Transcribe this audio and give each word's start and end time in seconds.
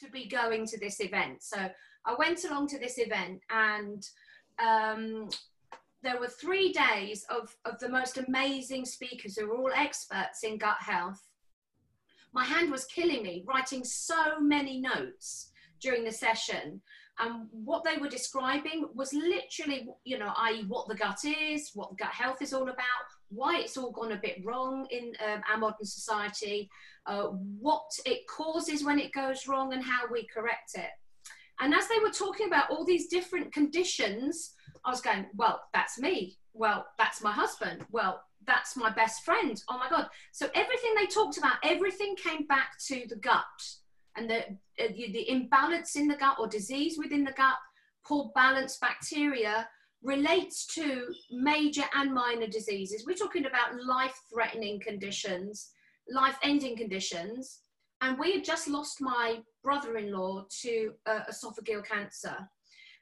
to 0.00 0.10
be 0.10 0.26
going 0.28 0.66
to 0.66 0.78
this 0.78 1.00
event. 1.00 1.42
So 1.42 1.68
I 2.06 2.14
went 2.18 2.44
along 2.44 2.68
to 2.68 2.78
this 2.78 2.98
event 2.98 3.40
and 3.50 4.06
um, 4.58 5.28
there 6.02 6.20
were 6.20 6.28
three 6.28 6.72
days 6.72 7.24
of, 7.30 7.56
of 7.64 7.78
the 7.78 7.88
most 7.88 8.18
amazing 8.18 8.84
speakers 8.84 9.36
who 9.36 9.48
were 9.48 9.56
all 9.56 9.72
experts 9.74 10.44
in 10.44 10.58
gut 10.58 10.76
health. 10.80 11.20
My 12.32 12.44
hand 12.44 12.70
was 12.70 12.84
killing 12.84 13.22
me 13.22 13.44
writing 13.46 13.84
so 13.84 14.40
many 14.40 14.80
notes 14.80 15.50
during 15.80 16.04
the 16.04 16.12
session. 16.12 16.80
And 17.18 17.46
what 17.52 17.84
they 17.84 17.96
were 17.96 18.08
describing 18.08 18.86
was 18.94 19.14
literally, 19.14 19.88
you 20.04 20.18
know, 20.18 20.32
i.e., 20.36 20.64
what 20.66 20.88
the 20.88 20.96
gut 20.96 21.24
is, 21.24 21.70
what 21.74 21.96
gut 21.96 22.12
health 22.12 22.42
is 22.42 22.52
all 22.52 22.64
about, 22.64 23.08
why 23.28 23.58
it's 23.58 23.76
all 23.76 23.90
gone 23.90 24.12
a 24.12 24.20
bit 24.20 24.44
wrong 24.44 24.86
in 24.90 25.12
um, 25.26 25.42
our 25.50 25.58
modern 25.58 25.86
society, 25.86 26.70
uh, 27.06 27.24
what 27.60 27.90
it 28.06 28.26
causes 28.26 28.84
when 28.84 28.98
it 28.98 29.12
goes 29.12 29.46
wrong, 29.48 29.72
and 29.72 29.82
how 29.82 30.02
we 30.10 30.26
correct 30.26 30.72
it. 30.74 30.90
And 31.60 31.74
as 31.74 31.88
they 31.88 31.98
were 32.02 32.10
talking 32.10 32.46
about 32.46 32.70
all 32.70 32.84
these 32.84 33.08
different 33.08 33.52
conditions, 33.52 34.54
I 34.84 34.90
was 34.90 35.00
going, 35.00 35.26
well, 35.34 35.62
that's 35.72 35.98
me. 35.98 36.36
Well, 36.52 36.86
that's 36.98 37.22
my 37.22 37.32
husband. 37.32 37.84
Well, 37.90 38.22
that's 38.46 38.76
my 38.76 38.90
best 38.90 39.24
friend. 39.24 39.60
Oh 39.68 39.78
my 39.78 39.88
God. 39.88 40.08
So 40.32 40.48
everything 40.54 40.94
they 40.96 41.06
talked 41.06 41.38
about, 41.38 41.56
everything 41.62 42.16
came 42.16 42.46
back 42.46 42.78
to 42.88 43.04
the 43.08 43.16
gut 43.16 43.44
and 44.16 44.28
the, 44.28 44.40
uh, 44.82 44.88
the 44.96 45.30
imbalance 45.30 45.96
in 45.96 46.08
the 46.08 46.16
gut 46.16 46.36
or 46.38 46.46
disease 46.46 46.98
within 46.98 47.24
the 47.24 47.32
gut, 47.32 47.56
poor 48.04 48.30
balance 48.34 48.76
bacteria 48.78 49.66
relates 50.04 50.66
to 50.66 51.06
major 51.30 51.84
and 51.94 52.12
minor 52.12 52.46
diseases. 52.46 53.04
We're 53.06 53.14
talking 53.14 53.46
about 53.46 53.82
life 53.82 54.14
threatening 54.32 54.78
conditions, 54.78 55.70
life 56.08 56.36
ending 56.42 56.76
conditions. 56.76 57.60
And 58.02 58.18
we 58.18 58.32
had 58.32 58.44
just 58.44 58.68
lost 58.68 59.00
my 59.00 59.38
brother 59.62 59.96
in 59.96 60.12
law 60.12 60.44
to 60.62 60.92
uh, 61.06 61.20
esophageal 61.30 61.86
cancer, 61.86 62.36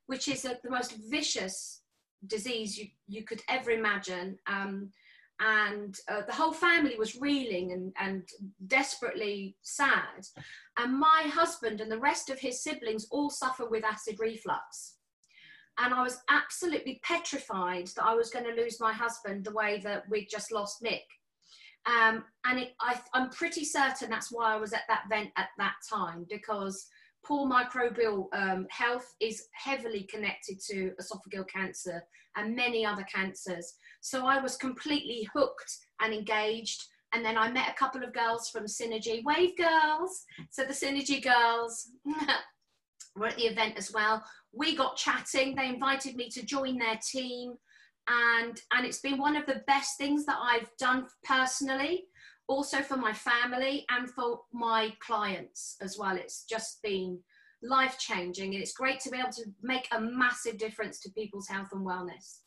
which 0.06 0.28
is 0.28 0.42
the 0.42 0.59
most 0.70 0.97
vicious 1.11 1.83
disease 2.28 2.78
you, 2.78 2.86
you 3.09 3.25
could 3.25 3.42
ever 3.48 3.72
imagine. 3.72 4.39
Um, 4.47 4.91
and 5.41 5.98
uh, 6.09 6.22
the 6.28 6.33
whole 6.33 6.53
family 6.53 6.94
was 6.97 7.16
reeling 7.16 7.72
and, 7.72 7.92
and 7.98 8.28
desperately 8.69 9.56
sad. 9.62 10.25
And 10.78 10.97
my 10.97 11.25
husband 11.27 11.81
and 11.81 11.91
the 11.91 11.98
rest 11.98 12.31
of 12.31 12.39
his 12.39 12.62
siblings 12.62 13.09
all 13.11 13.28
suffer 13.28 13.69
with 13.69 13.84
acid 13.84 14.20
reflux. 14.20 14.98
And 15.78 15.95
I 15.95 16.03
was 16.03 16.20
absolutely 16.28 17.01
petrified 17.03 17.89
that 17.97 18.05
I 18.05 18.15
was 18.15 18.31
going 18.31 18.45
to 18.45 18.61
lose 18.61 18.78
my 18.81 18.92
husband 18.92 19.45
the 19.45 19.55
way 19.55 19.81
that 19.84 20.05
we'd 20.09 20.28
just 20.31 20.53
lost 20.53 20.83
Nick. 20.83 21.05
Um, 21.87 22.25
and 22.45 22.61
it, 22.61 22.75
I, 22.81 23.01
I'm 23.15 23.31
pretty 23.31 23.65
certain 23.65 24.11
that's 24.11 24.31
why 24.31 24.55
I 24.55 24.56
was 24.56 24.73
at 24.73 24.83
that 24.89 25.05
event 25.06 25.31
at 25.37 25.48
that 25.59 25.75
time 25.91 26.27
because 26.31 26.87
poor 27.25 27.48
microbial 27.48 28.27
um, 28.33 28.67
health 28.70 29.15
is 29.20 29.48
heavily 29.53 30.05
connected 30.05 30.61
to 30.70 30.93
esophageal 31.00 31.48
cancer 31.48 32.03
and 32.37 32.55
many 32.55 32.84
other 32.84 33.05
cancers. 33.12 33.75
So 34.00 34.27
I 34.27 34.41
was 34.41 34.56
completely 34.56 35.28
hooked 35.34 35.77
and 36.00 36.12
engaged. 36.12 36.83
And 37.15 37.25
then 37.25 37.37
I 37.37 37.50
met 37.50 37.69
a 37.69 37.78
couple 37.78 38.03
of 38.03 38.15
girls 38.15 38.48
from 38.48 38.65
Synergy, 38.65 39.23
Wave 39.25 39.56
Girls. 39.56 40.25
So 40.50 40.65
the 40.65 40.73
Synergy 40.73 41.23
girls 41.23 41.91
were 43.17 43.27
at 43.27 43.37
the 43.37 43.47
event 43.47 43.75
as 43.77 43.93
well. 43.93 44.25
We 44.53 44.77
got 44.77 44.97
chatting. 44.97 45.55
They 45.55 45.69
invited 45.69 46.17
me 46.17 46.28
to 46.31 46.45
join 46.45 46.78
their 46.78 46.98
team. 47.11 47.55
And, 48.08 48.61
and 48.72 48.84
it's 48.84 49.00
been 49.00 49.19
one 49.19 49.36
of 49.36 49.47
the 49.47 49.62
best 49.67 49.97
things 49.97 50.27
that 50.27 50.39
I've 50.41 50.69
done 50.78 51.06
personally 51.25 52.05
also 52.48 52.83
for 52.83 52.97
my 52.97 53.12
family 53.12 53.86
and 53.91 54.11
for 54.11 54.41
my 54.53 54.92
clients 55.00 55.77
as 55.81 55.97
well. 55.98 56.17
It's 56.17 56.44
just 56.44 56.83
been 56.83 57.19
life 57.62 57.98
changing 57.98 58.55
and 58.55 58.62
it's 58.62 58.72
great 58.72 59.00
to 59.00 59.11
be 59.11 59.19
able 59.19 59.31
to 59.33 59.44
make 59.62 59.89
a 59.92 60.00
massive 60.00 60.59
difference 60.59 61.00
to 61.00 61.11
people's 61.11 61.48
health 61.48 61.69
and 61.72 61.87
wellness. 61.87 62.41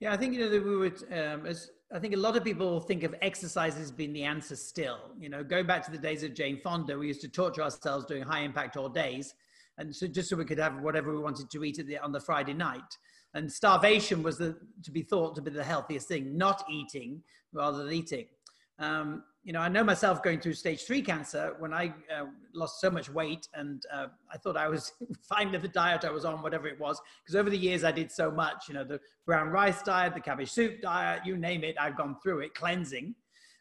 Yeah, 0.00 0.12
I 0.12 0.16
think 0.16 0.34
you 0.34 0.40
know 0.40 0.48
that 0.48 0.64
we 0.64 0.76
would. 0.76 1.02
Um, 1.12 1.44
as 1.44 1.70
I 1.92 1.98
think 1.98 2.14
a 2.14 2.18
lot 2.18 2.36
of 2.36 2.44
people 2.44 2.78
think 2.78 3.02
of 3.02 3.16
exercise 3.20 3.76
as 3.76 3.90
being 3.90 4.12
the 4.12 4.22
answer. 4.22 4.54
Still, 4.54 5.10
you 5.18 5.28
know, 5.28 5.42
going 5.42 5.66
back 5.66 5.84
to 5.86 5.90
the 5.90 5.98
days 5.98 6.22
of 6.22 6.34
Jane 6.34 6.60
Fonda, 6.62 6.96
we 6.96 7.08
used 7.08 7.20
to 7.22 7.28
torture 7.28 7.62
ourselves 7.62 8.04
doing 8.06 8.22
high 8.22 8.42
impact 8.42 8.76
all 8.76 8.88
days, 8.88 9.34
and 9.78 9.94
so 9.94 10.06
just 10.06 10.28
so 10.28 10.36
we 10.36 10.44
could 10.44 10.58
have 10.58 10.80
whatever 10.80 11.12
we 11.12 11.18
wanted 11.18 11.50
to 11.50 11.64
eat 11.64 11.80
the, 11.86 11.98
on 11.98 12.12
the 12.12 12.20
Friday 12.20 12.52
night. 12.52 12.98
And 13.34 13.50
starvation 13.50 14.22
was 14.22 14.38
the, 14.38 14.56
to 14.82 14.90
be 14.90 15.02
thought 15.02 15.34
to 15.36 15.42
be 15.42 15.50
the 15.50 15.64
healthiest 15.64 16.08
thing, 16.08 16.36
not 16.36 16.64
eating 16.70 17.22
rather 17.52 17.84
than 17.84 17.92
eating. 17.92 18.26
Um, 18.78 19.24
you 19.44 19.52
know, 19.52 19.60
I 19.60 19.68
know 19.68 19.82
myself 19.82 20.22
going 20.22 20.40
through 20.40 20.54
stage 20.54 20.82
three 20.82 21.02
cancer 21.02 21.54
when 21.58 21.72
I 21.72 21.94
uh, 22.14 22.26
lost 22.54 22.80
so 22.80 22.90
much 22.90 23.08
weight 23.10 23.48
and 23.54 23.82
uh, 23.92 24.06
I 24.32 24.36
thought 24.36 24.56
I 24.56 24.68
was 24.68 24.92
fine 25.22 25.52
with 25.52 25.62
the 25.62 25.68
diet 25.68 26.04
I 26.04 26.10
was 26.10 26.24
on, 26.24 26.42
whatever 26.42 26.68
it 26.68 26.78
was. 26.78 27.00
Because 27.22 27.36
over 27.36 27.48
the 27.48 27.58
years 27.58 27.84
I 27.84 27.92
did 27.92 28.12
so 28.12 28.30
much, 28.30 28.68
you 28.68 28.74
know, 28.74 28.84
the 28.84 29.00
brown 29.26 29.48
rice 29.48 29.82
diet, 29.82 30.14
the 30.14 30.20
cabbage 30.20 30.50
soup 30.50 30.80
diet, 30.80 31.22
you 31.24 31.36
name 31.36 31.64
it, 31.64 31.76
I've 31.80 31.96
gone 31.96 32.16
through 32.22 32.40
it, 32.40 32.54
cleansing. 32.54 33.14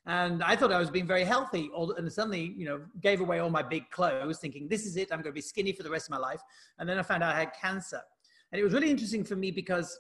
And 0.07 0.41
I 0.41 0.55
thought 0.55 0.71
I 0.71 0.79
was 0.79 0.89
being 0.89 1.05
very 1.05 1.25
healthy. 1.25 1.69
And 1.97 2.11
suddenly, 2.11 2.53
you 2.57 2.65
know, 2.65 2.81
gave 3.01 3.19
away 3.19 3.39
all 3.39 3.49
my 3.49 3.61
big 3.61 3.89
clothes, 3.91 4.39
thinking, 4.39 4.69
this 4.69 4.85
is 4.85 4.95
it, 4.95 5.09
I'm 5.11 5.17
going 5.17 5.25
to 5.25 5.31
be 5.33 5.41
skinny 5.41 5.73
for 5.73 5.83
the 5.83 5.89
rest 5.89 6.07
of 6.07 6.11
my 6.11 6.17
life. 6.17 6.41
And 6.79 6.87
then 6.87 6.97
I 6.97 7.03
found 7.03 7.23
out 7.23 7.35
I 7.35 7.39
had 7.39 7.53
cancer. 7.53 8.01
And 8.51 8.59
it 8.59 8.63
was 8.63 8.73
really 8.73 8.89
interesting 8.89 9.25
for 9.25 9.35
me 9.35 9.51
because 9.51 9.99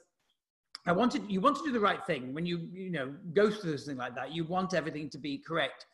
I 0.85 0.93
wanted 0.93 1.29
you 1.29 1.41
want 1.41 1.57
to 1.57 1.63
do 1.65 1.73
the 1.73 1.81
right 1.81 2.03
thing 2.05 2.33
when 2.33 2.45
you 2.45 2.69
you 2.71 2.89
know 2.89 3.13
go 3.33 3.51
through 3.51 3.77
something 3.77 3.97
like 3.97 4.15
that. 4.15 4.33
You 4.33 4.45
want 4.45 4.73
everything 4.73 5.09
to 5.09 5.17
be 5.17 5.37
correct. 5.37 5.85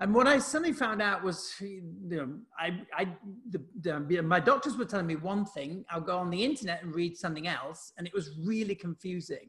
And 0.00 0.12
what 0.12 0.26
I 0.26 0.38
suddenly 0.38 0.72
found 0.72 1.02
out 1.02 1.24
was, 1.24 1.54
you 1.60 1.82
know, 2.04 2.28
I, 2.56 2.82
I, 2.96 3.08
the, 3.50 3.60
the, 3.80 4.22
my 4.22 4.38
doctors 4.38 4.76
were 4.76 4.84
telling 4.84 5.08
me 5.08 5.16
one 5.16 5.44
thing. 5.44 5.84
I'll 5.90 6.00
go 6.00 6.18
on 6.18 6.30
the 6.30 6.44
internet 6.44 6.84
and 6.84 6.94
read 6.94 7.16
something 7.16 7.48
else, 7.48 7.92
and 7.98 8.06
it 8.06 8.14
was 8.14 8.30
really 8.44 8.76
confusing. 8.76 9.48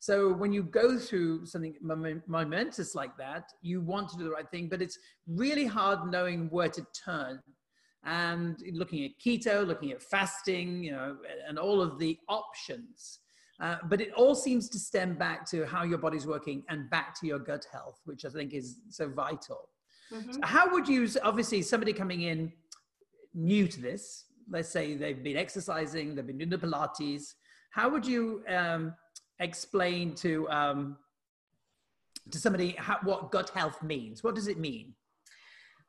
So 0.00 0.32
when 0.32 0.52
you 0.52 0.62
go 0.62 0.98
through 0.98 1.46
something 1.46 1.74
momentous 2.26 2.94
like 2.94 3.16
that, 3.16 3.44
you 3.62 3.80
want 3.80 4.10
to 4.10 4.18
do 4.18 4.24
the 4.24 4.30
right 4.30 4.50
thing, 4.50 4.68
but 4.68 4.82
it's 4.82 4.98
really 5.26 5.64
hard 5.64 6.10
knowing 6.10 6.48
where 6.50 6.68
to 6.68 6.86
turn. 7.04 7.40
And 8.04 8.62
looking 8.72 9.04
at 9.04 9.12
keto, 9.24 9.66
looking 9.66 9.90
at 9.92 10.02
fasting, 10.02 10.84
you 10.84 10.92
know, 10.92 11.16
and 11.48 11.58
all 11.58 11.80
of 11.80 11.98
the 11.98 12.18
options. 12.28 13.20
Uh, 13.60 13.76
but 13.88 14.00
it 14.00 14.12
all 14.12 14.34
seems 14.34 14.68
to 14.68 14.78
stem 14.78 15.14
back 15.16 15.48
to 15.48 15.64
how 15.64 15.84
your 15.84 15.96
body's 15.96 16.26
working 16.26 16.64
and 16.68 16.90
back 16.90 17.18
to 17.20 17.26
your 17.26 17.38
gut 17.38 17.64
health, 17.72 18.00
which 18.04 18.26
I 18.26 18.28
think 18.28 18.52
is 18.52 18.76
so 18.90 19.08
vital. 19.08 19.70
Mm-hmm. 20.12 20.32
So 20.32 20.40
how 20.42 20.70
would 20.70 20.86
you, 20.86 21.08
obviously, 21.22 21.62
somebody 21.62 21.92
coming 21.92 22.22
in 22.22 22.52
new 23.32 23.66
to 23.68 23.80
this, 23.80 24.26
let's 24.50 24.68
say 24.68 24.96
they've 24.96 25.22
been 25.22 25.36
exercising, 25.36 26.14
they've 26.14 26.26
been 26.26 26.38
doing 26.38 26.50
the 26.50 26.58
Pilates, 26.58 27.34
how 27.70 27.88
would 27.88 28.06
you 28.06 28.42
um, 28.48 28.94
explain 29.40 30.14
to, 30.16 30.48
um, 30.50 30.96
to 32.30 32.38
somebody 32.38 32.74
how, 32.78 32.98
what 33.02 33.30
gut 33.30 33.50
health 33.50 33.82
means? 33.82 34.22
What 34.22 34.34
does 34.34 34.48
it 34.48 34.58
mean? 34.58 34.94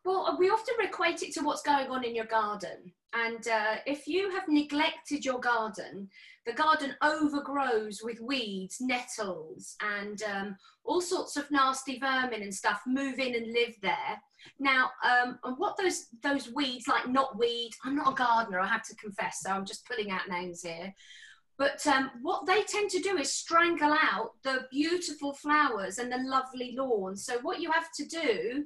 Well, 0.03 0.37
we 0.39 0.49
often 0.49 0.75
equate 0.81 1.23
it 1.23 1.33
to 1.33 1.41
what's 1.41 1.63
going 1.63 1.87
on 1.87 2.03
in 2.03 2.15
your 2.15 2.25
garden. 2.25 2.93
And 3.13 3.47
uh, 3.47 3.77
if 3.87 4.07
you 4.07 4.29
have 4.29 4.43
neglected 4.47 5.25
your 5.25 5.39
garden, 5.39 6.09
the 6.45 6.53
garden 6.53 6.95
overgrows 7.01 8.01
with 8.03 8.19
weeds, 8.19 8.77
nettles, 8.81 9.75
and 9.81 10.21
um, 10.23 10.57
all 10.83 11.01
sorts 11.01 11.37
of 11.37 11.49
nasty 11.49 11.97
vermin 11.97 12.43
and 12.43 12.53
stuff 12.53 12.81
move 12.85 13.17
in 13.19 13.33
and 13.35 13.51
live 13.51 13.73
there. 13.81 14.21
Now, 14.59 14.91
um, 15.03 15.39
and 15.43 15.57
what 15.57 15.75
those 15.77 16.07
those 16.21 16.51
weeds, 16.53 16.87
like 16.87 17.05
knotweed, 17.05 17.71
I'm 17.83 17.95
not 17.95 18.11
a 18.11 18.15
gardener, 18.15 18.59
I 18.59 18.67
have 18.67 18.83
to 18.83 18.95
confess, 18.95 19.39
so 19.41 19.51
I'm 19.51 19.65
just 19.65 19.87
pulling 19.87 20.11
out 20.11 20.29
names 20.29 20.61
here. 20.61 20.93
But 21.57 21.85
um, 21.87 22.11
what 22.21 22.45
they 22.45 22.63
tend 22.63 22.89
to 22.91 22.99
do 22.99 23.17
is 23.17 23.31
strangle 23.31 23.93
out 23.93 24.31
the 24.43 24.67
beautiful 24.71 25.33
flowers 25.33 25.99
and 25.99 26.11
the 26.11 26.17
lovely 26.17 26.75
lawn. 26.77 27.15
So 27.15 27.39
what 27.41 27.61
you 27.61 27.71
have 27.71 27.91
to 27.93 28.05
do 28.05 28.65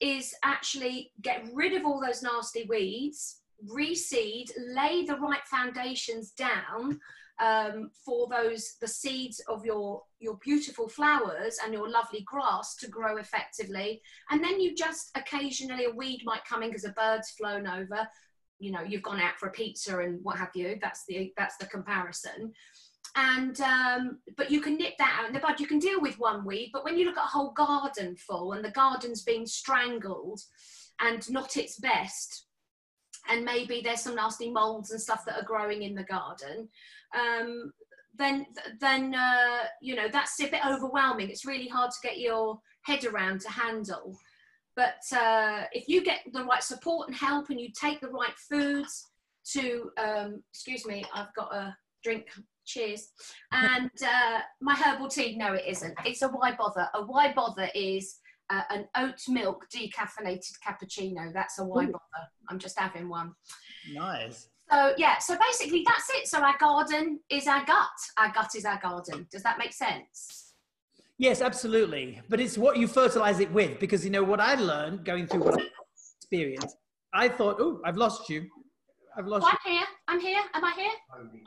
is 0.00 0.34
actually 0.44 1.12
get 1.22 1.48
rid 1.52 1.72
of 1.74 1.84
all 1.84 2.00
those 2.00 2.22
nasty 2.22 2.64
weeds, 2.68 3.40
reseed, 3.68 4.50
lay 4.56 5.04
the 5.04 5.16
right 5.16 5.44
foundations 5.50 6.30
down 6.30 7.00
um, 7.40 7.90
for 8.04 8.28
those 8.28 8.76
the 8.80 8.88
seeds 8.88 9.40
of 9.48 9.64
your 9.64 10.02
your 10.18 10.36
beautiful 10.36 10.88
flowers 10.88 11.58
and 11.64 11.72
your 11.72 11.88
lovely 11.88 12.22
grass 12.22 12.74
to 12.76 12.88
grow 12.88 13.16
effectively. 13.18 14.02
And 14.30 14.42
then 14.42 14.60
you 14.60 14.74
just 14.74 15.10
occasionally 15.16 15.84
a 15.86 15.90
weed 15.90 16.22
might 16.24 16.44
come 16.44 16.62
in 16.62 16.70
because 16.70 16.84
a 16.84 16.90
bird's 16.90 17.30
flown 17.30 17.66
over. 17.66 18.08
You 18.58 18.72
know, 18.72 18.82
you've 18.82 19.02
gone 19.02 19.20
out 19.20 19.38
for 19.38 19.48
a 19.48 19.52
pizza 19.52 19.98
and 20.00 20.18
what 20.22 20.38
have 20.38 20.50
you. 20.54 20.78
That's 20.80 21.04
the 21.06 21.32
that's 21.36 21.56
the 21.56 21.66
comparison 21.66 22.52
and 23.16 23.60
um, 23.60 24.18
but 24.36 24.50
you 24.50 24.60
can 24.60 24.76
nip 24.76 24.94
that 24.98 25.18
out 25.20 25.26
in 25.26 25.32
the 25.32 25.40
bud. 25.40 25.60
You 25.60 25.66
can 25.66 25.78
deal 25.78 26.00
with 26.00 26.18
one 26.18 26.44
weed, 26.44 26.70
but 26.72 26.84
when 26.84 26.96
you 26.96 27.04
look 27.04 27.16
at 27.16 27.24
a 27.24 27.28
whole 27.28 27.52
garden 27.52 28.16
full 28.16 28.52
and 28.52 28.64
the 28.64 28.70
garden's 28.70 29.22
being 29.22 29.46
strangled 29.46 30.40
and 31.00 31.28
not 31.30 31.56
its 31.56 31.78
best, 31.80 32.46
and 33.28 33.44
maybe 33.44 33.80
there's 33.82 34.02
some 34.02 34.14
nasty 34.14 34.50
molds 34.50 34.90
and 34.90 35.00
stuff 35.00 35.24
that 35.24 35.36
are 35.36 35.44
growing 35.44 35.82
in 35.82 35.94
the 35.94 36.04
garden, 36.04 36.68
um, 37.18 37.72
then 38.14 38.46
then 38.80 39.14
uh, 39.14 39.64
you 39.80 39.94
know 39.94 40.08
that's 40.12 40.40
a 40.40 40.48
bit 40.48 40.64
overwhelming. 40.66 41.28
It's 41.28 41.46
really 41.46 41.68
hard 41.68 41.90
to 41.90 42.08
get 42.08 42.18
your 42.18 42.60
head 42.82 43.04
around 43.04 43.40
to 43.42 43.50
handle. 43.50 44.16
But 44.78 45.18
uh, 45.18 45.64
if 45.72 45.88
you 45.88 46.04
get 46.04 46.20
the 46.32 46.44
right 46.44 46.62
support 46.62 47.08
and 47.08 47.16
help 47.16 47.50
and 47.50 47.60
you 47.60 47.68
take 47.72 48.00
the 48.00 48.10
right 48.10 48.38
foods 48.48 49.06
to, 49.52 49.90
um, 49.98 50.40
excuse 50.52 50.86
me, 50.86 51.04
I've 51.12 51.34
got 51.34 51.52
a 51.52 51.76
drink, 52.04 52.26
cheers. 52.64 53.08
And 53.50 53.90
uh, 54.04 54.38
my 54.60 54.76
herbal 54.76 55.08
tea, 55.08 55.36
no, 55.36 55.54
it 55.54 55.64
isn't. 55.66 55.94
It's 56.04 56.22
a 56.22 56.28
why 56.28 56.54
bother. 56.56 56.88
A 56.94 57.02
why 57.02 57.32
bother 57.32 57.68
is 57.74 58.20
uh, 58.50 58.62
an 58.70 58.86
oat 58.96 59.20
milk 59.28 59.66
decaffeinated 59.74 60.52
cappuccino. 60.64 61.32
That's 61.34 61.58
a 61.58 61.64
why 61.64 61.82
Ooh. 61.82 61.86
bother. 61.86 62.28
I'm 62.48 62.60
just 62.60 62.78
having 62.78 63.08
one. 63.08 63.32
Nice. 63.92 64.46
So 64.70 64.94
yeah, 64.96 65.18
so 65.18 65.36
basically 65.40 65.84
that's 65.88 66.08
it. 66.10 66.28
So 66.28 66.38
our 66.38 66.56
garden 66.56 67.18
is 67.28 67.48
our 67.48 67.64
gut. 67.64 67.88
Our 68.16 68.30
gut 68.32 68.54
is 68.54 68.64
our 68.64 68.78
garden. 68.80 69.26
Does 69.32 69.42
that 69.42 69.58
make 69.58 69.72
sense? 69.72 70.47
Yes, 71.18 71.40
absolutely. 71.42 72.20
But 72.28 72.40
it's 72.40 72.56
what 72.56 72.76
you 72.76 72.86
fertilize 72.86 73.40
it 73.40 73.52
with, 73.52 73.80
because 73.80 74.04
you 74.04 74.10
know 74.10 74.22
what 74.22 74.40
I 74.40 74.54
learned 74.54 75.04
going 75.04 75.26
through 75.26 75.44
what 75.44 75.60
I 75.60 75.66
experienced. 76.16 76.76
I 77.12 77.28
thought, 77.28 77.56
oh, 77.58 77.80
I've 77.84 77.96
lost 77.96 78.30
you. 78.30 78.46
I've 79.16 79.26
lost. 79.26 79.44
Oh, 79.44 79.50
I'm 79.50 79.72
here. 79.72 79.86
I'm 80.06 80.20
here. 80.20 80.40
Am 80.54 80.64
I 80.64 80.72
here? 80.76 80.92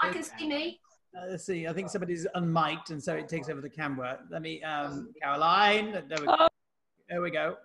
I 0.01 0.09
can 0.09 0.23
see 0.23 0.47
me. 0.49 0.79
Uh, 1.17 1.27
let's 1.29 1.45
see. 1.45 1.67
I 1.67 1.73
think 1.73 1.89
somebody's 1.89 2.27
unmiked, 2.35 2.89
and 2.89 3.01
so 3.01 3.15
it 3.15 3.29
takes 3.29 3.47
over 3.49 3.61
the 3.61 3.69
camera. 3.69 4.19
Let 4.29 4.41
me, 4.41 4.61
um, 4.63 5.13
Caroline. 5.21 6.03
There 6.09 6.19
we 6.19 6.25
go. 6.25 6.47
There 7.09 7.21
we 7.21 7.31
go. 7.31 7.55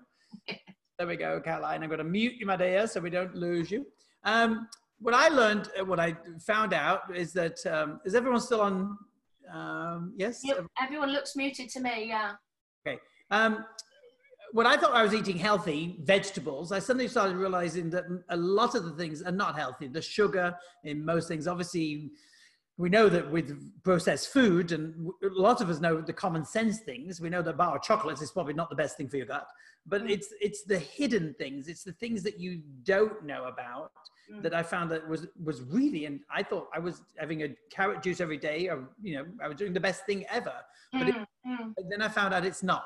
There 0.98 1.06
we 1.08 1.16
go, 1.16 1.40
Caroline. 1.40 1.82
I'm 1.82 1.88
going 1.88 1.98
to 1.98 2.04
mute 2.04 2.34
you, 2.38 2.46
my 2.46 2.56
dear, 2.56 2.86
so 2.86 3.00
we 3.00 3.10
don't 3.10 3.34
lose 3.34 3.70
you. 3.70 3.84
Um, 4.24 4.68
what 5.00 5.12
I 5.12 5.28
learned, 5.28 5.68
uh, 5.78 5.84
what 5.84 6.00
I 6.00 6.16
found 6.40 6.72
out 6.72 7.14
is 7.14 7.32
that 7.32 7.64
um, 7.66 8.00
is 8.04 8.14
everyone 8.14 8.40
still 8.40 8.60
on? 8.60 8.96
Um, 9.52 10.14
yes. 10.16 10.40
Yep, 10.44 10.66
everyone 10.82 11.12
looks 11.12 11.36
muted 11.36 11.68
to 11.70 11.80
me. 11.80 12.08
Yeah. 12.08 12.32
Okay. 12.86 12.98
Um, 13.30 13.64
when 14.52 14.66
I 14.66 14.76
thought 14.76 14.94
I 14.94 15.02
was 15.02 15.12
eating 15.12 15.36
healthy 15.36 15.96
vegetables, 16.02 16.72
I 16.72 16.78
suddenly 16.78 17.08
started 17.08 17.36
realizing 17.36 17.90
that 17.90 18.04
a 18.30 18.36
lot 18.36 18.74
of 18.74 18.84
the 18.84 18.92
things 18.92 19.22
are 19.22 19.32
not 19.32 19.58
healthy. 19.58 19.88
The 19.88 20.00
sugar 20.00 20.54
in 20.84 21.04
most 21.04 21.28
things, 21.28 21.46
obviously, 21.46 22.10
we 22.78 22.90
know 22.90 23.08
that 23.08 23.30
with 23.30 23.58
processed 23.82 24.32
food, 24.32 24.72
and 24.72 25.10
a 25.22 25.28
lot 25.28 25.60
of 25.60 25.70
us 25.70 25.80
know 25.80 26.00
the 26.00 26.12
common 26.12 26.44
sense 26.44 26.80
things. 26.80 27.20
We 27.20 27.30
know 27.30 27.40
that 27.42 27.54
a 27.54 27.56
bar 27.56 27.76
of 27.76 27.82
chocolates 27.82 28.20
is 28.20 28.30
probably 28.30 28.52
not 28.54 28.68
the 28.68 28.76
best 28.76 28.96
thing 28.96 29.08
for 29.08 29.16
your 29.16 29.26
gut, 29.26 29.46
but 29.86 30.02
mm. 30.02 30.10
it's 30.10 30.28
it's 30.40 30.62
the 30.64 30.78
hidden 30.78 31.34
things. 31.38 31.68
It's 31.68 31.84
the 31.84 31.92
things 31.92 32.22
that 32.24 32.38
you 32.38 32.60
don't 32.82 33.24
know 33.24 33.44
about 33.44 33.92
mm. 34.30 34.42
that 34.42 34.54
I 34.54 34.62
found 34.62 34.90
that 34.90 35.08
was 35.08 35.26
was 35.42 35.62
really. 35.62 36.04
And 36.04 36.20
I 36.30 36.42
thought 36.42 36.68
I 36.74 36.78
was 36.78 37.02
having 37.18 37.44
a 37.44 37.56
carrot 37.70 38.02
juice 38.02 38.20
every 38.20 38.38
day, 38.38 38.68
or 38.68 38.88
you 39.02 39.16
know, 39.16 39.24
I 39.42 39.48
was 39.48 39.56
doing 39.56 39.72
the 39.72 39.80
best 39.80 40.04
thing 40.04 40.26
ever. 40.30 40.54
But, 40.92 41.02
mm. 41.02 41.08
It, 41.08 41.14
mm. 41.46 41.72
but 41.74 41.84
then 41.88 42.02
I 42.02 42.08
found 42.08 42.34
out 42.34 42.44
it's 42.44 42.62
not. 42.62 42.84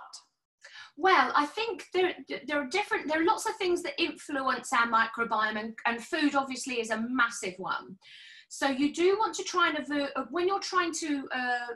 Well, 0.96 1.32
I 1.34 1.46
think 1.46 1.86
there, 1.94 2.14
there 2.46 2.60
are 2.60 2.66
different, 2.66 3.08
there 3.08 3.22
are 3.22 3.24
lots 3.24 3.46
of 3.46 3.56
things 3.56 3.82
that 3.84 3.98
influence 3.98 4.70
our 4.72 4.86
microbiome, 4.86 5.58
and, 5.58 5.74
and 5.86 6.04
food 6.04 6.34
obviously 6.34 6.80
is 6.80 6.90
a 6.90 7.06
massive 7.08 7.54
one. 7.56 7.96
So 8.52 8.68
you 8.68 8.92
do 8.92 9.16
want 9.16 9.32
to 9.36 9.44
try 9.44 9.68
and 9.68 9.78
avert, 9.78 10.10
uh, 10.16 10.24
when 10.30 10.48
you're 10.48 10.58
trying 10.58 10.92
to 10.94 11.28
uh, 11.32 11.66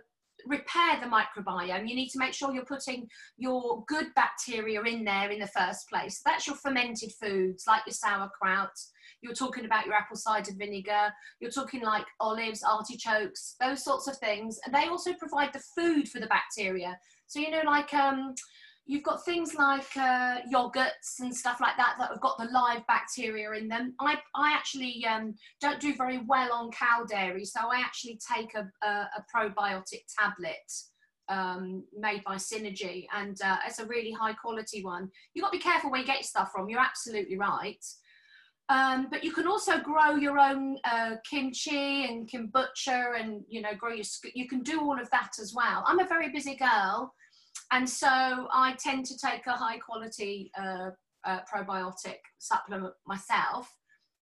repair 0.44 0.98
the 1.00 1.06
microbiome, 1.06 1.88
you 1.88 1.94
need 1.94 2.08
to 2.08 2.18
make 2.18 2.34
sure 2.34 2.52
you're 2.52 2.64
putting 2.64 3.06
your 3.36 3.84
good 3.86 4.08
bacteria 4.16 4.82
in 4.82 5.04
there 5.04 5.30
in 5.30 5.38
the 5.38 5.46
first 5.46 5.88
place. 5.88 6.20
That's 6.26 6.48
your 6.48 6.56
fermented 6.56 7.12
foods, 7.22 7.62
like 7.68 7.82
your 7.86 7.94
sauerkraut. 7.94 8.72
You're 9.22 9.34
talking 9.34 9.66
about 9.66 9.86
your 9.86 9.94
apple 9.94 10.16
cider 10.16 10.50
vinegar. 10.58 11.12
You're 11.38 11.52
talking 11.52 11.80
like 11.80 12.06
olives, 12.18 12.64
artichokes, 12.64 13.54
those 13.60 13.84
sorts 13.84 14.08
of 14.08 14.16
things. 14.16 14.58
And 14.66 14.74
they 14.74 14.88
also 14.88 15.12
provide 15.14 15.52
the 15.52 15.62
food 15.76 16.08
for 16.08 16.18
the 16.18 16.26
bacteria. 16.26 16.98
So, 17.28 17.38
you 17.38 17.52
know, 17.52 17.62
like 17.64 17.94
um, 17.94 18.34
You've 18.86 19.02
got 19.02 19.24
things 19.24 19.54
like 19.54 19.96
uh, 19.96 20.40
yogurts 20.52 21.20
and 21.20 21.34
stuff 21.34 21.58
like 21.60 21.76
that 21.78 21.96
that 21.98 22.10
have 22.10 22.20
got 22.20 22.36
the 22.38 22.50
live 22.52 22.86
bacteria 22.86 23.52
in 23.52 23.66
them. 23.66 23.94
I, 23.98 24.18
I 24.34 24.52
actually 24.52 25.04
um, 25.06 25.34
don't 25.60 25.80
do 25.80 25.94
very 25.94 26.20
well 26.26 26.52
on 26.52 26.70
cow 26.70 27.04
dairy, 27.08 27.46
so 27.46 27.60
I 27.60 27.80
actually 27.80 28.18
take 28.34 28.54
a, 28.54 28.70
a, 28.86 28.88
a 28.88 29.24
probiotic 29.34 30.02
tablet 30.18 30.70
um, 31.30 31.84
made 31.98 32.22
by 32.24 32.36
Synergy, 32.36 33.06
and 33.14 33.40
uh, 33.42 33.56
it's 33.66 33.78
a 33.78 33.86
really 33.86 34.12
high 34.12 34.34
quality 34.34 34.84
one. 34.84 35.10
You've 35.32 35.44
got 35.44 35.52
to 35.52 35.58
be 35.58 35.62
careful 35.62 35.90
where 35.90 36.00
you 36.00 36.06
get 36.06 36.24
stuff 36.24 36.50
from, 36.52 36.68
you're 36.68 36.80
absolutely 36.80 37.38
right. 37.38 37.82
Um, 38.70 39.08
but 39.10 39.22
you 39.22 39.32
can 39.32 39.46
also 39.46 39.78
grow 39.78 40.14
your 40.16 40.38
own 40.38 40.78
uh, 40.84 41.16
kimchi 41.28 42.06
and 42.06 42.28
kombucha 42.30 43.20
and 43.20 43.44
you 43.46 43.60
know 43.60 43.74
grow 43.76 43.92
your 43.92 44.06
you 44.34 44.48
can 44.48 44.62
do 44.62 44.80
all 44.80 44.98
of 44.98 45.10
that 45.10 45.32
as 45.38 45.52
well 45.54 45.84
i'm 45.86 45.98
a 45.98 46.06
very 46.06 46.30
busy 46.30 46.56
girl 46.56 47.12
and 47.72 47.88
so 47.88 48.08
I 48.08 48.76
tend 48.78 49.06
to 49.06 49.18
take 49.18 49.46
a 49.46 49.52
high 49.52 49.78
quality 49.78 50.50
uh, 50.58 50.90
uh, 51.24 51.40
probiotic 51.52 52.18
supplement 52.38 52.94
myself, 53.06 53.68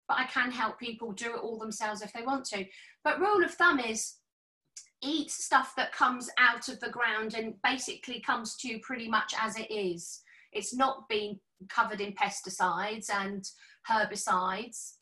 but 0.08 0.18
I 0.18 0.24
can 0.24 0.50
help 0.50 0.78
people 0.78 1.12
do 1.12 1.34
it 1.34 1.40
all 1.42 1.58
themselves 1.58 2.02
if 2.02 2.12
they 2.12 2.22
want 2.22 2.44
to. 2.46 2.64
But 3.04 3.20
rule 3.20 3.44
of 3.44 3.52
thumb 3.52 3.80
is 3.80 4.14
eat 5.02 5.30
stuff 5.30 5.74
that 5.76 5.92
comes 5.92 6.30
out 6.38 6.68
of 6.68 6.78
the 6.80 6.90
ground 6.90 7.34
and 7.34 7.54
basically 7.64 8.20
comes 8.20 8.56
to 8.56 8.68
you 8.68 8.78
pretty 8.80 9.08
much 9.08 9.34
as 9.38 9.58
it 9.58 9.70
is. 9.70 10.22
It's 10.52 10.74
not 10.74 11.08
been 11.08 11.38
covered 11.68 12.00
in 12.00 12.14
pesticides 12.14 13.10
and 13.12 13.44
herbicides. 13.90 14.92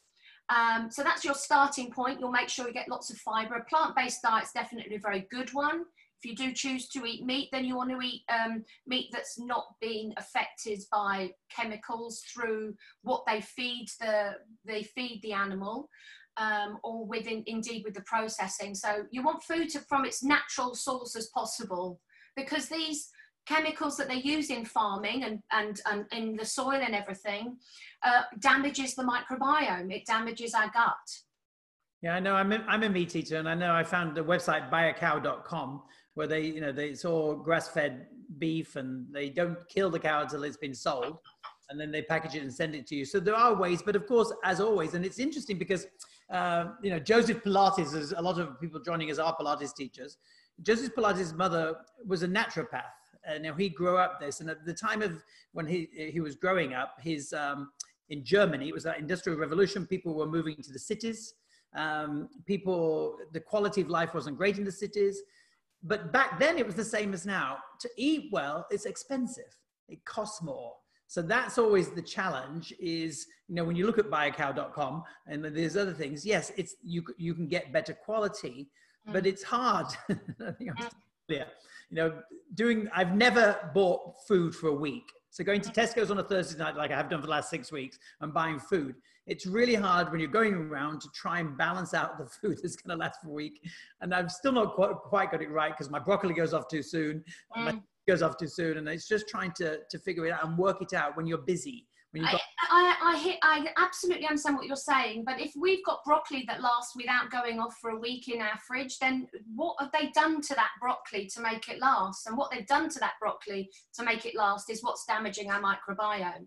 Um, 0.49 0.91
so 0.91 1.03
that's 1.03 1.25
your 1.25 1.35
starting 1.35 1.91
point. 1.91 2.19
You'll 2.19 2.33
make 2.33 2.49
sure 2.49 2.67
you 2.67 2.73
get 2.73 2.89
lots 2.89 3.11
of 3.11 3.19
fiber. 3.19 3.55
A 3.55 3.65
plant-based 3.65 4.23
diet 4.23 4.45
is 4.45 4.53
definitely 4.53 4.97
a 4.97 5.01
very 5.01 5.27
good 5.31 5.53
one. 5.53 5.85
If 6.23 6.31
you 6.31 6.37
do 6.37 6.53
choose 6.53 6.89
to 6.91 7.07
eat 7.07 7.25
meat, 7.25 7.49
then 7.51 7.65
you 7.65 7.77
want 7.77 7.91
to 7.91 8.01
eat 8.01 8.23
um, 8.29 8.63
meat 8.87 9.09
that's 9.11 9.39
not 9.39 9.65
being 9.81 10.13
affected 10.19 10.81
by 10.93 11.31
chemicals 11.55 12.23
through 12.33 12.75
what 13.03 13.25
they 13.27 13.41
feed 13.41 13.87
the 14.01 14.33
they 14.67 14.83
feed 14.83 15.21
the 15.23 15.33
animal. 15.33 15.89
Um, 16.37 16.79
or 16.85 17.05
within 17.05 17.43
indeed 17.47 17.83
with 17.85 17.93
the 17.93 18.03
processing. 18.03 18.75
So 18.75 19.05
you 19.11 19.23
want 19.23 19.43
food 19.43 19.69
to, 19.71 19.81
from 19.81 20.07
its 20.07 20.23
natural 20.23 20.75
source 20.75 21.15
as 21.15 21.27
possible 21.35 22.01
because 22.35 22.69
these 22.69 23.11
chemicals 23.47 23.97
that 23.97 24.09
they 24.09 24.23
use 24.23 24.49
in 24.49 24.65
farming 24.65 25.25
and, 25.25 25.41
and, 25.53 25.81
and 25.87 26.07
in 26.13 26.37
the 26.37 26.45
soil 26.45 26.81
and 26.81 26.95
everything 26.95 27.57
uh, 28.05 28.23
damages 28.39 28.95
the 28.95 29.03
microbiome. 29.03 29.93
It 29.93 30.07
damages 30.07 30.55
our 30.55 30.71
gut. 30.71 30.95
Yeah, 32.01 32.15
I 32.15 32.21
know. 32.21 32.35
I'm 32.35 32.53
a, 32.53 32.65
I'm 32.67 32.83
a 32.85 32.89
meat 32.89 33.15
eater, 33.15 33.37
and 33.37 33.49
I 33.49 33.55
know 33.55 33.75
I 33.75 33.83
found 33.83 34.17
the 34.17 34.23
website 34.23 34.71
buyacow.com 34.71 35.83
where 36.21 36.27
they, 36.27 36.43
you 36.43 36.61
know, 36.61 36.71
they, 36.71 36.91
it's 36.91 37.07
all 37.07 37.35
grass-fed 37.35 38.07
beef, 38.37 38.77
and 38.77 39.07
they 39.11 39.31
don't 39.31 39.57
kill 39.71 39.89
the 39.89 39.99
cow 39.99 40.21
until 40.21 40.45
it's 40.45 40.59
been 40.59 40.75
sold, 40.75 41.17
and 41.71 41.81
then 41.81 41.91
they 41.91 42.03
package 42.03 42.35
it 42.35 42.43
and 42.43 42.53
send 42.53 42.75
it 42.75 42.87
to 42.89 42.95
you. 42.95 43.07
So 43.07 43.21
there 43.21 43.35
are 43.35 43.55
ways, 43.55 43.81
but 43.81 43.97
of 43.97 44.07
course, 44.07 44.31
as 44.45 44.61
always, 44.61 44.93
and 44.93 45.03
it's 45.03 45.19
interesting 45.19 45.57
because, 45.57 45.87
uh, 46.31 46.73
you 46.83 46.91
know, 46.91 46.99
Joseph 46.99 47.43
Pilates, 47.43 47.95
is 47.95 48.13
a 48.13 48.21
lot 48.21 48.39
of 48.39 48.61
people 48.61 48.81
joining 48.81 49.11
us 49.11 49.19
are 49.19 49.35
Pilates 49.35 49.75
teachers. 49.75 50.19
Joseph 50.61 50.95
Pilates' 50.95 51.35
mother 51.35 51.75
was 52.07 52.23
a 52.23 52.29
naturopath. 52.29 52.93
And 53.25 53.43
now 53.43 53.55
he 53.55 53.71
grew 53.71 53.97
up 53.97 54.21
this, 54.21 54.41
and 54.41 54.51
at 54.51 54.67
the 54.67 54.75
time 54.75 55.01
of 55.01 55.23
when 55.53 55.67
he 55.67 55.89
he 56.15 56.21
was 56.21 56.35
growing 56.37 56.73
up, 56.75 56.97
his 57.01 57.33
um, 57.33 57.71
in 58.11 58.25
Germany, 58.25 58.69
it 58.69 58.75
was 58.75 58.85
that 58.85 58.99
industrial 58.99 59.39
revolution. 59.39 59.87
People 59.87 60.15
were 60.15 60.27
moving 60.27 60.57
to 60.63 60.73
the 60.73 60.79
cities 60.79 61.35
um, 61.75 62.29
people, 62.47 63.17
the 63.33 63.41
quality 63.41 63.81
of 63.81 63.89
life 63.89 64.15
wasn't 64.15 64.37
great 64.37 64.59
in 64.59 64.65
the 64.65 64.73
cities. 64.73 65.23
But 65.83 66.13
back 66.13 66.39
then 66.39 66.59
it 66.59 66.67
was 66.67 66.75
the 66.75 66.85
same 66.85 67.15
as 67.15 67.25
now. 67.25 67.59
To 67.81 67.89
eat 67.97 68.29
well, 68.33 68.67
it's 68.71 68.85
expensive. 68.85 69.57
It 69.89 70.05
costs 70.05 70.43
more. 70.43 70.75
So 71.07 71.23
that's 71.23 71.59
always 71.59 71.91
the 71.91 72.03
challenge 72.03 72.73
is, 72.79 73.27
you 73.49 73.57
know, 73.57 73.65
when 73.65 73.75
you 73.75 73.85
look 73.85 73.99
at 73.99 74.11
buyacow.com 74.11 75.03
and 75.27 75.45
there's 75.45 75.77
other 75.77 75.93
things, 75.93 76.25
yes, 76.25 76.53
it's, 76.57 76.77
you, 76.85 77.03
you 77.19 77.35
can 77.35 77.49
get 77.49 77.73
better 77.73 77.95
quality, 77.95 78.69
mm. 79.09 79.13
but 79.13 79.27
it's 79.27 79.43
hard. 79.43 79.87
I 80.09 80.53
think 80.53 80.71
I'm 80.71 80.89
clear. 81.27 81.47
You 81.91 81.97
know, 81.97 82.23
doing, 82.55 82.89
I've 82.95 83.17
never 83.17 83.71
bought 83.75 84.25
food 84.29 84.55
for 84.55 84.69
a 84.69 84.75
week. 84.75 85.11
So 85.31 85.43
going 85.43 85.61
to 85.63 85.71
Tesco's 85.71 86.13
on 86.13 86.19
a 86.19 86.23
Thursday 86.23 86.59
night, 86.59 86.77
like 86.77 86.93
I 86.93 86.97
have 86.97 87.09
done 87.09 87.21
for 87.21 87.27
the 87.27 87.33
last 87.33 87.51
six 87.51 87.73
weeks, 87.73 87.99
and 88.21 88.33
buying 88.33 88.61
food, 88.61 88.95
it's 89.27 89.47
really 89.47 89.75
hard 89.75 90.11
when 90.11 90.21
you're 90.21 90.31
going 90.31 90.55
around 90.55 91.01
to 91.03 91.09
try 91.15 91.41
and 91.41 91.57
balance 91.57 91.95
out 91.95 92.19
the 92.19 92.27
food 92.41 92.59
that's 92.63 92.77
going 92.77 92.97
to 92.97 93.03
last 93.03 93.21
for 93.23 93.31
a 93.31 93.33
week. 93.33 93.61
And 94.01 94.15
I've 94.15 94.31
still 94.31 94.53
not 94.53 94.75
quite, 94.75 94.95
quite 94.95 95.31
got 95.31 95.43
it 95.43 95.51
right 95.51 95.73
because 95.73 95.91
my 95.91 95.99
broccoli 95.99 96.35
goes 96.35 96.55
off 96.55 96.69
too 96.69 96.83
soon, 96.83 97.25
mm. 97.57 97.65
my 97.65 97.81
goes 98.09 98.23
off 98.23 98.37
too 98.39 98.49
soon, 98.49 98.79
and 98.79 98.89
it's 98.89 99.09
just 99.09 99.29
trying 99.29 99.53
to 99.53 99.79
to 99.89 99.99
figure 99.99 100.27
it 100.27 100.33
out 100.33 100.45
and 100.45 100.59
work 100.59 100.83
it 100.83 100.93
out 100.93 101.17
when 101.17 101.27
you're 101.27 101.39
busy. 101.39 101.87
When 102.13 102.23
you've 102.25 102.33
got- 102.33 102.41
I, 102.73 102.97
I, 103.01 103.13
I, 103.13 103.19
hit, 103.19 103.39
I 103.43 103.67
absolutely 103.77 104.27
understand 104.27 104.57
what 104.57 104.67
you're 104.67 104.75
saying, 104.75 105.23
but 105.25 105.41
if 105.41 105.53
we've 105.57 105.85
got 105.85 106.01
broccoli 106.05 106.45
that 106.49 106.61
lasts 106.61 106.95
without 106.97 107.31
going 107.31 107.61
off 107.61 107.77
for 107.81 107.91
a 107.91 107.99
week 107.99 108.27
in 108.29 108.41
our 108.41 108.59
fridge, 108.67 108.99
then 108.99 109.29
what 109.55 109.77
have 109.79 109.93
they 109.93 110.11
done 110.11 110.41
to 110.41 110.55
that 110.57 110.71
broccoli 110.81 111.27
to 111.35 111.41
make 111.41 111.69
it 111.69 111.81
last? 111.81 112.27
And 112.27 112.37
what 112.37 112.51
they've 112.51 112.67
done 112.67 112.89
to 112.89 112.99
that 112.99 113.13
broccoli 113.21 113.71
to 113.95 114.05
make 114.05 114.27
it 114.27 114.35
last 114.35 114.71
is 114.71 114.83
what's 114.83 115.05
damaging 115.07 115.53
our 115.53 115.63
microbiome. 115.63 116.47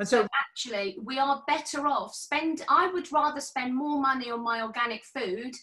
And 0.00 0.08
so, 0.08 0.22
so 0.22 0.28
actually, 0.40 0.96
we 1.04 1.18
are 1.18 1.42
better 1.46 1.86
off 1.86 2.14
spend. 2.14 2.64
I 2.70 2.90
would 2.90 3.12
rather 3.12 3.38
spend 3.38 3.76
more 3.76 4.00
money 4.00 4.30
on 4.30 4.42
my 4.42 4.62
organic 4.62 5.04
food, 5.04 5.54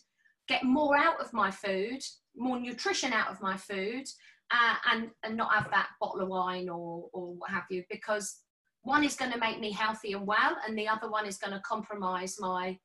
get 0.48 0.64
more 0.64 0.96
out 0.96 1.20
of 1.20 1.34
my 1.34 1.50
food, 1.50 2.04
more 2.36 2.60
nutrition 2.60 3.14
out 3.14 3.30
of 3.32 3.42
my 3.42 3.58
food, 3.58 4.04
uh, 4.52 4.76
and 4.94 5.10
and 5.24 5.36
not 5.36 5.56
have 5.56 5.72
that 5.72 5.88
bottle 6.00 6.22
of 6.22 6.28
wine 6.28 6.70
or 6.70 7.10
or 7.14 7.34
what 7.34 7.50
have 7.50 7.64
you, 7.72 7.84
because 7.90 8.42
one 8.84 9.04
is 9.04 9.16
going 9.16 9.32
to 9.32 9.40
make 9.40 9.60
me 9.60 9.72
healthy 9.72 10.14
and 10.14 10.28
well, 10.28 10.56
and 10.68 10.78
the 10.78 10.88
other 10.88 11.10
one 11.10 11.26
is 11.26 11.40
going 11.40 11.54
to 11.54 11.60
compromise 11.62 12.38
my 12.40 12.78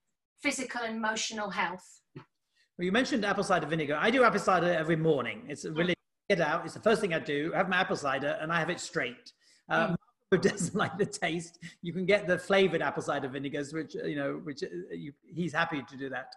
physical 0.43 0.81
and 0.81 0.97
emotional 0.97 1.51
health. 1.51 2.01
Well, 2.17 2.87
you 2.87 2.93
mentioned 2.93 3.27
apple 3.27 3.45
cider 3.45 3.67
vinegar. 3.67 3.99
I 4.01 4.11
do 4.11 4.25
apple 4.25 4.41
cider 4.41 4.73
every 4.73 4.97
morning. 4.97 5.43
It's 5.49 5.67
really 5.67 5.95
get 6.31 6.41
out. 6.41 6.65
It's 6.65 6.73
the 6.73 6.81
first 6.81 7.03
thing 7.03 7.13
I 7.13 7.19
do. 7.19 7.53
I 7.55 7.59
have 7.59 7.69
my 7.69 7.77
apple 7.77 7.97
cider 7.97 8.39
and 8.41 8.51
I 8.51 8.59
have 8.59 8.71
it 8.71 8.81
straight. 8.81 9.33
Um, 9.69 9.91
mm. 9.91 9.97
Who 10.33 10.39
doesn't 10.51 10.75
like 10.75 10.97
the 10.97 11.05
taste? 11.05 11.59
You 11.83 11.93
can 11.93 12.07
get 12.07 12.27
the 12.27 12.39
flavored 12.39 12.81
apple 12.81 13.03
cider 13.03 13.29
vinegars, 13.29 13.75
which 13.75 13.95
you 13.95 14.17
know, 14.17 14.41
which 14.43 14.63
uh, 14.65 14.69
you, 14.91 15.13
he's 15.27 15.53
happy 15.53 15.83
to 15.87 15.97
do 15.97 16.09
that. 16.09 16.35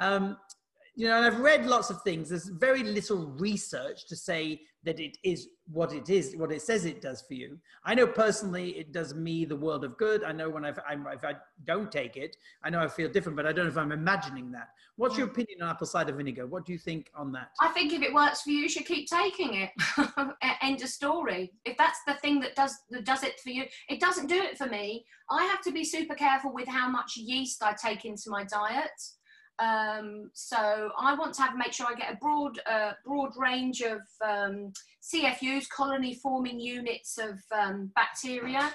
Um, 0.00 0.36
you 0.96 1.06
know, 1.06 1.16
and 1.16 1.24
I've 1.24 1.38
read 1.38 1.64
lots 1.64 1.88
of 1.88 2.02
things. 2.02 2.30
There's 2.30 2.48
very 2.48 2.82
little 2.82 3.28
research 3.38 4.08
to 4.08 4.16
say 4.16 4.62
that 4.86 5.00
it 5.00 5.18
is 5.24 5.48
what 5.72 5.92
it 5.92 6.08
is, 6.08 6.34
what 6.36 6.52
it 6.52 6.62
says 6.62 6.84
it 6.84 7.02
does 7.02 7.20
for 7.20 7.34
you. 7.34 7.58
I 7.84 7.94
know 7.94 8.06
personally 8.06 8.70
it 8.70 8.92
does 8.92 9.14
me 9.14 9.44
the 9.44 9.56
world 9.56 9.84
of 9.84 9.98
good. 9.98 10.22
I 10.22 10.30
know 10.30 10.48
when 10.48 10.64
I've, 10.64 10.78
I'm, 10.88 11.04
if 11.12 11.24
I 11.24 11.34
don't 11.64 11.90
take 11.90 12.16
it, 12.16 12.36
I 12.62 12.70
know 12.70 12.80
I 12.80 12.86
feel 12.86 13.08
different, 13.08 13.36
but 13.36 13.46
I 13.46 13.52
don't 13.52 13.66
know 13.66 13.70
if 13.72 13.76
I'm 13.76 13.90
imagining 13.90 14.52
that. 14.52 14.68
What's 14.94 15.18
your 15.18 15.26
opinion 15.26 15.60
on 15.60 15.70
apple 15.70 15.88
cider 15.88 16.12
vinegar? 16.12 16.46
What 16.46 16.64
do 16.64 16.72
you 16.72 16.78
think 16.78 17.10
on 17.16 17.32
that? 17.32 17.50
I 17.60 17.68
think 17.68 17.92
if 17.92 18.00
it 18.00 18.14
works 18.14 18.42
for 18.42 18.50
you, 18.50 18.60
you 18.60 18.68
should 18.68 18.86
keep 18.86 19.08
taking 19.08 19.54
it. 19.54 19.70
End 20.62 20.80
of 20.80 20.88
story. 20.88 21.52
If 21.64 21.76
that's 21.76 21.98
the 22.06 22.14
thing 22.14 22.40
that 22.40 22.54
does 22.54 22.74
that 22.90 23.04
does 23.04 23.24
it 23.24 23.40
for 23.40 23.50
you, 23.50 23.64
it 23.88 24.00
doesn't 24.00 24.28
do 24.28 24.36
it 24.36 24.56
for 24.56 24.66
me. 24.66 25.04
I 25.30 25.44
have 25.44 25.60
to 25.62 25.72
be 25.72 25.84
super 25.84 26.14
careful 26.14 26.52
with 26.54 26.68
how 26.68 26.88
much 26.88 27.16
yeast 27.16 27.62
I 27.62 27.74
take 27.74 28.04
into 28.04 28.30
my 28.30 28.44
diet. 28.44 28.90
Um, 29.58 30.30
so 30.34 30.90
I 30.98 31.14
want 31.14 31.34
to 31.34 31.42
have 31.42 31.56
make 31.56 31.72
sure 31.72 31.86
I 31.86 31.94
get 31.94 32.12
a 32.12 32.16
broad, 32.16 32.58
uh, 32.70 32.92
broad 33.04 33.32
range 33.36 33.80
of 33.80 34.00
um, 34.24 34.72
CFUs, 35.02 35.68
colony 35.68 36.14
forming 36.14 36.60
units 36.60 37.18
of 37.18 37.38
um, 37.56 37.90
bacteria. 37.94 38.72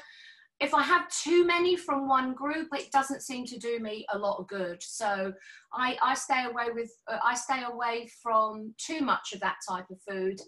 If 0.59 0.73
I 0.75 0.83
have 0.83 1.09
too 1.09 1.45
many 1.45 1.75
from 1.75 2.07
one 2.07 2.33
group, 2.33 2.67
it 2.73 2.91
doesn't 2.91 3.23
seem 3.23 3.45
to 3.45 3.57
do 3.57 3.79
me 3.79 4.05
a 4.13 4.17
lot 4.17 4.37
of 4.37 4.47
good. 4.47 4.81
So 4.81 5.33
I, 5.73 5.97
I 6.01 6.13
stay 6.13 6.45
away 6.45 6.65
with, 6.73 6.91
uh, 7.07 7.17
I 7.23 7.35
stay 7.35 7.63
away 7.63 8.09
from 8.21 8.73
too 8.77 9.01
much 9.01 9.33
of 9.33 9.39
that 9.41 9.57
type 9.67 9.85
of 9.89 9.99
food 10.07 10.39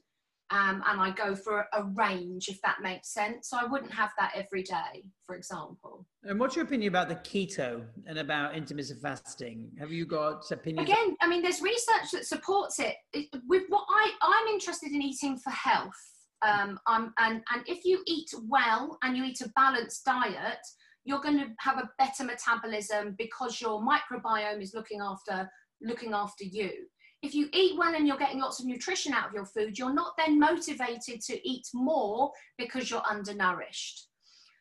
um, 0.53 0.83
and 0.87 1.01
I 1.01 1.09
go 1.09 1.35
for 1.35 1.65
a 1.73 1.83
range, 1.83 2.47
if 2.47 2.61
that 2.61 2.77
makes 2.79 3.09
sense. 3.09 3.49
So 3.49 3.57
I 3.59 3.65
wouldn't 3.65 3.91
have 3.91 4.11
that 4.19 4.33
every 4.35 4.61
day, 4.61 5.03
for 5.25 5.35
example. 5.35 6.05
And 6.23 6.39
what's 6.39 6.55
your 6.55 6.63
opinion 6.63 6.89
about 6.89 7.09
the 7.09 7.15
keto 7.15 7.83
and 8.05 8.19
about 8.19 8.55
intermittent 8.55 9.01
fasting? 9.01 9.71
Have 9.79 9.91
you 9.91 10.05
got 10.05 10.49
opinions? 10.51 10.87
Again, 10.87 11.17
I 11.21 11.27
mean, 11.27 11.41
there's 11.41 11.61
research 11.61 12.11
that 12.13 12.25
supports 12.25 12.79
it. 12.79 12.95
With 13.47 13.63
what 13.69 13.85
I, 13.89 14.11
I'm 14.21 14.47
interested 14.53 14.91
in 14.91 15.01
eating 15.01 15.37
for 15.37 15.49
health. 15.49 15.91
Um, 16.43 16.79
um, 16.85 17.13
and, 17.17 17.41
and 17.51 17.63
if 17.65 17.83
you 17.83 18.03
eat 18.05 18.29
well 18.47 18.99
and 19.01 19.17
you 19.17 19.23
eat 19.23 19.41
a 19.41 19.49
balanced 19.55 20.05
diet, 20.05 20.59
you're 21.03 21.21
going 21.21 21.39
to 21.39 21.47
have 21.59 21.79
a 21.79 21.89
better 21.97 22.23
metabolism 22.23 23.15
because 23.17 23.59
your 23.59 23.81
microbiome 23.81 24.61
is 24.61 24.73
looking 24.75 25.01
after 25.01 25.49
looking 25.81 26.13
after 26.13 26.45
you 26.45 26.71
if 27.23 27.33
you 27.33 27.47
eat 27.53 27.77
well 27.77 27.95
and 27.95 28.05
you're 28.05 28.17
getting 28.17 28.41
lots 28.41 28.59
of 28.59 28.65
nutrition 28.65 29.13
out 29.13 29.29
of 29.29 29.33
your 29.33 29.45
food, 29.45 29.79
you're 29.79 29.93
not 29.93 30.13
then 30.17 30.37
motivated 30.37 31.21
to 31.21 31.49
eat 31.49 31.65
more 31.73 32.31
because 32.57 32.91
you're 32.91 33.01
undernourished. 33.09 34.07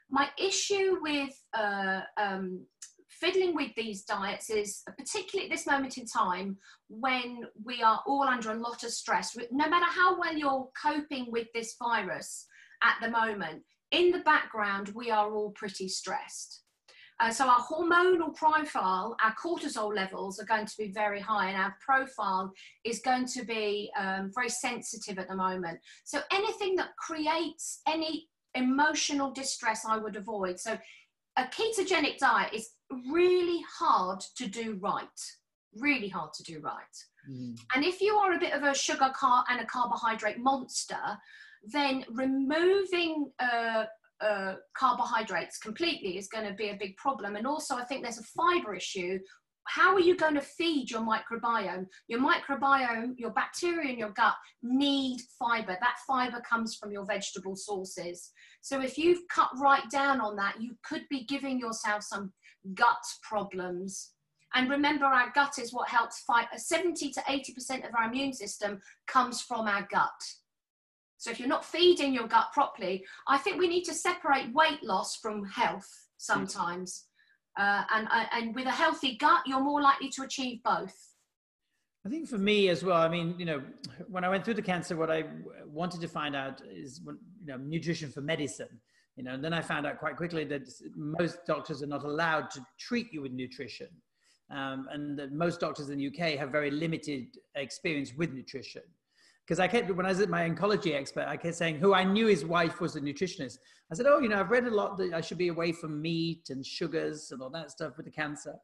My 0.08 0.28
issue 0.38 0.98
with 1.02 1.34
uh, 1.58 2.02
um, 2.16 2.64
fiddling 3.08 3.56
with 3.56 3.74
these 3.76 4.04
diets 4.04 4.48
is, 4.48 4.82
particularly 4.96 5.50
at 5.50 5.54
this 5.54 5.66
moment 5.66 5.98
in 5.98 6.06
time, 6.06 6.56
when 6.88 7.44
we 7.64 7.82
are 7.82 8.00
all 8.06 8.22
under 8.22 8.52
a 8.52 8.58
lot 8.58 8.84
of 8.84 8.90
stress, 8.90 9.36
no 9.50 9.68
matter 9.68 9.86
how 9.86 10.18
well 10.18 10.36
you're 10.36 10.68
coping 10.80 11.26
with 11.30 11.48
this 11.54 11.74
virus 11.82 12.46
at 12.84 12.94
the 13.02 13.10
moment, 13.10 13.62
in 13.90 14.12
the 14.12 14.20
background, 14.20 14.92
we 14.94 15.10
are 15.10 15.32
all 15.34 15.50
pretty 15.50 15.88
stressed. 15.88 16.62
Uh, 17.22 17.30
so 17.30 17.46
our 17.46 17.60
hormonal 17.60 18.34
profile, 18.34 19.16
our 19.22 19.32
cortisol 19.34 19.94
levels 19.94 20.40
are 20.40 20.44
going 20.44 20.66
to 20.66 20.76
be 20.76 20.88
very 20.88 21.20
high 21.20 21.50
and 21.50 21.56
our 21.56 21.76
profile 21.80 22.52
is 22.84 22.98
going 22.98 23.24
to 23.24 23.44
be 23.44 23.92
um, 23.96 24.28
very 24.34 24.48
sensitive 24.48 25.20
at 25.20 25.28
the 25.28 25.36
moment. 25.36 25.78
So 26.02 26.18
anything 26.32 26.74
that 26.76 26.96
creates 26.96 27.80
any 27.86 28.26
emotional 28.56 29.30
distress, 29.30 29.84
I 29.88 29.98
would 29.98 30.16
avoid. 30.16 30.58
So 30.58 30.76
a 31.36 31.44
ketogenic 31.44 32.18
diet 32.18 32.52
is 32.52 32.70
really 33.08 33.62
hard 33.78 34.20
to 34.38 34.48
do 34.48 34.80
right, 34.82 35.06
really 35.76 36.08
hard 36.08 36.32
to 36.32 36.42
do 36.42 36.58
right. 36.58 36.96
Mm. 37.30 37.56
And 37.76 37.84
if 37.84 38.00
you 38.00 38.14
are 38.16 38.32
a 38.32 38.40
bit 38.40 38.52
of 38.52 38.64
a 38.64 38.74
sugar 38.74 39.12
car 39.14 39.44
and 39.48 39.60
a 39.60 39.66
carbohydrate 39.66 40.40
monster, 40.40 41.18
then 41.64 42.04
removing 42.10 43.30
uh, 43.38 43.84
uh, 44.22 44.54
carbohydrates 44.76 45.58
completely 45.58 46.16
is 46.16 46.28
going 46.28 46.46
to 46.46 46.54
be 46.54 46.68
a 46.68 46.76
big 46.78 46.96
problem. 46.96 47.36
And 47.36 47.46
also, 47.46 47.76
I 47.76 47.84
think 47.84 48.02
there's 48.02 48.18
a 48.18 48.22
fiber 48.22 48.74
issue. 48.74 49.18
How 49.68 49.94
are 49.94 50.00
you 50.00 50.16
going 50.16 50.34
to 50.34 50.40
feed 50.40 50.90
your 50.90 51.02
microbiome? 51.02 51.86
Your 52.08 52.20
microbiome, 52.20 53.14
your 53.16 53.30
bacteria 53.30 53.90
in 53.92 53.98
your 53.98 54.10
gut 54.10 54.34
need 54.62 55.20
fiber. 55.38 55.76
That 55.80 55.96
fiber 56.06 56.40
comes 56.48 56.76
from 56.76 56.92
your 56.92 57.04
vegetable 57.04 57.56
sources. 57.56 58.30
So, 58.60 58.80
if 58.80 58.98
you've 58.98 59.26
cut 59.28 59.50
right 59.60 59.88
down 59.90 60.20
on 60.20 60.36
that, 60.36 60.60
you 60.60 60.76
could 60.84 61.02
be 61.10 61.24
giving 61.24 61.58
yourself 61.58 62.02
some 62.02 62.32
gut 62.74 63.04
problems. 63.22 64.12
And 64.54 64.68
remember, 64.68 65.06
our 65.06 65.32
gut 65.34 65.58
is 65.58 65.72
what 65.72 65.88
helps 65.88 66.20
fight 66.20 66.46
70 66.54 67.10
to 67.10 67.20
80% 67.20 67.88
of 67.88 67.94
our 67.94 68.08
immune 68.08 68.34
system 68.34 68.80
comes 69.06 69.40
from 69.40 69.66
our 69.66 69.86
gut. 69.90 70.10
So 71.22 71.30
if 71.30 71.38
you're 71.38 71.48
not 71.48 71.64
feeding 71.64 72.12
your 72.12 72.26
gut 72.26 72.48
properly, 72.52 73.04
I 73.28 73.38
think 73.38 73.56
we 73.56 73.68
need 73.68 73.84
to 73.84 73.94
separate 73.94 74.52
weight 74.52 74.82
loss 74.82 75.14
from 75.14 75.44
health 75.44 75.88
sometimes. 76.16 77.04
Uh, 77.56 77.84
and, 77.94 78.08
uh, 78.10 78.24
and 78.32 78.52
with 78.56 78.66
a 78.66 78.72
healthy 78.72 79.16
gut, 79.18 79.42
you're 79.46 79.62
more 79.62 79.80
likely 79.80 80.08
to 80.08 80.22
achieve 80.24 80.64
both. 80.64 80.96
I 82.04 82.08
think 82.08 82.28
for 82.28 82.38
me 82.38 82.70
as 82.70 82.82
well, 82.82 83.00
I 83.00 83.08
mean, 83.08 83.36
you 83.38 83.44
know, 83.44 83.62
when 84.08 84.24
I 84.24 84.28
went 84.28 84.44
through 84.44 84.54
the 84.54 84.62
cancer, 84.62 84.96
what 84.96 85.12
I 85.12 85.26
wanted 85.64 86.00
to 86.00 86.08
find 86.08 86.34
out 86.34 86.60
is, 86.68 87.00
you 87.06 87.16
know, 87.46 87.56
nutrition 87.56 88.10
for 88.10 88.20
medicine. 88.20 88.80
You 89.14 89.22
know, 89.22 89.34
and 89.34 89.44
then 89.44 89.52
I 89.52 89.60
found 89.60 89.86
out 89.86 90.00
quite 90.00 90.16
quickly 90.16 90.42
that 90.46 90.62
most 90.96 91.46
doctors 91.46 91.84
are 91.84 91.86
not 91.86 92.02
allowed 92.02 92.50
to 92.50 92.66
treat 92.80 93.12
you 93.12 93.22
with 93.22 93.30
nutrition. 93.30 93.90
Um, 94.50 94.88
and 94.90 95.16
that 95.20 95.30
most 95.30 95.60
doctors 95.60 95.88
in 95.88 95.98
the 95.98 96.08
UK 96.08 96.36
have 96.40 96.50
very 96.50 96.72
limited 96.72 97.36
experience 97.54 98.12
with 98.12 98.32
nutrition 98.32 98.82
because 99.46 99.58
I 99.58 99.66
kept 99.66 99.90
when 99.94 100.06
I 100.06 100.10
was 100.10 100.20
at 100.20 100.28
my 100.28 100.48
oncology 100.48 100.94
expert, 100.94 101.26
I 101.26 101.36
kept 101.36 101.56
saying 101.56 101.76
who 101.76 101.94
I 101.94 102.04
knew 102.04 102.26
his 102.26 102.44
wife 102.44 102.80
was 102.80 102.96
a 102.96 103.00
nutritionist. 103.00 103.58
I 103.90 103.94
said, 103.94 104.06
"Oh, 104.06 104.20
you 104.20 104.28
know, 104.28 104.38
I've 104.38 104.50
read 104.50 104.64
a 104.64 104.70
lot 104.70 104.96
that 104.98 105.12
I 105.12 105.20
should 105.20 105.38
be 105.38 105.48
away 105.48 105.72
from 105.72 106.00
meat 106.00 106.48
and 106.50 106.64
sugars 106.64 107.32
and 107.32 107.42
all 107.42 107.50
that 107.50 107.70
stuff 107.70 107.96
with 107.96 108.06
the 108.06 108.12
cancer." 108.12 108.54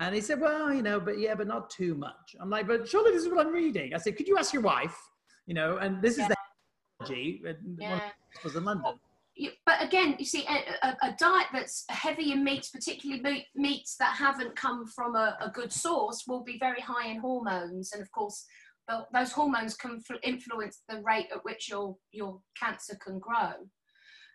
And 0.00 0.14
he 0.14 0.20
said, 0.20 0.40
"Well, 0.40 0.72
you 0.72 0.82
know, 0.82 0.98
but 0.98 1.18
yeah, 1.18 1.34
but 1.34 1.46
not 1.46 1.70
too 1.70 1.94
much." 1.94 2.34
I'm 2.40 2.50
like, 2.50 2.66
"But 2.66 2.88
surely 2.88 3.12
this 3.12 3.22
is 3.22 3.28
what 3.28 3.46
I'm 3.46 3.52
reading." 3.52 3.94
I 3.94 3.98
said, 3.98 4.16
"Could 4.16 4.26
you 4.26 4.38
ask 4.38 4.52
your 4.52 4.62
wife?" 4.62 4.96
You 5.46 5.54
know, 5.54 5.76
and 5.76 6.00
this 6.00 6.16
yeah. 6.16 6.24
is 6.24 6.28
the 6.28 6.36
oncology. 7.04 7.56
Yeah. 7.78 8.10
was 8.42 8.56
in 8.56 8.64
London. 8.64 8.98
But 9.66 9.82
again, 9.82 10.14
you 10.18 10.24
see, 10.24 10.46
a, 10.46 10.86
a, 10.86 10.96
a, 11.08 11.16
diet 11.18 11.48
that's 11.52 11.84
heavy 11.88 12.30
in 12.30 12.44
meats, 12.44 12.70
particularly 12.70 13.20
meat, 13.20 13.46
meats 13.56 13.96
that 13.96 14.14
haven't 14.16 14.54
come 14.54 14.86
from 14.86 15.16
a, 15.16 15.36
a 15.40 15.50
good 15.50 15.72
source, 15.72 16.24
will 16.28 16.44
be 16.44 16.56
very 16.58 16.80
high 16.80 17.08
in 17.08 17.18
hormones. 17.18 17.92
And 17.92 18.00
of 18.00 18.12
course, 18.12 18.46
those 19.12 19.32
hormones 19.32 19.74
can 19.74 20.02
influence 20.22 20.82
the 20.88 21.00
rate 21.02 21.28
at 21.32 21.44
which 21.44 21.68
your 21.68 21.96
your 22.12 22.40
cancer 22.60 22.96
can 23.02 23.18
grow. 23.18 23.52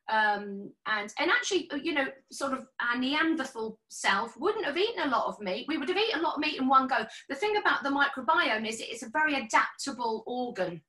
Um, 0.09 0.71
and 0.87 1.13
and 1.19 1.29
actually, 1.29 1.69
uh, 1.71 1.75
you 1.75 1.93
know, 1.93 2.07
sort 2.31 2.53
of 2.53 2.65
our 2.81 2.97
Neanderthal 2.97 3.79
self 3.89 4.35
wouldn't 4.37 4.65
have 4.65 4.77
eaten 4.77 5.03
a 5.03 5.11
lot 5.11 5.27
of 5.27 5.39
meat. 5.39 5.65
We 5.67 5.77
would 5.77 5.89
have 5.89 5.97
eaten 5.97 6.19
a 6.19 6.23
lot 6.23 6.35
of 6.35 6.39
meat 6.39 6.59
in 6.59 6.67
one 6.67 6.87
go. 6.87 7.05
The 7.29 7.35
thing 7.35 7.57
about 7.57 7.83
the 7.83 7.89
microbiome 7.89 8.67
is 8.67 8.81
it's 8.81 9.03
a 9.03 9.09
very 9.09 9.35
adaptable 9.35 10.23
organ. 10.25 10.81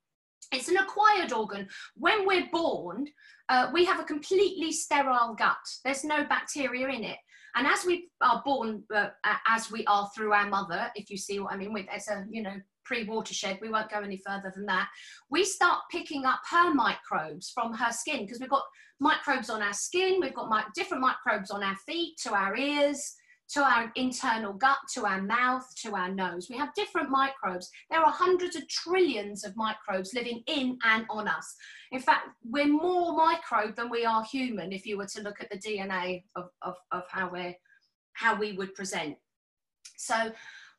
It's 0.53 0.69
an 0.69 0.79
acquired 0.79 1.33
organ. 1.33 1.69
When 1.97 2.27
we're 2.27 2.49
born, 2.51 3.07
uh, 3.51 3.71
we 3.73 3.85
have 3.85 4.01
a 4.01 4.05
completely 4.05 4.73
sterile 4.73 5.35
gut. 5.35 5.59
There's 5.85 6.03
no 6.03 6.25
bacteria 6.25 6.89
in 6.89 7.05
it. 7.05 7.19
And 7.55 7.67
as 7.67 7.85
we 7.85 8.09
are 8.21 8.43
born, 8.45 8.85
uh, 8.95 9.09
as 9.47 9.71
we 9.71 9.85
are 9.87 10.09
through 10.15 10.33
our 10.33 10.49
mother, 10.49 10.91
if 10.95 11.11
you 11.11 11.17
see 11.17 11.41
what 11.41 11.53
I 11.53 11.57
mean, 11.57 11.73
with 11.73 11.87
it's 11.93 12.09
a 12.09 12.25
you 12.31 12.43
know 12.43 12.55
pre-watershed, 12.85 13.59
we 13.61 13.71
won't 13.71 13.91
go 13.91 14.01
any 14.01 14.21
further 14.27 14.53
than 14.55 14.67
that. 14.67 14.89
We 15.31 15.45
start 15.45 15.83
picking 15.91 16.25
up 16.25 16.41
her 16.51 16.75
microbes 16.75 17.51
from 17.51 17.73
her 17.75 17.93
skin 17.93 18.25
because 18.25 18.41
we've 18.41 18.51
got 18.51 18.65
microbes 19.01 19.51
on 19.51 19.63
our 19.63 19.73
skin, 19.73 20.19
we've 20.21 20.35
got 20.35 20.75
different 20.75 21.03
microbes 21.03 21.51
on 21.51 21.63
our 21.63 21.77
feet, 21.87 22.17
to 22.25 22.35
our 22.35 22.57
ears, 22.57 23.15
to 23.53 23.61
our 23.61 23.91
internal 23.97 24.53
gut, 24.53 24.79
to 24.95 25.07
our 25.07 25.21
mouth, 25.21 25.67
to 25.83 25.95
our 25.97 26.11
nose. 26.11 26.49
We 26.49 26.57
have 26.57 26.75
different 26.75 27.11
microbes. 27.11 27.71
There 27.91 28.01
are 28.01 28.13
hundreds 28.13 28.55
of 28.57 28.69
trillions 28.69 29.45
of 29.45 29.57
microbes 29.57 30.15
living 30.15 30.43
in 30.47 30.79
and 30.85 31.05
on 31.11 31.27
us. 31.27 31.57
In 31.91 32.01
fact, 32.01 32.29
we're 32.45 32.67
more 32.67 33.17
microbe 33.17 33.75
than 33.75 33.91
we 33.91 34.05
are 34.05 34.25
human 34.25 34.73
if 34.73 34.87
you 34.87 34.97
were 34.97 35.07
to 35.07 35.23
look 35.23 35.41
at 35.41 35.51
the 35.51 35.59
DNA 35.59 36.23
of, 36.37 36.51
of, 36.63 36.75
of 36.93 37.03
how, 37.11 37.31
we're, 37.31 37.55
how 38.13 38.39
we 38.39 38.53
would 38.53 38.75
present. 38.75 39.17
So 39.97 40.33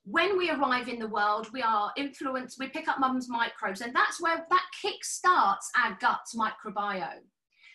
when 0.03 0.37
we 0.37 0.49
arrive 0.49 0.87
in 0.87 0.99
the 0.99 1.07
world, 1.07 1.47
we 1.53 1.61
are 1.61 1.91
influenced, 1.95 2.57
we 2.57 2.67
pick 2.67 2.87
up 2.87 2.99
mum's 2.99 3.29
microbes, 3.29 3.81
and 3.81 3.95
that's 3.95 4.21
where 4.21 4.45
that 4.49 4.65
kick 4.81 5.03
starts 5.03 5.69
our 5.77 5.97
gut 6.01 6.21
microbiome. 6.35 7.27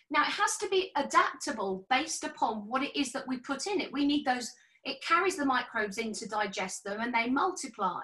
Now 0.09 0.23
it 0.23 0.31
has 0.31 0.57
to 0.57 0.69
be 0.69 0.91
adaptable 0.95 1.85
based 1.89 2.23
upon 2.23 2.67
what 2.67 2.83
it 2.83 2.97
is 2.99 3.11
that 3.11 3.27
we 3.27 3.37
put 3.37 3.67
in 3.67 3.79
it. 3.79 3.91
We 3.93 4.05
need 4.05 4.25
those, 4.25 4.51
it 4.87 5.03
carries 5.03 5.35
the 5.35 5.45
microbes 5.45 5.97
in 5.97 6.13
to 6.13 6.27
digest 6.27 6.83
them 6.83 7.01
and 7.01 7.13
they 7.13 7.29
multiply. 7.29 8.01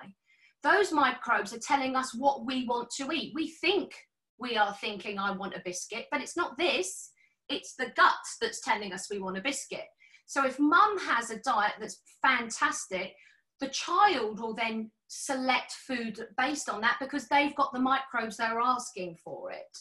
Those 0.63 0.91
microbes 0.91 1.53
are 1.53 1.59
telling 1.59 1.95
us 1.95 2.13
what 2.13 2.45
we 2.45 2.65
want 2.65 2.89
to 2.97 3.11
eat. 3.11 3.33
We 3.33 3.49
think 3.49 3.93
we 4.37 4.57
are 4.57 4.73
thinking, 4.81 5.17
I 5.17 5.31
want 5.31 5.55
a 5.55 5.61
biscuit, 5.63 6.07
but 6.11 6.21
it's 6.21 6.37
not 6.37 6.57
this, 6.57 7.11
it's 7.49 7.75
the 7.75 7.91
gut 7.95 8.13
that's 8.41 8.61
telling 8.61 8.93
us 8.93 9.07
we 9.09 9.19
want 9.19 9.37
a 9.37 9.41
biscuit. 9.41 9.85
So 10.25 10.45
if 10.45 10.59
mum 10.59 10.99
has 10.99 11.29
a 11.29 11.39
diet 11.39 11.73
that's 11.79 12.01
fantastic, 12.21 13.13
the 13.59 13.69
child 13.69 14.39
will 14.39 14.53
then 14.53 14.91
select 15.07 15.71
food 15.71 16.19
based 16.37 16.69
on 16.69 16.81
that 16.81 16.97
because 16.99 17.27
they've 17.27 17.55
got 17.55 17.71
the 17.73 17.79
microbes 17.79 18.37
they're 18.37 18.59
asking 18.59 19.17
for 19.23 19.51
it. 19.51 19.77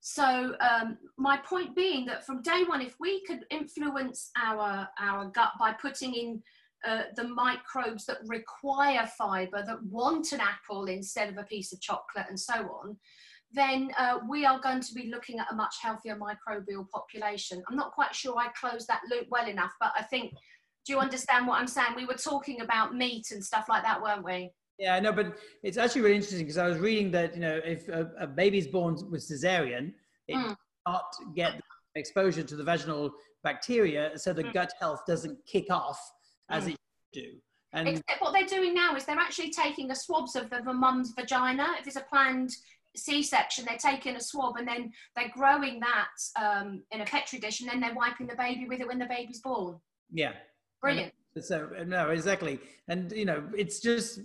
So 0.00 0.54
um, 0.60 0.96
my 1.18 1.36
point 1.36 1.76
being 1.76 2.06
that 2.06 2.24
from 2.24 2.42
day 2.42 2.64
one, 2.66 2.80
if 2.80 2.96
we 2.98 3.22
could 3.24 3.44
influence 3.50 4.30
our 4.36 4.88
our 4.98 5.26
gut 5.26 5.52
by 5.58 5.72
putting 5.74 6.14
in 6.14 6.42
uh, 6.86 7.02
the 7.16 7.28
microbes 7.28 8.06
that 8.06 8.18
require 8.26 9.06
fiber, 9.18 9.62
that 9.66 9.82
want 9.84 10.32
an 10.32 10.40
apple 10.40 10.86
instead 10.86 11.28
of 11.28 11.36
a 11.36 11.44
piece 11.44 11.72
of 11.72 11.80
chocolate, 11.82 12.26
and 12.30 12.40
so 12.40 12.54
on, 12.54 12.96
then 13.52 13.90
uh, 13.98 14.20
we 14.26 14.46
are 14.46 14.58
going 14.60 14.80
to 14.80 14.94
be 14.94 15.10
looking 15.10 15.38
at 15.38 15.52
a 15.52 15.54
much 15.54 15.76
healthier 15.82 16.16
microbial 16.16 16.88
population. 16.88 17.62
I'm 17.68 17.76
not 17.76 17.92
quite 17.92 18.14
sure 18.14 18.38
I 18.38 18.48
closed 18.58 18.88
that 18.88 19.02
loop 19.10 19.26
well 19.28 19.48
enough, 19.48 19.72
but 19.80 19.92
I 19.98 20.02
think, 20.02 20.32
do 20.86 20.94
you 20.94 20.98
understand 20.98 21.46
what 21.46 21.60
I'm 21.60 21.66
saying? 21.66 21.94
We 21.94 22.06
were 22.06 22.14
talking 22.14 22.62
about 22.62 22.94
meat 22.94 23.32
and 23.32 23.44
stuff 23.44 23.66
like 23.68 23.82
that, 23.82 24.00
weren't 24.00 24.24
we? 24.24 24.50
Yeah, 24.80 24.94
I 24.94 25.00
know, 25.00 25.12
but 25.12 25.36
it's 25.62 25.76
actually 25.76 26.00
really 26.00 26.16
interesting 26.16 26.40
because 26.40 26.56
I 26.56 26.66
was 26.66 26.78
reading 26.78 27.10
that 27.10 27.34
you 27.34 27.40
know 27.40 27.60
if 27.62 27.86
a, 27.88 28.10
a 28.18 28.26
baby's 28.26 28.66
born 28.66 28.96
with 29.10 29.20
cesarean, 29.20 29.92
it 30.26 30.36
mm. 30.36 30.56
not 30.88 31.04
get 31.36 31.60
exposure 31.94 32.42
to 32.42 32.56
the 32.56 32.64
vaginal 32.64 33.12
bacteria, 33.44 34.18
so 34.18 34.32
the 34.32 34.44
mm. 34.44 34.54
gut 34.54 34.72
health 34.80 35.02
doesn't 35.06 35.38
kick 35.46 35.66
off 35.70 36.00
as 36.48 36.64
mm. 36.64 36.70
it 36.70 36.76
do. 37.12 37.26
And 37.72 37.88
Except 37.88 38.20
what 38.20 38.32
they're 38.32 38.46
doing 38.46 38.74
now 38.74 38.96
is 38.96 39.04
they're 39.04 39.18
actually 39.18 39.50
taking 39.50 39.90
a 39.90 39.94
swabs 39.94 40.34
of 40.34 40.50
the, 40.50 40.60
the 40.64 40.72
mum's 40.72 41.12
vagina. 41.12 41.68
If 41.78 41.86
it's 41.86 41.96
a 41.96 42.00
planned 42.00 42.50
C-section, 42.96 43.64
they're 43.64 43.76
taking 43.76 44.16
a 44.16 44.20
swab 44.20 44.56
and 44.56 44.66
then 44.66 44.90
they're 45.14 45.30
growing 45.36 45.78
that 45.80 46.08
um, 46.42 46.82
in 46.90 47.02
a 47.02 47.04
petri 47.04 47.38
dish, 47.38 47.60
and 47.60 47.70
then 47.70 47.80
they're 47.80 47.94
wiping 47.94 48.26
the 48.26 48.34
baby 48.34 48.66
with 48.66 48.80
it 48.80 48.88
when 48.88 48.98
the 48.98 49.06
baby's 49.06 49.40
born. 49.40 49.78
Yeah, 50.10 50.32
brilliant. 50.80 51.12
So 51.38 51.70
no, 51.86 52.10
exactly, 52.10 52.58
and 52.88 53.12
you 53.12 53.24
know, 53.24 53.44
it's 53.56 53.78
just 53.78 54.20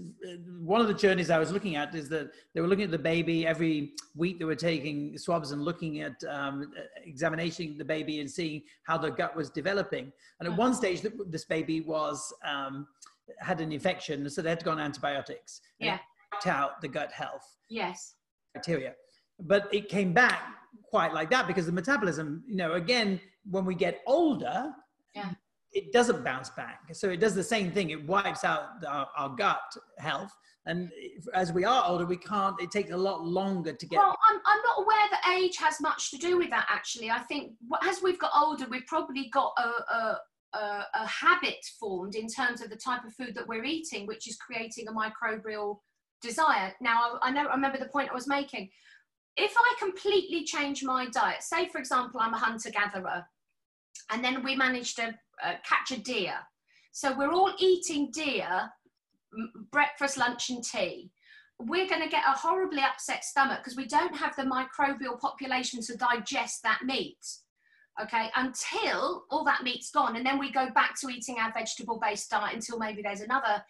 one 0.60 0.82
of 0.82 0.88
the 0.88 0.94
journeys 0.94 1.30
I 1.30 1.38
was 1.38 1.52
looking 1.52 1.76
at 1.76 1.94
is 1.94 2.10
that 2.10 2.32
they 2.54 2.62
were 2.62 2.68
looking 2.68 2.86
at 2.86 2.92
the 2.92 2.98
baby 2.98 3.46
every 3.46 3.94
week. 4.16 4.40
They 4.40 4.46
were 4.46 4.56
taking 4.56 5.16
swabs 5.16 5.52
and 5.52 5.62
looking 5.62 6.02
at 6.02 6.16
um, 6.28 6.72
examining 7.04 7.78
the 7.78 7.86
baby 7.86 8.22
and 8.22 8.30
seeing 8.30 8.64
how 8.84 8.98
the 8.98 9.12
gut 9.12 9.36
was 9.36 9.52
developing. 9.52 10.12
And 10.40 10.50
at 10.50 10.58
one 10.58 10.72
uh-huh. 10.72 10.80
stage, 10.80 11.06
this 11.28 11.46
baby 11.46 11.82
was 11.82 12.34
um, 12.44 12.88
had 13.40 13.62
an 13.62 13.72
infection, 13.72 14.28
so 14.28 14.42
they 14.42 14.50
had 14.50 14.60
to 14.60 14.66
go 14.66 14.72
on 14.72 14.80
antibiotics. 14.80 15.62
Yeah, 15.78 16.00
out 16.48 16.82
the 16.82 16.88
gut 16.88 17.12
health. 17.12 17.56
Yes. 17.70 18.16
Bacteria, 18.56 18.96
but 19.42 19.72
it 19.72 19.90
came 19.90 20.12
back 20.12 20.42
quite 20.90 21.14
like 21.14 21.30
that 21.30 21.46
because 21.46 21.68
the 21.68 21.72
metabolism. 21.72 22.44
You 22.48 22.56
know, 22.56 22.74
again, 22.74 23.22
when 23.48 23.64
we 23.64 23.76
get 23.76 24.02
older. 24.08 24.74
Yeah 25.14 25.34
it 25.76 25.92
doesn't 25.92 26.24
bounce 26.24 26.50
back. 26.50 26.80
So 26.94 27.10
it 27.10 27.20
does 27.20 27.36
the 27.36 27.44
same 27.44 27.70
thing. 27.70 27.90
It 27.90 28.08
wipes 28.08 28.46
out 28.46 28.84
our, 28.88 29.08
our, 29.18 29.30
gut 29.30 29.76
health. 30.00 30.32
And 30.66 30.90
as 31.34 31.52
we 31.52 31.66
are 31.66 31.84
older, 31.86 32.06
we 32.06 32.16
can't, 32.16 32.60
it 32.62 32.72
takes 32.72 32.92
a 32.92 32.98
lot 32.98 33.24
longer 33.24 33.74
to 33.74 33.86
get. 33.86 33.98
Well, 33.98 34.18
I'm, 34.30 34.40
I'm 34.46 34.62
not 34.64 34.84
aware 34.84 35.08
that 35.12 35.38
age 35.38 35.58
has 35.58 35.82
much 35.82 36.12
to 36.12 36.18
do 36.18 36.38
with 36.38 36.50
that, 36.50 36.66
actually. 36.70 37.12
I 37.12 37.20
think 37.20 37.52
as 37.84 38.02
we've 38.02 38.18
got 38.18 38.32
older, 38.34 38.66
we've 38.70 38.88
probably 38.88 39.30
got 39.34 39.52
a, 39.58 39.94
a, 39.94 40.20
a, 40.54 40.86
a 40.94 41.08
habit 41.08 41.64
formed 41.78 42.16
in 42.16 42.28
terms 42.28 42.62
of 42.62 42.70
the 42.70 42.78
type 42.78 43.04
of 43.04 43.14
food 43.14 43.36
that 43.36 43.48
we're 43.48 43.66
eating, 43.66 44.08
which 44.08 44.30
is 44.30 44.38
creating 44.38 44.88
a 44.88 44.94
microbial 44.94 45.80
desire. 46.22 46.74
Now, 46.80 47.20
I, 47.22 47.28
I 47.28 47.32
know, 47.32 47.48
I 47.48 47.54
remember 47.54 47.78
the 47.78 47.90
point 47.90 48.12
I 48.12 48.16
was 48.16 48.30
making. 48.30 48.70
If 49.36 49.54
I 49.58 49.76
completely 49.78 50.46
change 50.46 50.86
my 50.86 51.08
diet, 51.10 51.44
say, 51.44 51.68
for 51.68 51.80
example, 51.80 52.22
I'm 52.24 52.34
a 52.34 52.38
hunter 52.38 52.70
gatherer, 52.70 53.26
and 54.10 54.24
then 54.24 54.42
we 54.42 54.56
manage 54.56 54.96
to 54.96 55.14
uh, 55.44 55.54
catch 55.68 55.98
a 55.98 56.02
deer. 56.02 56.36
So 56.92 57.18
we're 57.18 57.32
all 57.32 57.54
eating 57.60 58.10
deer, 58.12 58.70
breakfast, 59.72 60.18
lunch, 60.18 60.50
and 60.50 60.64
tea. 60.64 61.12
We're 61.60 61.88
going 61.88 62.02
to 62.02 62.10
get 62.10 62.24
a 62.28 62.38
horribly 62.38 62.82
upset 62.82 63.24
stomach 63.24 63.60
because 63.60 63.78
we 63.78 63.86
don't 63.86 64.16
have 64.16 64.36
the 64.36 64.44
microbial 64.44 65.20
population 65.20 65.82
to 65.82 65.98
digest 65.98 66.64
that 66.64 66.82
meat. 66.84 67.26
Okay, 68.02 68.30
until 68.36 69.24
all 69.30 69.46
that 69.46 69.64
meat's 69.64 69.90
gone, 69.90 70.18
and 70.18 70.26
then 70.26 70.38
we 70.38 70.52
go 70.52 70.70
back 70.72 71.00
to 71.00 71.08
eating 71.08 71.38
our 71.40 71.54
vegetable-based 71.54 72.30
diet 72.30 72.54
until 72.54 72.78
maybe 72.78 73.02
there's 73.02 73.22
another 73.22 73.64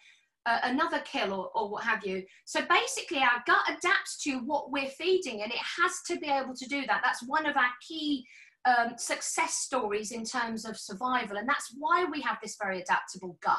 uh, 0.46 0.60
another 0.64 1.00
kill 1.00 1.32
or, 1.32 1.50
or 1.54 1.70
what 1.70 1.84
have 1.84 2.04
you. 2.04 2.24
So 2.44 2.60
basically, 2.68 3.18
our 3.18 3.42
gut 3.46 3.62
adapts 3.68 4.22
to 4.24 4.38
what 4.38 4.72
we're 4.72 4.88
feeding, 4.88 5.42
and 5.42 5.52
it 5.52 5.58
has 5.58 6.02
to 6.08 6.18
be 6.18 6.28
able 6.28 6.54
to 6.54 6.68
do 6.68 6.86
that. 6.86 7.02
That's 7.04 7.26
one 7.26 7.46
of 7.46 7.56
our 7.56 7.70
key 7.86 8.26
um, 8.66 8.98
success 8.98 9.54
stories 9.54 10.12
in 10.12 10.24
terms 10.24 10.64
of 10.64 10.76
survival. 10.76 11.36
And 11.36 11.48
that's 11.48 11.74
why 11.78 12.04
we 12.04 12.20
have 12.22 12.38
this 12.42 12.56
very 12.60 12.80
adaptable 12.82 13.38
gut. 13.40 13.58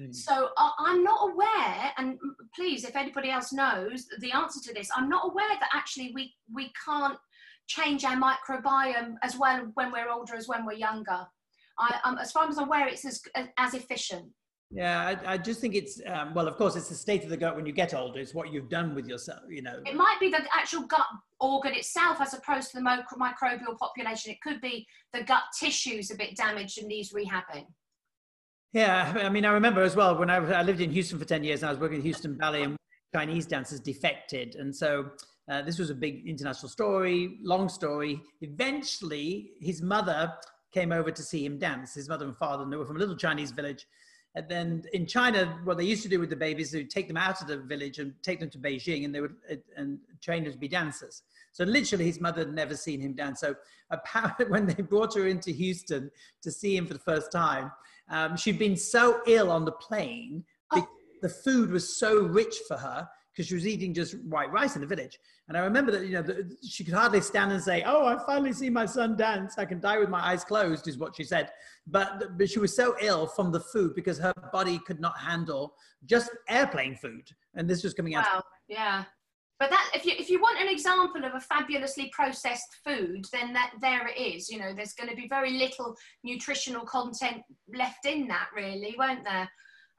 Mm. 0.00 0.14
So 0.14 0.48
uh, 0.56 0.70
I'm 0.78 1.04
not 1.04 1.30
aware, 1.30 1.92
and 1.98 2.18
please, 2.54 2.84
if 2.84 2.96
anybody 2.96 3.30
else 3.30 3.52
knows 3.52 4.06
the 4.20 4.32
answer 4.32 4.60
to 4.66 4.74
this, 4.74 4.88
I'm 4.96 5.08
not 5.08 5.26
aware 5.30 5.56
that 5.60 5.70
actually 5.74 6.12
we, 6.14 6.32
we 6.52 6.72
can't 6.84 7.18
change 7.68 8.04
our 8.04 8.16
microbiome 8.16 9.14
as 9.22 9.36
well 9.36 9.70
when 9.74 9.92
we're 9.92 10.10
older 10.10 10.34
as 10.34 10.48
when 10.48 10.64
we're 10.64 10.72
younger. 10.72 11.26
I, 11.78 11.98
um, 12.04 12.18
as 12.18 12.32
far 12.32 12.48
as 12.48 12.58
I'm 12.58 12.66
aware, 12.66 12.88
it's 12.88 13.04
as, 13.04 13.22
as 13.58 13.74
efficient. 13.74 14.26
Yeah, 14.74 15.16
I, 15.26 15.34
I, 15.34 15.38
just 15.38 15.60
think 15.60 15.74
it's 15.74 16.00
um, 16.06 16.32
well. 16.32 16.48
Of 16.48 16.56
course, 16.56 16.76
it's 16.76 16.88
the 16.88 16.94
state 16.94 17.24
of 17.24 17.28
the 17.28 17.36
gut 17.36 17.54
when 17.54 17.66
you 17.66 17.72
get 17.72 17.92
older. 17.92 18.18
It's 18.18 18.32
what 18.32 18.50
you've 18.50 18.70
done 18.70 18.94
with 18.94 19.06
yourself. 19.06 19.40
You 19.48 19.60
know, 19.60 19.80
it 19.84 19.94
might 19.94 20.16
be 20.18 20.30
the 20.30 20.40
actual 20.54 20.82
gut 20.82 21.04
organ 21.40 21.74
itself, 21.74 22.22
as 22.22 22.32
opposed 22.32 22.70
to 22.70 22.78
the 22.78 22.82
microbial 22.82 23.76
population. 23.78 24.32
It 24.32 24.40
could 24.40 24.62
be 24.62 24.86
the 25.12 25.24
gut 25.24 25.42
tissues 25.58 26.10
a 26.10 26.14
bit 26.14 26.36
damaged 26.36 26.78
and 26.78 26.88
needs 26.88 27.12
rehabbing. 27.12 27.66
Yeah, 28.72 29.12
I 29.22 29.28
mean, 29.28 29.44
I 29.44 29.52
remember 29.52 29.82
as 29.82 29.94
well 29.94 30.16
when 30.16 30.30
I, 30.30 30.36
I 30.36 30.62
lived 30.62 30.80
in 30.80 30.90
Houston 30.90 31.18
for 31.18 31.26
ten 31.26 31.44
years, 31.44 31.62
and 31.62 31.68
I 31.68 31.72
was 31.72 31.80
working 31.80 31.98
at 31.98 32.04
Houston 32.04 32.38
Ballet, 32.38 32.62
and 32.62 32.76
Chinese 33.14 33.44
dancers 33.44 33.78
defected, 33.78 34.54
and 34.54 34.74
so 34.74 35.10
uh, 35.50 35.60
this 35.60 35.78
was 35.78 35.90
a 35.90 35.94
big 35.94 36.26
international 36.26 36.70
story, 36.70 37.36
long 37.42 37.68
story. 37.68 38.22
Eventually, 38.40 39.50
his 39.60 39.82
mother 39.82 40.32
came 40.72 40.92
over 40.92 41.10
to 41.10 41.22
see 41.22 41.44
him 41.44 41.58
dance. 41.58 41.94
His 41.94 42.08
mother 42.08 42.24
and 42.24 42.36
father, 42.36 42.62
and 42.62 42.72
they 42.72 42.78
were 42.78 42.86
from 42.86 42.96
a 42.96 43.00
little 43.00 43.16
Chinese 43.16 43.50
village 43.50 43.86
and 44.34 44.48
then 44.48 44.84
in 44.94 45.06
China, 45.06 45.58
what 45.64 45.76
they 45.76 45.84
used 45.84 46.02
to 46.04 46.08
do 46.08 46.18
with 46.18 46.30
the 46.30 46.36
babies, 46.36 46.70
they 46.70 46.78
would 46.78 46.90
take 46.90 47.06
them 47.06 47.18
out 47.18 47.42
of 47.42 47.48
the 47.48 47.58
village 47.58 47.98
and 47.98 48.14
take 48.22 48.40
them 48.40 48.48
to 48.50 48.58
Beijing, 48.58 49.04
and 49.04 49.14
they 49.14 49.20
would 49.20 49.36
and 49.76 49.98
train 50.22 50.44
them 50.44 50.52
to 50.52 50.58
be 50.58 50.68
dancers. 50.68 51.22
So 51.52 51.64
literally, 51.64 52.06
his 52.06 52.20
mother 52.20 52.40
had 52.40 52.54
never 52.54 52.74
seen 52.74 53.00
him 53.00 53.12
dance. 53.12 53.40
So 53.40 53.54
apparently, 53.90 54.46
when 54.48 54.66
they 54.66 54.82
brought 54.82 55.14
her 55.16 55.26
into 55.26 55.50
Houston 55.50 56.10
to 56.42 56.50
see 56.50 56.76
him 56.76 56.86
for 56.86 56.94
the 56.94 57.00
first 57.00 57.30
time, 57.30 57.70
um, 58.08 58.36
she'd 58.36 58.58
been 58.58 58.76
so 58.76 59.20
ill 59.26 59.50
on 59.50 59.66
the 59.66 59.72
plane. 59.72 60.44
Oh. 60.70 60.88
The 61.20 61.28
food 61.28 61.70
was 61.70 61.98
so 61.98 62.22
rich 62.22 62.56
for 62.66 62.78
her 62.78 63.08
because 63.32 63.48
she 63.48 63.54
was 63.54 63.66
eating 63.66 63.94
just 63.94 64.18
white 64.24 64.50
rice 64.52 64.74
in 64.74 64.80
the 64.80 64.86
village. 64.86 65.18
And 65.48 65.56
I 65.56 65.60
remember 65.60 65.90
that, 65.92 66.04
you 66.04 66.12
know, 66.12 66.22
the, 66.22 66.56
she 66.66 66.84
could 66.84 66.94
hardly 66.94 67.20
stand 67.20 67.52
and 67.52 67.62
say, 67.62 67.82
Oh, 67.86 68.06
I 68.06 68.18
finally 68.26 68.52
see 68.52 68.70
my 68.70 68.86
son 68.86 69.16
dance. 69.16 69.54
I 69.58 69.64
can 69.64 69.80
die 69.80 69.98
with 69.98 70.08
my 70.08 70.20
eyes 70.20 70.44
closed, 70.44 70.86
is 70.88 70.98
what 70.98 71.16
she 71.16 71.24
said. 71.24 71.50
But, 71.86 72.36
but 72.36 72.50
she 72.50 72.58
was 72.58 72.76
so 72.76 72.94
ill 73.00 73.26
from 73.26 73.50
the 73.50 73.60
food 73.60 73.94
because 73.94 74.18
her 74.18 74.34
body 74.52 74.78
could 74.86 75.00
not 75.00 75.18
handle 75.18 75.74
just 76.04 76.30
airplane 76.48 76.96
food. 76.96 77.28
And 77.54 77.68
this 77.68 77.82
was 77.82 77.94
coming 77.94 78.14
out. 78.14 78.24
Wow, 78.24 78.42
yeah. 78.68 79.04
But 79.58 79.70
that, 79.70 79.90
if 79.94 80.04
you, 80.04 80.12
if 80.18 80.28
you 80.28 80.40
want 80.40 80.60
an 80.60 80.68
example 80.68 81.24
of 81.24 81.34
a 81.34 81.40
fabulously 81.40 82.10
processed 82.12 82.78
food, 82.84 83.24
then 83.32 83.52
that 83.52 83.72
there 83.80 84.08
it 84.08 84.20
is. 84.20 84.50
You 84.50 84.58
know, 84.58 84.74
there's 84.74 84.92
going 84.92 85.08
to 85.08 85.14
be 85.14 85.28
very 85.28 85.52
little 85.52 85.94
nutritional 86.24 86.84
content 86.84 87.42
left 87.72 88.04
in 88.04 88.26
that, 88.26 88.48
really, 88.56 88.96
won't 88.98 89.24
there? 89.24 89.48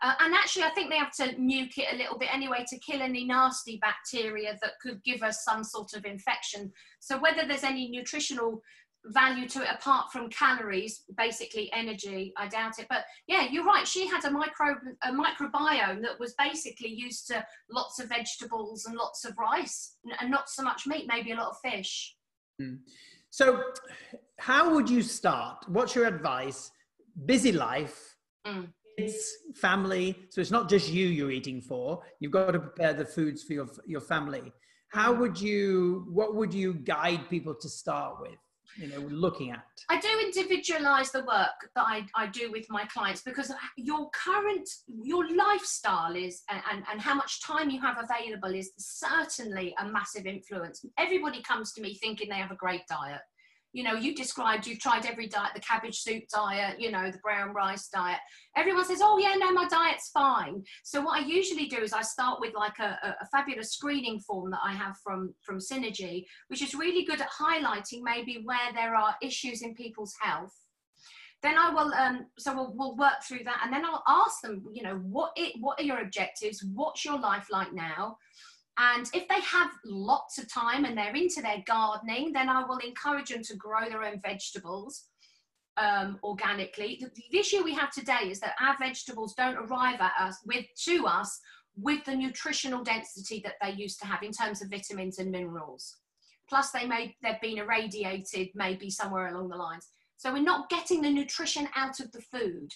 Uh, 0.01 0.13
and 0.19 0.33
actually, 0.33 0.63
I 0.63 0.69
think 0.71 0.89
they 0.89 0.97
have 0.97 1.13
to 1.13 1.35
nuke 1.35 1.77
it 1.77 1.93
a 1.93 1.97
little 1.97 2.17
bit 2.17 2.33
anyway 2.33 2.65
to 2.67 2.79
kill 2.79 3.01
any 3.01 3.25
nasty 3.25 3.79
bacteria 3.81 4.57
that 4.61 4.73
could 4.81 5.01
give 5.03 5.23
us 5.23 5.43
some 5.45 5.63
sort 5.63 5.93
of 5.93 6.05
infection. 6.05 6.71
So 6.99 7.19
whether 7.19 7.47
there's 7.47 7.63
any 7.63 7.89
nutritional 7.89 8.61
value 9.07 9.47
to 9.49 9.61
it 9.61 9.67
apart 9.71 10.11
from 10.11 10.29
calories, 10.29 11.03
basically 11.17 11.71
energy, 11.73 12.33
I 12.37 12.47
doubt 12.47 12.79
it. 12.79 12.87
But 12.89 13.05
yeah, 13.27 13.47
you're 13.49 13.65
right. 13.65 13.87
She 13.87 14.07
had 14.07 14.25
a 14.25 14.31
micro 14.31 14.75
a 15.03 15.11
microbiome 15.11 16.01
that 16.01 16.19
was 16.19 16.33
basically 16.37 16.89
used 16.89 17.27
to 17.27 17.45
lots 17.71 17.99
of 17.99 18.09
vegetables 18.09 18.85
and 18.85 18.95
lots 18.95 19.25
of 19.25 19.37
rice 19.37 19.95
and 20.19 20.31
not 20.31 20.49
so 20.49 20.63
much 20.63 20.87
meat, 20.87 21.05
maybe 21.07 21.31
a 21.31 21.35
lot 21.35 21.49
of 21.49 21.71
fish. 21.71 22.15
Mm. 22.61 22.79
So, 23.29 23.63
how 24.39 24.73
would 24.73 24.89
you 24.89 25.01
start? 25.01 25.65
What's 25.67 25.95
your 25.95 26.07
advice? 26.07 26.71
Busy 27.25 27.51
life. 27.51 28.17
Mm 28.45 28.67
kids, 28.97 29.31
family. 29.55 30.17
So 30.29 30.41
it's 30.41 30.51
not 30.51 30.69
just 30.69 30.89
you 30.89 31.07
you're 31.07 31.31
eating 31.31 31.61
for. 31.61 32.01
You've 32.19 32.31
got 32.31 32.51
to 32.51 32.59
prepare 32.59 32.93
the 32.93 33.05
foods 33.05 33.43
for 33.43 33.53
your 33.53 33.67
your 33.85 34.01
family. 34.01 34.51
How 34.89 35.11
mm-hmm. 35.11 35.21
would 35.21 35.41
you? 35.41 36.05
What 36.09 36.35
would 36.35 36.53
you 36.53 36.73
guide 36.73 37.29
people 37.29 37.55
to 37.55 37.69
start 37.69 38.21
with? 38.21 38.37
you 38.77 38.87
know 38.87 38.99
looking 39.09 39.51
at 39.51 39.63
i 39.89 39.99
do 39.99 40.07
individualize 40.23 41.11
the 41.11 41.19
work 41.19 41.69
that 41.75 41.85
I, 41.85 42.05
I 42.15 42.27
do 42.27 42.51
with 42.51 42.65
my 42.69 42.85
clients 42.85 43.21
because 43.21 43.51
your 43.77 44.09
current 44.11 44.67
your 44.87 45.25
lifestyle 45.35 46.15
is 46.15 46.43
and, 46.49 46.83
and 46.91 47.01
how 47.01 47.13
much 47.13 47.43
time 47.43 47.69
you 47.69 47.81
have 47.81 47.97
available 47.97 48.53
is 48.53 48.71
certainly 48.77 49.75
a 49.79 49.87
massive 49.87 50.25
influence 50.25 50.83
everybody 50.97 51.41
comes 51.43 51.73
to 51.73 51.81
me 51.81 51.95
thinking 51.95 52.29
they 52.29 52.35
have 52.35 52.51
a 52.51 52.55
great 52.55 52.81
diet 52.89 53.21
you 53.73 53.83
know 53.83 53.93
you 53.93 54.15
described 54.15 54.65
you've 54.65 54.79
tried 54.79 55.05
every 55.05 55.27
diet 55.27 55.51
the 55.53 55.59
cabbage 55.59 55.99
soup 55.99 56.23
diet 56.33 56.79
you 56.79 56.91
know 56.91 57.11
the 57.11 57.17
brown 57.17 57.53
rice 57.53 57.89
diet 57.89 58.19
everyone 58.55 58.85
says 58.85 59.01
oh 59.01 59.17
yeah 59.17 59.35
no 59.35 59.51
my 59.51 59.67
diet's 59.67 60.09
fine 60.09 60.63
so 60.83 61.01
what 61.01 61.19
i 61.19 61.25
usually 61.25 61.65
do 61.65 61.79
is 61.79 61.91
i 61.91 62.01
start 62.01 62.39
with 62.39 62.53
like 62.53 62.79
a, 62.79 63.15
a, 63.21 63.25
fabulous 63.31 63.73
screening 63.73 64.19
form 64.19 64.49
that 64.51 64.61
i 64.63 64.71
have 64.71 64.95
from 65.03 65.33
from 65.41 65.57
synergy 65.57 66.23
which 66.47 66.61
is 66.61 66.75
really 66.75 67.03
good 67.03 67.19
at 67.19 67.29
highlighting 67.31 68.01
maybe 68.03 68.41
where 68.45 68.71
there 68.73 68.95
are 68.95 69.15
issues 69.21 69.61
in 69.63 69.73
people's 69.73 70.13
health 70.21 70.53
then 71.41 71.57
I 71.57 71.69
will, 71.71 71.93
um, 71.93 72.27
so 72.39 72.55
we'll, 72.55 72.73
we'll 72.73 72.95
work 72.95 73.21
through 73.27 73.43
that, 73.43 73.59
and 73.63 73.73
then 73.73 73.83
I'll 73.83 74.01
ask 74.07 74.39
them, 74.41 74.63
you 74.71 74.81
know, 74.81 74.95
what 74.95 75.33
it, 75.35 75.53
what 75.59 75.77
are 75.77 75.83
your 75.83 75.99
objectives? 75.99 76.63
What's 76.73 77.03
your 77.03 77.19
life 77.19 77.47
like 77.51 77.73
now? 77.73 78.17
And 78.77 79.07
if 79.13 79.27
they 79.27 79.41
have 79.41 79.69
lots 79.85 80.39
of 80.39 80.51
time 80.51 80.85
and 80.85 80.97
they're 80.97 81.15
into 81.15 81.41
their 81.41 81.63
gardening, 81.67 82.33
then 82.33 82.49
I 82.49 82.65
will 82.65 82.79
encourage 82.79 83.29
them 83.29 83.43
to 83.43 83.55
grow 83.55 83.87
their 83.87 84.03
own 84.03 84.19
vegetables 84.21 85.05
um, 85.77 86.19
organically. 86.23 86.99
The, 87.01 87.09
the, 87.31 87.39
issue 87.39 87.63
we 87.63 87.73
have 87.75 87.91
today 87.91 88.29
is 88.29 88.39
that 88.39 88.55
our 88.59 88.75
vegetables 88.79 89.33
don't 89.35 89.57
arrive 89.57 89.99
at 90.01 90.13
us 90.19 90.37
with 90.45 90.65
to 90.85 91.05
us 91.05 91.39
with 91.75 92.03
the 92.05 92.15
nutritional 92.15 92.83
density 92.83 93.41
that 93.43 93.55
they 93.61 93.71
used 93.71 93.99
to 93.99 94.07
have 94.07 94.21
in 94.21 94.31
terms 94.31 94.61
of 94.61 94.69
vitamins 94.69 95.17
and 95.19 95.31
minerals. 95.31 95.95
Plus, 96.47 96.71
they 96.71 96.85
may 96.85 97.15
they've 97.23 97.41
been 97.41 97.57
irradiated 97.57 98.49
maybe 98.53 98.89
somewhere 98.89 99.27
along 99.27 99.49
the 99.49 99.55
lines. 99.55 99.87
So 100.17 100.31
we're 100.31 100.43
not 100.43 100.69
getting 100.69 101.01
the 101.01 101.09
nutrition 101.09 101.67
out 101.75 101.99
of 101.99 102.11
the 102.11 102.21
food. 102.21 102.71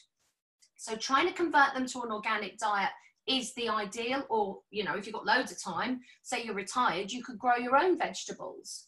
So 0.78 0.96
trying 0.96 1.28
to 1.28 1.34
convert 1.34 1.74
them 1.74 1.86
to 1.88 2.02
an 2.02 2.12
organic 2.12 2.58
diet 2.58 2.90
is 3.28 3.54
the 3.56 3.70
ideal 3.70 4.24
or 4.30 4.60
you 4.72 4.84
know 4.84 4.96
if 4.96 5.06
you've 5.06 5.16
got 5.16 5.26
loads 5.26 5.52
of 5.52 5.62
time 5.62 6.00
say 6.24 6.44
you're 6.44 6.56
retired 6.56 7.12
you 7.12 7.24
could 7.24 7.38
grow 7.38 7.56
your 7.56 7.76
own 7.76 7.98
vegetables. 7.98 8.88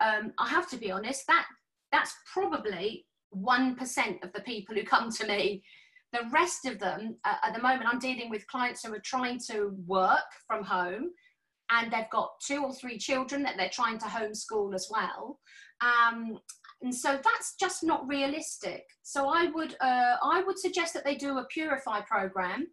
Um, 0.00 0.32
i 0.38 0.48
have 0.48 0.68
to 0.70 0.76
be 0.76 0.90
honest 0.90 1.26
that 1.26 1.46
that's 1.90 2.14
probably 2.32 3.06
1% 3.34 4.24
of 4.24 4.32
the 4.32 4.40
people 4.40 4.74
who 4.74 4.84
come 4.84 5.10
to 5.10 5.26
me. 5.26 5.62
The 6.12 6.20
rest 6.32 6.64
of 6.64 6.78
them 6.78 7.16
uh, 7.24 7.34
at 7.42 7.54
the 7.54 7.62
moment 7.62 7.86
i'm 7.86 7.98
dealing 7.98 8.30
with 8.30 8.46
clients 8.46 8.84
who 8.84 8.92
are 8.94 9.02
trying 9.04 9.38
to 9.50 9.74
work 9.86 10.28
from 10.46 10.64
home 10.64 11.10
and 11.70 11.92
they've 11.92 12.10
got 12.10 12.30
two 12.46 12.64
or 12.64 12.72
three 12.72 12.98
children 12.98 13.42
that 13.42 13.56
they're 13.56 13.68
trying 13.68 13.98
to 13.98 14.06
homeschool 14.06 14.74
as 14.74 14.88
well. 14.90 15.38
Um, 15.80 16.38
and 16.82 16.94
so 16.94 17.18
that's 17.22 17.56
just 17.60 17.84
not 17.84 18.06
realistic. 18.08 18.84
So 19.02 19.28
i 19.28 19.46
would 19.46 19.76
uh, 19.80 20.16
i 20.22 20.42
would 20.46 20.58
suggest 20.58 20.94
that 20.94 21.04
they 21.04 21.14
do 21.14 21.38
a 21.38 21.46
purify 21.46 22.00
program 22.02 22.66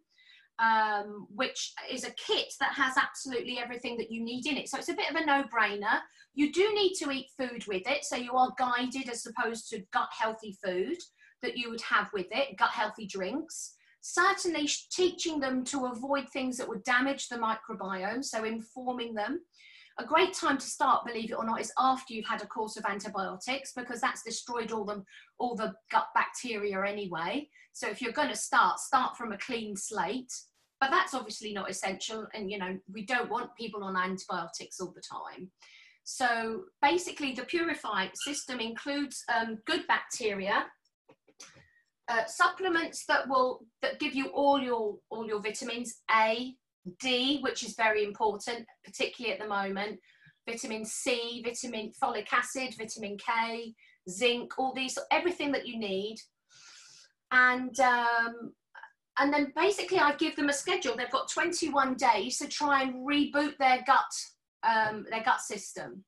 um, 0.58 1.26
which 1.34 1.72
is 1.90 2.04
a 2.04 2.12
kit 2.12 2.52
that 2.60 2.72
has 2.72 2.94
absolutely 2.96 3.58
everything 3.58 3.96
that 3.98 4.10
you 4.10 4.22
need 4.22 4.46
in 4.46 4.56
it. 4.56 4.68
So 4.68 4.78
it's 4.78 4.88
a 4.88 4.94
bit 4.94 5.10
of 5.10 5.16
a 5.16 5.24
no 5.24 5.44
brainer. 5.44 6.00
You 6.34 6.52
do 6.52 6.72
need 6.74 6.94
to 6.94 7.10
eat 7.10 7.30
food 7.38 7.66
with 7.66 7.82
it. 7.86 8.04
So 8.04 8.16
you 8.16 8.32
are 8.32 8.54
guided 8.58 9.08
as 9.08 9.26
opposed 9.26 9.68
to 9.70 9.84
gut 9.92 10.08
healthy 10.18 10.56
food 10.64 10.98
that 11.42 11.56
you 11.56 11.70
would 11.70 11.82
have 11.82 12.10
with 12.12 12.26
it, 12.30 12.56
gut 12.56 12.70
healthy 12.70 13.06
drinks. 13.06 13.74
Certainly 14.00 14.70
teaching 14.90 15.40
them 15.40 15.64
to 15.64 15.86
avoid 15.86 16.28
things 16.28 16.56
that 16.56 16.68
would 16.68 16.84
damage 16.84 17.28
the 17.28 17.36
microbiome. 17.36 18.24
So 18.24 18.44
informing 18.44 19.14
them. 19.14 19.40
A 19.98 20.04
great 20.04 20.34
time 20.34 20.58
to 20.58 20.66
start, 20.66 21.06
believe 21.06 21.30
it 21.30 21.38
or 21.38 21.44
not, 21.46 21.60
is 21.60 21.72
after 21.78 22.12
you've 22.12 22.26
had 22.26 22.42
a 22.42 22.46
course 22.46 22.76
of 22.76 22.84
antibiotics 22.84 23.72
because 23.74 24.00
that's 24.00 24.22
destroyed 24.22 24.70
all 24.70 24.84
the 24.84 25.02
all 25.38 25.56
the 25.56 25.72
gut 25.90 26.08
bacteria 26.14 26.84
anyway. 26.84 27.48
So 27.72 27.88
if 27.88 28.02
you're 28.02 28.12
going 28.12 28.28
to 28.28 28.36
start, 28.36 28.78
start 28.78 29.16
from 29.16 29.32
a 29.32 29.38
clean 29.38 29.74
slate. 29.76 30.32
But 30.80 30.90
that's 30.90 31.14
obviously 31.14 31.54
not 31.54 31.70
essential, 31.70 32.26
and 32.34 32.50
you 32.50 32.58
know 32.58 32.76
we 32.92 33.06
don't 33.06 33.30
want 33.30 33.56
people 33.56 33.82
on 33.82 33.96
antibiotics 33.96 34.78
all 34.80 34.92
the 34.94 35.02
time. 35.02 35.50
So 36.04 36.64
basically, 36.82 37.32
the 37.32 37.44
purified 37.44 38.10
system 38.14 38.60
includes 38.60 39.24
um, 39.34 39.58
good 39.66 39.86
bacteria, 39.88 40.66
uh, 42.08 42.24
supplements 42.26 43.04
that 43.06 43.28
will 43.28 43.62
that 43.82 43.98
give 43.98 44.14
you 44.14 44.28
all 44.28 44.60
your 44.60 44.98
all 45.10 45.26
your 45.26 45.40
vitamins 45.40 45.96
A, 46.10 46.54
D, 47.00 47.40
which 47.40 47.64
is 47.64 47.74
very 47.74 48.04
important, 48.04 48.66
particularly 48.84 49.34
at 49.34 49.40
the 49.40 49.48
moment, 49.48 49.98
vitamin 50.48 50.84
C, 50.84 51.42
vitamin 51.44 51.92
folic 52.02 52.32
acid, 52.32 52.74
vitamin 52.78 53.18
K, 53.18 53.74
zinc, 54.08 54.52
all 54.58 54.72
these, 54.74 54.98
everything 55.10 55.52
that 55.52 55.66
you 55.66 55.78
need. 55.78 56.16
And 57.32 57.78
um, 57.80 58.52
and 59.18 59.32
then 59.32 59.52
basically 59.56 59.98
I 59.98 60.14
give 60.16 60.36
them 60.36 60.48
a 60.48 60.52
schedule. 60.52 60.94
They've 60.96 61.10
got 61.10 61.30
21 61.30 61.94
days 61.94 62.38
to 62.38 62.48
try 62.48 62.82
and 62.82 63.06
reboot 63.06 63.56
their 63.58 63.82
gut 63.86 64.04
um, 64.62 65.06
their 65.10 65.22
gut 65.22 65.40
system. 65.40 66.04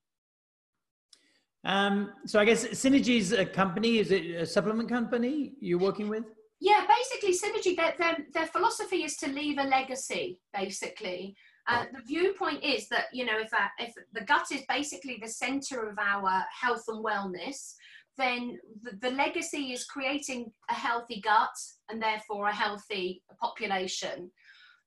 Um, 1.65 2.13
so 2.27 2.39
I 2.39 2.45
guess 2.45 2.67
Synergy's 2.67 3.33
a 3.33 3.45
company. 3.45 3.99
Is 3.99 4.11
it 4.11 4.31
a 4.37 4.47
supplement 4.47 4.89
company 4.89 5.53
you're 5.61 5.79
working 5.79 6.09
with? 6.09 6.25
Yeah, 6.61 6.85
basically, 6.89 7.35
Synergy, 7.35 7.77
their, 7.77 7.95
their, 7.99 8.27
their 8.35 8.47
philosophy 8.47 9.05
is 9.05 9.17
to 9.19 9.29
leave 9.29 9.59
a 9.59 9.65
legacy, 9.65 10.41
basically. 10.53 11.37
Uh, 11.69 11.85
the 11.93 12.03
viewpoint 12.03 12.65
is 12.65 12.89
that, 12.89 13.05
you 13.13 13.25
know, 13.25 13.39
if, 13.39 13.53
our, 13.53 13.71
if 13.79 13.95
the 14.13 14.25
gut 14.25 14.47
is 14.53 14.63
basically 14.69 15.19
the 15.23 15.29
center 15.29 15.89
of 15.89 15.99
our 15.99 16.45
health 16.51 16.85
and 16.89 17.05
wellness, 17.05 17.75
then 18.17 18.59
the, 18.83 18.97
the 19.03 19.15
legacy 19.15 19.73
is 19.73 19.85
creating 19.85 20.51
a 20.71 20.75
healthy 20.75 21.21
gut 21.21 21.55
and 21.91 22.03
therefore 22.03 22.49
a 22.49 22.55
healthy 22.55 23.23
population. 23.41 24.31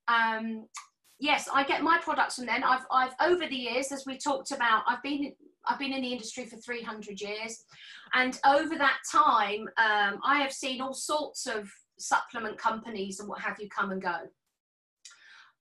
Um, 0.08 0.66
yes, 1.18 1.48
I 1.52 1.64
get 1.64 1.82
my 1.82 1.98
products 1.98 2.34
from 2.34 2.46
them. 2.46 2.62
I've, 2.64 2.84
I've 2.90 3.14
over 3.22 3.46
the 3.46 3.56
years, 3.56 3.92
as 3.92 4.04
we 4.06 4.18
talked 4.18 4.50
about, 4.50 4.82
I've 4.86 5.02
been 5.02 5.32
I've 5.68 5.78
been 5.78 5.92
in 5.92 6.02
the 6.02 6.12
industry 6.12 6.46
for 6.46 6.56
300 6.56 7.20
years. 7.20 7.64
And 8.14 8.38
over 8.46 8.76
that 8.76 8.98
time, 9.10 9.68
um, 9.78 10.20
I 10.24 10.40
have 10.40 10.52
seen 10.52 10.80
all 10.80 10.94
sorts 10.94 11.46
of 11.46 11.70
supplement 11.98 12.58
companies 12.58 13.20
and 13.20 13.28
what 13.28 13.40
have 13.40 13.56
you 13.60 13.68
come 13.68 13.90
and 13.90 14.02
go. 14.02 14.16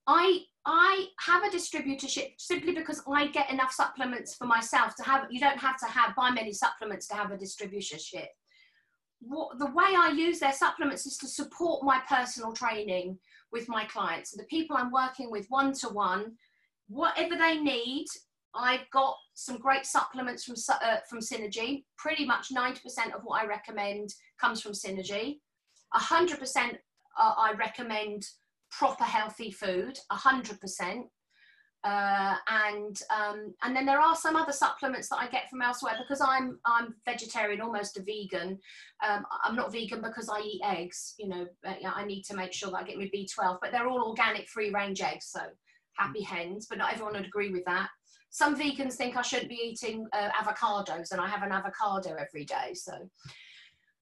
I 0.07 0.41
I 0.65 1.07
have 1.19 1.43
a 1.43 1.49
distributorship 1.49 2.33
simply 2.37 2.73
because 2.73 3.01
I 3.11 3.27
get 3.27 3.49
enough 3.49 3.71
supplements 3.71 4.35
for 4.35 4.45
myself 4.45 4.95
to 4.95 5.03
have. 5.03 5.27
You 5.31 5.39
don't 5.39 5.59
have 5.59 5.77
to 5.79 5.85
have 5.87 6.15
buy 6.15 6.31
many 6.31 6.53
supplements 6.53 7.07
to 7.07 7.15
have 7.15 7.31
a 7.31 7.37
distributorship. 7.37 8.27
What, 9.19 9.59
the 9.59 9.67
way 9.67 9.85
I 9.85 10.13
use 10.15 10.39
their 10.39 10.53
supplements 10.53 11.05
is 11.05 11.17
to 11.17 11.27
support 11.27 11.83
my 11.83 12.01
personal 12.09 12.53
training 12.53 13.19
with 13.51 13.69
my 13.69 13.85
clients. 13.85 14.31
The 14.31 14.43
people 14.45 14.75
I'm 14.75 14.91
working 14.91 15.29
with 15.29 15.45
one 15.49 15.73
to 15.73 15.89
one, 15.89 16.33
whatever 16.87 17.35
they 17.35 17.59
need, 17.59 18.05
I've 18.55 18.89
got 18.91 19.15
some 19.33 19.57
great 19.57 19.85
supplements 19.85 20.43
from 20.43 20.55
uh, 20.83 20.97
from 21.09 21.19
Synergy. 21.19 21.85
Pretty 21.97 22.25
much 22.25 22.53
90% 22.53 23.13
of 23.15 23.21
what 23.23 23.41
I 23.41 23.45
recommend 23.45 24.13
comes 24.39 24.61
from 24.61 24.73
Synergy. 24.73 25.39
100% 25.95 26.77
uh, 27.19 27.33
I 27.37 27.53
recommend 27.57 28.25
proper 28.69 29.03
healthy 29.03 29.51
food. 29.51 29.97
100%. 30.11 31.03
Uh, 31.83 32.35
and 32.47 33.01
um, 33.09 33.55
and 33.63 33.75
then 33.75 33.87
there 33.87 33.99
are 33.99 34.15
some 34.15 34.35
other 34.35 34.51
supplements 34.51 35.09
that 35.09 35.17
I 35.17 35.27
get 35.27 35.49
from 35.49 35.63
elsewhere 35.63 35.95
because 35.99 36.21
I'm 36.21 36.59
I'm 36.63 36.93
vegetarian, 37.05 37.59
almost 37.59 37.97
a 37.97 38.03
vegan. 38.03 38.59
Um, 39.03 39.25
I'm 39.43 39.55
not 39.55 39.71
vegan 39.71 39.99
because 39.99 40.29
I 40.29 40.41
eat 40.41 40.61
eggs. 40.63 41.15
You 41.17 41.29
know, 41.29 41.47
I 41.65 42.05
need 42.05 42.21
to 42.25 42.35
make 42.35 42.53
sure 42.53 42.69
that 42.69 42.77
I 42.77 42.83
get 42.83 42.99
my 42.99 43.09
B12, 43.11 43.57
but 43.63 43.71
they're 43.71 43.87
all 43.87 44.09
organic, 44.09 44.47
free 44.47 44.69
range 44.69 45.01
eggs. 45.01 45.29
So 45.31 45.41
happy 45.97 46.21
hens, 46.21 46.67
but 46.69 46.77
not 46.77 46.93
everyone 46.93 47.15
would 47.15 47.25
agree 47.25 47.49
with 47.49 47.65
that 47.65 47.89
some 48.31 48.57
vegans 48.57 48.93
think 48.93 49.17
I 49.17 49.21
shouldn't 49.21 49.49
be 49.49 49.59
eating 49.61 50.07
uh, 50.13 50.29
avocados, 50.29 51.11
and 51.11 51.19
I 51.19 51.27
have 51.27 51.43
an 51.43 51.51
avocado 51.51 52.15
every 52.15 52.45
day. 52.45 52.73
So, 52.73 52.93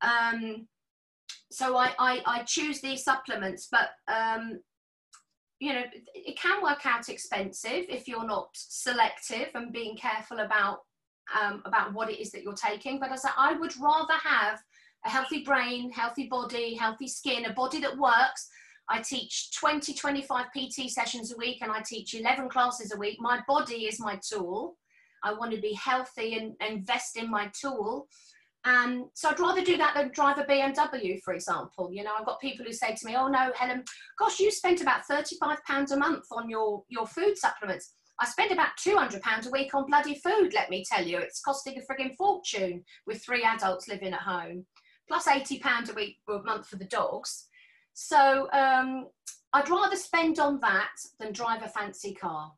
um, 0.02 0.68
so 1.52 1.76
I, 1.76 1.92
I, 1.98 2.22
I 2.26 2.44
choose 2.44 2.80
these 2.80 3.04
supplements, 3.04 3.68
but 3.72 3.90
um, 4.08 4.60
you 5.60 5.74
know 5.74 5.84
it 6.14 6.40
can 6.40 6.62
work 6.62 6.86
out 6.86 7.10
expensive 7.10 7.86
if 7.90 8.08
you're 8.08 8.26
not 8.26 8.50
selective 8.54 9.50
and 9.56 9.74
being 9.74 9.98
careful 9.98 10.40
about 10.40 10.82
um, 11.40 11.64
about 11.66 11.94
what 11.94 12.10
it 12.12 12.22
is 12.22 12.32
that 12.32 12.44
you're 12.44 12.54
taking. 12.54 13.00
But 13.00 13.12
as 13.12 13.26
I, 13.26 13.32
I 13.36 13.54
would 13.54 13.76
rather 13.82 14.14
have 14.24 14.60
a 15.06 15.10
healthy 15.10 15.44
brain, 15.44 15.92
healthy 15.92 16.28
body, 16.28 16.76
healthy 16.76 17.08
skin, 17.08 17.46
a 17.46 17.54
body 17.54 17.82
that 17.82 17.98
works 17.98 18.48
I 18.90 19.02
teach 19.02 19.52
20, 19.52 19.94
25 19.94 20.46
PT 20.48 20.90
sessions 20.90 21.32
a 21.32 21.38
week 21.38 21.60
and 21.62 21.72
I 21.72 21.82
teach 21.82 22.16
11 22.16 22.50
classes 22.50 22.92
a 22.92 22.98
week. 22.98 23.18
My 23.20 23.42
body 23.48 23.86
is 23.86 24.00
my 24.00 24.20
tool. 24.28 24.78
I 25.24 25.34
want 25.34 25.52
to 25.54 25.62
be 25.62 25.74
healthy 25.74 26.36
and 26.38 26.54
invest 26.68 27.18
in 27.18 27.30
my 27.30 27.52
tool. 27.60 28.08
And 28.66 29.06
so 29.14 29.30
I'd 29.30 29.40
rather 29.40 29.64
do 29.64 29.78
that 29.78 29.94
than 29.96 30.12
drive 30.12 30.38
a 30.38 30.44
BMW, 30.44 31.20
for 31.24 31.34
example. 31.34 31.90
You 31.94 32.04
know, 32.04 32.12
I've 32.18 32.26
got 32.26 32.42
people 32.42 32.66
who 32.66 32.74
say 32.74 32.94
to 32.94 33.06
me, 33.06 33.16
oh 33.16 33.28
no, 33.28 33.52
Helen, 33.56 33.84
gosh, 34.18 34.40
you 34.40 34.52
spent 34.52 34.82
about 34.82 35.06
35 35.06 35.64
pounds 35.66 35.92
a 35.92 35.98
month 35.98 36.26
on 36.32 36.50
your, 36.50 36.84
your 36.90 37.08
food 37.08 37.38
supplements. 37.38 37.94
I 38.20 38.26
spend 38.26 38.52
about 38.52 38.76
£200 38.86 39.48
a 39.48 39.52
week 39.52 39.74
on 39.74 39.86
bloody 39.86 40.16
food, 40.16 40.54
let 40.54 40.70
me 40.70 40.84
tell 40.90 41.06
you. 41.06 41.20
It's 41.20 41.40
costing 41.40 41.78
a 41.78 41.82
frigging 41.82 42.16
fortune 42.18 42.84
with 43.08 43.24
three 43.24 43.44
adults 43.44 43.88
living 43.88 44.14
at 44.14 44.20
home, 44.20 44.66
plus 45.08 45.26
£80 45.26 45.90
a 45.90 45.94
week 45.94 46.18
or 46.28 46.36
a 46.36 46.44
month 46.44 46.68
for 46.68 46.76
the 46.76 46.86
dogs. 46.86 47.49
So 48.02 48.48
um, 48.54 49.08
I'd 49.52 49.70
rather 49.70 49.98
spend 49.98 50.40
on 50.40 50.58
that 50.62 50.94
than 51.20 51.34
drive 51.34 51.64
a 51.64 51.68
fancy 51.68 52.14
car. 52.14 52.54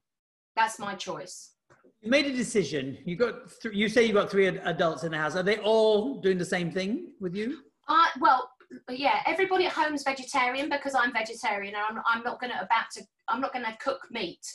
That's 0.56 0.77
my 0.77 0.93
choice. 0.93 1.54
You 2.01 2.12
made 2.12 2.27
a 2.27 2.32
decision. 2.34 2.99
You 3.06 3.15
got 3.15 3.60
th- 3.60 3.73
you 3.73 3.89
say 3.89 4.06
you 4.06 4.13
got 4.13 4.30
three 4.30 4.45
adults 4.45 5.04
in 5.04 5.12
the 5.12 5.17
house. 5.17 5.36
Are 5.36 5.41
they 5.41 5.58
all 5.58 6.21
doing 6.21 6.38
the 6.38 6.45
same 6.45 6.71
thing 6.71 7.13
with 7.19 7.36
you? 7.36 7.63
Uh, 7.88 8.06
well, 8.19 8.51
yeah, 8.89 9.21
everybody 9.25 9.65
at 9.65 9.73
home's 9.73 10.04
vegetarian 10.04 10.69
because 10.69 10.93
I'm 10.93 11.12
vegetarian 11.12 11.73
and 11.73 11.84
I'm, 11.89 12.04
I'm 12.06 12.23
not 12.23 12.39
going 12.39 12.51
to 12.51 12.62
about 12.62 12.91
to 12.93 13.04
I'm 13.27 13.41
not 13.41 13.51
going 13.51 13.65
to 13.65 13.75
cook 13.84 13.99
meat 14.12 14.45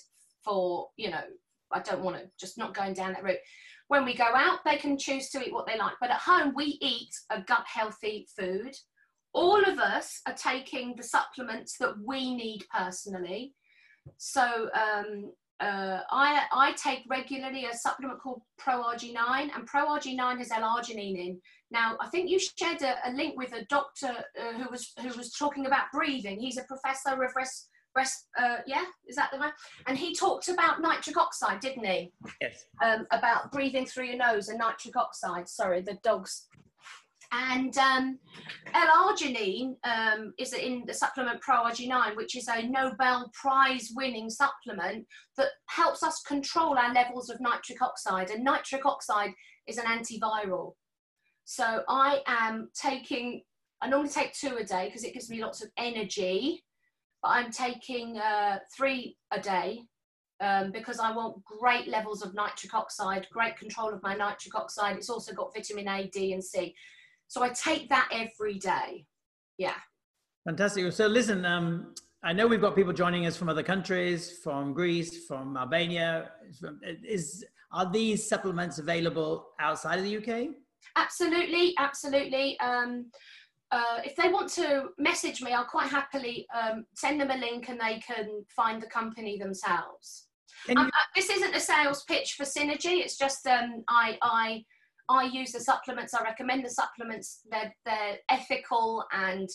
for 0.44 0.87
you 0.96 1.11
know 1.11 1.25
I 1.72 1.81
don't 1.81 2.05
want 2.05 2.16
to 2.16 2.31
just 2.38 2.59
not 2.59 2.75
going 2.75 2.94
down 2.94 3.12
that 3.14 3.25
route. 3.25 3.38
When 3.88 4.05
we 4.05 4.14
go 4.14 4.31
out, 4.37 4.61
they 4.64 4.77
can 4.77 4.96
choose 4.96 5.31
to 5.31 5.44
eat 5.44 5.53
what 5.53 5.66
they 5.66 5.79
like, 5.79 5.94
but 6.01 6.11
at 6.11 6.20
home 6.20 6.53
we 6.55 6.79
eat 6.81 7.11
a 7.31 7.40
gut 7.40 7.64
healthy 7.66 8.29
food. 8.38 8.72
All 9.37 9.62
of 9.62 9.79
us 9.79 10.22
are 10.27 10.33
taking 10.33 10.96
the 10.96 11.03
supplements 11.03 11.77
that 11.77 11.94
we 12.03 12.35
need 12.35 12.64
personally. 12.75 13.53
So 14.16 14.70
um, 14.72 15.31
uh, 15.61 16.01
I, 16.11 16.44
I 16.53 16.72
take 16.72 17.05
regularly 17.07 17.66
a 17.66 17.75
supplement 17.75 18.18
called 18.18 18.40
ProArgi-9, 18.59 19.51
and 19.55 19.68
ProArgi-9 19.68 20.38
has 20.38 20.51
L-arginine 20.51 21.18
in. 21.18 21.40
Now, 21.70 21.99
I 22.01 22.09
think 22.09 22.31
you 22.31 22.38
shared 22.38 22.81
a, 22.81 22.96
a 23.07 23.12
link 23.12 23.37
with 23.37 23.53
a 23.53 23.66
doctor 23.66 24.25
uh, 24.40 24.53
who 24.55 24.70
was 24.70 24.92
who 25.03 25.09
was 25.18 25.33
talking 25.33 25.66
about 25.66 25.92
breathing. 25.92 26.40
He's 26.40 26.57
a 26.57 26.64
professor 26.64 27.22
of 27.22 27.33
res, 27.37 27.68
res 27.94 28.14
uh, 28.40 28.59
yeah, 28.66 28.85
is 29.07 29.16
that 29.16 29.31
the 29.33 29.38
one? 29.38 29.53
And 29.87 29.99
he 29.99 30.14
talked 30.14 30.49
about 30.49 30.81
nitric 30.81 31.18
oxide, 31.18 31.61
didn't 31.61 31.85
he? 31.85 32.11
Yes. 32.40 32.64
Um, 32.83 33.07
about 33.11 33.53
breathing 33.53 33.85
through 33.85 34.07
your 34.07 34.16
nose 34.16 34.49
and 34.49 34.59
nitric 34.59 34.96
oxide. 34.96 35.46
Sorry, 35.46 35.83
the 35.83 35.99
dogs 36.03 36.46
and 37.33 37.77
um, 37.79 38.19
L-arginine 38.75 39.77
um, 39.85 40.33
is 40.39 40.53
in 40.53 40.85
the 40.87 40.95
supplement 40.95 41.41
ProArgi-9, 41.43 42.17
which 42.17 42.37
is 42.37 42.49
a 42.49 42.67
Nobel 42.67 43.31
Prize 43.35 43.91
winning 43.95 44.31
supplement 44.31 45.07
that 45.37 45.49
helps 45.69 46.03
us 46.03 46.23
control 46.23 46.79
our 46.79 46.93
levels 46.93 47.31
of 47.31 47.41
nitric 47.41 47.83
oxide. 47.83 48.31
And 48.31 48.45
nitric 48.45 48.85
oxide 48.87 49.33
is 49.67 49.79
an 49.79 49.87
antiviral. 49.87 50.73
So 51.45 51.83
I 51.89 52.21
am 52.27 52.71
taking, 52.75 53.43
I 53.81 53.89
normally 53.89 54.11
take 54.11 54.33
two 54.33 54.57
a 54.57 54.65
day 54.65 54.87
because 54.87 55.05
it 55.05 55.15
gives 55.15 55.31
me 55.31 55.43
lots 55.43 55.62
of 55.62 55.71
energy, 55.79 56.65
but 57.23 57.29
I'm 57.29 57.51
taking 57.51 58.19
uh, 58.19 58.59
three 58.77 59.17
a 59.31 59.41
day 59.41 59.81
um, 60.41 60.71
because 60.73 60.99
I 60.99 61.15
want 61.15 61.43
great 61.45 61.89
levels 61.89 62.23
of 62.23 62.35
nitric 62.35 62.75
oxide, 62.75 63.27
great 63.33 63.57
control 63.57 63.93
of 63.93 64.03
my 64.03 64.15
nitric 64.15 64.55
oxide. 64.55 64.97
It's 64.97 65.09
also 65.09 65.33
got 65.33 65.55
vitamin 65.55 65.89
A, 65.89 66.09
D, 66.09 66.33
and 66.33 66.45
C. 66.45 66.75
So 67.29 67.43
I 67.43 67.51
take 67.51 67.89
that 67.89 68.09
every 68.12 68.59
day. 68.59 69.07
Yeah. 69.59 69.75
Fantastic. 70.45 70.93
So 70.93 71.07
listen, 71.07 71.45
um, 71.45 71.95
I 72.23 72.33
know 72.33 72.47
we've 72.47 72.61
got 72.61 72.75
people 72.75 72.93
joining 72.93 73.27
us 73.27 73.37
from 73.37 73.49
other 73.49 73.62
countries, 73.62 74.39
from 74.43 74.73
Greece, 74.73 75.27
from 75.27 75.57
Albania. 75.57 76.31
Is 77.05 77.45
are 77.73 77.91
these 77.91 78.29
supplements 78.29 78.79
available 78.79 79.49
outside 79.61 79.99
of 79.99 80.05
the 80.05 80.17
UK? 80.17 80.49
Absolutely, 80.97 81.75
absolutely. 81.79 82.59
Um, 82.61 83.11
uh, 83.73 84.01
if 84.05 84.15
they 84.17 84.29
want 84.29 84.49
to 84.51 84.89
message 84.99 85.43
me, 85.43 85.53
I'll 85.53 85.65
quite 85.65 85.89
happily 85.89 86.47
um, 86.55 86.87
send 86.95 87.21
them 87.21 87.31
a 87.31 87.37
link 87.37 87.69
and 87.69 87.81
they 87.81 87.99
can 87.99 88.45
find 88.55 88.81
the 88.81 88.87
company 88.87 89.39
themselves. 89.39 90.29
Um, 90.71 90.87
uh, 90.87 90.91
this 91.15 91.29
isn't 91.29 91.55
a 91.55 91.61
sales 91.61 92.05
pitch 92.05 92.35
for 92.35 92.45
Synergy. 92.45 93.01
It's 93.01 93.19
just 93.19 93.47
um, 93.47 93.85
I, 93.89 94.17
I 94.23 94.65
I 95.09 95.25
use 95.25 95.53
the 95.53 95.61
supplements. 95.61 96.14
I 96.14 96.23
recommend 96.23 96.64
the 96.64 96.71
supplements. 96.71 97.40
They're 97.51 97.75
they're 97.85 98.19
ethical 98.29 99.05
and 99.12 99.49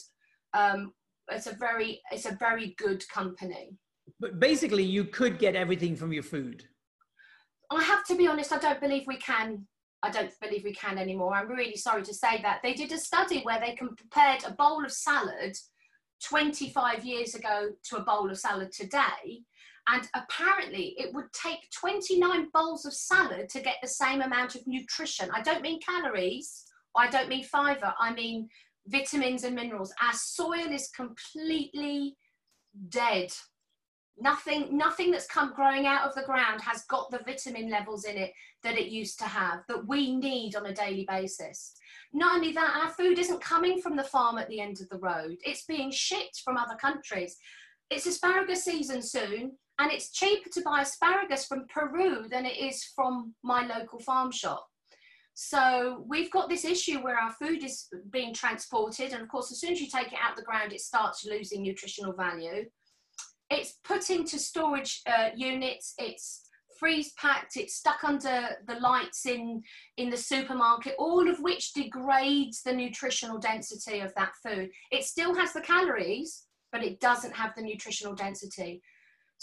um, 0.53 0.93
it's 1.29 1.47
a 1.47 1.55
very 1.55 2.01
it's 2.11 2.25
a 2.25 2.35
very 2.35 2.75
good 2.77 3.07
company. 3.09 3.77
But 4.19 4.39
basically, 4.39 4.83
you 4.83 5.05
could 5.05 5.39
get 5.39 5.55
everything 5.55 5.95
from 5.95 6.13
your 6.13 6.23
food. 6.23 6.63
I 7.71 7.83
have 7.83 8.03
to 8.05 8.15
be 8.15 8.27
honest. 8.27 8.51
I 8.51 8.57
don't 8.57 8.81
believe 8.81 9.03
we 9.07 9.17
can. 9.17 9.65
I 10.03 10.09
don't 10.09 10.31
believe 10.41 10.63
we 10.63 10.73
can 10.73 10.97
anymore. 10.97 11.35
I'm 11.35 11.47
really 11.47 11.77
sorry 11.77 12.03
to 12.03 12.13
say 12.13 12.41
that. 12.41 12.59
They 12.63 12.73
did 12.73 12.91
a 12.91 12.97
study 12.97 13.41
where 13.43 13.59
they 13.59 13.75
compared 13.75 14.43
a 14.43 14.53
bowl 14.53 14.83
of 14.83 14.91
salad 14.91 15.55
25 16.23 17.05
years 17.05 17.35
ago 17.35 17.69
to 17.83 17.97
a 17.97 18.03
bowl 18.03 18.29
of 18.29 18.37
salad 18.37 18.71
today, 18.71 19.43
and 19.87 20.07
apparently, 20.15 20.95
it 20.97 21.13
would 21.13 21.31
take 21.33 21.69
29 21.79 22.49
bowls 22.53 22.85
of 22.85 22.93
salad 22.93 23.49
to 23.49 23.61
get 23.61 23.77
the 23.81 23.87
same 23.87 24.21
amount 24.21 24.55
of 24.55 24.65
nutrition. 24.67 25.29
I 25.33 25.41
don't 25.41 25.61
mean 25.61 25.79
calories, 25.81 26.65
I 26.95 27.09
don't 27.09 27.29
mean 27.29 27.43
fiber, 27.43 27.93
I 27.99 28.13
mean 28.13 28.47
vitamins 28.87 29.43
and 29.43 29.55
minerals. 29.55 29.93
Our 30.01 30.13
soil 30.13 30.71
is 30.71 30.89
completely 30.89 32.15
dead. 32.89 33.31
Nothing, 34.19 34.77
nothing 34.77 35.09
that's 35.09 35.25
come 35.25 35.53
growing 35.55 35.87
out 35.87 36.07
of 36.07 36.13
the 36.13 36.23
ground 36.23 36.61
has 36.61 36.83
got 36.83 37.09
the 37.09 37.21
vitamin 37.25 37.71
levels 37.71 38.05
in 38.05 38.17
it 38.17 38.33
that 38.61 38.77
it 38.77 38.87
used 38.87 39.17
to 39.19 39.25
have 39.25 39.61
that 39.67 39.87
we 39.87 40.15
need 40.15 40.55
on 40.55 40.67
a 40.67 40.73
daily 40.73 41.05
basis. 41.09 41.73
Not 42.13 42.35
only 42.35 42.51
that, 42.51 42.81
our 42.83 42.91
food 42.91 43.17
isn't 43.17 43.41
coming 43.41 43.81
from 43.81 43.95
the 43.95 44.03
farm 44.03 44.37
at 44.37 44.47
the 44.49 44.59
end 44.59 44.79
of 44.79 44.89
the 44.89 44.99
road, 44.99 45.37
it's 45.43 45.65
being 45.65 45.89
shipped 45.91 46.41
from 46.45 46.57
other 46.57 46.75
countries. 46.75 47.37
It's 47.89 48.05
asparagus 48.05 48.63
season 48.63 49.01
soon 49.01 49.53
and 49.81 49.91
it's 49.91 50.11
cheaper 50.11 50.47
to 50.49 50.61
buy 50.61 50.81
asparagus 50.81 51.47
from 51.47 51.65
Peru 51.67 52.27
than 52.29 52.45
it 52.45 52.57
is 52.57 52.83
from 52.95 53.33
my 53.43 53.65
local 53.65 53.99
farm 53.99 54.31
shop. 54.31 54.67
So 55.33 56.05
we've 56.07 56.29
got 56.29 56.49
this 56.49 56.65
issue 56.65 56.99
where 56.99 57.17
our 57.17 57.31
food 57.31 57.63
is 57.63 57.87
being 58.11 58.31
transported, 58.31 59.11
and 59.11 59.23
of 59.23 59.27
course, 59.27 59.51
as 59.51 59.59
soon 59.59 59.71
as 59.71 59.81
you 59.81 59.87
take 59.87 60.13
it 60.13 60.19
out 60.21 60.35
the 60.35 60.43
ground, 60.43 60.71
it 60.71 60.81
starts 60.81 61.25
losing 61.25 61.63
nutritional 61.63 62.13
value. 62.13 62.65
It's 63.49 63.79
put 63.83 64.11
into 64.11 64.37
storage 64.37 65.01
uh, 65.07 65.29
units. 65.35 65.95
It's 65.97 66.43
freeze 66.77 67.13
packed. 67.13 67.57
It's 67.57 67.75
stuck 67.75 68.03
under 68.03 68.49
the 68.67 68.75
lights 68.75 69.25
in 69.25 69.63
in 69.97 70.11
the 70.11 70.17
supermarket, 70.17 70.93
all 70.99 71.27
of 71.27 71.39
which 71.39 71.73
degrades 71.73 72.61
the 72.61 72.73
nutritional 72.73 73.39
density 73.39 74.01
of 74.01 74.13
that 74.13 74.33
food. 74.45 74.69
It 74.91 75.05
still 75.05 75.33
has 75.33 75.53
the 75.53 75.61
calories, 75.61 76.43
but 76.71 76.83
it 76.83 76.99
doesn't 76.99 77.35
have 77.35 77.55
the 77.55 77.63
nutritional 77.63 78.13
density. 78.13 78.83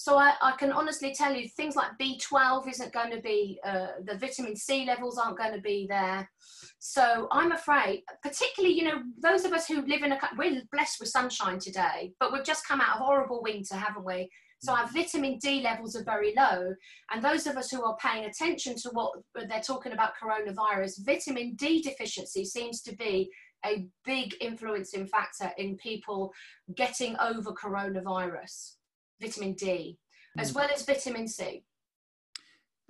So 0.01 0.17
I, 0.17 0.35
I, 0.41 0.53
can 0.53 0.71
honestly 0.71 1.13
tell 1.13 1.35
you 1.35 1.49
things 1.49 1.75
like 1.75 1.99
B12 2.01 2.69
isn't 2.69 2.93
going 2.93 3.11
to 3.11 3.21
be, 3.21 3.59
uh, 3.67 3.89
the 4.05 4.17
vitamin 4.17 4.55
C 4.55 4.85
levels 4.87 5.19
aren't 5.19 5.39
going 5.39 5.53
to 5.53 5.61
be 5.61 5.89
there. 5.91 6.31
So 6.79 7.27
I'm 7.33 7.51
afraid, 7.51 8.05
particularly, 8.23 8.77
you 8.77 8.85
know, 8.85 9.03
those 9.21 9.45
of 9.45 9.53
us 9.53 9.67
who 9.67 9.85
live 9.85 10.05
in 10.05 10.13
a, 10.13 10.19
we're 10.37 10.63
blessed 10.71 11.01
with 11.01 11.09
sunshine 11.09 11.59
today, 11.59 12.13
but 12.21 12.33
we've 12.33 12.45
just 12.45 12.65
come 12.65 12.81
out 12.81 13.01
of 13.01 13.07
horrible 13.07 13.43
winter, 13.43 13.75
haven't 13.75 14.05
we? 14.05 14.31
So 14.61 14.73
our 14.73 14.87
vitamin 14.87 15.37
D 15.39 15.63
levels 15.63 15.97
are 15.97 16.05
very 16.05 16.33
low. 16.37 16.73
And 17.13 17.21
those 17.21 17.49
of 17.49 17.57
us 17.57 17.69
who 17.69 17.83
are 17.83 17.97
paying 17.97 18.27
attention 18.27 18.77
to 18.77 18.91
what 18.91 19.15
they're 19.35 19.61
talking 19.61 19.95
about 19.95 20.13
coronavirus, 20.23 21.05
vitamin 21.05 21.57
D 21.57 21.83
deficiency 21.83 22.45
seems 22.45 22.83
to 22.83 22.95
be 22.95 23.29
a 23.67 23.85
big 24.05 24.37
influencing 24.41 25.09
factor 25.09 25.51
in 25.59 25.77
people 25.79 26.33
getting 26.77 27.17
over 27.19 27.51
coronavirus 27.51 28.77
vitamin 29.21 29.55
D, 29.55 29.99
as 30.39 30.51
hmm. 30.51 30.59
well 30.59 30.69
as 30.75 30.85
vitamin 30.85 31.29
C. 31.29 31.65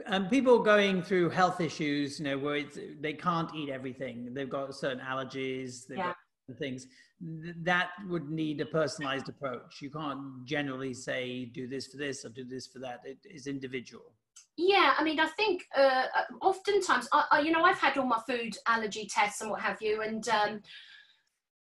And 0.06 0.30
people 0.30 0.60
going 0.60 1.02
through 1.02 1.30
health 1.30 1.60
issues, 1.60 2.20
you 2.20 2.26
know, 2.26 2.38
where 2.38 2.62
they 3.00 3.14
can't 3.14 3.52
eat 3.54 3.68
everything, 3.68 4.32
they've 4.32 4.48
got 4.48 4.72
certain 4.74 5.00
allergies, 5.00 5.86
they've 5.88 5.98
yeah. 5.98 6.12
got 6.48 6.58
things 6.58 6.86
that 7.20 7.90
would 8.08 8.30
need 8.30 8.60
a 8.60 8.66
personalized 8.66 9.28
approach. 9.28 9.82
You 9.82 9.90
can't 9.90 10.44
generally 10.44 10.94
say 10.94 11.46
do 11.46 11.66
this 11.66 11.88
for 11.88 11.96
this 11.96 12.24
or 12.24 12.28
do 12.28 12.44
this 12.44 12.66
for 12.66 12.78
that. 12.80 13.00
It 13.04 13.18
is 13.24 13.46
individual. 13.46 14.12
Yeah, 14.56 14.94
I 14.96 15.04
mean, 15.04 15.18
I 15.20 15.26
think 15.26 15.66
uh, 15.76 16.04
oftentimes, 16.40 17.08
I, 17.12 17.24
I, 17.30 17.40
you 17.40 17.50
know, 17.50 17.62
I've 17.62 17.78
had 17.78 17.96
all 17.96 18.06
my 18.06 18.20
food 18.28 18.56
allergy 18.66 19.08
tests 19.12 19.40
and 19.40 19.50
what 19.50 19.60
have 19.60 19.80
you, 19.80 20.02
and 20.02 20.28
um, 20.28 20.60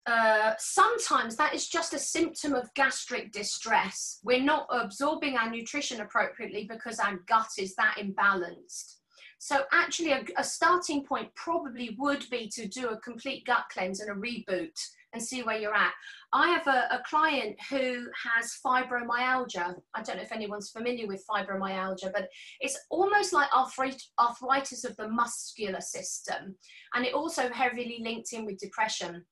uh, 0.07 0.53
sometimes 0.59 1.37
that 1.37 1.55
is 1.55 1.69
just 1.69 1.95
a 1.95 1.99
symptom 1.99 2.55
of 2.55 2.73
gastric 2.75 3.33
distress. 3.33 4.21
We're 4.23 4.43
not 4.43 4.67
absorbing 4.71 5.37
our 5.37 5.51
nutrition 5.51 6.01
appropriately 6.01 6.69
because 6.69 6.99
our 6.99 7.17
gut 7.27 7.51
is 7.59 7.75
that 7.77 7.97
imbalanced. 7.99 8.97
So, 9.39 9.65
actually, 9.73 10.13
a, 10.13 10.25
a 10.37 10.45
starting 10.45 11.05
point 11.05 11.35
probably 11.35 11.97
would 11.99 12.25
be 12.31 12.49
to 12.55 12.67
do 12.67 12.89
a 12.89 13.01
complete 13.01 13.45
gut 13.45 13.65
cleanse 13.71 14.01
and 14.01 14.11
a 14.11 14.15
reboot 14.15 14.79
and 15.13 15.23
see 15.23 15.43
where 15.43 15.59
you're 15.59 15.75
at. 15.75 15.93
I 16.33 16.49
have 16.49 16.67
a, 16.67 16.89
a, 16.97 17.03
client 17.07 17.57
who 17.71 18.07
has 18.25 18.59
fibromyalgia. 18.65 19.77
I 19.95 20.03
don't 20.03 20.17
know 20.17 20.23
if 20.23 20.33
anyone's 20.33 20.71
familiar 20.71 21.07
with 21.07 21.25
fibromyalgia, 21.31 22.13
but 22.13 22.29
it's 22.61 22.79
almost 22.91 23.33
like 23.33 23.49
arthritis 23.55 24.85
of 24.85 24.97
the 24.97 25.09
muscular 25.09 25.81
system. 25.81 26.57
And 26.95 27.07
it 27.07 27.15
also 27.15 27.49
heavily 27.51 28.01
linked 28.03 28.33
in 28.33 28.45
with 28.45 28.59
depression 28.59 29.25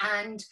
and 0.00 0.44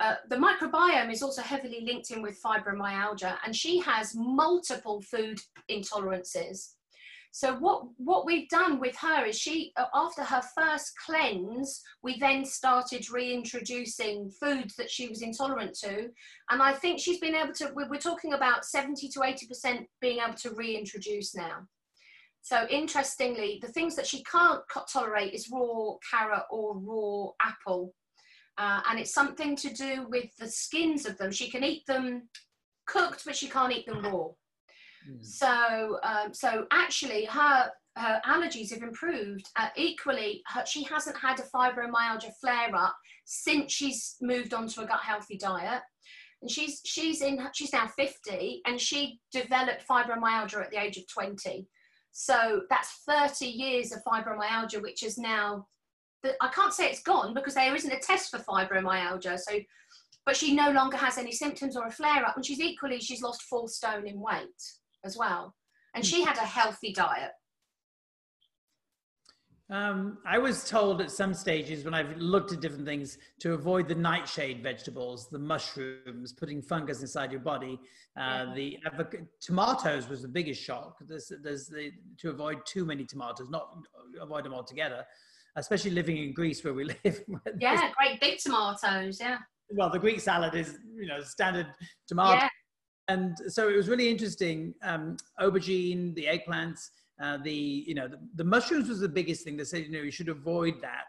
uh, 0.00 0.16
the 0.28 0.36
microbiome 0.36 1.12
is 1.12 1.22
also 1.22 1.42
heavily 1.42 1.82
linked 1.84 2.10
in 2.10 2.22
with 2.22 2.40
fibromyalgia, 2.42 3.36
and 3.44 3.54
she 3.54 3.78
has 3.80 4.14
multiple 4.14 5.00
food 5.00 5.38
intolerances. 5.70 6.74
So 7.34 7.54
what 7.54 7.84
what 7.96 8.26
we've 8.26 8.48
done 8.50 8.78
with 8.78 8.94
her 8.96 9.24
is 9.24 9.38
she 9.38 9.72
uh, 9.76 9.86
after 9.94 10.22
her 10.22 10.42
first 10.54 10.92
cleanse, 11.06 11.80
we 12.02 12.18
then 12.18 12.44
started 12.44 13.10
reintroducing 13.10 14.30
foods 14.38 14.76
that 14.76 14.90
she 14.90 15.08
was 15.08 15.22
intolerant 15.22 15.74
to, 15.80 16.10
and 16.50 16.62
I 16.62 16.74
think 16.74 17.00
she's 17.00 17.20
been 17.20 17.34
able 17.34 17.54
to. 17.54 17.72
We're 17.74 17.96
talking 17.96 18.34
about 18.34 18.66
seventy 18.66 19.08
to 19.08 19.22
eighty 19.22 19.46
percent 19.46 19.86
being 20.02 20.18
able 20.18 20.36
to 20.36 20.50
reintroduce 20.50 21.34
now. 21.34 21.66
So 22.42 22.66
interestingly, 22.68 23.60
the 23.62 23.72
things 23.72 23.94
that 23.96 24.06
she 24.06 24.22
can't 24.24 24.60
tolerate 24.92 25.32
is 25.32 25.48
raw 25.50 25.94
carrot 26.10 26.42
or 26.50 26.76
raw 26.76 27.30
apple. 27.40 27.94
Uh, 28.62 28.80
and 28.88 29.00
it's 29.00 29.12
something 29.12 29.56
to 29.56 29.74
do 29.74 30.06
with 30.08 30.30
the 30.38 30.46
skins 30.46 31.04
of 31.04 31.18
them. 31.18 31.32
She 31.32 31.50
can 31.50 31.64
eat 31.64 31.84
them 31.86 32.28
cooked, 32.86 33.24
but 33.24 33.34
she 33.34 33.48
can't 33.48 33.72
eat 33.72 33.86
them 33.86 34.04
raw. 34.04 34.28
Mm. 35.08 35.24
So, 35.24 35.98
um, 36.04 36.32
so 36.32 36.66
actually, 36.70 37.24
her 37.24 37.70
her 37.96 38.20
allergies 38.24 38.72
have 38.72 38.82
improved. 38.82 39.48
Uh, 39.56 39.68
equally, 39.76 40.42
her, 40.46 40.64
she 40.64 40.84
hasn't 40.84 41.16
had 41.16 41.40
a 41.40 41.42
fibromyalgia 41.42 42.30
flare 42.40 42.74
up 42.74 42.94
since 43.24 43.72
she's 43.72 44.14
moved 44.22 44.54
on 44.54 44.68
to 44.68 44.82
a 44.82 44.86
gut 44.86 45.00
healthy 45.02 45.36
diet. 45.36 45.82
And 46.40 46.50
she's 46.50 46.80
she's 46.84 47.20
in 47.20 47.40
she's 47.54 47.72
now 47.72 47.88
50, 47.88 48.62
and 48.64 48.80
she 48.80 49.18
developed 49.32 49.84
fibromyalgia 49.88 50.62
at 50.62 50.70
the 50.70 50.80
age 50.80 50.98
of 50.98 51.08
20. 51.08 51.66
So 52.12 52.62
that's 52.70 53.02
30 53.08 53.46
years 53.46 53.90
of 53.90 54.04
fibromyalgia, 54.04 54.82
which 54.82 55.02
is 55.02 55.18
now, 55.18 55.66
I 56.40 56.48
can't 56.48 56.72
say 56.72 56.86
it's 56.86 57.02
gone 57.02 57.34
because 57.34 57.54
there 57.54 57.74
isn't 57.74 57.92
a 57.92 57.98
test 57.98 58.30
for 58.30 58.38
fibromyalgia. 58.38 59.38
So, 59.38 59.58
but 60.24 60.36
she 60.36 60.54
no 60.54 60.70
longer 60.70 60.96
has 60.96 61.18
any 61.18 61.32
symptoms 61.32 61.76
or 61.76 61.86
a 61.86 61.90
flare 61.90 62.24
up. 62.24 62.36
And 62.36 62.46
she's 62.46 62.60
equally, 62.60 63.00
she's 63.00 63.22
lost 63.22 63.42
four 63.42 63.68
stone 63.68 64.06
in 64.06 64.20
weight 64.20 64.46
as 65.04 65.16
well. 65.16 65.54
And 65.94 66.06
she 66.06 66.22
had 66.22 66.36
a 66.36 66.40
healthy 66.40 66.92
diet. 66.92 67.32
Um, 69.72 70.18
I 70.26 70.36
was 70.36 70.68
told 70.68 71.00
at 71.00 71.10
some 71.10 71.32
stages 71.32 71.84
when 71.84 71.94
I've 71.94 72.18
looked 72.18 72.52
at 72.52 72.60
different 72.60 72.84
things 72.84 73.16
to 73.40 73.54
avoid 73.54 73.88
the 73.88 73.94
nightshade 73.94 74.62
vegetables, 74.62 75.28
the 75.30 75.38
mushrooms, 75.38 76.34
putting 76.34 76.60
fungus 76.60 77.00
inside 77.00 77.32
your 77.32 77.40
body. 77.40 77.80
Uh, 78.14 78.52
yeah. 78.54 78.78
The 78.98 79.26
tomatoes 79.40 80.10
was 80.10 80.20
the 80.20 80.28
biggest 80.28 80.62
shock. 80.62 80.98
There's, 81.00 81.32
there's 81.42 81.68
the, 81.68 81.90
to 82.18 82.28
avoid 82.28 82.66
too 82.66 82.84
many 82.84 83.06
tomatoes, 83.06 83.48
not 83.48 83.78
avoid 84.20 84.44
them 84.44 84.52
altogether, 84.52 85.06
especially 85.56 85.90
living 85.90 86.16
in 86.16 86.32
Greece 86.32 86.62
where 86.64 86.74
we 86.74 86.84
live. 87.04 87.24
yeah, 87.58 87.90
great 87.96 88.20
big 88.20 88.38
tomatoes. 88.38 89.18
Yeah. 89.20 89.38
Well, 89.70 89.90
the 89.90 89.98
Greek 89.98 90.20
salad 90.20 90.54
is 90.54 90.78
you 90.94 91.06
know 91.06 91.22
standard 91.22 91.66
tomato, 92.06 92.40
yeah. 92.42 92.48
and 93.08 93.36
so 93.48 93.68
it 93.68 93.76
was 93.76 93.88
really 93.88 94.10
interesting. 94.10 94.74
Um, 94.82 95.16
aubergine, 95.40 96.14
the 96.14 96.26
eggplants 96.26 96.88
uh, 97.22 97.38
the 97.38 97.52
you 97.52 97.94
know 97.94 98.08
the, 98.08 98.18
the, 98.34 98.44
mushrooms 98.44 98.88
was 98.88 99.00
the 99.00 99.08
biggest 99.08 99.44
thing. 99.44 99.56
They 99.56 99.64
said 99.64 99.84
you 99.84 99.92
know 99.92 100.02
you 100.02 100.10
should 100.10 100.28
avoid 100.28 100.80
that 100.82 101.06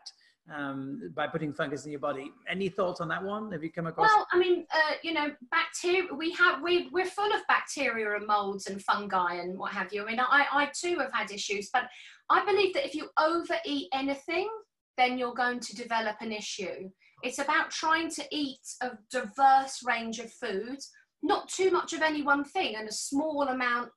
um, 0.51 1.12
by 1.15 1.27
putting 1.27 1.53
fungus 1.53 1.86
in 1.86 1.91
your 1.91 1.99
body. 1.99 2.32
Any 2.49 2.69
thoughts 2.69 3.01
on 3.01 3.08
that 3.10 3.23
one? 3.23 3.51
Have 3.51 3.63
you 3.63 3.71
come 3.71 3.88
across? 3.88 4.10
Well, 4.10 4.27
I 4.32 4.38
mean, 4.38 4.65
uh, 4.73 4.95
you 5.01 5.13
know, 5.13 5.32
bacteria. 5.51 6.13
We 6.13 6.32
have 6.34 6.62
we 6.62 6.89
we're 6.91 7.06
full 7.06 7.32
of 7.34 7.41
bacteria 7.47 8.15
and 8.15 8.27
molds 8.27 8.67
and 8.67 8.82
fungi 8.84 9.36
and 9.36 9.58
what 9.58 9.71
have 9.73 9.93
you. 9.93 10.03
I 10.03 10.06
mean, 10.06 10.19
I 10.19 10.45
I 10.51 10.71
too 10.77 10.97
have 10.99 11.13
had 11.13 11.32
issues, 11.32 11.69
but 11.71 11.84
I 12.29 12.43
believe 12.45 12.73
that 12.73 12.86
if 12.86 12.95
you 12.95 13.10
overeat 13.19 13.88
anything, 13.93 14.49
then 14.97 15.17
you're 15.17 15.34
going 15.34 15.60
to 15.62 15.75
develop 15.75 16.17
an 16.21 16.32
issue. 16.32 16.89
It's 17.23 17.39
about 17.39 17.71
trying 17.71 18.10
to 18.12 18.23
eat 18.32 18.60
a 18.82 18.91
diverse 19.10 19.82
range 19.86 20.19
of 20.19 20.32
foods, 20.32 20.91
not 21.21 21.47
too 21.47 21.71
much 21.71 21.93
of 21.93 22.01
any 22.01 22.21
one 22.21 22.43
thing, 22.43 22.75
and 22.75 22.88
a 22.88 22.93
small 22.93 23.43
amount 23.43 23.89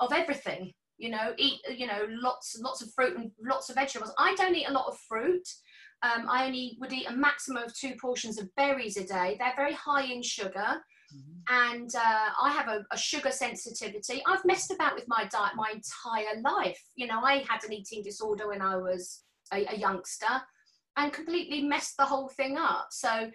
of 0.00 0.12
everything 0.12 0.72
you 0.98 1.10
know 1.10 1.34
eat 1.36 1.58
you 1.74 1.86
know 1.86 2.06
lots 2.08 2.58
lots 2.62 2.82
of 2.82 2.92
fruit 2.92 3.16
and 3.16 3.30
lots 3.44 3.68
of 3.68 3.76
vegetables 3.76 4.12
i 4.18 4.34
don't 4.34 4.54
eat 4.54 4.68
a 4.68 4.72
lot 4.72 4.86
of 4.86 4.96
fruit 5.08 5.42
um, 6.02 6.26
i 6.28 6.46
only 6.46 6.76
would 6.80 6.92
eat 6.92 7.08
a 7.08 7.12
maximum 7.12 7.62
of 7.62 7.74
two 7.74 7.94
portions 8.00 8.38
of 8.38 8.54
berries 8.56 8.96
a 8.96 9.04
day. 9.04 9.36
They're 9.38 9.54
very 9.56 9.74
high 9.74 10.04
in 10.04 10.22
sugar. 10.22 10.82
Mm-hmm. 11.14 11.72
and 11.74 11.94
uh, 11.94 12.28
i 12.40 12.50
have 12.50 12.68
a, 12.68 12.86
a, 12.90 12.96
sugar 12.96 13.30
sensitivity. 13.30 14.22
I've 14.26 14.46
messed 14.46 14.70
about 14.70 14.94
with 14.94 15.04
my 15.08 15.28
diet 15.30 15.52
my 15.56 15.70
entire 15.74 16.40
life. 16.40 16.82
You 16.96 17.06
know 17.06 17.20
i 17.20 17.44
had 17.46 17.62
an 17.64 17.72
eating 17.74 18.02
disorder 18.02 18.48
when 18.48 18.62
i 18.62 18.76
was 18.76 19.22
a, 19.52 19.66
a 19.74 19.76
youngster 19.76 20.40
and 20.96 21.12
completely 21.12 21.62
messed 21.62 21.96
the 21.98 22.04
whole 22.04 22.28
thing 22.28 22.56
up. 22.56 22.86
So 22.90 23.30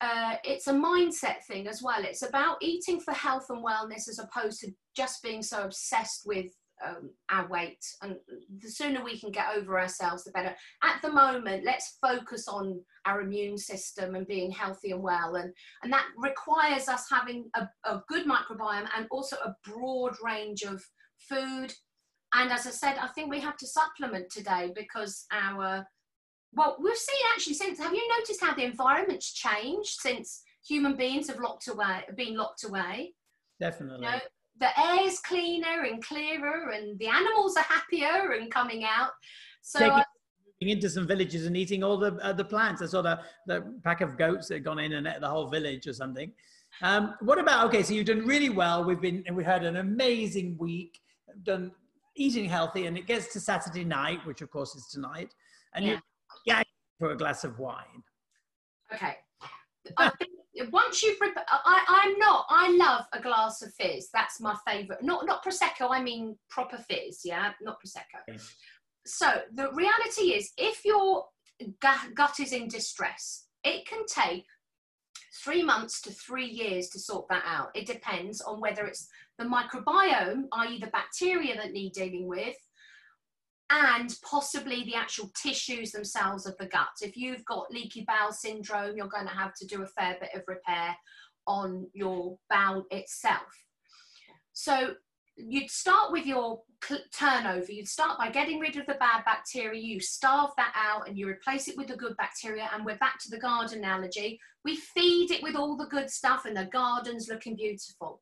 uh, 0.00 0.36
it's 0.44 0.68
a 0.68 0.72
mindset 0.72 1.42
thing 1.46 1.66
as 1.66 1.82
well. 1.82 2.02
It's 2.04 2.22
about 2.22 2.58
eating 2.60 3.00
for 3.00 3.12
health 3.12 3.46
and 3.50 3.64
wellness 3.64 4.08
as 4.08 4.20
opposed 4.20 4.60
to 4.60 4.72
just 4.96 5.22
being 5.22 5.42
so 5.42 5.64
obsessed 5.64 6.22
with 6.24 6.46
um, 6.86 7.10
our 7.30 7.48
weight. 7.48 7.84
And 8.02 8.16
the 8.60 8.70
sooner 8.70 9.02
we 9.04 9.18
can 9.18 9.30
get 9.30 9.54
over 9.56 9.78
ourselves 9.78 10.24
the 10.24 10.30
better. 10.32 10.54
At 10.82 11.00
the 11.02 11.12
moment 11.12 11.64
let's 11.64 11.98
focus 12.00 12.48
on 12.48 12.80
our 13.04 13.20
immune 13.20 13.58
system 13.58 14.14
and 14.14 14.26
being 14.26 14.50
healthy 14.50 14.90
and 14.90 15.02
well. 15.02 15.36
And 15.36 15.52
and 15.82 15.92
that 15.92 16.06
requires 16.16 16.88
us 16.88 17.06
having 17.10 17.50
a, 17.54 17.68
a 17.84 18.02
good 18.08 18.26
microbiome 18.26 18.88
and 18.96 19.06
also 19.10 19.36
a 19.36 19.54
broad 19.64 20.14
range 20.24 20.62
of 20.62 20.82
food. 21.18 21.72
And 22.34 22.52
as 22.52 22.66
i 22.66 22.70
said 22.70 22.96
i 23.00 23.08
think 23.08 23.30
we 23.30 23.40
have 23.40 23.56
to 23.56 23.66
supplement 23.66 24.30
today 24.30 24.70
because 24.76 25.24
our 25.32 25.86
well 26.52 26.76
we've 26.78 26.94
seen 26.94 27.22
actually 27.34 27.54
since 27.54 27.78
have 27.78 27.94
you 27.94 28.06
noticed 28.18 28.42
how 28.42 28.54
the 28.54 28.64
environment's 28.64 29.32
changed 29.32 29.98
since 29.98 30.42
human 30.66 30.94
beings 30.94 31.28
have 31.28 31.40
locked 31.40 31.68
away 31.68 32.02
been 32.16 32.36
locked 32.36 32.64
away? 32.64 33.14
Definitely. 33.60 34.06
You 34.06 34.12
know, 34.12 34.20
the 34.60 34.80
air 34.80 35.06
is 35.06 35.20
cleaner 35.20 35.84
and 35.84 36.02
clearer 36.02 36.70
and 36.70 36.98
the 36.98 37.06
animals 37.06 37.56
are 37.56 37.64
happier 37.64 38.32
and 38.32 38.50
coming 38.50 38.84
out. 38.84 39.10
So 39.62 39.78
Taking, 40.60 40.74
into 40.74 40.90
some 40.90 41.06
villages 41.06 41.46
and 41.46 41.56
eating 41.56 41.84
all 41.84 41.96
the 41.96 42.14
uh, 42.16 42.32
the 42.32 42.44
plants. 42.44 42.82
I 42.82 42.86
saw 42.86 43.00
the, 43.02 43.20
the 43.46 43.80
pack 43.84 44.00
of 44.00 44.18
goats 44.18 44.48
that 44.48 44.54
had 44.54 44.64
gone 44.64 44.80
in 44.80 44.94
and 44.94 45.06
ate 45.06 45.20
the 45.20 45.28
whole 45.28 45.48
village 45.48 45.86
or 45.86 45.92
something. 45.92 46.32
Um, 46.82 47.14
what 47.20 47.38
about 47.38 47.66
okay 47.66 47.82
so 47.82 47.94
you've 47.94 48.06
done 48.06 48.26
really 48.26 48.50
well. 48.50 48.84
We've 48.84 49.00
been 49.00 49.24
we 49.32 49.44
had 49.44 49.64
an 49.64 49.76
amazing 49.76 50.56
week 50.58 50.98
done 51.44 51.70
eating 52.16 52.48
healthy 52.48 52.86
and 52.86 52.98
it 52.98 53.06
gets 53.06 53.32
to 53.32 53.38
saturday 53.38 53.84
night 53.84 54.18
which 54.26 54.40
of 54.40 54.50
course 54.50 54.74
is 54.74 54.88
tonight 54.88 55.32
and 55.74 55.84
yeah. 55.84 55.98
you 56.46 56.54
for 56.98 57.12
a 57.12 57.16
glass 57.16 57.44
of 57.44 57.58
wine. 57.58 58.02
Okay. 58.92 59.16
I 59.96 60.10
think 60.18 60.30
once 60.72 61.02
you've 61.02 61.18
I, 61.22 61.84
I'm 61.88 62.17
I 62.58 62.72
love 62.72 63.04
a 63.12 63.20
glass 63.22 63.62
of 63.62 63.72
fizz. 63.74 64.08
That's 64.12 64.40
my 64.40 64.56
favorite. 64.66 65.00
Not 65.00 65.26
not 65.26 65.44
prosecco 65.44 65.88
I 65.90 66.02
mean 66.02 66.36
proper 66.50 66.76
fizz 66.76 67.20
yeah? 67.24 67.52
Not 67.62 67.78
prosecco. 67.80 68.40
So 69.06 69.28
the 69.54 69.70
reality 69.72 70.32
is 70.32 70.52
if 70.58 70.84
your 70.84 71.24
gut 71.80 72.40
is 72.40 72.52
in 72.52 72.66
distress 72.68 73.46
it 73.62 73.86
can 73.86 74.04
take 74.06 74.44
three 75.44 75.62
months 75.62 76.00
to 76.02 76.10
three 76.10 76.46
years 76.48 76.88
to 76.88 76.98
sort 76.98 77.28
that 77.28 77.44
out. 77.46 77.70
It 77.76 77.86
depends 77.86 78.40
on 78.40 78.60
whether 78.60 78.86
it's 78.86 79.08
the 79.38 79.44
microbiome 79.44 80.46
i.e 80.52 80.80
the 80.80 80.88
bacteria 80.88 81.54
that 81.54 81.72
need 81.72 81.92
dealing 81.92 82.26
with 82.26 82.56
and 83.70 84.16
possibly 84.28 84.82
the 84.84 84.96
actual 84.96 85.30
tissues 85.40 85.92
themselves 85.92 86.46
of 86.46 86.56
the 86.58 86.66
gut. 86.66 86.88
If 87.02 87.16
you've 87.16 87.44
got 87.44 87.70
leaky 87.70 88.04
bowel 88.08 88.32
syndrome, 88.32 88.96
you're 88.96 89.08
going 89.08 89.26
to 89.26 89.32
have 89.32 89.54
to 89.54 89.66
do 89.66 89.82
a 89.82 89.86
fair 89.86 90.16
bit 90.20 90.30
of 90.34 90.42
repair 90.48 90.96
on 91.48 91.88
your 91.94 92.38
bowel 92.48 92.84
itself. 92.90 93.64
So 94.52 94.94
you'd 95.36 95.70
start 95.70 96.12
with 96.12 96.26
your 96.26 96.60
turnover. 97.12 97.72
You'd 97.72 97.88
start 97.88 98.18
by 98.18 98.30
getting 98.30 98.60
rid 98.60 98.76
of 98.76 98.86
the 98.86 98.94
bad 98.94 99.24
bacteria. 99.24 99.80
You 99.80 99.98
starve 100.00 100.50
that 100.56 100.72
out 100.76 101.08
and 101.08 101.16
you 101.16 101.28
replace 101.28 101.68
it 101.68 101.76
with 101.76 101.88
the 101.88 101.96
good 101.96 102.16
bacteria. 102.16 102.68
And 102.72 102.84
we're 102.84 102.98
back 102.98 103.18
to 103.20 103.30
the 103.30 103.38
garden 103.38 103.78
analogy. 103.78 104.38
We 104.64 104.76
feed 104.76 105.30
it 105.30 105.42
with 105.42 105.56
all 105.56 105.76
the 105.76 105.86
good 105.86 106.10
stuff 106.10 106.44
and 106.44 106.56
the 106.56 106.66
garden's 106.66 107.28
looking 107.28 107.56
beautiful. 107.56 108.20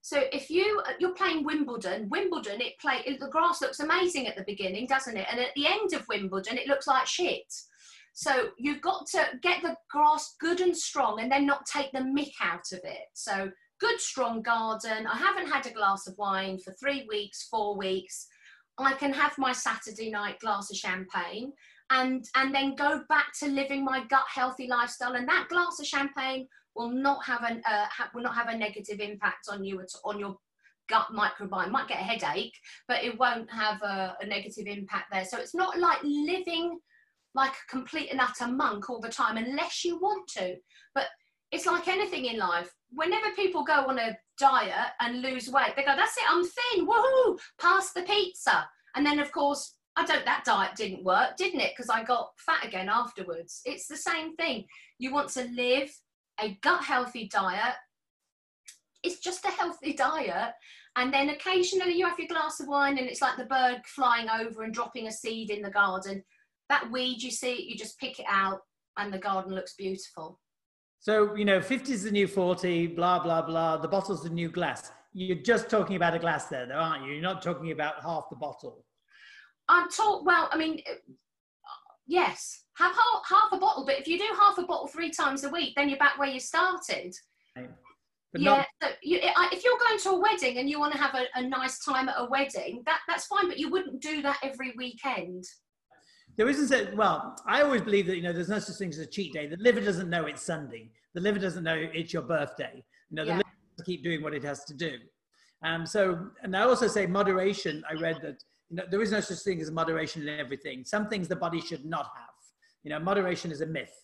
So 0.00 0.24
if 0.32 0.48
you 0.48 0.82
you're 1.00 1.14
playing 1.14 1.44
Wimbledon, 1.44 2.08
Wimbledon 2.08 2.60
it 2.60 2.78
play 2.80 3.02
the 3.20 3.28
grass 3.28 3.60
looks 3.60 3.80
amazing 3.80 4.26
at 4.26 4.36
the 4.36 4.44
beginning, 4.44 4.86
doesn't 4.86 5.16
it? 5.16 5.26
And 5.30 5.40
at 5.40 5.54
the 5.54 5.66
end 5.66 5.92
of 5.92 6.06
Wimbledon, 6.08 6.56
it 6.56 6.68
looks 6.68 6.86
like 6.86 7.06
shit. 7.06 7.52
So 8.18 8.48
you've 8.58 8.80
got 8.80 9.06
to 9.12 9.28
get 9.42 9.62
the 9.62 9.76
grass 9.88 10.34
good 10.40 10.60
and 10.60 10.76
strong, 10.76 11.20
and 11.20 11.30
then 11.30 11.46
not 11.46 11.64
take 11.66 11.92
the 11.92 12.00
mick 12.00 12.32
out 12.42 12.72
of 12.72 12.80
it. 12.82 13.06
So 13.14 13.48
good 13.78 14.00
strong 14.00 14.42
garden. 14.42 15.06
I 15.06 15.16
haven't 15.16 15.46
had 15.46 15.66
a 15.66 15.72
glass 15.72 16.08
of 16.08 16.18
wine 16.18 16.58
for 16.58 16.72
three 16.72 17.06
weeks, 17.08 17.46
four 17.48 17.78
weeks. 17.78 18.26
I 18.76 18.94
can 18.94 19.12
have 19.12 19.38
my 19.38 19.52
Saturday 19.52 20.10
night 20.10 20.40
glass 20.40 20.68
of 20.68 20.76
champagne 20.76 21.52
and 21.90 22.24
and 22.34 22.52
then 22.52 22.74
go 22.74 23.02
back 23.08 23.26
to 23.38 23.46
living 23.46 23.84
my 23.84 24.04
gut 24.10 24.26
healthy 24.34 24.66
lifestyle. 24.66 25.14
And 25.14 25.28
that 25.28 25.46
glass 25.48 25.78
of 25.78 25.86
champagne 25.86 26.48
will 26.74 26.90
not 26.90 27.24
have 27.24 27.44
an 27.44 27.62
uh, 27.70 27.86
ha- 27.86 28.10
will 28.12 28.24
not 28.24 28.34
have 28.34 28.48
a 28.48 28.58
negative 28.58 28.98
impact 28.98 29.46
on 29.48 29.62
you 29.62 29.80
at, 29.80 29.92
on 30.04 30.18
your 30.18 30.36
gut 30.88 31.06
microbiome. 31.14 31.70
Might 31.70 31.86
get 31.86 32.00
a 32.00 32.02
headache, 32.02 32.58
but 32.88 33.04
it 33.04 33.16
won't 33.16 33.48
have 33.52 33.80
a, 33.82 34.16
a 34.20 34.26
negative 34.26 34.66
impact 34.66 35.12
there. 35.12 35.24
So 35.24 35.38
it's 35.38 35.54
not 35.54 35.78
like 35.78 36.00
living 36.02 36.80
like 37.34 37.52
a 37.52 37.70
complete 37.70 38.10
and 38.10 38.20
utter 38.20 38.46
monk 38.48 38.90
all 38.90 39.00
the 39.00 39.08
time, 39.08 39.36
unless 39.36 39.84
you 39.84 39.98
want 39.98 40.28
to. 40.28 40.56
But 40.94 41.06
it's 41.50 41.66
like 41.66 41.88
anything 41.88 42.26
in 42.26 42.38
life. 42.38 42.74
Whenever 42.90 43.30
people 43.34 43.64
go 43.64 43.86
on 43.86 43.98
a 43.98 44.16
diet 44.38 44.92
and 45.00 45.22
lose 45.22 45.48
weight, 45.48 45.74
they 45.76 45.82
go, 45.82 45.96
"That's 45.96 46.16
it, 46.16 46.24
I'm 46.28 46.44
thin. 46.44 46.86
Woohoo! 46.86 47.38
Pass 47.60 47.92
the 47.92 48.02
pizza." 48.02 48.68
And 48.94 49.04
then, 49.04 49.18
of 49.18 49.32
course, 49.32 49.76
I 49.96 50.04
don't. 50.04 50.24
That 50.24 50.44
diet 50.44 50.76
didn't 50.76 51.04
work, 51.04 51.36
didn't 51.36 51.60
it? 51.60 51.72
Because 51.76 51.90
I 51.90 52.04
got 52.04 52.32
fat 52.38 52.64
again 52.64 52.88
afterwards. 52.88 53.62
It's 53.64 53.86
the 53.86 53.96
same 53.96 54.36
thing. 54.36 54.66
You 54.98 55.12
want 55.12 55.30
to 55.30 55.44
live 55.44 55.90
a 56.40 56.58
gut 56.62 56.84
healthy 56.84 57.28
diet. 57.28 57.74
It's 59.02 59.20
just 59.20 59.44
a 59.44 59.50
healthy 59.50 59.92
diet, 59.92 60.54
and 60.96 61.12
then 61.12 61.30
occasionally 61.30 61.94
you 61.94 62.06
have 62.06 62.18
your 62.18 62.28
glass 62.28 62.58
of 62.60 62.66
wine, 62.66 62.98
and 62.98 63.06
it's 63.06 63.22
like 63.22 63.36
the 63.36 63.44
bird 63.44 63.82
flying 63.86 64.28
over 64.28 64.64
and 64.64 64.74
dropping 64.74 65.06
a 65.06 65.12
seed 65.12 65.50
in 65.50 65.62
the 65.62 65.70
garden. 65.70 66.24
That 66.68 66.90
weed 66.90 67.22
you 67.22 67.30
see, 67.30 67.66
you 67.68 67.76
just 67.76 67.98
pick 67.98 68.18
it 68.20 68.26
out, 68.28 68.60
and 68.96 69.12
the 69.12 69.18
garden 69.18 69.54
looks 69.54 69.74
beautiful. 69.74 70.38
So, 71.00 71.34
you 71.36 71.44
know, 71.44 71.60
50 71.60 71.92
is 71.92 72.02
the 72.02 72.10
new 72.10 72.26
40, 72.26 72.88
blah, 72.88 73.20
blah, 73.20 73.42
blah. 73.42 73.76
The 73.76 73.88
bottle's 73.88 74.22
the 74.22 74.30
new 74.30 74.50
glass. 74.50 74.90
You're 75.12 75.36
just 75.38 75.70
talking 75.70 75.96
about 75.96 76.14
a 76.14 76.18
glass 76.18 76.46
there, 76.46 76.66
though, 76.66 76.74
aren't 76.74 77.04
you? 77.04 77.12
You're 77.12 77.22
not 77.22 77.40
talking 77.40 77.70
about 77.70 78.02
half 78.02 78.24
the 78.30 78.36
bottle. 78.36 78.84
I'm 79.68 79.88
taught, 79.90 80.24
well, 80.24 80.48
I 80.50 80.56
mean, 80.56 80.82
uh, 80.90 80.94
yes, 82.06 82.64
have 82.76 82.92
half, 82.92 83.22
half 83.28 83.52
a 83.52 83.58
bottle, 83.58 83.84
but 83.84 83.98
if 83.98 84.08
you 84.08 84.18
do 84.18 84.26
half 84.38 84.58
a 84.58 84.62
bottle 84.64 84.88
three 84.88 85.10
times 85.10 85.44
a 85.44 85.48
week, 85.48 85.74
then 85.76 85.88
you're 85.88 85.98
back 85.98 86.18
where 86.18 86.28
you 86.28 86.40
started. 86.40 87.14
Right. 87.56 87.70
yeah, 88.34 88.56
not- 88.56 88.66
so 88.82 88.88
you, 89.02 89.20
if 89.52 89.64
you're 89.64 89.78
going 89.78 89.98
to 89.98 90.10
a 90.10 90.20
wedding 90.20 90.58
and 90.58 90.68
you 90.68 90.80
want 90.80 90.92
to 90.92 90.98
have 90.98 91.14
a, 91.14 91.26
a 91.36 91.42
nice 91.42 91.78
time 91.84 92.08
at 92.08 92.16
a 92.18 92.28
wedding, 92.28 92.82
that, 92.86 93.00
that's 93.06 93.26
fine, 93.26 93.48
but 93.48 93.58
you 93.58 93.70
wouldn't 93.70 94.02
do 94.02 94.20
that 94.22 94.38
every 94.42 94.74
weekend 94.76 95.44
there 96.38 96.48
isn't 96.48 96.72
a 96.72 96.94
well 96.96 97.36
i 97.44 97.60
always 97.60 97.82
believe 97.82 98.06
that 98.06 98.16
you 98.16 98.22
know 98.22 98.32
there's 98.32 98.48
no 98.48 98.58
such 98.60 98.76
thing 98.76 98.88
as 98.88 98.98
a 98.98 99.06
cheat 99.06 99.34
day. 99.34 99.46
The 99.46 99.58
liver 99.58 99.80
doesn't 99.80 100.08
know 100.08 100.24
it's 100.24 100.42
sunday. 100.42 100.88
The 101.14 101.20
liver 101.20 101.38
doesn't 101.38 101.64
know 101.64 101.74
it's 101.92 102.12
your 102.12 102.22
birthday. 102.22 102.82
You 103.10 103.16
know 103.16 103.24
the 103.24 103.32
yeah. 103.32 103.36
liver 103.38 103.48
has 103.48 103.76
to 103.78 103.84
keep 103.84 104.02
doing 104.02 104.22
what 104.22 104.32
it 104.32 104.44
has 104.44 104.64
to 104.64 104.74
do. 104.74 104.92
Um, 105.62 105.84
so 105.84 106.28
and 106.42 106.56
i 106.56 106.62
also 106.62 106.86
say 106.86 107.06
moderation 107.06 107.84
i 107.90 107.94
read 107.94 108.18
that 108.22 108.42
you 108.70 108.76
know 108.76 108.84
there 108.90 109.02
is 109.02 109.10
no 109.10 109.20
such 109.20 109.40
thing 109.40 109.60
as 109.60 109.70
moderation 109.70 110.22
in 110.26 110.40
everything. 110.40 110.84
Some 110.84 111.08
things 111.08 111.28
the 111.28 111.36
body 111.36 111.60
should 111.60 111.84
not 111.84 112.06
have. 112.16 112.36
You 112.84 112.90
know 112.90 113.00
moderation 113.00 113.50
is 113.50 113.60
a 113.60 113.66
myth. 113.66 113.94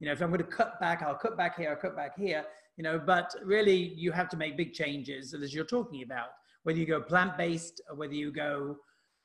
You 0.00 0.06
know 0.06 0.12
if 0.12 0.22
i'm 0.22 0.30
going 0.30 0.38
to 0.38 0.56
cut 0.60 0.80
back 0.80 1.02
i'll 1.02 1.14
cut 1.14 1.36
back 1.36 1.58
here 1.58 1.70
i'll 1.70 1.76
cut 1.76 1.94
back 1.94 2.18
here 2.18 2.44
you 2.76 2.82
know 2.82 2.98
but 2.98 3.32
really 3.44 3.92
you 3.94 4.10
have 4.10 4.28
to 4.30 4.36
make 4.36 4.56
big 4.56 4.72
changes 4.72 5.34
as 5.34 5.54
you're 5.54 5.72
talking 5.76 6.02
about. 6.02 6.28
Whether 6.64 6.78
you 6.78 6.86
go 6.86 7.00
plant-based 7.00 7.82
or 7.90 7.96
whether 7.96 8.14
you 8.14 8.32
go 8.32 8.78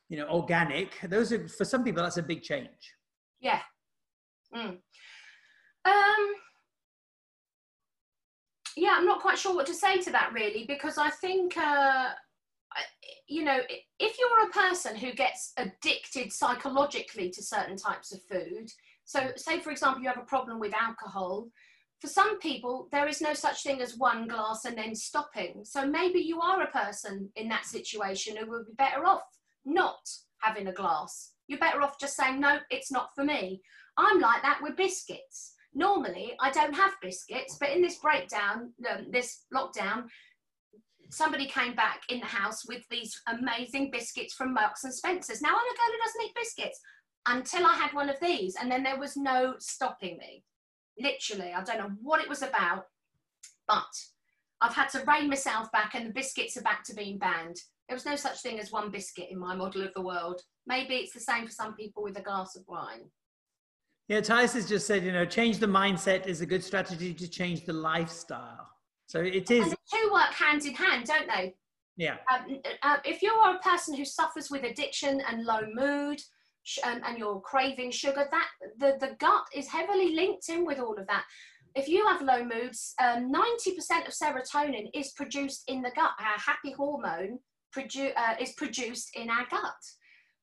you 0.09 0.17
know, 0.17 0.27
organic. 0.27 0.99
Those 1.03 1.31
are 1.31 1.47
for 1.47 1.65
some 1.65 1.83
people 1.83 2.03
that's 2.03 2.17
a 2.17 2.23
big 2.23 2.43
change. 2.43 2.93
Yeah. 3.39 3.61
Mm. 4.55 4.77
Um. 5.85 6.35
Yeah, 8.75 8.93
I'm 8.95 9.05
not 9.05 9.21
quite 9.21 9.37
sure 9.39 9.55
what 9.55 9.65
to 9.67 9.73
say 9.73 9.99
to 10.01 10.11
that 10.11 10.31
really 10.33 10.65
because 10.67 10.97
I 10.97 11.09
think. 11.09 11.57
Uh, 11.57 12.09
you 13.27 13.43
know, 13.43 13.59
if 13.99 14.17
you're 14.19 14.47
a 14.47 14.51
person 14.51 14.95
who 14.95 15.11
gets 15.13 15.51
addicted 15.57 16.31
psychologically 16.31 17.29
to 17.31 17.41
certain 17.41 17.75
types 17.75 18.13
of 18.13 18.21
food, 18.23 18.69
so 19.03 19.31
say 19.35 19.59
for 19.59 19.71
example 19.71 20.01
you 20.01 20.07
have 20.07 20.19
a 20.19 20.25
problem 20.25 20.59
with 20.59 20.73
alcohol, 20.75 21.47
for 21.99 22.07
some 22.07 22.39
people 22.39 22.87
there 22.91 23.07
is 23.07 23.21
no 23.21 23.33
such 23.33 23.63
thing 23.63 23.81
as 23.81 23.97
one 23.97 24.27
glass 24.27 24.65
and 24.65 24.77
then 24.77 24.93
stopping. 24.93 25.61
So 25.63 25.87
maybe 25.87 26.19
you 26.19 26.39
are 26.39 26.61
a 26.61 26.71
person 26.71 27.29
in 27.35 27.47
that 27.49 27.65
situation 27.65 28.37
who 28.37 28.49
would 28.49 28.67
be 28.67 28.73
better 28.77 29.05
off 29.05 29.23
not 29.67 30.09
having 30.39 30.67
a 30.67 30.73
glass. 30.73 31.33
You're 31.47 31.59
better 31.59 31.81
off 31.81 31.99
just 31.99 32.15
saying, 32.15 32.39
no, 32.39 32.59
it's 32.69 32.91
not 32.91 33.09
for 33.15 33.23
me. 33.23 33.61
I'm 33.97 34.19
like 34.19 34.41
that 34.41 34.59
with 34.61 34.77
biscuits. 34.77 35.53
Normally, 35.73 36.33
I 36.39 36.49
don't 36.51 36.73
have 36.73 36.93
biscuits, 37.01 37.57
but 37.59 37.69
in 37.69 37.81
this 37.81 37.97
breakdown, 37.97 38.73
um, 38.89 39.07
this 39.11 39.45
lockdown, 39.53 40.05
somebody 41.09 41.45
came 41.45 41.75
back 41.75 42.01
in 42.09 42.19
the 42.19 42.25
house 42.25 42.65
with 42.67 42.83
these 42.89 43.19
amazing 43.27 43.91
biscuits 43.91 44.33
from 44.33 44.53
Marks 44.53 44.83
and 44.83 44.93
Spencer's. 44.93 45.41
Now, 45.41 45.49
I'm 45.49 45.55
a 45.55 45.77
girl 45.77 45.91
who 45.91 46.03
doesn't 46.03 46.25
eat 46.25 46.35
biscuits 46.35 46.79
until 47.27 47.65
I 47.65 47.73
had 47.73 47.93
one 47.93 48.09
of 48.09 48.19
these, 48.21 48.55
and 48.59 48.71
then 48.71 48.83
there 48.83 48.99
was 48.99 49.17
no 49.17 49.55
stopping 49.59 50.17
me. 50.17 50.43
Literally, 50.99 51.53
I 51.53 51.63
don't 51.63 51.77
know 51.77 51.91
what 52.01 52.21
it 52.21 52.29
was 52.29 52.41
about, 52.41 52.85
but 53.67 53.85
I've 54.61 54.73
had 54.73 54.89
to 54.89 55.03
rein 55.05 55.29
myself 55.29 55.71
back, 55.71 55.93
and 55.93 56.07
the 56.07 56.13
biscuits 56.13 56.57
are 56.57 56.61
back 56.61 56.83
to 56.85 56.95
being 56.95 57.17
banned. 57.17 57.57
There 57.87 57.95
was 57.95 58.05
no 58.05 58.15
such 58.15 58.41
thing 58.41 58.59
as 58.59 58.71
one 58.71 58.91
biscuit 58.91 59.27
in 59.31 59.39
my 59.39 59.55
model 59.55 59.83
of 59.83 59.93
the 59.93 60.01
world. 60.01 60.41
Maybe 60.65 60.95
it's 60.95 61.13
the 61.13 61.19
same 61.19 61.45
for 61.45 61.51
some 61.51 61.73
people 61.75 62.03
with 62.03 62.17
a 62.17 62.21
glass 62.21 62.55
of 62.55 62.63
wine. 62.67 63.09
Yeah, 64.09 64.21
Thais 64.21 64.53
has 64.53 64.67
just 64.67 64.87
said, 64.87 65.03
you 65.03 65.11
know, 65.11 65.25
change 65.25 65.59
the 65.59 65.67
mindset 65.67 66.27
is 66.27 66.41
a 66.41 66.45
good 66.45 66.63
strategy 66.63 67.13
to 67.13 67.27
change 67.27 67.65
the 67.65 67.73
lifestyle. 67.73 68.67
So 69.07 69.21
it 69.21 69.49
is. 69.51 69.63
And 69.63 69.71
the 69.71 69.77
two 69.91 70.09
work 70.11 70.33
hand 70.33 70.65
in 70.65 70.73
hand, 70.73 71.05
don't 71.05 71.27
they? 71.27 71.55
Yeah. 71.95 72.17
Um, 72.33 72.59
uh, 72.83 72.97
if 73.05 73.21
you're 73.21 73.55
a 73.55 73.59
person 73.59 73.95
who 73.95 74.05
suffers 74.05 74.49
with 74.51 74.63
addiction 74.63 75.21
and 75.29 75.45
low 75.45 75.61
mood, 75.73 76.19
and, 76.85 77.01
and 77.05 77.17
you're 77.17 77.39
craving 77.39 77.91
sugar, 77.91 78.27
that 78.29 78.47
the, 78.77 78.97
the 78.99 79.15
gut 79.19 79.45
is 79.55 79.69
heavily 79.69 80.13
linked 80.13 80.49
in 80.49 80.65
with 80.65 80.79
all 80.79 80.97
of 80.97 81.07
that. 81.07 81.23
If 81.75 81.87
you 81.87 82.05
have 82.07 82.21
low 82.21 82.43
moods, 82.43 82.93
um, 83.01 83.31
90% 83.31 84.07
of 84.07 84.13
serotonin 84.13 84.89
is 84.93 85.11
produced 85.11 85.63
in 85.67 85.81
the 85.81 85.91
gut, 85.95 86.11
our 86.19 86.37
happy 86.37 86.71
hormone 86.71 87.39
produ- 87.77 88.13
uh, 88.15 88.35
is 88.39 88.53
produced 88.53 89.15
in 89.15 89.29
our 89.29 89.45
gut. 89.49 89.75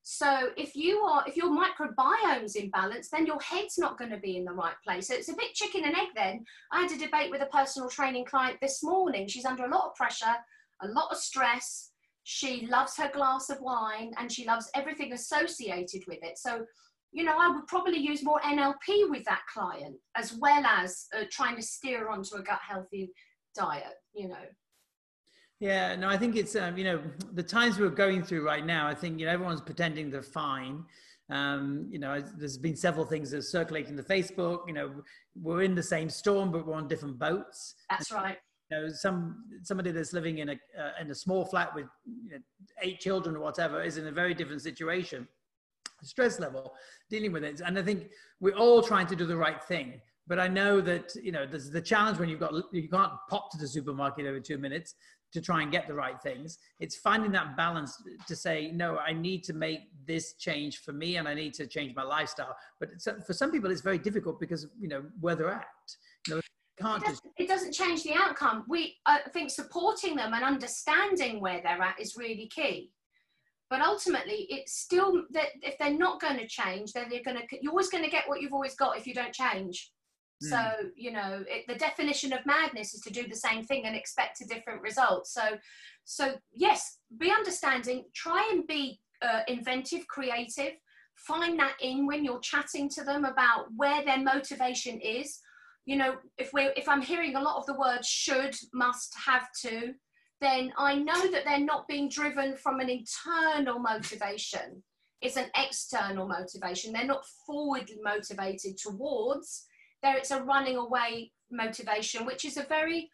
So 0.07 0.49
if 0.55 0.75
you 0.75 0.99
are 0.99 1.23
if 1.27 1.35
your 1.35 1.49
microbiome's 1.49 2.55
imbalanced, 2.55 3.09
then 3.09 3.25
your 3.25 3.39
head's 3.41 3.79
not 3.79 3.97
going 3.97 4.11
to 4.11 4.19
be 4.19 4.37
in 4.37 4.45
the 4.45 4.53
right 4.53 4.75
place. 4.85 5.07
So 5.07 5.15
it's 5.15 5.29
a 5.29 5.35
bit 5.35 5.55
chicken 5.55 5.83
and 5.83 5.95
egg. 5.95 6.09
Then 6.15 6.45
I 6.71 6.81
had 6.81 6.91
a 6.91 6.97
debate 6.97 7.31
with 7.31 7.41
a 7.41 7.47
personal 7.47 7.89
training 7.89 8.25
client 8.25 8.57
this 8.61 8.83
morning. 8.83 9.27
She's 9.27 9.45
under 9.45 9.65
a 9.65 9.69
lot 9.69 9.87
of 9.87 9.95
pressure, 9.95 10.35
a 10.83 10.87
lot 10.89 11.11
of 11.11 11.17
stress. 11.17 11.89
She 12.21 12.67
loves 12.67 12.95
her 12.97 13.09
glass 13.11 13.49
of 13.49 13.59
wine 13.61 14.11
and 14.19 14.31
she 14.31 14.45
loves 14.45 14.69
everything 14.75 15.13
associated 15.13 16.03
with 16.07 16.19
it. 16.21 16.37
So 16.37 16.65
you 17.11 17.23
know, 17.23 17.37
I 17.39 17.47
would 17.47 17.65
probably 17.65 17.97
use 17.97 18.23
more 18.23 18.41
NLP 18.41 19.09
with 19.09 19.23
that 19.23 19.41
client 19.51 19.95
as 20.15 20.33
well 20.33 20.63
as 20.65 21.07
uh, 21.17 21.23
trying 21.31 21.55
to 21.55 21.61
steer 21.63 22.09
onto 22.09 22.35
a 22.35 22.43
gut 22.43 22.59
healthy 22.61 23.11
diet. 23.55 23.95
You 24.13 24.27
know. 24.27 24.45
Yeah, 25.59 25.95
no, 25.95 26.09
I 26.09 26.17
think 26.17 26.35
it's 26.35 26.55
um, 26.55 26.77
you 26.77 26.83
know 26.83 27.01
the 27.33 27.43
times 27.43 27.79
we're 27.79 27.89
going 27.89 28.23
through 28.23 28.45
right 28.45 28.65
now. 28.65 28.87
I 28.87 28.93
think 28.93 29.19
you 29.19 29.25
know 29.25 29.31
everyone's 29.31 29.61
pretending 29.61 30.09
they're 30.11 30.21
fine. 30.21 30.83
Um, 31.29 31.87
you 31.89 31.97
know, 31.97 32.21
there's 32.37 32.57
been 32.57 32.75
several 32.75 33.05
things 33.05 33.31
that 33.31 33.37
are 33.37 33.41
circulating 33.41 33.95
the 33.95 34.03
Facebook. 34.03 34.67
You 34.67 34.73
know, 34.73 34.91
we're 35.41 35.63
in 35.63 35.73
the 35.73 35.83
same 35.83 36.09
storm, 36.09 36.51
but 36.51 36.67
we're 36.67 36.75
on 36.75 36.87
different 36.87 37.17
boats. 37.17 37.75
That's 37.89 38.11
right. 38.11 38.37
You 38.69 38.77
know, 38.77 38.89
some 38.89 39.43
somebody 39.63 39.91
that's 39.91 40.11
living 40.11 40.39
in 40.39 40.49
a 40.49 40.53
uh, 40.53 40.91
in 40.99 41.09
a 41.09 41.15
small 41.15 41.45
flat 41.45 41.73
with 41.73 41.85
you 42.05 42.31
know, 42.31 42.37
eight 42.81 42.99
children 42.99 43.35
or 43.35 43.39
whatever 43.39 43.81
is 43.81 43.97
in 43.97 44.07
a 44.07 44.11
very 44.11 44.33
different 44.33 44.61
situation, 44.61 45.27
stress 46.01 46.39
level, 46.39 46.73
dealing 47.09 47.31
with 47.31 47.43
it. 47.45 47.61
And 47.61 47.79
I 47.79 47.81
think 47.81 48.09
we're 48.41 48.55
all 48.55 48.83
trying 48.83 49.07
to 49.07 49.15
do 49.15 49.25
the 49.25 49.37
right 49.37 49.63
thing. 49.63 50.01
But 50.27 50.39
I 50.39 50.47
know 50.47 50.81
that 50.81 51.13
you 51.15 51.31
know 51.31 51.45
there's 51.45 51.69
the 51.69 51.81
challenge 51.81 52.19
when 52.19 52.27
you've 52.27 52.39
got 52.39 52.53
you 52.71 52.89
can't 52.89 53.13
pop 53.29 53.51
to 53.51 53.57
the 53.57 53.67
supermarket 53.67 54.25
every 54.25 54.41
two 54.41 54.57
minutes 54.57 54.95
to 55.33 55.41
try 55.41 55.61
and 55.61 55.71
get 55.71 55.87
the 55.87 55.93
right 55.93 56.21
things. 56.21 56.57
It's 56.79 56.95
finding 56.95 57.31
that 57.33 57.57
balance 57.57 58.01
to 58.27 58.35
say, 58.35 58.71
no, 58.73 58.97
I 58.97 59.13
need 59.13 59.43
to 59.45 59.53
make 59.53 59.81
this 60.07 60.33
change 60.33 60.79
for 60.79 60.93
me 60.93 61.17
and 61.17 61.27
I 61.27 61.33
need 61.33 61.53
to 61.55 61.67
change 61.67 61.93
my 61.95 62.03
lifestyle. 62.03 62.55
But 62.79 62.89
for 63.25 63.33
some 63.33 63.51
people, 63.51 63.69
it's 63.71 63.81
very 63.81 63.97
difficult 63.97 64.39
because, 64.39 64.67
you 64.79 64.87
know, 64.87 65.03
where 65.19 65.35
they're 65.35 65.51
at. 65.51 65.65
You 66.27 66.35
know, 66.35 66.41
can't 66.79 67.01
it, 67.01 67.05
doesn't, 67.05 67.23
just... 67.23 67.33
it 67.37 67.47
doesn't 67.47 67.73
change 67.73 68.03
the 68.03 68.13
outcome. 68.13 68.63
We, 68.67 68.95
I 69.05 69.21
think 69.33 69.49
supporting 69.49 70.15
them 70.15 70.33
and 70.33 70.43
understanding 70.43 71.41
where 71.41 71.61
they're 71.61 71.81
at 71.81 71.99
is 71.99 72.15
really 72.17 72.49
key. 72.53 72.91
But 73.69 73.81
ultimately, 73.81 74.45
it's 74.49 74.79
still 74.79 75.23
that 75.31 75.47
if 75.63 75.77
they're 75.79 75.97
not 75.97 76.21
going 76.21 76.37
to 76.37 76.47
change, 76.47 76.93
then 76.93 77.07
they're 77.09 77.23
going 77.23 77.37
to. 77.37 77.43
You're 77.59 77.71
always 77.71 77.89
going 77.89 78.03
to 78.03 78.11
get 78.11 78.27
what 78.27 78.39
you've 78.39 78.53
always 78.53 78.75
got 78.75 78.95
if 78.95 79.07
you 79.07 79.15
don't 79.15 79.33
change. 79.33 79.91
Mm. 80.43 80.49
So, 80.49 80.89
you 80.95 81.11
know, 81.11 81.43
it, 81.47 81.65
the 81.67 81.75
definition 81.75 82.33
of 82.33 82.45
madness 82.45 82.93
is 82.93 83.01
to 83.01 83.11
do 83.11 83.27
the 83.27 83.35
same 83.35 83.63
thing 83.63 83.85
and 83.85 83.95
expect 83.95 84.41
a 84.41 84.47
different 84.47 84.81
result. 84.81 85.27
So, 85.27 85.57
so 86.03 86.35
yes, 86.53 86.99
be 87.17 87.31
understanding, 87.31 88.05
try 88.13 88.47
and 88.51 88.67
be 88.67 88.99
uh, 89.21 89.41
inventive, 89.47 90.07
creative, 90.07 90.73
find 91.15 91.57
that 91.59 91.75
in 91.81 92.05
when 92.05 92.25
you're 92.25 92.39
chatting 92.39 92.89
to 92.89 93.03
them 93.03 93.25
about 93.25 93.67
where 93.75 94.03
their 94.03 94.19
motivation 94.19 94.99
is. 94.99 95.39
You 95.85 95.97
know, 95.97 96.15
if 96.37 96.51
we're 96.51 96.73
if 96.75 96.89
I'm 96.89 97.01
hearing 97.01 97.35
a 97.35 97.41
lot 97.41 97.57
of 97.57 97.65
the 97.67 97.77
words 97.77 98.07
should, 98.07 98.55
must, 98.73 99.15
have 99.25 99.47
to, 99.61 99.93
then 100.41 100.73
I 100.77 100.95
know 100.95 101.31
that 101.31 101.45
they're 101.45 101.59
not 101.59 101.87
being 101.87 102.09
driven 102.09 102.55
from 102.55 102.79
an 102.79 102.89
internal 102.89 103.79
motivation. 103.79 104.83
It's 105.21 105.37
an 105.37 105.49
external 105.55 106.27
motivation. 106.27 106.91
They're 106.91 107.05
not 107.05 107.23
forwardly 107.45 107.99
motivated 108.03 108.77
towards 108.77 109.65
there 110.05 110.17
it's 110.17 110.31
a 110.31 110.41
running 110.43 110.77
away 110.77 111.31
motivation, 111.51 112.25
which 112.25 112.45
is 112.45 112.57
a 112.57 112.63
very 112.63 113.09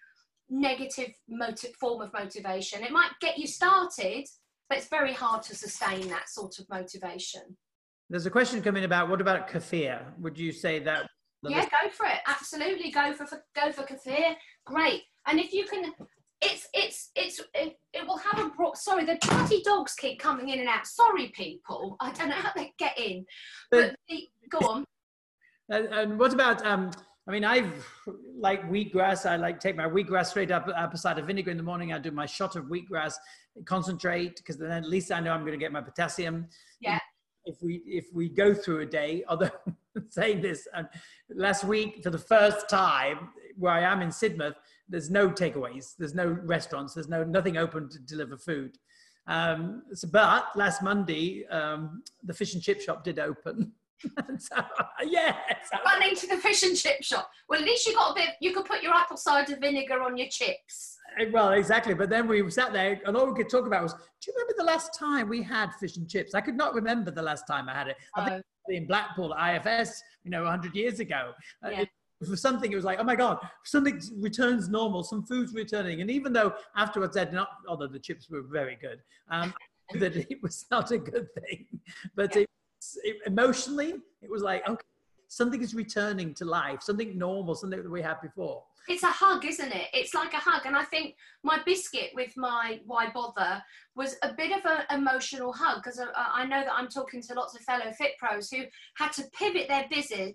negative 0.50 1.12
motive, 1.30 1.74
form 1.80 2.02
of 2.02 2.12
motivation. 2.14 2.84
It 2.84 2.92
might 2.92 3.12
get 3.22 3.38
you 3.38 3.48
started, 3.48 4.26
but 4.68 4.78
it's 4.78 4.90
very 4.90 5.14
hard 5.14 5.42
to 5.44 5.56
sustain 5.56 6.08
that 6.10 6.30
sort 6.30 6.60
of 6.60 6.66
motivation. 6.70 7.42
There's 8.10 8.26
a 8.26 8.30
question 8.30 8.62
coming 8.62 8.84
about 8.84 9.10
what 9.10 9.22
about 9.22 9.50
kefir? 9.50 10.04
Would 10.20 10.38
you 10.38 10.52
say 10.52 10.80
that 10.80 11.08
yeah, 11.44 11.66
go 11.66 11.90
for 11.90 12.06
it. 12.06 12.20
Absolutely, 12.28 12.92
go 12.92 13.14
for, 13.14 13.26
for 13.26 13.44
go 13.56 13.72
for 13.72 13.84
kefir. 13.84 14.36
Great. 14.66 15.02
And 15.26 15.40
if 15.40 15.54
you 15.54 15.66
can, 15.66 15.92
it's 16.42 16.68
it's 16.74 17.12
it's 17.16 17.40
it, 17.54 17.78
it 17.94 18.06
will 18.06 18.18
have 18.18 18.46
a 18.46 18.50
bro- 18.50 18.74
sorry 18.76 19.06
the 19.06 19.18
bloody 19.28 19.62
dogs 19.64 19.94
keep 19.94 20.20
coming 20.20 20.50
in 20.50 20.60
and 20.60 20.68
out 20.68 20.88
sorry 20.88 21.32
people 21.36 21.96
i 22.00 22.12
don't 22.12 22.30
know 22.30 22.36
how 22.36 22.52
they 22.56 22.74
get 22.80 22.98
in 23.00 23.24
but 23.70 23.96
the, 24.10 24.28
go 24.50 24.58
on 24.68 24.84
and, 25.72 25.86
and, 25.88 26.20
what 26.20 26.34
about 26.34 26.66
um 26.66 26.92
i 27.28 27.32
mean 27.32 27.44
i've 27.44 27.88
like 28.38 28.68
wheatgrass. 28.70 29.30
I 29.30 29.36
like 29.36 29.60
take 29.60 29.76
my 29.76 29.86
wheatgrass 29.86 30.28
straight 30.28 30.52
up 30.52 30.68
apple 30.76 30.98
cider 30.98 31.22
vinegar 31.22 31.52
in 31.52 31.58
the 31.58 31.64
morning. 31.64 31.94
I 31.94 32.00
do 32.00 32.12
my 32.12 32.26
shot 32.26 32.56
of 32.56 32.66
wheatgrass 32.66 33.14
concentrate 33.66 34.38
because 34.38 34.58
then 34.58 34.72
at 34.72 34.88
least 34.88 35.12
i 35.12 35.20
know 35.20 35.32
i'm 35.32 35.42
going 35.42 35.54
to 35.54 35.58
get 35.58 35.72
my 35.72 35.82
potassium. 35.82 36.48
Yeah. 36.80 37.00
If 37.46 37.58
we 37.62 37.82
if 37.86 38.06
we 38.14 38.30
go 38.30 38.54
through 38.54 38.82
a 38.82 38.86
day 38.86 39.24
although 39.30 39.52
saying 40.10 40.42
this 40.42 40.68
um, 40.74 40.88
last 41.30 41.64
week 41.64 42.02
for 42.04 42.10
the 42.10 42.18
first 42.20 42.70
time 42.70 43.30
where 43.58 43.74
i 43.74 43.82
am 43.82 44.02
in 44.02 44.10
sidmouth 44.10 44.56
there's 44.92 45.10
no 45.10 45.30
takeaways, 45.30 45.96
there's 45.98 46.14
no 46.14 46.28
restaurants, 46.28 46.94
there's 46.94 47.08
no 47.08 47.24
nothing 47.24 47.58
open 47.58 47.90
to 47.90 48.00
deliver 48.00 48.38
food. 48.38 48.78
Um, 49.26 49.84
so, 49.94 50.08
but 50.12 50.48
last 50.56 50.84
Monday, 50.84 51.46
um, 51.48 52.04
the 52.24 52.34
fish 52.34 52.54
and 52.54 52.62
chip 52.62 52.82
shop 52.82 53.04
did 53.04 53.18
open. 53.18 53.72
so, 54.38 54.56
yeah. 55.06 55.36
So. 55.70 55.78
Running 55.86 56.16
to 56.16 56.28
the 56.28 56.38
fish 56.38 56.64
and 56.64 56.76
chip 56.76 57.04
shop. 57.04 57.30
Well, 57.50 57.60
at 57.60 57.66
least 57.66 57.86
you 57.88 57.94
got 57.94 58.12
a 58.12 58.16
bit. 58.16 58.30
You 58.40 58.54
could 58.54 58.66
put 58.66 58.82
your 58.82 58.94
apple 58.94 59.18
cider 59.18 59.58
vinegar 59.60 60.02
on 60.02 60.18
your 60.18 60.28
chips. 60.28 60.98
Eh, 61.20 61.26
well, 61.32 61.52
exactly. 61.52 61.94
But 61.94 62.10
then 62.10 62.28
we 62.28 62.50
sat 62.50 62.74
there, 62.74 63.00
and 63.06 63.16
all 63.16 63.28
we 63.28 63.36
could 63.36 63.50
talk 63.50 63.68
about 63.68 63.84
was, 63.84 63.94
"Do 63.94 64.00
you 64.28 64.34
remember 64.34 64.54
the 64.58 64.64
last 64.64 64.98
time 64.98 65.30
we 65.30 65.42
had 65.42 65.72
fish 65.80 65.98
and 65.98 66.10
chips?" 66.10 66.34
I 66.34 66.42
could 66.42 66.56
not 66.56 66.74
remember 66.74 67.12
the 67.12 67.22
last 67.22 67.46
time 67.48 67.70
I 67.70 67.74
had 67.74 67.88
it. 67.88 67.98
I 68.16 68.30
think 68.30 68.44
oh. 68.70 68.74
in 68.74 68.88
Blackpool 68.88 69.34
IFS, 69.34 70.02
you 70.24 70.32
know, 70.32 70.44
100 70.44 70.76
years 70.76 71.00
ago. 71.00 71.34
Uh, 71.66 71.70
yeah. 71.70 71.82
Uh, 71.82 71.86
for 72.30 72.38
something 72.38 72.72
it 72.72 72.76
was 72.76 72.86
like 72.86 73.00
oh 73.00 73.04
my 73.04 73.16
god 73.16 73.40
something 73.64 74.00
returns 74.20 74.70
normal 74.70 75.04
some 75.04 75.24
food's 75.24 75.56
returning 75.56 76.02
and 76.02 76.12
even 76.12 76.32
though 76.32 76.54
afterwards 76.76 77.18
i 77.18 77.24
did 77.24 77.34
not 77.34 77.50
although 77.68 77.88
the 77.88 77.98
chips 77.98 78.30
were 78.30 78.44
very 78.44 78.78
good 78.80 79.00
um, 79.32 79.52
that 80.00 80.16
it 80.16 80.42
was 80.42 80.66
not 80.72 80.92
a 80.92 80.98
good 80.98 81.28
thing 81.34 81.66
but 82.16 82.36
it, 82.36 82.42
it, 82.42 82.50
emotionally 83.26 83.96
it 84.22 84.30
was 84.30 84.42
like 84.42 84.68
okay 84.68 84.86
something 85.28 85.62
is 85.62 85.74
returning 85.74 86.34
to 86.34 86.46
life 86.46 86.82
something 86.82 87.18
normal 87.18 87.56
something 87.56 87.82
that 87.82 87.90
we 87.90 88.02
had 88.02 88.20
before. 88.22 88.64
It's 88.88 89.04
a 89.04 89.08
hug 89.08 89.46
isn't 89.46 89.72
it? 89.72 89.88
It's 89.94 90.14
like 90.14 90.34
a 90.34 90.38
hug. 90.38 90.66
And 90.66 90.76
i 90.76 90.84
think 90.84 91.16
my 91.44 91.60
biscuit 91.66 92.10
with 92.14 92.34
my 92.36 92.80
why 92.86 93.12
bother 93.14 93.64
was 93.96 94.16
a 94.24 94.34
bit 94.34 94.52
of 94.52 94.66
an 94.66 95.00
emotional 95.00 95.54
hug 95.54 95.78
because 95.84 96.00
I, 96.00 96.06
uh, 96.06 96.08
uh, 96.08 96.30
I 96.34 96.46
know 96.46 96.62
that 96.62 96.74
i'm 96.74 96.88
talking 96.88 97.22
to 97.22 97.34
lots 97.34 97.56
of 97.56 97.62
fellow 97.62 97.92
fit 97.92 98.14
pros 98.18 98.50
who 98.50 98.64
had 98.96 99.12
to 99.14 99.24
pivot 99.40 99.68
their 99.68 99.86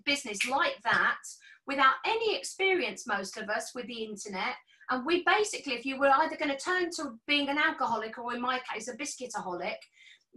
business 0.04 0.48
like 0.48 0.80
that 0.84 1.18
without 1.66 1.94
any 2.06 2.36
experience, 2.36 3.06
most 3.06 3.36
of 3.36 3.48
us, 3.48 3.72
with 3.74 3.86
the 3.86 4.04
internet. 4.04 4.54
And 4.88 5.04
we 5.04 5.24
basically, 5.24 5.74
if 5.74 5.84
you 5.84 5.98
were 5.98 6.10
either 6.10 6.36
going 6.36 6.56
to 6.56 6.64
turn 6.64 6.90
to 6.96 7.18
being 7.26 7.48
an 7.48 7.58
alcoholic 7.58 8.18
or 8.18 8.34
in 8.34 8.40
my 8.40 8.60
case, 8.72 8.88
a 8.88 8.96
biscuitaholic, 8.96 9.76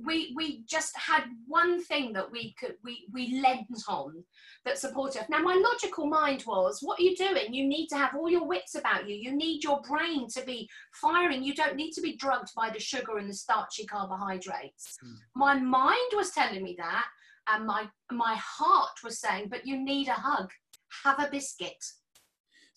we 0.06 0.34
we 0.36 0.64
just 0.66 0.98
had 0.98 1.24
one 1.48 1.84
thing 1.84 2.14
that 2.14 2.32
we 2.32 2.54
could 2.60 2.76
we 2.84 3.08
we 3.12 3.42
lent 3.42 3.68
on 3.88 4.24
that 4.66 4.78
supported 4.78 5.26
now 5.30 5.40
my 5.40 5.56
logical 5.56 6.06
mind 6.06 6.44
was 6.48 6.80
what 6.82 7.00
are 7.00 7.04
you 7.04 7.16
doing? 7.16 7.54
You 7.54 7.68
need 7.68 7.88
to 7.88 7.98
have 7.98 8.16
all 8.16 8.30
your 8.30 8.48
wits 8.48 8.76
about 8.76 9.10
you. 9.10 9.16
You 9.16 9.36
need 9.36 9.64
your 9.64 9.82
brain 9.82 10.28
to 10.30 10.44
be 10.44 10.70
firing. 10.94 11.44
You 11.44 11.54
don't 11.54 11.76
need 11.76 11.92
to 11.92 12.02
be 12.02 12.18
drugged 12.18 12.50
by 12.56 12.70
the 12.70 12.80
sugar 12.80 13.18
and 13.18 13.30
the 13.30 13.34
starchy 13.34 13.86
carbohydrates. 13.86 14.98
Mm. 15.04 15.16
my 15.36 15.56
mind 15.56 16.12
was 16.16 16.32
telling 16.32 16.64
me 16.64 16.76
that 16.80 17.06
and 17.52 17.66
my 17.66 17.88
my 18.12 18.36
heart 18.36 19.04
was 19.04 19.20
saying 19.20 19.48
but 19.50 19.66
you 19.66 19.84
need 19.84 20.08
a 20.08 20.14
hug. 20.14 20.50
Have 21.04 21.20
a 21.20 21.30
biscuit. 21.30 21.84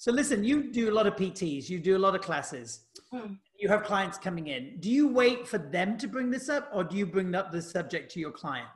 So 0.03 0.11
listen, 0.11 0.43
you 0.43 0.65
do 0.65 0.91
a 0.91 0.95
lot 0.95 1.07
of 1.07 1.15
PTs, 1.15 1.69
you 1.69 1.79
do 1.79 1.97
a 1.97 2.03
lot 2.07 2.17
of 2.17 2.23
classes. 2.23 2.87
Mm. 3.15 3.39
You 3.57 3.69
have 3.69 3.85
clients 3.85 4.19
coming 4.19 4.49
in. 4.49 4.81
Do 4.81 4.91
you 4.91 5.07
wait 5.07 5.47
for 5.47 5.59
them 5.59 5.97
to 5.99 6.09
bring 6.09 6.29
this 6.29 6.49
up 6.49 6.69
or 6.75 6.83
do 6.83 6.97
you 6.97 7.07
bring 7.07 7.37
up 7.37 7.53
the 7.53 7.63
subject 7.63 8.11
to 8.15 8.19
your 8.19 8.33
client? 8.33 8.67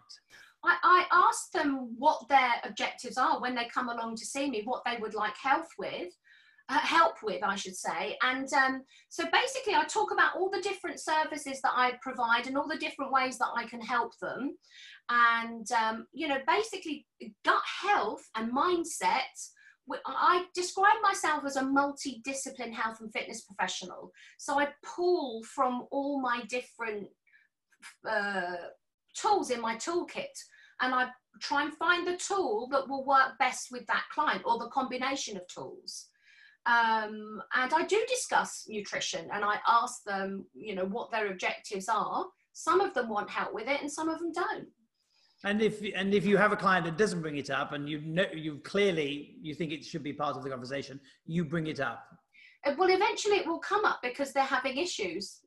I, 0.62 0.77
I 0.85 1.05
ask 1.11 1.51
them 1.51 1.97
what 1.99 2.29
their 2.29 2.53
objectives 2.62 3.18
are 3.18 3.41
when 3.41 3.57
they 3.57 3.66
come 3.74 3.89
along 3.89 4.14
to 4.18 4.24
see 4.24 4.49
me, 4.49 4.62
what 4.62 4.85
they 4.87 4.99
would 5.01 5.14
like 5.14 5.37
help 5.37 5.66
with. 5.81 6.12
Uh, 6.68 6.79
help 6.79 7.14
with, 7.24 7.43
I 7.45 7.55
should 7.55 7.77
say. 7.77 8.16
And 8.22 8.53
um, 8.53 8.83
so 9.09 9.24
basically, 9.33 9.74
I 9.74 9.85
talk 9.85 10.12
about 10.12 10.37
all 10.37 10.51
the 10.51 10.61
different 10.62 11.01
services 11.01 11.61
that 11.62 11.72
I 11.74 11.95
provide 12.03 12.47
and 12.47 12.57
all 12.57 12.66
the 12.66 12.79
different 12.79 13.12
ways 13.12 13.39
that 13.39 13.51
I 13.57 13.66
can 13.66 13.81
help 13.81 14.12
them. 14.20 14.57
And, 15.09 15.66
um, 15.70 16.07
you 16.12 16.27
know, 16.27 16.39
basically, 16.47 17.07
gut 17.45 17.62
health 17.83 18.22
and 18.37 18.53
mindset. 18.53 19.22
I 20.05 20.47
describe 20.55 21.01
myself 21.03 21.45
as 21.45 21.57
a 21.57 21.62
multidiscipline 21.62 22.72
health 22.72 23.01
and 23.01 23.12
fitness 23.12 23.43
professional. 23.43 24.12
So 24.39 24.59
I 24.59 24.68
pull 24.82 25.43
from 25.45 25.87
all 25.91 26.20
my 26.20 26.43
different 26.49 27.09
uh, 28.09 28.57
tools 29.14 29.51
in 29.51 29.61
my 29.61 29.76
toolkit 29.76 30.37
and 30.80 30.95
I 30.95 31.09
try 31.41 31.64
and 31.64 31.74
find 31.74 32.07
the 32.07 32.16
tool 32.16 32.68
that 32.72 32.89
will 32.89 33.05
work 33.05 33.39
best 33.39 33.68
with 33.70 33.87
that 33.87 34.05
client 34.12 34.43
or 34.45 34.59
the 34.59 34.68
combination 34.68 35.37
of 35.37 35.47
tools. 35.49 36.09
Um, 36.66 37.41
and 37.55 37.72
I 37.72 37.84
do 37.87 38.05
discuss 38.09 38.66
nutrition 38.68 39.28
and 39.32 39.45
I 39.45 39.59
ask 39.68 40.03
them, 40.05 40.47
you 40.53 40.74
know, 40.74 40.87
what 40.87 41.12
their 41.12 41.30
objectives 41.30 41.89
are. 41.89 42.26
Some 42.53 42.80
of 42.80 42.93
them 42.93 43.09
want 43.09 43.30
help 43.30 43.55
with 43.55 43.68
it 43.68 43.80
and 43.80 43.91
some 43.91 44.09
of 44.09 44.18
them 44.18 44.32
don't. 44.32 44.66
And 45.45 45.61
if 45.61 45.82
and 45.95 46.14
if 46.14 46.24
you 46.24 46.37
have 46.37 46.53
a 46.53 46.57
client 46.57 46.87
that 46.87 46.97
doesn't 46.97 47.20
bring 47.20 47.37
it 47.37 47.51
up, 47.51 47.72
and 47.72 47.89
you 47.89 48.01
know 48.01 48.24
you 48.34 48.59
clearly 48.64 49.37
you 49.43 49.55
think 49.55 49.72
it 49.72 49.84
should 49.84 50.03
be 50.03 50.12
part 50.12 50.37
of 50.37 50.43
the 50.43 50.51
conversation, 50.51 50.99
you 51.26 51.45
bring 51.45 51.66
it 51.66 51.80
up. 51.80 52.05
Uh, 52.64 52.72
well, 52.78 52.91
eventually 52.91 53.37
it 53.37 53.47
will 53.47 53.59
come 53.59 53.84
up 53.84 54.01
because 54.03 54.32
they're 54.32 54.43
having 54.43 54.78
issues. 54.78 55.41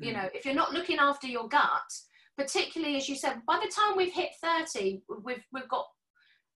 Mm. 0.00 0.06
You 0.06 0.12
know, 0.14 0.28
if 0.32 0.44
you're 0.44 0.54
not 0.54 0.72
looking 0.72 0.98
after 0.98 1.26
your 1.26 1.48
gut, 1.48 1.90
particularly 2.38 2.96
as 2.96 3.08
you 3.08 3.16
said, 3.16 3.42
by 3.46 3.60
the 3.62 3.70
time 3.70 3.96
we've 3.96 4.14
hit 4.14 4.30
thirty, 4.42 5.02
we've 5.22 5.44
we've 5.52 5.68
got. 5.68 5.86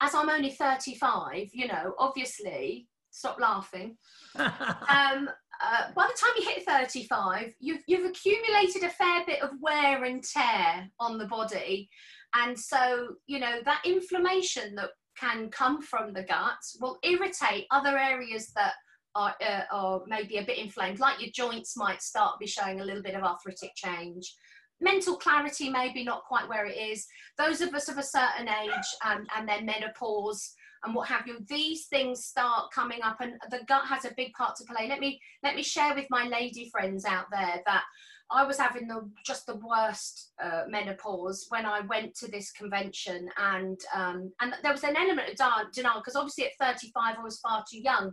As 0.00 0.14
I'm 0.14 0.28
only 0.28 0.52
35, 0.52 1.48
you 1.52 1.66
know, 1.66 1.92
obviously, 1.98 2.86
stop 3.10 3.40
laughing. 3.40 3.96
um, 4.38 5.28
uh, 5.60 5.90
by 5.94 6.06
the 6.06 6.16
time 6.16 6.30
you 6.36 6.48
hit 6.48 6.64
35, 6.64 7.52
you've, 7.58 7.82
you've 7.88 8.08
accumulated 8.08 8.84
a 8.84 8.90
fair 8.90 9.24
bit 9.26 9.42
of 9.42 9.50
wear 9.60 10.04
and 10.04 10.22
tear 10.22 10.88
on 11.00 11.18
the 11.18 11.26
body 11.26 11.90
and 12.34 12.58
so, 12.58 13.14
you 13.26 13.38
know, 13.38 13.60
that 13.64 13.82
inflammation 13.84 14.74
that 14.76 14.90
can 15.18 15.50
come 15.50 15.82
from 15.82 16.12
the 16.12 16.22
gut 16.22 16.58
will 16.80 16.98
irritate 17.02 17.66
other 17.70 17.98
areas 17.98 18.52
that 18.54 18.74
are, 19.14 19.34
uh, 19.44 19.62
are 19.72 20.02
maybe 20.06 20.36
a 20.36 20.44
bit 20.44 20.58
inflamed, 20.58 21.00
like 21.00 21.20
your 21.20 21.30
joints 21.34 21.76
might 21.76 22.02
start 22.02 22.38
be 22.38 22.46
showing 22.46 22.80
a 22.80 22.84
little 22.84 23.02
bit 23.02 23.14
of 23.14 23.22
arthritic 23.22 23.72
change. 23.74 24.32
Mental 24.80 25.16
clarity 25.16 25.68
maybe 25.70 26.04
not 26.04 26.22
quite 26.24 26.48
where 26.48 26.66
it 26.66 26.76
is. 26.76 27.06
Those 27.36 27.60
of 27.60 27.74
us 27.74 27.88
of 27.88 27.98
a 27.98 28.02
certain 28.02 28.48
age 28.48 28.88
um, 29.04 29.26
and 29.36 29.48
then 29.48 29.66
menopause 29.66 30.54
and 30.84 30.94
what 30.94 31.08
have 31.08 31.26
you, 31.26 31.38
these 31.48 31.86
things 31.86 32.24
start 32.24 32.70
coming 32.72 33.00
up, 33.02 33.20
and 33.20 33.32
the 33.50 33.60
gut 33.66 33.86
has 33.86 34.04
a 34.04 34.14
big 34.16 34.32
part 34.32 34.56
to 34.56 34.64
play. 34.64 34.88
Let 34.88 35.00
me 35.00 35.20
let 35.42 35.56
me 35.56 35.62
share 35.62 35.94
with 35.94 36.06
my 36.08 36.28
lady 36.28 36.70
friends 36.70 37.04
out 37.04 37.26
there 37.32 37.60
that 37.66 37.82
I 38.30 38.44
was 38.44 38.58
having 38.58 38.88
the 38.88 39.08
just 39.24 39.46
the 39.46 39.56
worst 39.56 40.32
uh, 40.42 40.64
menopause 40.68 41.46
when 41.48 41.64
I 41.64 41.80
went 41.80 42.14
to 42.16 42.30
this 42.30 42.52
convention, 42.52 43.28
and 43.38 43.80
um, 43.94 44.32
and 44.40 44.54
there 44.62 44.72
was 44.72 44.84
an 44.84 44.96
element 44.96 45.30
of 45.30 45.72
denial 45.72 46.00
because 46.00 46.16
obviously 46.16 46.44
at 46.44 46.52
35 46.60 47.16
I 47.18 47.22
was 47.22 47.38
far 47.38 47.64
too 47.70 47.80
young. 47.80 48.12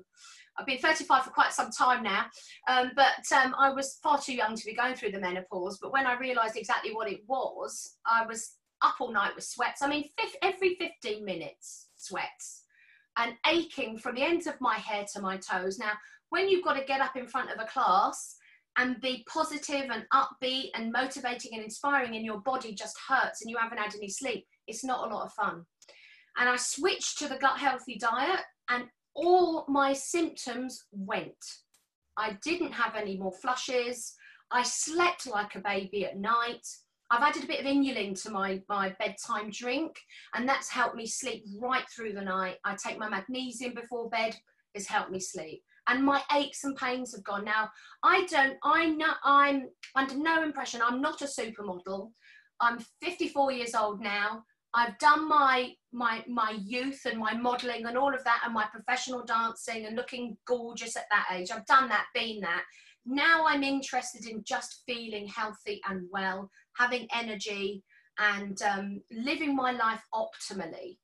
I've 0.58 0.66
been 0.66 0.78
35 0.78 1.26
for 1.26 1.32
quite 1.32 1.52
some 1.52 1.70
time 1.70 2.02
now, 2.02 2.28
um, 2.70 2.92
but 2.96 3.26
um, 3.36 3.54
I 3.60 3.72
was 3.72 4.00
far 4.02 4.18
too 4.22 4.34
young 4.34 4.56
to 4.56 4.66
be 4.66 4.74
going 4.74 4.96
through 4.96 5.12
the 5.12 5.20
menopause. 5.20 5.80
But 5.82 5.92
when 5.92 6.08
I 6.08 6.18
realised 6.18 6.56
exactly 6.56 6.94
what 6.94 7.12
it 7.12 7.22
was, 7.28 7.98
I 8.06 8.26
was 8.26 8.54
up 8.82 8.96
all 9.02 9.12
night 9.12 9.36
with 9.36 9.44
sweats. 9.44 9.82
I 9.82 9.90
mean, 9.90 10.06
every 10.42 10.76
15 10.76 11.26
minutes, 11.26 11.90
sweats, 11.98 12.64
and 13.18 13.34
aching 13.46 13.98
from 13.98 14.16
the 14.16 14.24
ends 14.24 14.48
of 14.48 14.56
my 14.62 14.76
hair 14.76 15.06
to 15.14 15.22
my 15.22 15.36
toes. 15.38 15.78
Now, 15.78 15.92
when 16.30 16.48
you've 16.48 16.64
got 16.64 16.76
to 16.76 16.86
get 16.86 17.02
up 17.02 17.18
in 17.18 17.28
front 17.28 17.52
of 17.52 17.60
a 17.60 17.68
class 17.68 18.38
and 18.78 19.00
be 19.02 19.26
positive 19.32 19.90
and 19.92 20.06
upbeat 20.14 20.70
and 20.76 20.92
motivating 20.92 21.54
and 21.54 21.64
inspiring 21.64 22.16
and 22.16 22.26
your 22.26 22.42
body 22.42 22.74
just 22.74 22.98
hurts 23.08 23.42
and 23.42 23.50
you 23.50 23.58
haven't 23.58 23.78
had 23.78 23.96
any 23.96 24.10
sleep, 24.10 24.46
it's 24.68 24.84
not 24.84 25.10
a 25.10 25.14
lot 25.14 25.26
of 25.26 25.34
fun. 25.34 25.64
And 26.38 26.50
I 26.50 26.58
switched 26.58 27.18
to 27.20 27.28
the 27.28 27.38
gut 27.38 27.58
healthy 27.58 27.98
diet 27.98 28.42
and 28.70 28.86
all 29.14 29.66
my 29.70 29.94
symptoms 29.94 30.86
went. 30.92 31.34
I 32.18 32.38
didn't 32.44 32.74
have 32.74 32.96
any 32.96 33.18
more 33.18 33.32
flushes. 33.32 34.14
I 34.52 34.64
slept 34.64 35.28
like 35.28 35.56
a 35.56 35.62
baby 35.62 36.06
at 36.06 36.20
night. 36.20 36.66
I've 37.12 37.22
added 37.22 37.44
a 37.44 37.48
bit 37.48 37.60
of 37.60 37.66
inulin 37.66 38.22
to 38.24 38.32
my, 38.32 38.62
my 38.68 38.96
bedtime 39.00 39.52
drink, 39.52 39.96
and 40.34 40.50
that's 40.50 40.70
helped 40.70 40.96
me 40.96 41.06
sleep 41.06 41.46
right 41.62 41.86
through 41.96 42.14
the 42.14 42.22
night. 42.22 42.56
I 42.66 42.76
take 42.76 42.98
my 42.98 43.08
magnesium 43.08 43.74
before 43.76 44.10
bed, 44.10 44.36
it's 44.74 44.88
helped 44.88 45.12
me 45.12 45.20
sleep 45.20 45.62
and 45.88 46.04
my 46.04 46.22
aches 46.34 46.64
and 46.64 46.76
pains 46.76 47.14
have 47.14 47.24
gone. 47.24 47.46
Now, 47.46 47.70
I 48.04 48.26
don't, 48.26 48.58
I 48.64 48.88
know, 48.88 49.14
I'm 49.24 49.70
under 49.96 50.18
no 50.18 50.44
impression, 50.44 50.82
I'm 50.84 51.02
not 51.02 51.22
a 51.22 51.26
supermodel. 51.26 52.12
I'm 52.60 52.80
54 53.02 53.52
years 53.52 53.76
old 53.76 54.02
now. 54.02 54.44
I've 54.74 54.98
done 55.00 55.28
my 55.28 55.72
my 55.94 56.24
my 56.28 56.58
youth 56.62 57.06
and 57.06 57.18
my 57.18 57.34
modeling 57.34 57.86
and 57.86 57.98
all 57.98 58.14
of 58.14 58.24
that 58.26 58.42
and 58.44 58.54
my 58.54 58.66
professional 58.66 59.24
dancing 59.24 59.86
and 59.86 59.96
looking 59.96 60.36
gorgeous 60.46 60.98
at 60.98 61.06
that 61.12 61.28
age. 61.32 61.50
I've 61.52 61.66
done 61.66 61.88
that, 61.90 62.08
been 62.14 62.42
that. 62.42 62.64
Now 63.06 63.46
I'm 63.48 63.64
interested 63.64 64.26
in 64.26 64.44
just 64.44 64.84
feeling 64.86 65.28
healthy 65.28 65.80
and 65.88 66.08
well, 66.12 66.50
having 66.76 67.08
energy, 67.14 67.84
and 68.20 68.62
um, 68.64 69.02
living 69.12 69.56
my 69.56 69.72
life 69.72 70.04
optimally. 70.14 70.98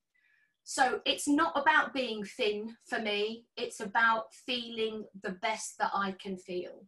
So 0.71 1.01
it's 1.05 1.27
not 1.27 1.51
about 1.57 1.93
being 1.93 2.23
thin 2.23 2.77
for 2.87 2.97
me. 2.97 3.43
It's 3.57 3.81
about 3.81 4.33
feeling 4.33 5.03
the 5.21 5.31
best 5.31 5.77
that 5.79 5.91
I 5.93 6.13
can 6.13 6.37
feel. 6.37 6.85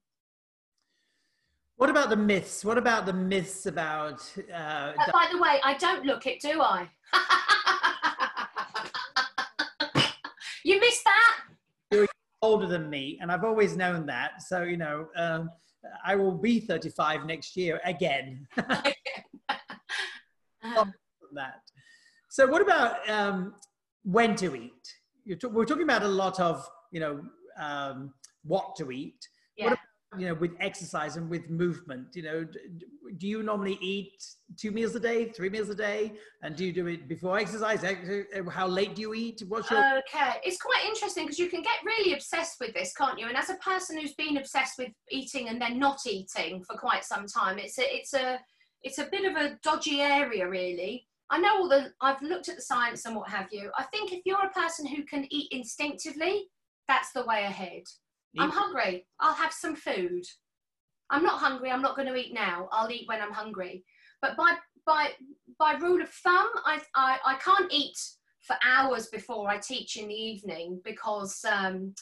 What 1.76 1.90
about 1.90 2.10
the 2.10 2.16
myths? 2.16 2.64
What 2.64 2.78
about 2.78 3.06
the 3.06 3.12
myths 3.12 3.66
about? 3.66 4.22
Uh, 4.50 4.56
uh, 4.56 4.94
by 5.12 5.28
the 5.34 5.38
way, 5.38 5.60
I 5.66 5.74
don't 5.74 6.06
look 6.06 6.26
it, 6.28 6.40
do 6.40 6.62
I? 6.62 6.90
you 10.64 10.80
missed 10.80 11.04
that. 11.04 11.40
You're 11.92 12.08
older 12.42 12.68
than 12.68 12.90
me, 12.90 13.20
and 13.22 13.30
I've 13.30 13.44
always 13.44 13.76
known 13.76 14.06
that. 14.06 14.44
So 14.44 14.64
you 14.64 14.78
know, 14.78 15.10
um, 15.18 15.50
I 16.06 16.16
will 16.16 16.32
be 16.32 16.62
35 16.62 17.26
next 17.26 17.58
year 17.58 17.82
again. 17.84 18.48
that. 21.34 21.62
So, 22.30 22.48
what 22.48 22.64
about 22.64 23.08
um, 23.08 23.54
when 24.04 24.36
to 24.38 24.56
eat? 24.56 24.72
we're 25.26 25.66
talking 25.66 25.84
about 25.84 26.04
a 26.04 26.08
lot 26.08 26.40
of, 26.40 26.68
you 26.92 27.00
know, 27.00 27.22
um, 27.58 28.14
what 28.44 28.76
to 28.76 28.92
eat. 28.92 29.28
Yeah. 29.56 29.66
What 29.66 29.74
about, 29.74 30.22
you 30.22 30.28
know, 30.28 30.34
with 30.36 30.52
exercise 30.60 31.16
and 31.16 31.30
with 31.30 31.50
movement? 31.50 32.08
You 32.14 32.24
know, 32.24 32.48
do 33.18 33.28
you 33.28 33.42
normally 33.42 33.78
eat 33.82 34.24
two 34.58 34.72
meals 34.72 34.96
a 34.96 35.00
day, 35.00 35.30
three 35.30 35.50
meals 35.50 35.70
a 35.70 35.76
day, 35.76 36.14
and 36.42 36.56
do 36.56 36.66
you 36.66 36.74
do 36.74 36.88
it 36.88 37.08
before 37.08 37.38
exercise? 37.38 37.84
How 38.50 38.68
late 38.68 38.96
do 38.96 39.02
you 39.02 39.14
eat? 39.14 39.44
What's 39.48 39.72
your 39.72 39.80
okay? 39.80 40.40
It's 40.44 40.58
quite 40.58 40.84
interesting 40.86 41.26
because 41.26 41.40
you 41.40 41.50
can 41.50 41.62
get 41.62 41.76
really 41.86 42.14
obsessed 42.14 42.58
with 42.60 42.74
this, 42.74 42.94
can't 42.94 43.18
you? 43.18 43.28
And 43.28 43.38
as 43.38 43.50
a 43.50 43.56
person 43.56 43.98
who's 43.98 44.14
been 44.14 44.38
obsessed 44.38 44.78
with 44.78 44.90
eating 45.10 45.50
and 45.50 45.62
then 45.62 45.80
not 45.80 46.00
eating 46.06 46.64
for 46.64 46.78
quite 46.78 47.04
some 47.04 47.26
time, 47.26 47.58
it's 47.58 47.80
a 47.80 47.96
it's 47.96 48.14
a 48.14 48.40
it's 48.84 48.98
a 48.98 49.06
bit 49.06 49.26
of 49.26 49.36
a 49.38 49.58
dodgy 49.64 50.02
area, 50.02 50.48
really. 50.48 51.08
I 51.30 51.40
know 51.40 51.58
all 51.58 51.70
the, 51.70 51.92
I've 52.02 52.22
looked 52.22 52.50
at 52.50 52.56
the 52.56 52.62
science 52.62 53.06
and 53.06 53.16
what 53.16 53.30
have 53.30 53.48
you. 53.52 53.72
I 53.78 53.84
think 53.86 54.12
if 54.12 54.22
you're 54.26 54.46
a 54.46 54.50
person 54.50 54.86
who 54.86 55.04
can 55.04 55.26
eat 55.32 55.48
instinctively, 55.52 56.50
that's 56.88 57.12
the 57.12 57.26
way 57.26 57.44
ahead. 57.44 57.84
I'm 58.38 58.50
hungry. 58.50 59.06
I'll 59.20 59.34
have 59.34 59.54
some 59.54 59.76
food. 59.76 60.24
I'm 61.10 61.24
not 61.24 61.40
hungry. 61.40 61.70
I'm 61.72 61.82
not 61.82 61.96
going 61.96 62.08
to 62.08 62.16
eat 62.16 62.34
now. 62.34 62.68
I'll 62.72 62.92
eat 62.92 63.08
when 63.08 63.22
I'm 63.22 63.32
hungry. 63.32 63.84
But 64.22 64.36
by 64.38 64.56
by 64.86 65.10
by 65.60 65.74
rule 65.74 66.02
of 66.02 66.10
thumb, 66.10 66.50
I 66.66 66.82
I, 66.96 67.20
I 67.26 67.36
can't 67.36 67.72
eat 67.72 67.98
for 68.42 68.56
hours 68.66 69.08
before 69.08 69.50
I 69.50 69.58
teach 69.58 69.98
in 69.98 70.08
the 70.08 70.16
evening 70.16 70.82
because 70.84 71.46
um, 71.50 71.94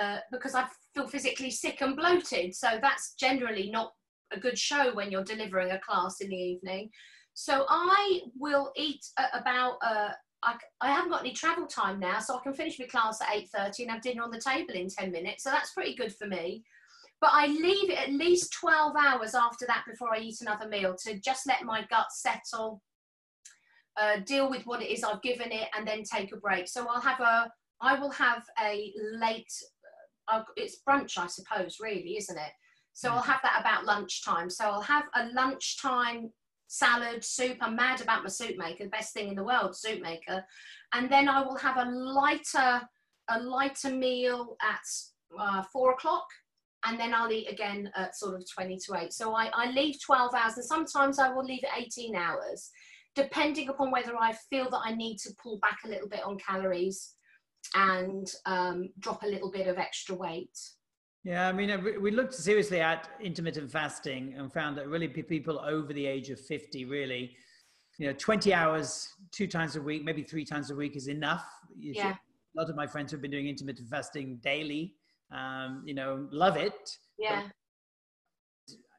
uh, 0.00 0.18
because 0.32 0.54
I 0.54 0.66
feel 0.94 1.06
physically 1.06 1.50
sick 1.50 1.80
and 1.80 1.96
bloated. 1.96 2.54
So 2.54 2.78
that's 2.80 3.14
generally 3.14 3.70
not 3.70 3.92
a 4.32 4.40
good 4.40 4.58
show 4.58 4.94
when 4.94 5.10
you're 5.10 5.24
delivering 5.24 5.70
a 5.70 5.80
class 5.80 6.20
in 6.20 6.28
the 6.28 6.36
evening. 6.36 6.90
So 7.38 7.66
I 7.68 8.22
will 8.36 8.72
eat 8.74 9.06
about. 9.32 9.78
Uh, 9.80 10.08
I, 10.42 10.56
I 10.80 10.88
haven't 10.88 11.10
got 11.10 11.20
any 11.20 11.32
travel 11.32 11.66
time 11.66 12.00
now, 12.00 12.18
so 12.18 12.36
I 12.36 12.42
can 12.42 12.52
finish 12.52 12.80
my 12.80 12.86
class 12.86 13.20
at 13.20 13.32
eight 13.32 13.48
thirty 13.54 13.84
and 13.84 13.92
have 13.92 14.02
dinner 14.02 14.24
on 14.24 14.32
the 14.32 14.40
table 14.40 14.74
in 14.74 14.88
ten 14.88 15.12
minutes. 15.12 15.44
So 15.44 15.50
that's 15.50 15.72
pretty 15.72 15.94
good 15.94 16.12
for 16.12 16.26
me. 16.26 16.64
But 17.20 17.30
I 17.32 17.46
leave 17.46 17.90
it 17.90 18.08
at 18.08 18.10
least 18.10 18.52
twelve 18.52 18.96
hours 18.96 19.36
after 19.36 19.66
that 19.66 19.84
before 19.88 20.12
I 20.12 20.18
eat 20.18 20.40
another 20.40 20.68
meal 20.68 20.96
to 21.04 21.20
just 21.20 21.46
let 21.46 21.62
my 21.62 21.86
gut 21.88 22.10
settle, 22.10 22.82
uh, 23.96 24.16
deal 24.26 24.50
with 24.50 24.66
what 24.66 24.82
it 24.82 24.90
is 24.90 25.04
I've 25.04 25.22
given 25.22 25.52
it, 25.52 25.68
and 25.76 25.86
then 25.86 26.02
take 26.02 26.32
a 26.32 26.38
break. 26.38 26.66
So 26.66 26.88
I'll 26.88 27.00
have 27.00 27.20
a. 27.20 27.52
I 27.80 28.00
will 28.00 28.10
have 28.10 28.42
a 28.60 28.92
late. 29.12 29.52
Uh, 30.26 30.42
it's 30.56 30.78
brunch, 30.86 31.16
I 31.16 31.28
suppose, 31.28 31.76
really, 31.80 32.16
isn't 32.16 32.36
it? 32.36 32.50
So 32.94 33.10
I'll 33.10 33.22
have 33.22 33.40
that 33.44 33.60
about 33.60 33.84
lunchtime. 33.84 34.50
So 34.50 34.64
I'll 34.64 34.80
have 34.80 35.04
a 35.14 35.28
lunchtime 35.28 36.32
salad, 36.68 37.24
soup. 37.24 37.56
I'm 37.60 37.74
mad 37.74 38.00
about 38.00 38.22
my 38.22 38.28
soup 38.28 38.56
maker, 38.56 38.84
the 38.84 38.90
best 38.90 39.12
thing 39.12 39.28
in 39.28 39.34
the 39.34 39.44
world, 39.44 39.74
soup 39.74 40.00
maker. 40.00 40.44
And 40.92 41.10
then 41.10 41.28
I 41.28 41.42
will 41.42 41.56
have 41.56 41.76
a 41.78 41.90
lighter, 41.90 42.82
a 43.28 43.40
lighter 43.40 43.90
meal 43.90 44.56
at 44.62 44.80
uh, 45.38 45.62
four 45.72 45.92
o'clock. 45.92 46.26
And 46.84 47.00
then 47.00 47.12
I'll 47.12 47.32
eat 47.32 47.50
again 47.50 47.90
at 47.96 48.14
sort 48.14 48.36
of 48.36 48.48
20 48.48 48.78
to 48.86 48.96
8. 48.96 49.12
So 49.12 49.34
I, 49.34 49.50
I 49.52 49.70
leave 49.72 50.00
12 50.00 50.32
hours 50.32 50.56
and 50.56 50.64
sometimes 50.64 51.18
I 51.18 51.32
will 51.32 51.44
leave 51.44 51.64
it 51.64 51.70
18 51.76 52.14
hours, 52.14 52.70
depending 53.16 53.68
upon 53.68 53.90
whether 53.90 54.16
I 54.16 54.32
feel 54.48 54.70
that 54.70 54.82
I 54.84 54.94
need 54.94 55.18
to 55.18 55.34
pull 55.42 55.58
back 55.58 55.80
a 55.84 55.88
little 55.88 56.08
bit 56.08 56.22
on 56.22 56.38
calories 56.38 57.14
and 57.74 58.30
um, 58.46 58.90
drop 59.00 59.24
a 59.24 59.26
little 59.26 59.50
bit 59.50 59.66
of 59.66 59.76
extra 59.76 60.14
weight. 60.14 60.56
Yeah, 61.24 61.48
I 61.48 61.52
mean, 61.52 62.00
we 62.00 62.10
looked 62.10 62.34
seriously 62.34 62.80
at 62.80 63.08
intermittent 63.20 63.70
fasting 63.70 64.34
and 64.38 64.52
found 64.52 64.78
that 64.78 64.88
really 64.88 65.08
people 65.08 65.58
over 65.60 65.92
the 65.92 66.06
age 66.06 66.30
of 66.30 66.40
50 66.40 66.84
really, 66.84 67.36
you 67.98 68.06
know, 68.06 68.12
20 68.12 68.54
hours 68.54 69.08
two 69.32 69.46
times 69.46 69.76
a 69.76 69.82
week, 69.82 70.04
maybe 70.04 70.22
three 70.22 70.44
times 70.44 70.70
a 70.70 70.74
week 70.74 70.96
is 70.96 71.08
enough. 71.08 71.44
Yeah. 71.76 72.14
A 72.14 72.60
lot 72.60 72.70
of 72.70 72.76
my 72.76 72.86
friends 72.86 73.10
have 73.12 73.20
been 73.20 73.30
doing 73.30 73.48
intermittent 73.48 73.88
fasting 73.88 74.38
daily, 74.42 74.94
um, 75.32 75.82
you 75.84 75.94
know, 75.94 76.28
love 76.30 76.56
it. 76.56 76.96
Yeah. 77.18 77.48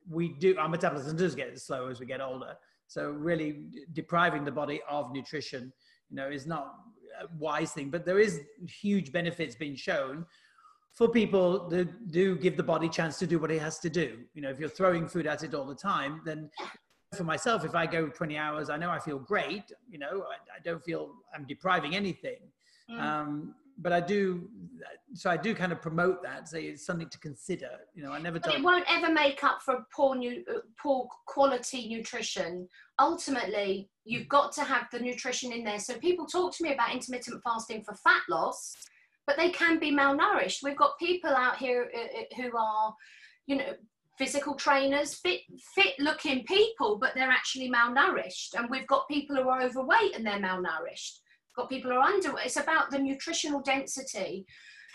We 0.10 0.34
do, 0.40 0.58
our 0.58 0.70
metabolism 0.70 1.16
does 1.16 1.36
get 1.36 1.58
slower 1.60 1.90
as 1.90 2.00
we 2.00 2.06
get 2.06 2.22
older. 2.22 2.56
So 2.88 3.12
really 3.12 3.64
depriving 3.94 4.44
the 4.44 4.52
body 4.52 4.82
of 4.90 5.14
nutrition, 5.14 5.72
you 6.10 6.16
know, 6.18 6.28
is 6.28 6.46
not 6.46 6.74
a 7.22 7.28
wise 7.38 7.72
thing, 7.72 7.90
but 7.90 8.06
there 8.06 8.20
is 8.20 8.42
huge 8.68 9.12
benefits 9.12 9.56
being 9.56 9.76
shown 9.76 10.26
for 10.94 11.08
people 11.08 11.70
that 11.70 12.12
do 12.12 12.36
give 12.36 12.58
the 12.58 12.64
body 12.64 12.90
chance 12.90 13.18
to 13.20 13.28
do 13.28 13.40
what 13.40 13.52
it 13.52 13.62
has 13.62 13.80
to 13.80 13.90
do. 13.90 14.20
You 14.34 14.42
know, 14.42 14.50
if 14.50 14.60
you're 14.60 14.70
throwing 14.70 15.08
food 15.08 15.28
at 15.28 15.44
it 15.44 15.54
all 15.54 15.66
the 15.66 15.76
time, 15.76 16.22
then 16.26 16.50
for 17.16 17.24
myself, 17.24 17.66
if 17.66 17.76
I 17.76 17.86
go 17.86 18.08
20 18.08 18.38
hours, 18.38 18.70
I 18.70 18.78
know 18.78 18.90
I 18.90 19.00
feel 19.00 19.20
great. 19.20 19.72
You 19.90 20.00
know, 20.00 20.26
I, 20.30 20.58
I 20.58 20.60
don't 20.64 20.84
feel 20.84 21.14
I'm 21.34 21.46
depriving 21.48 21.96
anything. 21.96 22.38
Mm. 22.92 23.02
Um, 23.02 23.56
but 23.82 23.94
I 23.94 24.02
do, 24.02 24.50
so 25.14 25.30
I 25.30 25.38
do 25.38 25.56
kind 25.56 25.72
of 25.72 25.82
promote 25.82 26.22
that. 26.24 26.50
Say 26.50 26.64
it's 26.64 26.86
something 26.86 27.08
to 27.08 27.20
consider. 27.20 27.70
You 27.96 28.04
know, 28.04 28.12
I 28.12 28.20
never. 28.20 28.40
But 28.40 28.56
it 28.56 28.62
won't 28.62 28.86
ever 28.90 29.12
make 29.12 29.42
up 29.44 29.62
for 29.62 29.86
poor, 29.96 30.16
new, 30.16 30.44
poor 30.82 31.08
quality 31.28 31.88
nutrition. 31.88 32.68
Ultimately, 33.00 33.90
you've 34.04 34.28
got 34.28 34.52
to 34.54 34.66
have 34.66 34.88
the 34.92 35.00
nutrition 35.00 35.54
in 35.54 35.64
there. 35.64 35.80
So 35.80 35.98
people 35.98 36.26
talk 36.26 36.54
to 36.58 36.64
me 36.64 36.74
about 36.74 36.94
intermittent 36.94 37.42
fasting 37.42 37.84
for 37.84 37.96
fat 37.96 38.22
loss 38.30 38.76
but 39.30 39.38
they 39.38 39.52
can 39.52 39.78
be 39.78 39.92
malnourished. 39.92 40.64
We've 40.64 40.76
got 40.76 40.98
people 40.98 41.30
out 41.30 41.58
here 41.58 41.92
uh, 41.96 42.00
uh, 42.00 42.42
who 42.42 42.58
are, 42.58 42.96
you 43.46 43.58
know, 43.58 43.74
physical 44.18 44.56
trainers, 44.56 45.14
fit, 45.14 45.42
fit 45.76 45.94
looking 46.00 46.44
people, 46.46 46.98
but 47.00 47.12
they're 47.14 47.30
actually 47.30 47.70
malnourished. 47.70 48.56
And 48.58 48.68
we've 48.72 48.88
got 48.88 49.08
people 49.08 49.36
who 49.36 49.48
are 49.48 49.62
overweight 49.62 50.16
and 50.16 50.26
they're 50.26 50.40
malnourished. 50.40 51.20
We've 51.46 51.58
got 51.58 51.70
people 51.70 51.92
who 51.92 51.98
are 51.98 52.12
underweight. 52.12 52.48
It's 52.48 52.58
about 52.58 52.90
the 52.90 52.98
nutritional 52.98 53.62
density 53.62 54.48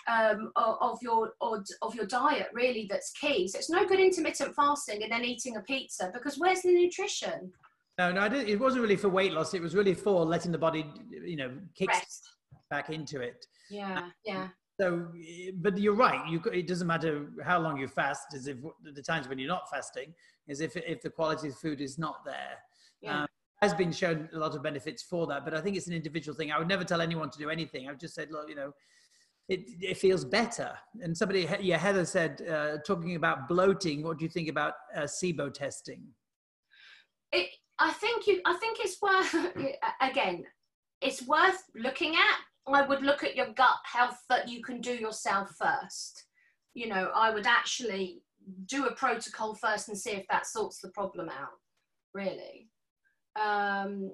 um, 0.09 0.51
of 0.57 0.99
your 1.01 1.35
of, 1.41 1.65
of 1.81 1.95
your 1.95 2.07
diet 2.07 2.49
really 2.53 2.89
that's 2.91 3.13
key. 3.13 3.47
So 3.47 3.59
it's 3.59 3.71
no 3.71 3.87
good 3.87 4.01
intermittent 4.01 4.57
fasting 4.57 5.05
and 5.05 5.13
then 5.13 5.25
eating 5.25 5.57
a 5.59 5.61
pizza 5.61 6.11
because 6.13 6.39
where's 6.39 6.63
the 6.63 6.75
nutrition? 6.75 7.53
No, 7.99 8.11
no, 8.11 8.25
it 8.25 8.59
wasn't 8.59 8.83
really 8.83 8.97
for 8.97 9.09
weight 9.09 9.33
loss. 9.33 9.55
It 9.55 9.63
was 9.63 9.77
really 9.77 9.95
for 9.95 10.25
letting 10.25 10.51
the 10.51 10.59
body, 10.59 10.85
you 11.09 11.37
know, 11.37 11.53
kick 11.77 11.89
back 12.69 12.91
into 12.91 13.21
it. 13.21 13.47
Yeah, 13.71 14.09
yeah. 14.25 14.49
So, 14.81 15.09
but 15.55 15.79
you're 15.79 15.95
right. 15.95 16.29
You 16.29 16.43
it 16.53 16.67
doesn't 16.67 16.87
matter 16.87 17.29
how 17.45 17.61
long 17.61 17.79
you 17.79 17.87
fast. 17.87 18.35
As 18.35 18.49
if 18.49 18.59
the 18.83 19.03
times 19.03 19.29
when 19.29 19.39
you're 19.39 19.49
not 19.49 19.71
fasting, 19.71 20.13
is 20.49 20.61
if 20.61 20.77
if 20.77 21.03
the 21.03 21.11
quality 21.11 21.49
of 21.49 21.57
food 21.57 21.81
is 21.81 21.99
not 21.99 22.25
there. 22.25 22.59
Yeah. 23.01 23.23
Um, 23.23 23.27
has 23.63 23.73
been 23.73 23.93
shown 23.93 24.29
a 24.35 24.39
lot 24.39 24.55
of 24.55 24.63
benefits 24.63 25.03
for 25.03 25.27
that, 25.27 25.45
but 25.45 25.55
I 25.55 25.61
think 25.61 25.77
it's 25.77 25.87
an 25.87 25.95
individual 25.95 26.37
thing. 26.37 26.53
I 26.53 26.59
would 26.59 26.69
never 26.69 26.85
tell 26.85 27.01
anyone 27.01 27.31
to 27.31 27.39
do 27.39 27.49
anything. 27.49 27.89
I've 27.89 27.99
just 27.99 28.15
said, 28.15 28.31
look, 28.31 28.49
you 28.49 28.55
know, 28.55 28.73
it, 29.49 29.61
it 29.81 29.97
feels 29.97 30.25
better. 30.25 30.73
And 31.01 31.17
somebody, 31.17 31.49
yeah, 31.61 31.79
Heather 31.79 32.05
said, 32.05 32.43
uh, 32.49 32.79
talking 32.87 33.17
about 33.17 33.49
bloating, 33.49 34.03
what 34.03 34.19
do 34.19 34.25
you 34.25 34.31
think 34.31 34.49
about 34.49 34.75
uh, 34.95 35.03
SIBO 35.03 35.53
testing? 35.53 36.03
It, 37.33 37.49
I 37.79 37.93
think 37.93 38.27
you, 38.27 38.41
I 38.45 38.55
think 38.55 38.79
it's 38.81 39.01
worth, 39.01 39.35
again, 40.01 40.45
it's 41.01 41.27
worth 41.27 41.63
looking 41.75 42.15
at 42.15 42.39
I 42.67 42.87
would 42.87 43.03
look 43.03 43.23
at 43.23 43.37
your 43.37 43.53
gut 43.53 43.79
health 43.85 44.23
that 44.29 44.49
you 44.49 44.63
can 44.63 44.81
do 44.81 44.95
yourself 44.95 45.51
first. 45.59 46.25
You 46.73 46.89
know, 46.89 47.11
I 47.15 47.31
would 47.31 47.47
actually 47.47 48.23
do 48.67 48.87
a 48.87 48.95
protocol 48.95 49.55
first 49.55 49.89
and 49.89 49.99
see 49.99 50.11
if 50.11 50.27
that 50.31 50.47
sorts 50.47 50.81
the 50.81 50.89
problem 50.91 51.29
out, 51.29 51.59
really. 52.15 52.69
Um, 53.41 54.13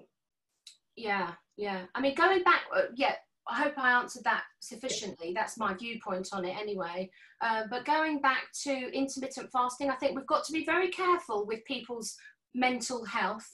yeah, 0.97 1.33
yeah. 1.57 1.83
I 1.95 2.01
mean, 2.01 2.15
going 2.15 2.43
back, 2.43 2.63
uh, 2.75 2.83
yeah, 2.95 3.15
I 3.49 3.63
hope 3.63 3.75
I 3.79 3.93
answered 3.93 4.25
that 4.25 4.45
sufficiently. 4.61 5.33
That's 5.35 5.59
my 5.59 5.75
viewpoint 5.75 6.29
on 6.33 6.45
it 6.45 6.57
anyway. 6.57 7.11
Uh, 7.41 7.65
but 7.71 7.85
going 7.85 8.21
back 8.21 8.45
to 8.65 8.71
intermittent 8.71 9.51
fasting, 9.53 9.91
I 9.91 9.97
think 9.97 10.17
we've 10.17 10.27
got 10.27 10.45
to 10.45 10.53
be 10.53 10.65
very 10.65 10.89
careful 10.89 11.47
with 11.47 11.65
people's 11.65 12.17
mental 12.55 13.05
health 13.05 13.49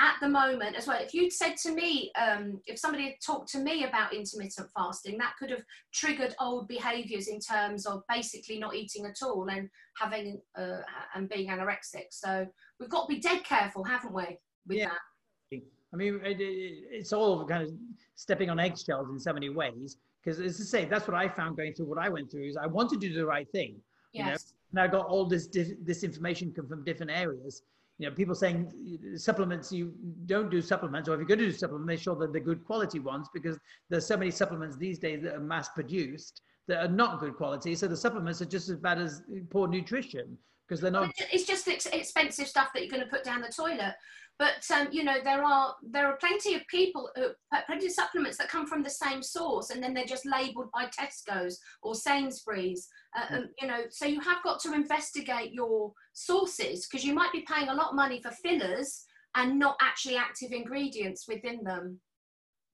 at 0.00 0.14
the 0.20 0.28
moment 0.28 0.74
as 0.74 0.86
well 0.86 1.00
if 1.00 1.12
you'd 1.12 1.32
said 1.32 1.56
to 1.56 1.72
me 1.72 2.10
um, 2.20 2.58
if 2.66 2.78
somebody 2.78 3.04
had 3.04 3.14
talked 3.24 3.50
to 3.50 3.58
me 3.58 3.84
about 3.84 4.14
intermittent 4.14 4.66
fasting 4.74 5.18
that 5.18 5.34
could 5.38 5.50
have 5.50 5.62
triggered 5.92 6.34
old 6.40 6.66
behaviors 6.66 7.28
in 7.28 7.38
terms 7.38 7.86
of 7.86 8.02
basically 8.08 8.58
not 8.58 8.74
eating 8.74 9.04
at 9.04 9.18
all 9.22 9.46
and 9.50 9.68
having 9.98 10.40
uh, 10.58 10.78
and 11.14 11.28
being 11.28 11.48
anorexic 11.48 12.06
so 12.10 12.46
we've 12.80 12.88
got 12.88 13.06
to 13.06 13.14
be 13.14 13.20
dead 13.20 13.44
careful 13.44 13.84
haven't 13.84 14.14
we 14.14 14.38
with 14.66 14.78
yeah. 14.78 14.88
that 14.88 15.60
i 15.92 15.96
mean 15.96 16.18
it, 16.24 16.40
it, 16.40 16.84
it's 16.90 17.12
all 17.12 17.46
kind 17.46 17.62
of 17.62 17.70
stepping 18.16 18.48
on 18.48 18.58
eggshells 18.58 19.10
in 19.10 19.18
so 19.20 19.32
many 19.34 19.50
ways 19.50 19.98
because 20.24 20.40
as 20.40 20.58
I 20.60 20.64
say 20.64 20.84
that's 20.86 21.06
what 21.06 21.16
i 21.16 21.28
found 21.28 21.58
going 21.58 21.74
through 21.74 21.86
what 21.86 21.98
i 21.98 22.08
went 22.08 22.30
through 22.30 22.48
is 22.48 22.56
i 22.56 22.66
wanted 22.66 23.02
to 23.02 23.08
do 23.08 23.14
the 23.14 23.26
right 23.26 23.50
thing 23.52 23.76
yes. 24.14 24.24
you 24.24 24.24
know 24.24 24.36
and 24.70 24.80
i 24.80 24.86
got 24.90 25.06
all 25.06 25.26
this 25.26 25.48
this 25.82 26.04
information 26.04 26.52
come 26.56 26.66
from 26.66 26.84
different 26.84 27.12
areas 27.12 27.62
you 28.00 28.08
know, 28.08 28.14
people 28.14 28.34
saying 28.34 28.72
uh, 29.14 29.18
supplements, 29.18 29.70
you 29.70 29.92
don't 30.24 30.50
do 30.50 30.62
supplements, 30.62 31.06
or 31.06 31.12
if 31.14 31.18
you're 31.18 31.28
going 31.28 31.38
to 31.38 31.44
do 31.44 31.52
supplements, 31.52 31.86
make 31.86 32.00
sure 32.00 32.16
that 32.16 32.32
they're 32.32 32.40
good 32.40 32.64
quality 32.64 32.98
ones 32.98 33.28
because 33.34 33.58
there's 33.90 34.06
so 34.06 34.16
many 34.16 34.30
supplements 34.30 34.78
these 34.78 34.98
days 34.98 35.22
that 35.22 35.34
are 35.34 35.40
mass 35.40 35.68
produced 35.68 36.40
that 36.66 36.82
are 36.82 36.88
not 36.88 37.20
good 37.20 37.34
quality. 37.36 37.74
So 37.74 37.88
the 37.88 37.96
supplements 37.96 38.40
are 38.40 38.46
just 38.46 38.70
as 38.70 38.78
bad 38.78 38.98
as 38.98 39.22
poor 39.50 39.68
nutrition 39.68 40.38
because 40.66 40.80
they're 40.80 40.90
not. 40.90 41.10
It's 41.30 41.44
just 41.44 41.68
expensive 41.68 42.48
stuff 42.48 42.68
that 42.72 42.80
you're 42.80 42.90
going 42.90 43.04
to 43.04 43.08
put 43.10 43.22
down 43.22 43.42
the 43.42 43.52
toilet. 43.54 43.94
But 44.40 44.64
um, 44.74 44.88
you 44.90 45.04
know 45.04 45.18
there 45.22 45.44
are 45.44 45.74
there 45.82 46.06
are 46.06 46.16
plenty 46.16 46.54
of 46.54 46.66
people, 46.68 47.10
who, 47.14 47.26
plenty 47.66 47.86
of 47.86 47.92
supplements 47.92 48.38
that 48.38 48.48
come 48.48 48.66
from 48.66 48.82
the 48.82 48.88
same 48.88 49.22
source, 49.22 49.68
and 49.68 49.82
then 49.82 49.92
they're 49.92 50.06
just 50.06 50.24
labelled 50.24 50.70
by 50.72 50.86
Tesco's 50.86 51.60
or 51.82 51.94
Sainsbury's. 51.94 52.88
Uh, 53.14 53.36
um, 53.36 53.48
you 53.60 53.68
know, 53.68 53.82
so 53.90 54.06
you 54.06 54.18
have 54.20 54.42
got 54.42 54.58
to 54.60 54.72
investigate 54.72 55.52
your 55.52 55.92
sources 56.14 56.88
because 56.88 57.04
you 57.04 57.12
might 57.12 57.32
be 57.32 57.44
paying 57.46 57.68
a 57.68 57.74
lot 57.74 57.90
of 57.90 57.96
money 57.96 58.22
for 58.22 58.30
fillers 58.30 59.04
and 59.34 59.58
not 59.58 59.76
actually 59.82 60.16
active 60.16 60.52
ingredients 60.52 61.26
within 61.28 61.62
them. 61.62 62.00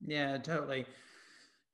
Yeah, 0.07 0.39
totally. 0.39 0.87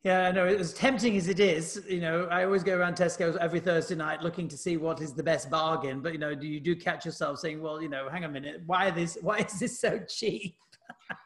Yeah, 0.05 0.27
I 0.27 0.33
know. 0.33 0.47
As 0.47 0.73
tempting 0.73 1.17
as 1.17 1.29
it 1.29 1.39
is, 1.39 1.85
you 1.89 2.01
know, 2.01 2.25
I 2.25 2.45
always 2.45 2.65
go 2.65 2.77
around 2.77 2.97
Tesco's 2.97 3.37
every 3.37 3.61
Thursday 3.61 3.95
night 3.95 4.21
looking 4.21 4.49
to 4.49 4.57
see 4.57 4.77
what 4.77 5.01
is 5.01 5.15
the 5.15 5.23
best 5.23 5.49
bargain. 5.49 6.01
But 6.01 6.13
you 6.13 6.19
know, 6.19 6.35
do 6.35 6.47
you 6.47 6.59
do 6.59 6.75
catch 6.75 7.07
yourself 7.07 7.39
saying, 7.39 7.63
"Well, 7.63 7.81
you 7.81 7.89
know, 7.89 8.09
hang 8.09 8.25
a 8.25 8.29
minute, 8.29 8.63
why 8.67 8.91
this? 8.91 9.17
Why 9.23 9.39
is 9.39 9.61
this 9.61 9.81
so 9.81 10.01
cheap?" 10.09 10.57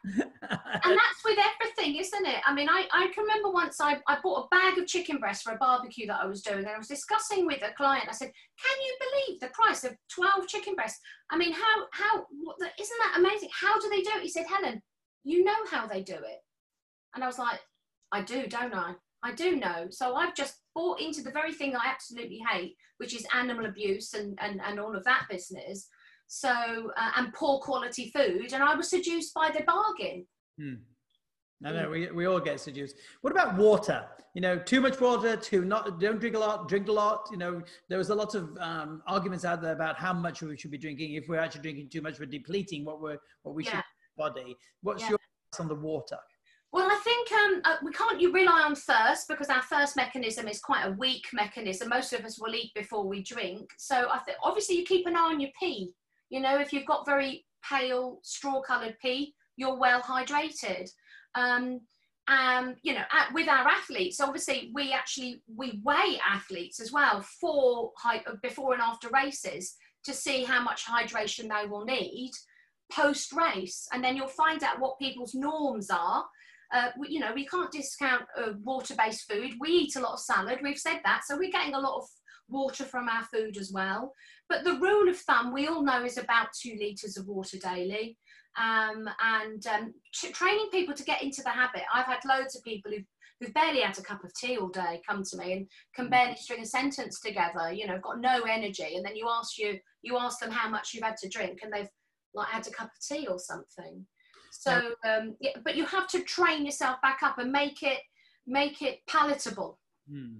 and 0.05 0.21
that's 0.51 1.23
with 1.25 1.39
everything, 1.39 1.95
isn't 1.95 2.25
it? 2.25 2.41
I 2.45 2.53
mean, 2.53 2.69
I, 2.69 2.87
I 2.93 3.07
can 3.07 3.23
remember 3.23 3.49
once 3.49 3.81
I, 3.81 3.97
I 4.07 4.19
bought 4.21 4.45
a 4.45 4.55
bag 4.55 4.77
of 4.77 4.85
chicken 4.85 5.17
breast 5.17 5.43
for 5.43 5.53
a 5.53 5.57
barbecue 5.57 6.05
that 6.07 6.21
I 6.21 6.27
was 6.27 6.43
doing, 6.43 6.59
and 6.59 6.67
I 6.67 6.77
was 6.77 6.87
discussing 6.87 7.47
with 7.47 7.63
a 7.63 7.73
client. 7.73 8.05
I 8.07 8.13
said, 8.13 8.31
"Can 8.63 8.77
you 8.85 8.97
believe 8.99 9.39
the 9.39 9.49
price 9.55 9.85
of 9.85 9.95
twelve 10.13 10.47
chicken 10.47 10.75
breasts? 10.75 10.99
I 11.31 11.37
mean, 11.37 11.51
how 11.51 11.87
how 11.93 12.25
what 12.43 12.59
the, 12.59 12.67
isn't 12.79 12.99
that 12.99 13.17
amazing? 13.17 13.49
How 13.59 13.79
do 13.79 13.89
they 13.89 14.01
do 14.01 14.11
it?" 14.17 14.21
He 14.21 14.29
said, 14.29 14.45
"Helen, 14.45 14.83
you 15.23 15.43
know 15.43 15.65
how 15.71 15.87
they 15.87 16.03
do 16.03 16.13
it," 16.13 16.41
and 17.15 17.23
I 17.23 17.27
was 17.27 17.39
like 17.39 17.59
I 18.11 18.21
do, 18.21 18.47
don't 18.47 18.73
I? 18.73 18.93
I 19.23 19.33
do 19.33 19.55
know. 19.55 19.87
So 19.89 20.15
I've 20.15 20.35
just 20.35 20.55
bought 20.75 21.01
into 21.01 21.21
the 21.21 21.31
very 21.31 21.53
thing 21.53 21.75
I 21.75 21.87
absolutely 21.87 22.41
hate, 22.49 22.75
which 22.97 23.15
is 23.15 23.25
animal 23.33 23.65
abuse 23.65 24.13
and, 24.13 24.37
and, 24.41 24.61
and 24.63 24.79
all 24.79 24.95
of 24.95 25.03
that 25.05 25.25
business. 25.29 25.87
So, 26.27 26.49
uh, 26.49 27.11
and 27.17 27.33
poor 27.33 27.59
quality 27.59 28.11
food. 28.15 28.53
And 28.53 28.63
I 28.63 28.75
was 28.75 28.89
seduced 28.89 29.33
by 29.33 29.49
the 29.49 29.63
bargain. 29.63 30.25
Hmm. 30.59 30.75
I 31.65 31.71
know 31.71 31.89
we, 31.89 32.11
we 32.11 32.25
all 32.27 32.39
get 32.39 32.59
seduced. 32.59 32.95
What 33.21 33.31
about 33.31 33.55
water? 33.55 34.05
You 34.35 34.41
know, 34.41 34.59
too 34.59 34.79
much 34.79 35.01
water, 35.01 35.35
too 35.35 35.65
not, 35.65 35.99
don't 35.99 36.19
drink 36.19 36.35
a 36.35 36.39
lot, 36.39 36.69
drink 36.69 36.87
a 36.87 36.91
lot. 36.91 37.27
You 37.31 37.37
know, 37.37 37.63
there 37.89 37.97
was 37.97 38.11
a 38.11 38.15
lot 38.15 38.35
of 38.35 38.55
um, 38.59 39.01
arguments 39.07 39.43
out 39.43 39.63
there 39.63 39.73
about 39.73 39.97
how 39.97 40.13
much 40.13 40.43
we 40.43 40.55
should 40.55 40.69
be 40.69 40.77
drinking. 40.77 41.13
If 41.13 41.27
we're 41.27 41.39
actually 41.39 41.61
drinking 41.61 41.89
too 41.89 42.01
much, 42.01 42.19
we're 42.19 42.27
depleting 42.27 42.85
what 42.85 43.01
we're, 43.01 43.17
what 43.41 43.55
we 43.55 43.65
yeah. 43.65 43.77
should 43.77 43.83
body. 44.17 44.55
What's 44.81 45.01
yeah. 45.01 45.09
your 45.09 45.19
on 45.59 45.67
the 45.67 45.75
water? 45.75 46.17
Well, 46.73 46.89
I 46.91 46.99
think 47.03 47.31
um, 47.31 47.61
uh, 47.63 47.77
we 47.83 47.91
can't 47.91 48.19
you 48.19 48.31
rely 48.31 48.61
on 48.61 48.75
thirst 48.75 49.27
because 49.27 49.47
our 49.47 49.61
first 49.61 49.95
mechanism 49.95 50.47
is 50.47 50.59
quite 50.59 50.85
a 50.85 50.91
weak 50.91 51.25
mechanism. 51.33 51.89
Most 51.89 52.13
of 52.13 52.25
us 52.25 52.39
will 52.39 52.53
eat 52.53 52.73
before 52.75 53.07
we 53.07 53.23
drink. 53.23 53.69
So 53.77 54.09
I 54.11 54.19
think 54.19 54.37
obviously 54.43 54.77
you 54.77 54.83
keep 54.83 55.07
an 55.07 55.15
eye 55.15 55.31
on 55.31 55.39
your 55.39 55.51
pee. 55.59 55.93
You 56.29 56.41
know, 56.41 56.59
if 56.59 56.73
you've 56.73 56.85
got 56.85 57.05
very 57.05 57.45
pale 57.67 58.19
straw-coloured 58.21 58.97
pee, 59.01 59.33
you're 59.55 59.79
well 59.79 60.01
hydrated. 60.01 60.89
Um, 61.35 61.81
um, 62.27 62.75
you 62.83 62.93
know, 62.93 63.03
at, 63.11 63.33
with 63.33 63.47
our 63.47 63.65
athletes, 63.65 64.19
obviously 64.19 64.71
we 64.75 64.91
actually 64.91 65.41
we 65.55 65.79
weigh 65.85 66.19
athletes 66.29 66.81
as 66.81 66.91
well 66.91 67.21
for 67.21 67.91
before 68.43 68.73
and 68.73 68.81
after 68.81 69.07
races 69.09 69.75
to 70.03 70.13
see 70.13 70.43
how 70.43 70.61
much 70.61 70.85
hydration 70.85 71.47
they 71.49 71.67
will 71.67 71.85
need 71.85 72.31
post 72.91 73.31
race, 73.33 73.87
and 73.93 74.03
then 74.03 74.15
you'll 74.15 74.27
find 74.27 74.63
out 74.63 74.79
what 74.79 74.99
people's 74.99 75.33
norms 75.33 75.89
are 75.89 76.25
uh, 76.73 76.89
we, 76.97 77.09
you 77.09 77.19
know, 77.19 77.33
we 77.33 77.45
can't 77.45 77.71
discount 77.71 78.23
uh, 78.37 78.53
water-based 78.63 79.31
food. 79.31 79.53
We 79.59 79.69
eat 79.69 79.95
a 79.95 80.01
lot 80.01 80.13
of 80.13 80.19
salad. 80.19 80.59
We've 80.61 80.77
said 80.77 80.99
that, 81.05 81.21
so 81.25 81.37
we're 81.37 81.51
getting 81.51 81.75
a 81.75 81.79
lot 81.79 81.97
of 81.97 82.07
water 82.49 82.83
from 82.85 83.09
our 83.09 83.23
food 83.25 83.57
as 83.57 83.71
well. 83.73 84.13
But 84.49 84.63
the 84.63 84.79
rule 84.79 85.09
of 85.09 85.17
thumb 85.17 85.53
we 85.53 85.67
all 85.67 85.83
know 85.83 86.03
is 86.03 86.17
about 86.17 86.47
two 86.59 86.77
litres 86.79 87.17
of 87.17 87.27
water 87.27 87.57
daily. 87.57 88.17
Um, 88.57 89.07
and 89.23 89.65
um, 89.67 89.93
training 90.13 90.69
people 90.71 90.95
to 90.95 91.03
get 91.03 91.21
into 91.21 91.43
the 91.43 91.49
habit. 91.49 91.83
I've 91.93 92.07
had 92.07 92.25
loads 92.25 92.55
of 92.55 92.63
people 92.63 92.91
who've, 92.91 93.05
who've 93.39 93.53
barely 93.53 93.81
had 93.81 93.99
a 93.99 94.01
cup 94.01 94.23
of 94.23 94.33
tea 94.33 94.57
all 94.57 94.69
day 94.69 94.99
come 95.07 95.21
to 95.23 95.37
me 95.37 95.53
and 95.53 95.67
can 95.95 96.09
barely 96.09 96.35
string 96.37 96.63
a 96.63 96.65
sentence 96.65 97.19
together. 97.19 97.71
You 97.71 97.85
know, 97.85 97.99
got 97.99 98.19
no 98.19 98.41
energy, 98.49 98.95
and 98.95 99.05
then 99.05 99.15
you 99.15 99.27
ask 99.29 99.59
you 99.59 99.77
you 100.01 100.17
ask 100.17 100.39
them 100.39 100.49
how 100.49 100.69
much 100.69 100.93
you've 100.93 101.03
had 101.03 101.17
to 101.17 101.29
drink, 101.29 101.59
and 101.61 101.71
they've 101.71 101.89
like 102.33 102.47
had 102.47 102.65
a 102.65 102.71
cup 102.71 102.87
of 102.87 103.07
tea 103.07 103.27
or 103.27 103.37
something. 103.37 104.05
So, 104.59 104.91
um, 105.07 105.35
yeah, 105.39 105.51
but 105.63 105.75
you 105.75 105.85
have 105.85 106.07
to 106.09 106.21
train 106.23 106.65
yourself 106.65 107.01
back 107.01 107.19
up 107.23 107.37
and 107.37 107.51
make 107.51 107.83
it 107.83 107.99
make 108.47 108.81
it 108.81 108.99
palatable. 109.07 109.77
Hmm. 110.09 110.37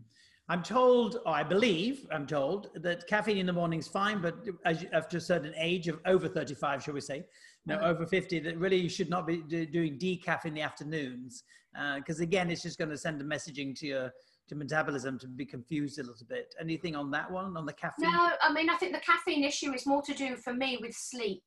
I'm 0.49 0.63
told, 0.63 1.17
or 1.25 1.33
I 1.33 1.43
believe, 1.43 2.07
I'm 2.09 2.25
told 2.25 2.69
that 2.75 3.05
caffeine 3.07 3.37
in 3.37 3.45
the 3.45 3.53
morning 3.53 3.79
is 3.79 3.87
fine, 3.87 4.21
but 4.21 4.35
as 4.65 4.81
you, 4.81 4.87
after 4.93 5.17
a 5.17 5.21
certain 5.21 5.53
age 5.57 5.89
of 5.89 5.99
over 6.05 6.29
35, 6.29 6.83
shall 6.83 6.93
we 6.93 7.01
say, 7.01 7.25
no, 7.65 7.77
mm. 7.77 7.83
over 7.83 8.05
50, 8.05 8.39
that 8.39 8.57
really 8.57 8.77
you 8.77 8.87
should 8.87 9.09
not 9.09 9.27
be 9.27 9.43
do, 9.49 9.65
doing 9.65 9.99
decaf 9.99 10.45
in 10.45 10.53
the 10.53 10.61
afternoons, 10.61 11.43
because 11.97 12.21
uh, 12.21 12.23
again, 12.23 12.49
it's 12.49 12.61
just 12.61 12.77
going 12.77 12.89
to 12.89 12.97
send 12.97 13.19
a 13.21 13.25
messaging 13.25 13.77
to 13.79 13.87
your 13.87 14.11
to 14.47 14.55
metabolism 14.55 15.19
to 15.19 15.27
be 15.27 15.45
confused 15.45 15.99
a 15.99 16.03
little 16.03 16.25
bit. 16.29 16.55
Anything 16.61 16.95
on 16.95 17.11
that 17.11 17.29
one, 17.29 17.57
on 17.57 17.65
the 17.65 17.73
caffeine? 17.73 18.09
No, 18.09 18.31
I 18.41 18.53
mean, 18.53 18.69
I 18.69 18.77
think 18.77 18.93
the 18.93 19.01
caffeine 19.01 19.43
issue 19.43 19.73
is 19.73 19.85
more 19.85 20.01
to 20.03 20.13
do 20.13 20.37
for 20.37 20.53
me 20.53 20.77
with 20.81 20.95
sleep 20.95 21.43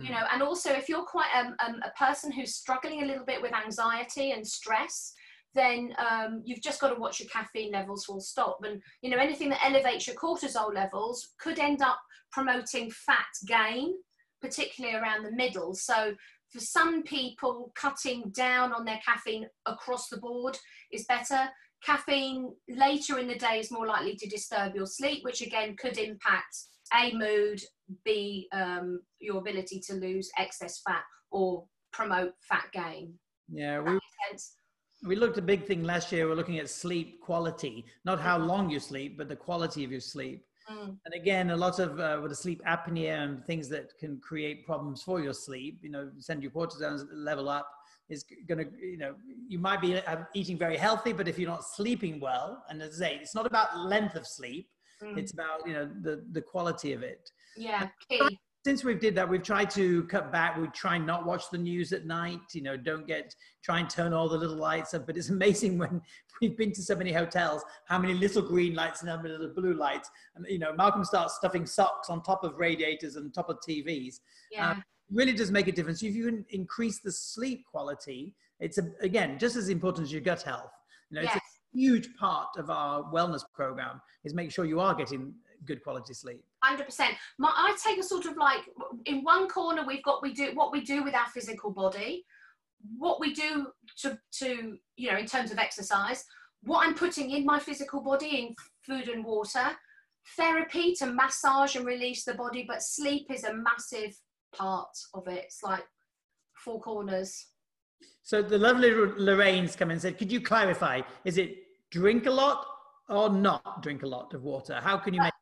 you 0.00 0.10
know 0.10 0.22
and 0.32 0.42
also 0.42 0.70
if 0.70 0.88
you're 0.88 1.04
quite 1.04 1.28
um, 1.36 1.54
um, 1.66 1.80
a 1.84 1.90
person 1.98 2.30
who's 2.30 2.54
struggling 2.54 3.02
a 3.02 3.06
little 3.06 3.24
bit 3.24 3.40
with 3.40 3.54
anxiety 3.54 4.32
and 4.32 4.46
stress 4.46 5.14
then 5.54 5.94
um, 5.98 6.42
you've 6.44 6.62
just 6.62 6.80
got 6.80 6.90
to 6.90 7.00
watch 7.00 7.20
your 7.20 7.28
caffeine 7.28 7.72
levels 7.72 8.04
full 8.04 8.20
stop. 8.20 8.58
And 8.64 8.80
you 9.02 9.10
know 9.10 9.18
anything 9.18 9.48
that 9.50 9.64
elevates 9.64 10.06
your 10.06 10.16
cortisol 10.16 10.74
levels 10.74 11.28
could 11.38 11.58
end 11.58 11.82
up 11.82 12.00
promoting 12.30 12.90
fat 12.90 13.26
gain 13.46 13.94
particularly 14.40 14.96
around 14.96 15.22
the 15.22 15.32
middle. 15.32 15.72
So 15.72 16.14
for 16.50 16.58
some 16.58 17.04
people 17.04 17.72
cutting 17.76 18.30
down 18.34 18.72
on 18.72 18.84
their 18.84 19.00
caffeine 19.04 19.46
across 19.66 20.08
the 20.08 20.18
board 20.18 20.58
is 20.92 21.04
better. 21.04 21.48
Caffeine 21.84 22.52
later 22.68 23.18
in 23.18 23.28
the 23.28 23.38
day 23.38 23.60
is 23.60 23.70
more 23.70 23.86
likely 23.86 24.16
to 24.16 24.28
disturb 24.28 24.74
your 24.74 24.86
sleep 24.86 25.24
which 25.24 25.42
again 25.42 25.76
could 25.76 25.96
impact 25.96 26.56
a 26.94 27.12
mood 27.14 27.60
b 28.04 28.48
um, 28.52 29.00
your 29.20 29.38
ability 29.38 29.80
to 29.80 29.94
lose 29.94 30.30
excess 30.38 30.80
fat 30.86 31.02
or 31.30 31.64
promote 31.92 32.32
fat 32.48 32.64
gain 32.72 33.14
yeah 33.48 33.80
we, 33.80 33.98
we 35.06 35.16
looked 35.16 35.38
a 35.38 35.42
big 35.42 35.64
thing 35.64 35.82
last 35.82 36.12
year 36.12 36.28
we're 36.28 36.34
looking 36.34 36.58
at 36.58 36.68
sleep 36.68 37.20
quality 37.20 37.84
not 38.04 38.20
how 38.20 38.38
mm-hmm. 38.38 38.48
long 38.48 38.70
you 38.70 38.80
sleep 38.80 39.16
but 39.18 39.28
the 39.28 39.36
quality 39.36 39.84
of 39.84 39.90
your 39.90 40.00
sleep 40.00 40.44
mm. 40.70 40.96
and 41.04 41.14
again 41.14 41.50
a 41.50 41.56
lot 41.56 41.78
of 41.78 41.98
uh, 42.00 42.18
with 42.20 42.30
the 42.30 42.36
sleep 42.36 42.62
apnea 42.66 43.22
and 43.22 43.44
things 43.44 43.68
that 43.68 43.96
can 43.98 44.18
create 44.20 44.64
problems 44.64 45.02
for 45.02 45.20
your 45.20 45.34
sleep 45.34 45.80
you 45.82 45.90
know 45.90 46.10
send 46.18 46.42
your 46.42 46.52
cortisol 46.52 47.04
level 47.12 47.48
up 47.48 47.68
is 48.08 48.24
going 48.46 48.58
to 48.58 48.70
you 48.80 48.98
know 48.98 49.14
you 49.48 49.58
might 49.58 49.80
be 49.80 50.00
eating 50.34 50.58
very 50.58 50.76
healthy 50.76 51.12
but 51.12 51.28
if 51.28 51.38
you're 51.38 51.50
not 51.50 51.64
sleeping 51.64 52.20
well 52.20 52.64
and 52.68 52.82
as 52.82 53.00
i 53.00 53.06
say 53.06 53.18
it's 53.20 53.34
not 53.34 53.46
about 53.46 53.78
length 53.78 54.16
of 54.16 54.26
sleep 54.26 54.68
Mm. 55.02 55.18
It's 55.18 55.32
about 55.32 55.66
you 55.66 55.72
know 55.72 55.90
the 56.02 56.24
the 56.32 56.40
quality 56.40 56.92
of 56.92 57.02
it. 57.02 57.30
Yeah. 57.56 57.88
Okay. 58.10 58.38
Since 58.64 58.84
we've 58.84 59.00
did 59.00 59.16
that, 59.16 59.28
we've 59.28 59.42
tried 59.42 59.70
to 59.70 60.04
cut 60.04 60.30
back. 60.30 60.56
We 60.56 60.68
try 60.68 60.94
and 60.94 61.04
not 61.04 61.26
watch 61.26 61.50
the 61.50 61.58
news 61.58 61.92
at 61.92 62.06
night. 62.06 62.40
You 62.52 62.62
know, 62.62 62.76
don't 62.76 63.06
get 63.08 63.34
try 63.64 63.80
and 63.80 63.90
turn 63.90 64.12
all 64.12 64.28
the 64.28 64.36
little 64.36 64.56
lights 64.56 64.94
up. 64.94 65.06
But 65.06 65.16
it's 65.16 65.28
amazing 65.38 65.78
when 65.78 66.00
we've 66.40 66.56
been 66.56 66.72
to 66.72 66.82
so 66.82 66.94
many 66.94 67.12
hotels, 67.12 67.64
how 67.88 67.98
many 67.98 68.14
little 68.14 68.42
green 68.42 68.74
lights 68.74 69.00
and 69.00 69.10
how 69.10 69.16
many 69.16 69.30
little 69.30 69.52
blue 69.52 69.74
lights. 69.74 70.08
And 70.36 70.46
you 70.48 70.60
know, 70.60 70.72
Malcolm 70.74 71.04
starts 71.04 71.34
stuffing 71.34 71.66
socks 71.66 72.08
on 72.08 72.22
top 72.22 72.44
of 72.44 72.58
radiators 72.58 73.16
and 73.16 73.34
top 73.34 73.48
of 73.48 73.58
TVs. 73.68 74.20
Yeah. 74.52 74.70
Um, 74.70 74.84
really 75.10 75.32
does 75.32 75.50
make 75.50 75.68
a 75.68 75.72
difference. 75.72 76.02
If 76.02 76.14
you 76.14 76.44
increase 76.50 77.00
the 77.00 77.12
sleep 77.12 77.64
quality, 77.70 78.34
it's 78.60 78.78
a, 78.78 78.90
again 79.00 79.38
just 79.38 79.56
as 79.56 79.68
important 79.68 80.06
as 80.06 80.12
your 80.12 80.22
gut 80.22 80.42
health. 80.42 80.70
You 81.10 81.16
know, 81.16 81.22
yes. 81.22 81.36
it's 81.36 81.44
a 81.44 81.78
huge 81.78 82.16
part 82.16 82.48
of 82.56 82.70
our 82.70 83.02
wellness 83.12 83.42
program 83.52 84.00
is 84.24 84.34
make 84.34 84.50
sure 84.50 84.64
you 84.64 84.80
are 84.80 84.94
getting 84.94 85.34
good 85.64 85.82
quality 85.82 86.14
sleep. 86.14 86.42
Hundred 86.62 86.86
percent. 86.86 87.14
I 87.42 87.76
take 87.84 87.98
a 87.98 88.02
sort 88.02 88.26
of 88.26 88.36
like 88.36 88.68
in 89.06 89.22
one 89.22 89.48
corner 89.48 89.84
we've 89.86 90.02
got 90.02 90.22
we 90.22 90.32
do 90.32 90.50
what 90.54 90.72
we 90.72 90.80
do 90.82 91.02
with 91.04 91.14
our 91.14 91.26
physical 91.26 91.70
body, 91.70 92.24
what 92.98 93.20
we 93.20 93.34
do 93.34 93.68
to 93.98 94.18
to 94.38 94.78
you 94.96 95.10
know 95.10 95.18
in 95.18 95.26
terms 95.26 95.50
of 95.50 95.58
exercise, 95.58 96.24
what 96.62 96.86
I'm 96.86 96.94
putting 96.94 97.30
in 97.30 97.44
my 97.44 97.58
physical 97.58 98.02
body 98.02 98.38
in 98.38 98.54
food 98.82 99.08
and 99.08 99.24
water, 99.24 99.76
therapy 100.36 100.94
to 100.94 101.06
massage 101.06 101.76
and 101.76 101.86
release 101.86 102.24
the 102.24 102.34
body, 102.34 102.64
but 102.66 102.82
sleep 102.82 103.26
is 103.30 103.44
a 103.44 103.54
massive 103.54 104.16
part 104.54 104.96
of 105.14 105.26
it. 105.28 105.44
It's 105.44 105.62
like 105.62 105.84
four 106.54 106.80
corners. 106.80 107.48
So 108.22 108.40
the 108.42 108.58
lovely 108.58 108.90
Lorraine's 108.90 109.74
come 109.74 109.90
and 109.90 110.00
said, 110.00 110.18
could 110.18 110.30
you 110.30 110.40
clarify, 110.40 111.00
is 111.24 111.38
it 111.38 111.56
drink 111.90 112.26
a 112.26 112.30
lot 112.30 112.64
or 113.08 113.28
not 113.30 113.82
drink 113.82 114.02
a 114.02 114.06
lot 114.06 114.32
of 114.34 114.42
water? 114.42 114.78
How 114.80 114.96
can 114.96 115.12
you 115.12 115.20
make 115.20 115.32
uh, 115.32 115.41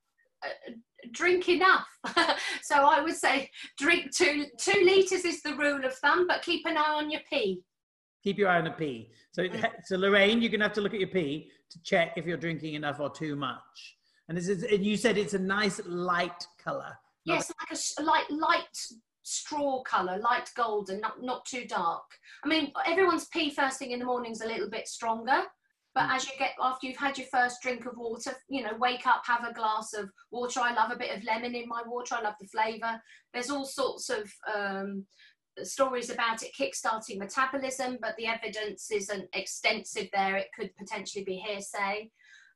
drink 1.12 1.48
enough. 1.48 1.86
so 2.62 2.76
I 2.76 3.00
would 3.00 3.16
say 3.16 3.50
drink 3.78 4.14
two 4.14 4.46
two 4.58 4.80
liters 4.84 5.24
is 5.24 5.42
the 5.42 5.54
rule 5.54 5.84
of 5.84 5.94
thumb, 5.94 6.26
but 6.26 6.42
keep 6.42 6.66
an 6.66 6.76
eye 6.76 6.94
on 6.94 7.10
your 7.10 7.20
pee. 7.30 7.62
Keep 8.22 8.38
your 8.38 8.48
eye 8.48 8.58
on 8.58 8.64
the 8.64 8.70
pee. 8.70 9.10
So, 9.32 9.44
mm. 9.44 9.70
so 9.84 9.96
Lorraine, 9.96 10.42
you're 10.42 10.50
gonna 10.50 10.64
have 10.64 10.72
to 10.74 10.80
look 10.80 10.94
at 10.94 11.00
your 11.00 11.08
pee 11.08 11.50
to 11.70 11.82
check 11.82 12.14
if 12.16 12.26
you're 12.26 12.36
drinking 12.36 12.74
enough 12.74 13.00
or 13.00 13.10
too 13.10 13.36
much. 13.36 13.96
And 14.28 14.36
this 14.36 14.48
is, 14.48 14.62
and 14.62 14.84
you 14.84 14.96
said 14.96 15.18
it's 15.18 15.34
a 15.34 15.38
nice 15.38 15.80
light 15.86 16.46
color. 16.62 16.96
Yes, 17.24 17.52
like 17.60 17.78
a 17.98 18.02
light 18.02 18.30
light 18.30 18.76
straw 19.22 19.82
color, 19.82 20.18
light 20.18 20.50
golden, 20.56 21.00
not 21.00 21.22
not 21.22 21.44
too 21.44 21.66
dark. 21.66 22.02
I 22.44 22.48
mean, 22.48 22.72
everyone's 22.86 23.26
pee 23.26 23.50
first 23.50 23.78
thing 23.78 23.90
in 23.90 23.98
the 23.98 24.04
morning 24.04 24.32
is 24.32 24.40
a 24.40 24.46
little 24.46 24.70
bit 24.70 24.88
stronger. 24.88 25.42
But 25.94 26.08
mm. 26.08 26.16
as 26.16 26.26
you 26.26 26.32
get 26.38 26.52
after 26.60 26.86
you've 26.86 26.96
had 26.96 27.18
your 27.18 27.26
first 27.28 27.62
drink 27.62 27.86
of 27.86 27.96
water, 27.96 28.32
you 28.48 28.62
know, 28.62 28.76
wake 28.78 29.06
up, 29.06 29.22
have 29.26 29.44
a 29.48 29.54
glass 29.54 29.92
of 29.94 30.10
water. 30.30 30.60
I 30.60 30.74
love 30.74 30.90
a 30.90 30.98
bit 30.98 31.16
of 31.16 31.24
lemon 31.24 31.54
in 31.54 31.68
my 31.68 31.82
water. 31.86 32.14
I 32.14 32.22
love 32.22 32.34
the 32.40 32.46
flavour. 32.46 33.00
There's 33.32 33.50
all 33.50 33.64
sorts 33.64 34.10
of 34.10 34.32
um, 34.52 35.06
stories 35.62 36.10
about 36.10 36.42
it 36.42 36.52
kickstarting 36.58 37.18
metabolism, 37.18 37.98
but 38.00 38.14
the 38.16 38.26
evidence 38.26 38.90
isn't 38.90 39.28
extensive 39.34 40.08
there. 40.12 40.36
It 40.36 40.48
could 40.58 40.70
potentially 40.76 41.24
be 41.24 41.36
hearsay. 41.36 42.10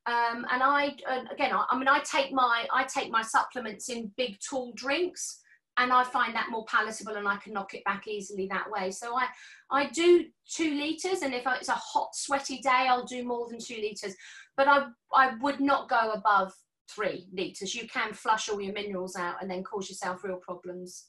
Um, 0.07 0.45
and 0.51 0.63
I, 0.63 0.97
again, 1.33 1.53
I, 1.53 1.65
I 1.71 1.79
mean, 1.79 1.89
I 1.89 2.01
take 2.01 2.31
my 2.31 2.67
I 2.73 2.85
take 2.85 3.11
my 3.11 3.23
supplements 3.23 3.89
in 3.89 4.13
big 4.17 4.37
tall 4.39 4.73
drinks 4.75 5.41
and 5.77 5.93
I 5.93 6.05
find 6.05 6.35
that 6.35 6.51
more 6.51 6.65
palatable 6.67 7.17
and 7.17 7.27
I 7.27 7.37
can 7.37 7.53
knock 7.53 7.75
it 7.75 7.85
back 7.85 8.07
easily 8.07 8.47
that 8.49 8.71
way. 8.71 8.91
So 8.91 9.17
I, 9.17 9.27
I 9.71 9.89
do 9.91 10.27
two 10.49 10.75
litres 10.75 11.23
and 11.23 11.35
if 11.35 11.43
it's 11.47 11.69
a 11.69 11.73
hot 11.73 12.15
sweaty 12.15 12.59
day, 12.59 12.87
I'll 12.89 13.05
do 13.05 13.25
more 13.25 13.49
than 13.49 13.59
two 13.59 13.77
litres, 13.77 14.15
but 14.57 14.69
I, 14.69 14.87
I 15.13 15.35
would 15.41 15.61
not 15.61 15.89
go 15.89 16.13
above 16.13 16.53
three 16.89 17.27
litres. 17.33 17.75
You 17.75 17.89
can 17.89 18.13
flush 18.13 18.49
all 18.49 18.61
your 18.61 18.73
minerals 18.73 19.17
out 19.17 19.37
and 19.41 19.51
then 19.51 19.65
cause 19.65 19.89
yourself 19.89 20.23
real 20.23 20.37
problems. 20.37 21.07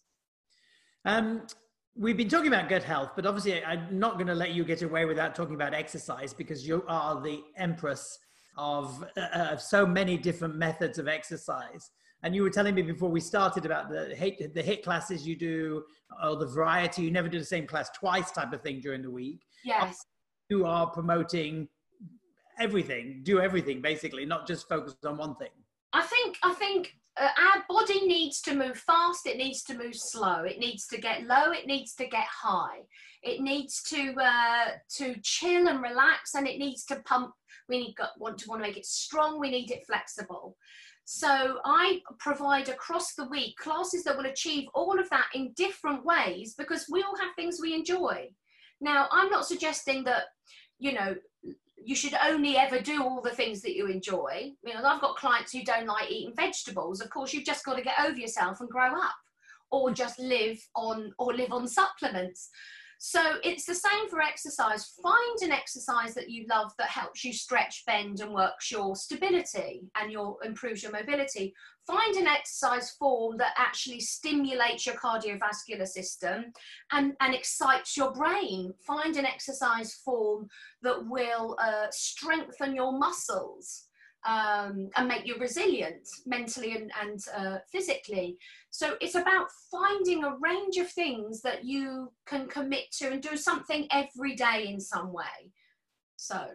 Um, 1.05 1.43
we've 1.95 2.17
been 2.17 2.29
talking 2.29 2.47
about 2.47 2.67
gut 2.67 2.83
health, 2.83 3.11
but 3.15 3.25
obviously 3.25 3.63
I'm 3.63 3.99
not 3.99 4.15
going 4.15 4.27
to 4.27 4.35
let 4.35 4.53
you 4.53 4.63
get 4.63 4.81
away 4.81 5.05
without 5.05 5.35
talking 5.35 5.55
about 5.55 5.73
exercise 5.75 6.33
because 6.33 6.67
you 6.67 6.83
are 6.87 7.21
the 7.21 7.41
empress 7.57 8.17
of, 8.57 9.03
uh, 9.17 9.49
of 9.51 9.61
so 9.61 9.85
many 9.85 10.17
different 10.17 10.55
methods 10.55 10.97
of 10.97 11.07
exercise. 11.07 11.91
And 12.25 12.35
you 12.35 12.41
were 12.41 12.49
telling 12.49 12.73
me 12.73 12.81
before 12.81 13.09
we 13.09 13.19
started 13.19 13.67
about 13.67 13.87
the 13.87 14.15
HIIT, 14.17 14.55
the 14.55 14.63
HIIT 14.63 14.81
classes 14.81 15.27
you 15.27 15.35
do, 15.35 15.83
or 16.23 16.35
the 16.35 16.47
variety. 16.47 17.03
You 17.03 17.11
never 17.11 17.29
do 17.29 17.37
the 17.37 17.45
same 17.45 17.67
class 17.67 17.91
twice, 17.91 18.31
type 18.31 18.51
of 18.51 18.63
thing 18.63 18.79
during 18.79 19.03
the 19.03 19.11
week. 19.11 19.45
Yes. 19.63 20.03
You 20.49 20.65
are 20.65 20.87
promoting 20.87 21.67
everything, 22.59 23.21
do 23.21 23.39
everything 23.39 23.79
basically, 23.79 24.25
not 24.25 24.47
just 24.47 24.67
focus 24.67 24.95
on 25.05 25.17
one 25.17 25.35
thing. 25.35 25.51
I 25.93 26.01
think. 26.01 26.37
I 26.41 26.55
think 26.55 26.95
uh, 27.15 27.29
our 27.53 27.63
body 27.69 28.07
needs 28.07 28.41
to 28.41 28.55
move 28.55 28.77
fast. 28.79 29.27
It 29.27 29.37
needs 29.37 29.61
to 29.65 29.77
move 29.77 29.93
slow. 29.95 30.45
It 30.45 30.57
needs 30.57 30.87
to 30.87 30.99
get 30.99 31.27
low. 31.27 31.51
It 31.51 31.67
needs 31.67 31.93
to 31.95 32.07
get 32.07 32.25
high. 32.25 32.79
It 33.21 33.41
needs 33.41 33.83
to 33.83 34.15
uh, 34.19 34.65
to 34.97 35.15
chill 35.21 35.67
and 35.67 35.79
relax, 35.79 36.33
and 36.33 36.47
it 36.47 36.57
needs 36.57 36.85
to 36.85 36.95
pump. 37.05 37.35
We 37.69 37.77
need 37.77 37.95
want 38.17 38.39
to 38.39 38.49
want 38.49 38.63
to 38.63 38.67
make 38.67 38.77
it 38.77 38.85
strong. 38.87 39.39
We 39.39 39.51
need 39.51 39.69
it 39.69 39.85
flexible. 39.85 40.57
So 41.05 41.59
I 41.63 42.01
provide 42.17 42.67
across 42.67 43.13
the 43.13 43.27
week 43.27 43.57
classes 43.57 44.03
that 44.03 44.17
will 44.17 44.25
achieve 44.25 44.67
all 44.73 44.99
of 44.99 45.09
that 45.11 45.27
in 45.35 45.53
different 45.55 46.03
ways 46.03 46.55
because 46.57 46.87
we 46.89 47.03
all 47.03 47.15
have 47.17 47.35
things 47.35 47.59
we 47.61 47.75
enjoy. 47.75 48.27
Now, 48.81 49.07
I'm 49.11 49.29
not 49.29 49.45
suggesting 49.45 50.03
that, 50.05 50.23
you 50.79 50.93
know, 50.93 51.15
you 51.83 51.95
should 51.95 52.15
only 52.25 52.57
ever 52.57 52.79
do 52.79 53.03
all 53.03 53.21
the 53.21 53.29
things 53.29 53.61
that 53.61 53.75
you 53.75 53.85
enjoy. 53.85 54.53
You 54.65 54.73
know, 54.73 54.83
I've 54.83 55.01
got 55.01 55.15
clients 55.15 55.51
who 55.51 55.63
don't 55.63 55.85
like 55.85 56.09
eating 56.09 56.33
vegetables. 56.35 57.01
Of 57.01 57.11
course, 57.11 57.33
you've 57.33 57.45
just 57.45 57.63
got 57.63 57.75
to 57.77 57.83
get 57.83 57.99
over 57.99 58.17
yourself 58.17 58.59
and 58.59 58.69
grow 58.69 58.87
up 58.95 59.15
or 59.71 59.89
mm. 59.89 59.95
just 59.95 60.19
live 60.19 60.57
on 60.75 61.13
or 61.19 61.35
live 61.35 61.51
on 61.51 61.67
supplements. 61.67 62.49
So 62.99 63.35
it's 63.43 63.65
the 63.65 63.75
same 63.75 64.09
for 64.09 64.21
exercise. 64.21 64.93
Find 65.01 65.41
an 65.41 65.51
exercise 65.51 66.13
that 66.15 66.29
you 66.29 66.45
love 66.49 66.71
that 66.77 66.87
helps 66.87 67.23
you 67.23 67.33
stretch, 67.33 67.83
bend, 67.85 68.21
and 68.21 68.33
works 68.33 68.71
your 68.71 68.95
stability 68.95 69.83
and 69.95 70.11
your 70.11 70.37
improves 70.43 70.81
your 70.81 70.91
mobility. 70.91 71.53
Find 71.85 72.15
an 72.15 72.27
exercise 72.27 72.91
form 72.91 73.37
that 73.37 73.53
actually 73.57 73.99
stimulates 73.99 74.85
your 74.85 74.95
cardiovascular 74.95 75.87
system 75.87 76.45
and, 76.91 77.13
and 77.19 77.35
excites 77.35 77.95
your 77.95 78.11
brain. 78.13 78.73
Find 78.85 79.15
an 79.17 79.25
exercise 79.25 79.93
form 79.93 80.47
that 80.81 81.05
will 81.07 81.55
uh, 81.61 81.87
strengthen 81.91 82.75
your 82.75 82.97
muscles 82.97 83.87
um, 84.25 84.89
and 84.95 85.07
make 85.07 85.25
you 85.25 85.35
resilient 85.39 86.07
mentally 86.25 86.75
and, 86.75 86.91
and 87.01 87.19
uh, 87.35 87.57
physically. 87.71 88.37
So 88.71 88.95
it's 89.01 89.15
about 89.15 89.47
finding 89.71 90.23
a 90.23 90.35
range 90.41 90.77
of 90.77 90.89
things 90.89 91.41
that 91.41 91.63
you 91.63 92.11
can 92.25 92.47
commit 92.47 92.91
to 92.97 93.11
and 93.11 93.21
do 93.21 93.37
something 93.37 93.87
every 93.91 94.35
day 94.35 94.67
in 94.67 94.79
some 94.79 95.13
way. 95.13 95.51
So. 96.17 96.47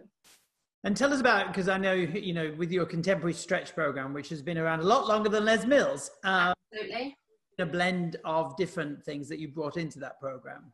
And 0.83 0.97
tell 0.97 1.13
us 1.13 1.19
about 1.19 1.47
because 1.47 1.69
I 1.69 1.77
know 1.77 1.93
you 1.93 2.33
know 2.33 2.53
with 2.57 2.71
your 2.71 2.85
contemporary 2.85 3.33
stretch 3.33 3.75
program, 3.75 4.13
which 4.13 4.29
has 4.29 4.41
been 4.41 4.57
around 4.57 4.79
a 4.79 4.83
lot 4.83 5.07
longer 5.07 5.29
than 5.29 5.45
Les 5.45 5.65
Mills. 5.65 6.09
Um, 6.23 6.53
Absolutely. 6.73 7.15
A 7.59 7.65
blend 7.65 8.15
of 8.25 8.57
different 8.57 9.03
things 9.03 9.29
that 9.29 9.37
you 9.37 9.47
brought 9.47 9.77
into 9.77 9.99
that 9.99 10.19
program. 10.19 10.73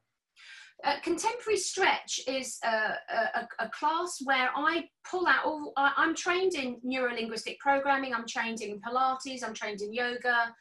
Uh, 0.84 1.00
contemporary 1.02 1.58
stretch 1.58 2.20
is 2.28 2.60
a, 2.64 2.68
a, 2.68 3.48
a, 3.60 3.70
class 3.70 4.20
where 4.24 4.50
I 4.56 4.88
pull 5.10 5.26
out 5.26 5.44
all, 5.44 5.74
I, 5.76 5.92
I'm 5.98 6.14
trained 6.14 6.54
in 6.54 6.78
neurolinguistic 6.86 7.58
programming, 7.58 8.14
I'm 8.14 8.28
trained 8.28 8.62
in 8.62 8.80
Pilates, 8.80 9.44
I'm 9.44 9.56
trained 9.56 9.82
in 9.82 9.92
yoga, 9.92 10.54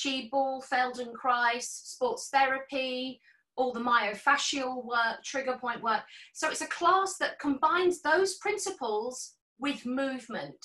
chi 0.00 0.28
ball, 0.30 0.62
Feldenkrais, 0.62 1.64
sports 1.64 2.28
therapy, 2.32 3.20
all 3.56 3.72
the 3.72 3.80
myofascial 3.80 4.84
work, 4.84 5.22
trigger 5.24 5.58
point 5.60 5.82
work. 5.82 6.02
So 6.32 6.50
it's 6.50 6.60
a 6.60 6.66
class 6.68 7.16
that 7.18 7.40
combines 7.40 8.00
those 8.00 8.36
principles 8.36 9.34
with 9.58 9.84
movement. 9.86 10.64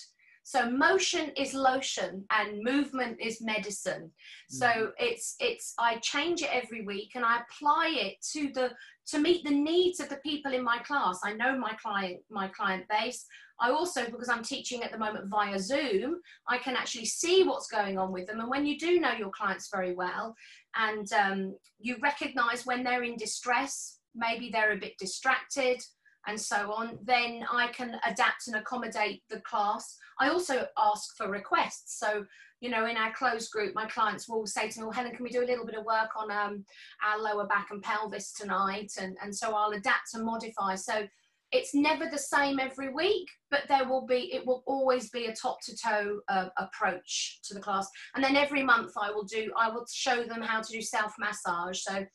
So 0.49 0.67
motion 0.67 1.29
is 1.37 1.53
lotion 1.53 2.25
and 2.31 2.63
movement 2.63 3.19
is 3.21 3.39
medicine. 3.39 4.09
So 4.49 4.65
mm-hmm. 4.65 4.89
it's 4.97 5.35
it's 5.39 5.75
I 5.77 5.97
change 5.97 6.41
it 6.41 6.49
every 6.51 6.81
week 6.81 7.11
and 7.13 7.23
I 7.23 7.41
apply 7.41 7.95
it 7.95 8.15
to 8.33 8.51
the 8.55 8.71
to 9.09 9.19
meet 9.19 9.45
the 9.45 9.53
needs 9.53 9.99
of 9.99 10.09
the 10.09 10.15
people 10.25 10.51
in 10.51 10.63
my 10.63 10.79
class. 10.79 11.19
I 11.23 11.33
know 11.33 11.55
my 11.55 11.73
client 11.79 12.21
my 12.31 12.47
client 12.47 12.85
base. 12.89 13.27
I 13.61 13.69
also 13.69 14.05
because 14.05 14.27
I'm 14.27 14.41
teaching 14.41 14.81
at 14.81 14.91
the 14.91 14.97
moment 14.97 15.29
via 15.29 15.59
Zoom, 15.59 16.19
I 16.47 16.57
can 16.57 16.75
actually 16.75 17.05
see 17.05 17.43
what's 17.43 17.67
going 17.67 17.99
on 17.99 18.11
with 18.11 18.25
them. 18.25 18.39
And 18.39 18.49
when 18.49 18.65
you 18.65 18.79
do 18.79 18.99
know 18.99 19.13
your 19.13 19.29
clients 19.29 19.69
very 19.71 19.93
well 19.93 20.33
and 20.75 21.13
um, 21.13 21.55
you 21.79 21.97
recognize 22.01 22.65
when 22.65 22.83
they're 22.83 23.03
in 23.03 23.17
distress, 23.17 23.99
maybe 24.15 24.49
they're 24.51 24.71
a 24.71 24.77
bit 24.77 24.97
distracted 24.97 25.79
and 26.28 26.39
so 26.39 26.72
on, 26.72 26.99
then 27.03 27.45
I 27.51 27.67
can 27.67 27.95
adapt 28.05 28.47
and 28.47 28.55
accommodate 28.55 29.24
the 29.30 29.39
class. 29.41 29.97
I 30.20 30.30
also 30.30 30.67
ask 30.78 31.15
for 31.15 31.30
requests. 31.30 31.97
So, 31.99 32.26
you 32.61 32.70
know, 32.70 32.86
in 32.86 32.97
our 32.97 33.13
closed 33.13 33.51
group, 33.51 33.74
my 33.74 33.86
clients 33.86 34.28
will 34.28 34.45
say 34.45 34.70
to 34.70 34.80
me, 34.80 34.84
well, 34.84 34.93
Helen, 34.93 35.15
can 35.15 35.24
we 35.24 35.30
do 35.30 35.43
a 35.43 35.47
little 35.47 35.65
bit 35.65 35.76
of 35.76 35.86
work 35.86 36.09
on 36.17 36.30
um, 36.30 36.65
our 37.05 37.20
lower 37.22 37.47
back 37.47 37.67
and 37.72 37.82
pelvis 37.82 38.34
tonight? 38.34 38.91
And, 38.99 39.15
and 39.24 39.36
so 39.36 39.55
I'll 39.55 39.72
adapt 39.72 40.13
and 40.13 40.26
modify. 40.26 40.76
So 40.76 41.07
it's 41.51 41.74
never 41.74 42.05
the 42.05 42.17
same 42.17 42.59
every 42.59 42.89
week, 42.89 43.28
but 43.49 43.63
there 43.67 43.88
will 43.88 44.05
be, 44.05 44.34
it 44.34 44.45
will 44.45 44.63
always 44.67 45.09
be 45.09 45.26
a 45.26 45.36
top 45.36 45.61
to 45.61 45.76
toe 45.76 46.20
uh, 46.28 46.49
approach 46.57 47.39
to 47.45 47.53
the 47.53 47.59
class. 47.59 47.88
And 48.13 48.24
then 48.24 48.36
every 48.36 48.61
month 48.61 48.91
I 49.01 49.09
will 49.09 49.24
do, 49.24 49.51
I 49.57 49.70
will 49.70 49.86
show 49.91 50.24
them 50.24 50.41
how 50.41 50.61
to 50.61 50.72
do 50.72 50.82
self 50.82 51.13
massage. 51.17 51.80
So, 51.82 52.05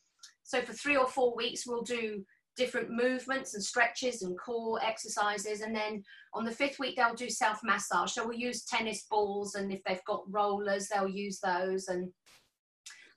so 0.43 0.61
for 0.61 0.73
three 0.73 0.95
or 0.95 1.07
four 1.07 1.35
weeks, 1.35 1.65
we'll 1.65 1.81
do 1.81 2.23
different 2.55 2.89
movements 2.89 3.53
and 3.53 3.63
stretches 3.63 4.21
and 4.21 4.37
core 4.39 4.79
exercises. 4.83 5.61
And 5.61 5.75
then 5.75 6.03
on 6.33 6.45
the 6.45 6.51
fifth 6.51 6.79
week, 6.79 6.95
they'll 6.95 7.13
do 7.13 7.29
self 7.29 7.59
massage. 7.63 8.13
So 8.13 8.27
we'll 8.27 8.37
use 8.37 8.65
tennis 8.65 9.05
balls, 9.09 9.55
and 9.55 9.71
if 9.71 9.81
they've 9.85 10.03
got 10.05 10.23
rollers, 10.29 10.87
they'll 10.87 11.07
use 11.07 11.39
those. 11.39 11.87
And 11.87 12.09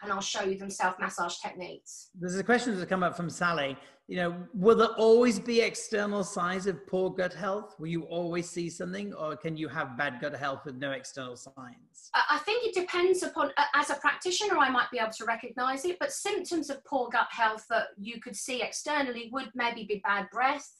and 0.03 0.13
I'll 0.13 0.21
show 0.21 0.43
you 0.43 0.57
them 0.57 0.71
self 0.71 0.99
massage 1.01 1.37
techniques. 1.39 2.11
There's 2.19 2.37
a 2.37 2.45
question 2.45 2.77
that's 2.77 2.89
come 2.89 3.03
up 3.03 3.17
from 3.17 3.31
Sally. 3.31 3.77
You 4.09 4.17
know, 4.17 4.43
will 4.55 4.75
there 4.75 4.95
always 4.97 5.39
be 5.39 5.61
external 5.61 6.25
signs 6.25 6.67
of 6.67 6.87
poor 6.87 7.11
gut 7.11 7.35
health? 7.35 7.75
Will 7.79 7.89
you 7.89 8.05
always 8.05 8.49
see 8.49 8.71
something, 8.71 9.13
or 9.13 9.37
can 9.37 9.55
you 9.55 9.69
have 9.69 9.99
bad 9.99 10.19
gut 10.19 10.35
health 10.35 10.63
with 10.65 10.77
no 10.77 10.93
external 10.93 11.37
signs? 11.37 12.11
I 12.15 12.39
think 12.39 12.65
it 12.65 12.75
depends 12.75 13.23
upon, 13.23 13.51
as 13.75 13.91
a 13.91 13.97
practitioner, 13.97 14.57
I 14.57 14.71
might 14.71 14.91
be 14.91 14.99
able 14.99 15.13
to 15.13 15.27
recognize 15.27 15.85
it, 15.85 15.99
but 16.01 16.11
symptoms 16.11 16.71
of 16.71 16.83
poor 16.87 17.11
gut 17.11 17.29
health 17.31 17.67
that 17.69 17.89
you 17.99 18.19
could 18.19 18.35
see 18.35 18.63
externally 18.63 19.29
would 19.31 19.51
maybe 19.55 19.85
be 19.85 20.01
bad 20.03 20.27
breath, 20.33 20.71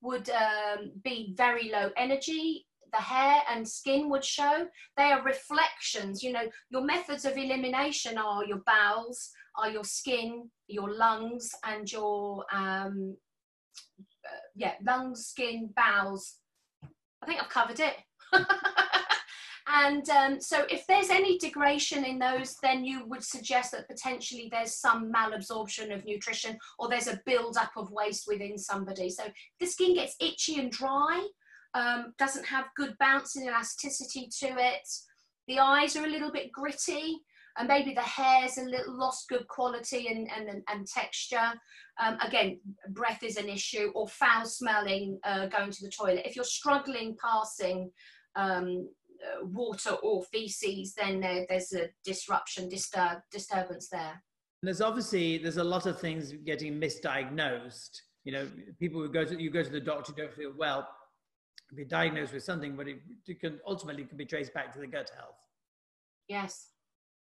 would 0.00 0.30
um, 0.30 0.92
be 1.02 1.34
very 1.36 1.70
low 1.70 1.90
energy, 1.96 2.66
the 2.92 3.02
hair 3.02 3.42
and 3.50 3.66
skin 3.66 4.08
would 4.10 4.24
show. 4.24 4.68
They 4.96 5.10
are 5.10 5.24
reflections. 5.24 6.22
You 6.22 6.32
know, 6.32 6.48
your 6.70 6.82
methods 6.82 7.24
of 7.24 7.36
elimination 7.36 8.16
are 8.16 8.44
your 8.44 8.62
bowels, 8.64 9.32
are 9.56 9.70
your 9.70 9.84
skin, 9.84 10.50
your 10.68 10.94
lungs, 10.94 11.50
and 11.64 11.90
your 11.90 12.44
um, 12.52 13.16
uh, 14.24 14.40
yeah, 14.54 14.74
lungs, 14.84 15.26
skin, 15.26 15.70
bowels. 15.76 16.38
I 17.22 17.26
think 17.26 17.42
I've 17.42 17.48
covered 17.48 17.80
it. 17.80 17.94
and 19.66 20.08
um, 20.10 20.40
so, 20.40 20.64
if 20.70 20.86
there's 20.86 21.10
any 21.10 21.38
degradation 21.38 22.04
in 22.04 22.18
those, 22.18 22.56
then 22.62 22.84
you 22.84 23.06
would 23.06 23.22
suggest 23.22 23.72
that 23.72 23.88
potentially 23.88 24.48
there's 24.50 24.76
some 24.76 25.12
malabsorption 25.12 25.94
of 25.94 26.04
nutrition 26.04 26.58
or 26.78 26.88
there's 26.88 27.08
a 27.08 27.20
build-up 27.26 27.70
of 27.76 27.90
waste 27.90 28.26
within 28.26 28.58
somebody. 28.58 29.10
So, 29.10 29.24
the 29.60 29.66
skin 29.66 29.94
gets 29.94 30.16
itchy 30.20 30.58
and 30.58 30.70
dry 30.70 31.26
um, 31.74 32.14
doesn't 32.18 32.46
have 32.46 32.66
good 32.76 32.94
bouncing 32.98 33.46
elasticity 33.46 34.28
to 34.40 34.46
it. 34.58 34.88
The 35.46 35.58
eyes 35.60 35.94
are 35.96 36.04
a 36.04 36.10
little 36.10 36.32
bit 36.32 36.50
gritty, 36.50 37.18
and 37.58 37.68
maybe 37.68 37.94
the 37.94 38.02
hair's 38.02 38.58
a 38.58 38.62
little 38.62 38.96
lost 38.96 39.28
good 39.28 39.46
quality 39.48 40.08
and, 40.08 40.28
and, 40.30 40.62
and 40.68 40.86
texture. 40.86 41.52
Um, 42.02 42.18
again, 42.20 42.60
breath 42.90 43.22
is 43.22 43.36
an 43.36 43.48
issue, 43.48 43.90
or 43.94 44.08
foul 44.08 44.44
smelling 44.44 45.18
uh, 45.24 45.46
going 45.46 45.70
to 45.70 45.84
the 45.84 45.90
toilet. 45.90 46.26
If 46.26 46.36
you're 46.36 46.44
struggling 46.44 47.16
passing 47.22 47.90
um, 48.34 48.88
uh, 49.24 49.46
water 49.46 49.90
or 49.90 50.24
feces, 50.24 50.94
then 50.94 51.20
there, 51.20 51.46
there's 51.48 51.72
a 51.72 51.88
disruption, 52.04 52.68
disturb, 52.68 53.18
disturbance 53.30 53.88
there. 53.90 54.22
There's 54.62 54.80
obviously 54.80 55.38
there's 55.38 55.58
a 55.58 55.64
lot 55.64 55.86
of 55.86 55.98
things 56.00 56.32
getting 56.44 56.80
misdiagnosed. 56.80 58.00
You 58.24 58.32
know, 58.32 58.48
people 58.80 59.00
who 59.00 59.08
go 59.08 59.24
to 59.24 59.40
you 59.40 59.50
go 59.50 59.62
to 59.62 59.70
the 59.70 59.80
doctor 59.80 60.12
don't 60.16 60.34
feel 60.34 60.52
well 60.56 60.88
be 61.74 61.84
diagnosed 61.84 62.32
with 62.32 62.44
something, 62.44 62.76
but 62.76 62.86
it, 62.86 62.98
it 63.26 63.40
can 63.40 63.58
ultimately 63.66 64.04
can 64.04 64.16
be 64.16 64.24
traced 64.24 64.54
back 64.54 64.72
to 64.72 64.78
the 64.78 64.86
gut 64.86 65.10
health. 65.16 65.34
Yes. 66.28 66.68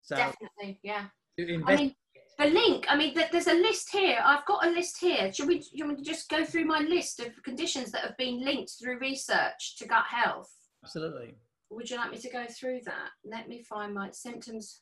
So 0.04 0.16
definitely, 0.16 0.80
yeah. 0.84 1.06
I 1.40 1.76
mean, 1.76 1.96
the 2.38 2.46
link. 2.46 2.86
I 2.90 2.96
mean, 2.96 3.16
there's 3.32 3.48
a 3.48 3.54
list 3.54 3.90
here. 3.92 4.20
I've 4.24 4.46
got 4.46 4.66
a 4.66 4.70
list 4.70 5.00
here. 5.00 5.32
Should 5.34 5.48
we? 5.48 5.64
You 5.72 5.86
want 5.86 5.98
to 5.98 6.04
just 6.04 6.30
go 6.30 6.46
through 6.46 6.66
my 6.66 6.80
list 6.80 7.20
of 7.20 7.32
conditions 7.44 7.92
that 7.92 8.04
have 8.04 8.18
been 8.18 8.44
linked 8.44 8.74
through 8.80 9.00
research 9.00 9.78
to 9.78 9.88
gut 9.88 10.06
health? 10.10 10.52
Absolutely. 10.84 11.36
Would 11.70 11.90
you 11.90 11.98
like 11.98 12.12
me 12.12 12.18
to 12.18 12.30
go 12.30 12.46
through 12.48 12.82
that? 12.86 13.10
Let 13.26 13.48
me 13.48 13.64
find 13.64 13.94
my 13.94 14.12
symptoms. 14.12 14.82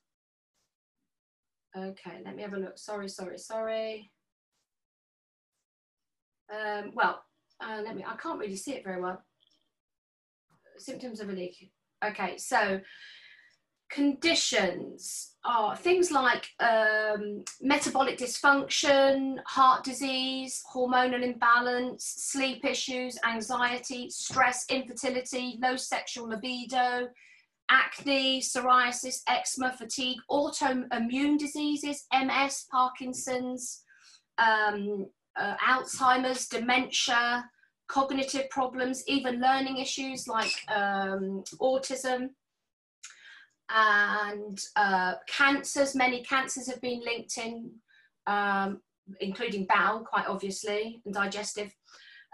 Okay, 1.78 2.20
let 2.26 2.36
me 2.36 2.42
have 2.42 2.54
a 2.54 2.58
look. 2.58 2.78
Sorry, 2.78 3.08
sorry, 3.08 3.38
sorry. 3.38 4.12
Um, 6.52 6.92
well, 6.96 7.22
uh, 7.64 7.82
let 7.86 7.96
me. 7.96 8.04
I 8.06 8.18
can't 8.18 8.40
really 8.40 8.58
see 8.58 8.74
it 8.74 8.84
very 8.84 9.00
well 9.00 9.22
symptoms 10.78 11.20
of 11.20 11.30
a 11.30 11.34
leak. 11.34 11.72
Okay, 12.04 12.38
so 12.38 12.80
conditions 13.92 15.36
are 15.44 15.76
things 15.76 16.12
like 16.12 16.48
um, 16.60 17.44
metabolic 17.62 18.18
dysfunction, 18.18 19.38
heart 19.46 19.84
disease, 19.84 20.64
hormonal 20.74 21.22
imbalance, 21.22 22.06
sleep 22.06 22.64
issues, 22.64 23.18
anxiety, 23.28 24.10
stress, 24.10 24.66
infertility, 24.70 25.60
low 25.62 25.76
sexual 25.76 26.30
libido, 26.30 27.08
acne, 27.70 28.40
psoriasis, 28.42 29.22
eczema, 29.28 29.74
fatigue, 29.74 30.20
autoimmune 30.30 31.38
diseases, 31.38 32.06
MS, 32.14 32.68
Parkinson's, 32.72 33.84
um, 34.38 35.06
uh, 35.40 35.56
Alzheimer's, 35.68 36.48
dementia, 36.48 37.50
cognitive 37.88 38.50
problems, 38.50 39.04
even 39.08 39.42
learning 39.42 39.78
issues 39.78 40.28
like 40.28 40.54
um, 40.70 41.44
autism 41.60 42.30
and 43.74 44.60
uh, 44.76 45.14
cancers. 45.28 45.96
Many 45.96 46.24
cancers 46.24 46.68
have 46.70 46.82
been 46.82 47.02
linked 47.04 47.38
in, 47.38 47.72
um, 48.28 48.82
including 49.20 49.66
bowel, 49.66 50.02
quite 50.02 50.28
obviously, 50.28 51.02
and 51.06 51.14
digestive. 51.14 51.74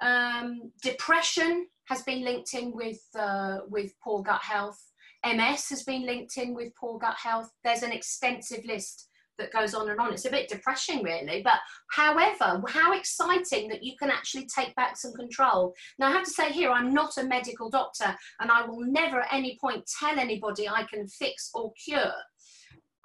Um, 0.01 0.71
depression 0.81 1.67
has 1.85 2.03
been 2.03 2.23
linked 2.23 2.53
in 2.53 2.71
with, 2.73 3.01
uh, 3.17 3.59
with 3.69 3.93
poor 4.03 4.21
gut 4.21 4.41
health. 4.41 4.81
MS 5.25 5.69
has 5.69 5.83
been 5.83 6.05
linked 6.05 6.37
in 6.37 6.53
with 6.53 6.75
poor 6.75 6.99
gut 6.99 7.15
health. 7.15 7.51
There's 7.63 7.83
an 7.83 7.91
extensive 7.91 8.63
list 8.65 9.07
that 9.37 9.53
goes 9.53 9.73
on 9.73 9.89
and 9.89 9.99
on. 9.99 10.13
It's 10.13 10.25
a 10.25 10.31
bit 10.31 10.49
depressing, 10.49 11.03
really. 11.03 11.41
But 11.43 11.59
however, 11.91 12.61
how 12.67 12.93
exciting 12.93 13.69
that 13.69 13.83
you 13.83 13.95
can 13.97 14.09
actually 14.09 14.47
take 14.47 14.75
back 14.75 14.97
some 14.97 15.13
control. 15.13 15.73
Now, 15.99 16.07
I 16.07 16.11
have 16.11 16.23
to 16.23 16.31
say 16.31 16.51
here, 16.51 16.71
I'm 16.71 16.93
not 16.93 17.17
a 17.17 17.23
medical 17.23 17.69
doctor, 17.69 18.15
and 18.39 18.51
I 18.51 18.65
will 18.65 18.85
never 18.85 19.21
at 19.21 19.33
any 19.33 19.57
point 19.59 19.89
tell 19.99 20.17
anybody 20.19 20.67
I 20.67 20.83
can 20.83 21.07
fix 21.07 21.49
or 21.53 21.71
cure. 21.83 22.13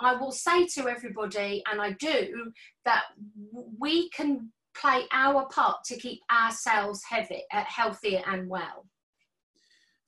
I 0.00 0.14
will 0.14 0.32
say 0.32 0.66
to 0.66 0.88
everybody, 0.88 1.62
and 1.70 1.80
I 1.80 1.92
do, 1.92 2.52
that 2.84 3.04
we 3.78 4.10
can 4.10 4.50
play 4.74 5.04
our 5.12 5.46
part 5.48 5.84
to 5.84 5.96
keep 5.96 6.20
ourselves 6.32 7.02
heavy, 7.08 7.42
uh, 7.52 7.64
healthier 7.66 8.22
and 8.26 8.48
well. 8.48 8.86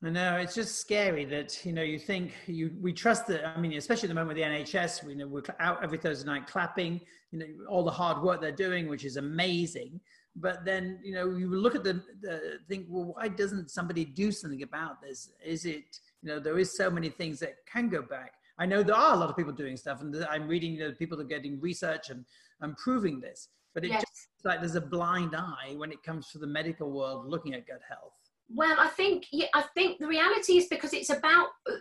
I 0.05 0.11
know 0.11 0.37
it's 0.37 0.55
just 0.55 0.77
scary 0.77 1.25
that 1.27 1.65
you 1.65 1.73
know 1.73 1.83
you 1.83 1.99
think 1.99 2.33
you 2.47 2.73
we 2.81 2.93
trust 2.93 3.27
that 3.29 3.47
I 3.47 3.59
mean 3.59 3.73
especially 3.73 4.07
at 4.07 4.11
the 4.11 4.15
moment 4.15 4.37
with 4.37 4.37
the 4.37 4.43
NHS 4.43 5.03
we 5.03 5.15
know 5.15 5.27
we're 5.27 5.43
out 5.61 5.83
every 5.83 5.97
Thursday 5.97 6.27
night 6.27 6.47
clapping 6.47 7.01
you 7.31 7.39
know 7.39 7.47
all 7.71 7.83
the 7.83 7.91
hard 7.91 8.23
work 8.23 8.41
they're 8.43 8.53
doing 8.53 8.87
which 8.89 9.05
is 9.05 9.17
amazing. 9.17 10.01
But 10.37 10.65
then 10.65 11.01
you 11.03 11.15
know 11.15 11.37
you 11.37 11.49
look 11.49 11.75
at 11.75 11.85
the, 11.85 12.03
the 12.21 12.59
think 12.69 12.87
well 12.91 13.15
why 13.15 13.29
doesn't 13.29 13.71
somebody 13.71 14.05
do 14.05 14.31
something 14.31 14.63
about 14.63 15.01
this? 15.01 15.31
Is 15.43 15.65
it 15.65 16.01
you 16.23 16.29
know 16.29 16.39
there 16.39 16.59
is 16.59 16.77
so 16.77 16.91
many 16.91 17.09
things 17.09 17.41
that 17.41 17.55
can 17.67 17.89
go 17.89 18.03
back. 18.03 18.35
I 18.59 18.67
know 18.67 18.83
there 18.83 18.97
are 18.97 19.15
a 19.15 19.17
lot 19.17 19.31
of 19.31 19.37
people 19.37 19.53
doing 19.53 19.77
stuff 19.77 20.03
and 20.03 20.15
I'm 20.29 20.47
reading 20.47 20.75
you 20.75 20.81
know 20.81 20.93
people 20.93 21.19
are 21.21 21.25
getting 21.25 21.59
research 21.61 22.11
and 22.11 22.27
and 22.61 22.77
proving 22.77 23.21
this 23.21 23.49
but 23.73 23.85
it 23.85 23.91
yes. 23.91 24.03
just 24.03 24.45
like 24.45 24.61
there's 24.61 24.77
a 24.77 24.81
blind 24.81 25.35
eye 25.35 25.75
when 25.77 25.91
it 25.91 26.03
comes 26.03 26.31
to 26.31 26.39
the 26.39 26.47
medical 26.47 26.91
world 26.91 27.27
looking 27.27 27.55
at 27.55 27.67
gut 27.67 27.81
health 27.89 28.13
well, 28.49 28.77
I 28.79 28.89
think 28.89 29.27
I 29.55 29.65
think 29.75 29.99
the 29.99 30.07
reality 30.07 30.59
is 30.59 30.67
because 30.69 30.93
it's 30.93 31.11
about 31.11 31.49
uh, 31.69 31.77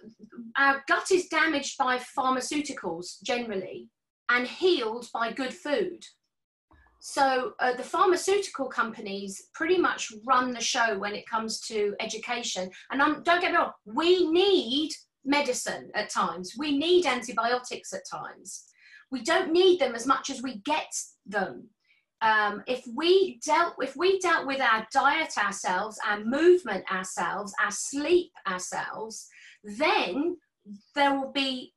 our 0.57 0.84
gut 0.88 1.11
is 1.11 1.28
damaged 1.28 1.78
by 1.78 1.99
pharmaceuticals 2.18 3.22
generally 3.24 3.89
and 4.30 4.47
healed 4.47 5.07
by 5.14 5.32
good 5.32 5.53
food. 5.53 6.03
So 7.05 7.51
uh, 7.59 7.74
the 7.74 7.84
pharmaceutical 7.84 8.68
companies 8.70 9.49
pretty 9.53 9.78
much 9.78 10.14
run 10.26 10.53
the 10.53 10.61
show 10.61 10.97
when 10.97 11.14
it 11.16 11.28
comes 11.28 11.59
to 11.68 11.93
education. 11.99 12.72
And 12.91 13.01
um, 13.01 13.24
don't 13.24 13.41
get 13.41 13.51
me 13.51 13.57
wrong, 13.57 13.74
we 13.86 14.32
need 14.32 14.91
medicine 15.26 15.91
at 15.95 16.09
times. 16.09 16.53
We 16.57 16.78
need 16.78 17.05
antibiotics 17.05 17.91
at 17.91 18.03
times. 18.09 18.64
We 19.11 19.22
don't 19.22 19.51
need 19.51 19.82
them 19.82 19.95
as 19.95 20.07
much 20.07 20.30
as 20.30 20.41
we 20.41 20.59
get 20.59 20.93
them 21.26 21.68
um, 22.24 22.64
if 22.68 22.84
we 22.96 23.40
dealt 23.46 23.76
if 23.80 23.96
we 23.96 24.20
dealt 24.20 24.48
with 24.48 24.62
our 24.62 24.88
diet 24.92 25.38
ourselves 25.38 26.00
our 26.08 26.24
movement 26.24 26.84
ourselves 26.92 27.54
our 27.64 27.72
sleep 27.72 28.32
ourselves 28.48 29.28
then 29.64 30.38
there 30.96 31.14
will 31.20 31.32
be 31.32 31.74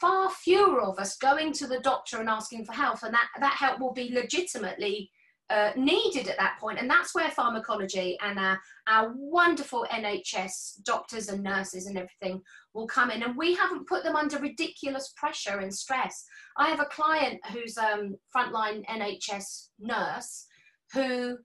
far 0.00 0.30
fewer 0.30 0.80
of 0.82 0.98
us 0.98 1.16
going 1.16 1.52
to 1.52 1.66
the 1.66 1.80
doctor 1.80 2.18
and 2.20 2.28
asking 2.28 2.64
for 2.64 2.72
help. 2.72 3.02
And 3.02 3.14
that, 3.14 3.28
that 3.40 3.54
help 3.54 3.80
will 3.80 3.92
be 3.92 4.12
legitimately 4.12 5.10
uh, 5.50 5.72
needed 5.76 6.28
at 6.28 6.36
that 6.36 6.58
point. 6.60 6.78
And 6.78 6.90
that's 6.90 7.14
where 7.14 7.30
pharmacology 7.30 8.18
and 8.20 8.38
our, 8.38 8.60
our 8.86 9.12
wonderful 9.16 9.86
NHS 9.90 10.82
doctors 10.84 11.28
and 11.28 11.42
nurses 11.42 11.86
and 11.86 11.96
everything 11.96 12.42
will 12.74 12.86
come 12.86 13.10
in. 13.10 13.22
And 13.22 13.36
we 13.36 13.54
haven't 13.54 13.88
put 13.88 14.04
them 14.04 14.16
under 14.16 14.38
ridiculous 14.38 15.12
pressure 15.16 15.58
and 15.58 15.74
stress. 15.74 16.24
I 16.56 16.68
have 16.68 16.80
a 16.80 16.86
client 16.86 17.40
who's 17.52 17.76
a 17.78 17.94
um, 17.94 18.16
frontline 18.34 18.84
NHS 18.86 19.68
nurse 19.78 20.46
who 20.92 21.38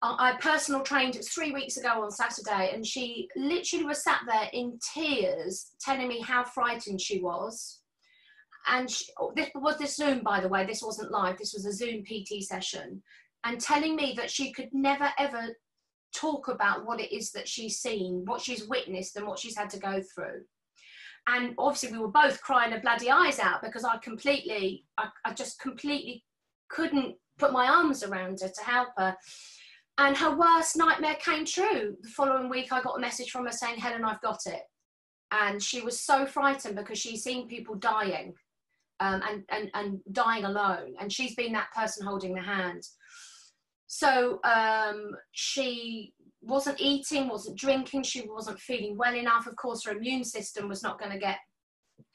I 0.00 0.36
personal 0.40 0.82
trained 0.82 1.18
three 1.24 1.50
weeks 1.50 1.76
ago 1.76 2.04
on 2.04 2.12
Saturday, 2.12 2.70
and 2.72 2.86
she 2.86 3.28
literally 3.34 3.84
was 3.84 4.04
sat 4.04 4.20
there 4.28 4.48
in 4.52 4.78
tears 4.94 5.72
telling 5.80 6.06
me 6.06 6.20
how 6.20 6.44
frightened 6.44 7.00
she 7.00 7.20
was. 7.20 7.80
And 8.70 8.88
she, 8.88 9.06
oh, 9.18 9.32
this 9.34 9.50
was 9.56 9.76
this 9.78 9.96
Zoom, 9.96 10.22
by 10.22 10.40
the 10.40 10.48
way. 10.48 10.64
This 10.64 10.82
wasn't 10.82 11.10
live. 11.10 11.36
This 11.36 11.52
was 11.52 11.66
a 11.66 11.72
Zoom 11.72 12.04
PT 12.04 12.44
session 12.44 13.02
and 13.44 13.60
telling 13.60 13.96
me 13.96 14.14
that 14.16 14.30
she 14.30 14.52
could 14.52 14.68
never 14.72 15.10
ever 15.18 15.48
talk 16.14 16.48
about 16.48 16.86
what 16.86 17.00
it 17.00 17.14
is 17.14 17.30
that 17.32 17.46
she's 17.48 17.78
seen, 17.78 18.24
what 18.24 18.40
she's 18.40 18.66
witnessed, 18.68 19.16
and 19.16 19.26
what 19.26 19.38
she's 19.38 19.56
had 19.56 19.70
to 19.70 19.78
go 19.78 20.02
through. 20.14 20.42
and 21.28 21.54
obviously 21.58 21.92
we 21.92 21.98
were 21.98 22.08
both 22.08 22.40
crying 22.40 22.72
our 22.72 22.80
bloody 22.80 23.10
eyes 23.10 23.38
out 23.38 23.62
because 23.62 23.84
I 23.84 23.98
completely, 23.98 24.84
I, 24.96 25.08
I 25.24 25.34
just 25.34 25.60
completely 25.60 26.24
couldn't 26.68 27.16
put 27.38 27.52
my 27.52 27.68
arms 27.68 28.02
around 28.02 28.40
her 28.40 28.48
to 28.48 28.64
help 28.64 28.88
her. 28.96 29.14
And 29.98 30.16
her 30.16 30.36
worst 30.36 30.76
nightmare 30.76 31.16
came 31.16 31.44
true. 31.44 31.96
The 32.00 32.08
following 32.08 32.48
week, 32.48 32.72
I 32.72 32.80
got 32.80 32.96
a 32.96 33.00
message 33.00 33.30
from 33.30 33.46
her 33.46 33.52
saying, 33.52 33.78
Helen, 33.78 34.04
I've 34.04 34.20
got 34.22 34.40
it. 34.46 34.62
And 35.30 35.62
she 35.62 35.80
was 35.82 36.00
so 36.00 36.24
frightened 36.24 36.76
because 36.76 36.98
she's 36.98 37.24
seen 37.24 37.48
people 37.48 37.74
dying 37.74 38.32
um, 39.00 39.20
and, 39.28 39.44
and, 39.50 39.70
and 39.74 40.00
dying 40.12 40.44
alone. 40.44 40.94
And 41.00 41.12
she's 41.12 41.34
been 41.34 41.52
that 41.52 41.72
person 41.74 42.06
holding 42.06 42.34
the 42.34 42.40
hand. 42.42 42.82
So 43.88 44.38
um, 44.44 45.16
she 45.32 46.12
wasn't 46.42 46.80
eating, 46.80 47.28
wasn't 47.28 47.58
drinking, 47.58 48.02
she 48.04 48.28
wasn't 48.28 48.60
feeling 48.60 48.96
well 48.96 49.14
enough. 49.14 49.46
Of 49.46 49.56
course, 49.56 49.84
her 49.84 49.92
immune 49.92 50.24
system 50.24 50.68
was 50.68 50.82
not 50.82 51.00
going 51.00 51.10
to 51.10 51.18
get 51.18 51.38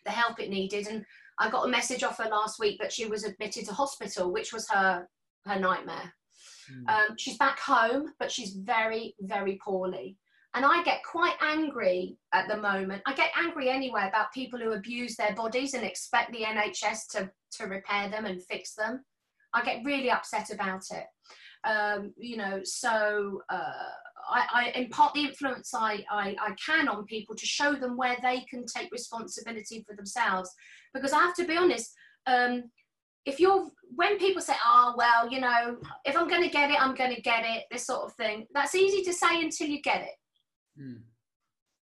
the 0.06 0.12
help 0.12 0.40
it 0.40 0.50
needed. 0.50 0.88
And 0.88 1.04
I 1.40 1.50
got 1.50 1.66
a 1.66 1.72
message 1.72 2.04
off 2.04 2.20
her 2.20 2.30
last 2.30 2.60
week 2.60 2.80
that 2.80 2.94
she 2.94 3.08
was 3.08 3.24
admitted 3.24 3.66
to 3.66 3.74
hospital, 3.74 4.32
which 4.32 4.54
was 4.54 4.70
her 4.70 5.08
her 5.46 5.60
nightmare. 5.60 6.14
Mm. 6.72 6.90
Um, 6.90 7.18
she's 7.18 7.38
back 7.38 7.60
home, 7.60 8.14
but 8.20 8.32
she's 8.32 8.54
very, 8.54 9.16
very 9.20 9.60
poorly. 9.64 10.16
And 10.54 10.64
I 10.64 10.84
get 10.84 11.02
quite 11.04 11.36
angry 11.42 12.16
at 12.34 12.48
the 12.48 12.58
moment. 12.58 13.02
I 13.08 13.14
get 13.14 13.32
angry 13.36 13.70
anyway 13.70 14.06
about 14.08 14.32
people 14.32 14.60
who 14.60 14.74
abuse 14.74 15.16
their 15.16 15.34
bodies 15.34 15.74
and 15.74 15.84
expect 15.84 16.32
the 16.32 16.44
NHS 16.44 17.08
to, 17.14 17.32
to 17.58 17.68
repair 17.68 18.10
them 18.10 18.26
and 18.26 18.42
fix 18.44 18.76
them. 18.76 19.04
I 19.54 19.64
get 19.64 19.84
really 19.84 20.12
upset 20.12 20.52
about 20.52 20.84
it. 20.92 21.06
Um, 21.66 22.14
you 22.18 22.38
know, 22.38 22.60
so 22.64 23.42
uh, 23.50 23.90
I, 24.30 24.46
I, 24.54 24.72
impart 24.76 25.14
the 25.14 25.24
influence 25.24 25.74
I, 25.74 26.04
I, 26.12 26.36
I, 26.40 26.56
can 26.66 26.90
on 26.90 27.06
people 27.06 27.36
to 27.36 27.46
show 27.46 27.74
them 27.74 27.96
where 27.96 28.18
they 28.22 28.42
can 28.50 28.66
take 28.66 28.92
responsibility 28.92 29.86
for 29.88 29.96
themselves. 29.96 30.52
Because 30.94 31.14
I 31.14 31.20
have 31.20 31.36
to 31.36 31.46
be 31.46 31.56
honest, 31.56 31.94
um, 32.28 32.64
if 33.26 33.40
you're, 33.40 33.70
when 33.96 34.18
people 34.18 34.42
say, 34.42 34.56
oh, 34.66 34.96
well, 34.98 35.32
you 35.32 35.40
know, 35.40 35.78
if 36.06 36.18
I'm 36.18 36.28
going 36.28 36.44
to 36.44 36.50
get 36.50 36.70
it, 36.70 36.82
I'm 36.82 36.96
going 36.96 37.16
to 37.16 37.22
get 37.22 37.44
it, 37.46 37.64
this 37.72 37.86
sort 37.86 38.04
of 38.04 38.14
thing, 38.14 38.48
that's 38.54 38.76
easy 38.76 39.02
to 39.04 39.14
say 39.14 39.42
until 39.42 39.68
you 39.68 39.82
get 39.82 40.02
it. 40.02 40.82
Mm. 40.82 41.02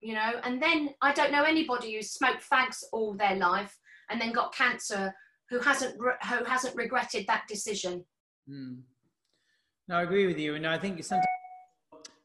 You 0.01 0.15
know, 0.15 0.31
and 0.43 0.61
then 0.61 0.89
I 1.01 1.13
don't 1.13 1.31
know 1.31 1.43
anybody 1.43 1.93
who's 1.93 2.11
smoked 2.11 2.43
fags 2.49 2.83
all 2.91 3.13
their 3.13 3.35
life 3.35 3.77
and 4.09 4.19
then 4.19 4.31
got 4.31 4.55
cancer 4.55 5.13
who 5.49 5.59
hasn't, 5.59 5.95
who 5.99 6.43
hasn't 6.45 6.75
regretted 6.75 7.27
that 7.27 7.43
decision. 7.47 8.05
Mm. 8.49 8.81
No, 9.89 9.95
I 9.95 10.03
agree 10.03 10.27
with 10.27 10.37
you. 10.37 10.53
And 10.53 10.67
I 10.67 10.77
think 10.77 11.03
sometimes, 11.03 11.25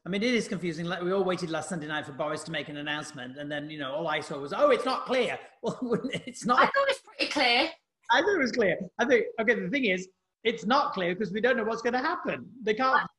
I 0.05 0.09
mean, 0.09 0.21
it 0.21 0.35
is 0.35 0.47
confusing. 0.47 0.85
Like 0.85 1.01
we 1.01 1.11
all 1.11 1.23
waited 1.23 1.49
last 1.49 1.67
Sunday 1.67 1.87
night 1.87 2.05
for 2.05 2.11
Boris 2.11 2.43
to 2.43 2.51
make 2.51 2.69
an 2.69 2.77
announcement, 2.77 3.39
and 3.39 3.51
then 3.51 3.71
you 3.71 3.79
know 3.79 3.91
all 3.91 4.07
I 4.07 4.19
saw 4.19 4.37
was, 4.37 4.53
"Oh, 4.55 4.69
it's 4.69 4.85
not 4.85 5.05
clear." 5.07 5.37
Well, 5.63 5.99
it's 6.27 6.45
not. 6.45 6.59
I 6.59 6.65
thought 6.65 6.87
it 6.87 6.89
was 6.89 6.99
pretty 6.99 7.31
clear. 7.31 7.69
I 8.11 8.21
thought 8.21 8.35
it 8.35 8.39
was 8.39 8.51
clear. 8.51 8.77
I 8.99 9.05
think 9.05 9.25
okay. 9.41 9.55
The 9.55 9.67
thing 9.67 9.85
is, 9.85 10.07
it's 10.43 10.63
not 10.63 10.93
clear 10.93 11.15
because 11.15 11.33
we 11.33 11.41
don't 11.41 11.57
know 11.57 11.63
what's 11.63 11.81
going 11.81 11.93
to 11.93 12.07
happen. 12.11 12.45
They 12.61 12.75
can't 12.75 13.09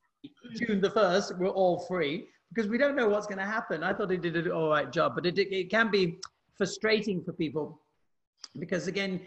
June 0.55 0.81
the 0.81 0.91
first. 0.91 1.37
We're 1.37 1.49
all 1.49 1.81
free 1.81 2.29
because 2.55 2.71
we 2.71 2.79
don't 2.79 2.95
know 2.95 3.09
what's 3.09 3.27
going 3.27 3.39
to 3.39 3.45
happen. 3.45 3.83
I 3.83 3.93
thought 3.93 4.11
he 4.11 4.17
did 4.17 4.37
an 4.37 4.53
all 4.53 4.69
right 4.69 4.93
job, 4.93 5.17
but 5.17 5.27
it 5.27 5.41
it 5.41 5.71
can 5.71 5.91
be 5.91 6.19
frustrating 6.57 7.21
for 7.25 7.33
people 7.33 7.81
because 8.61 8.87
again, 8.87 9.21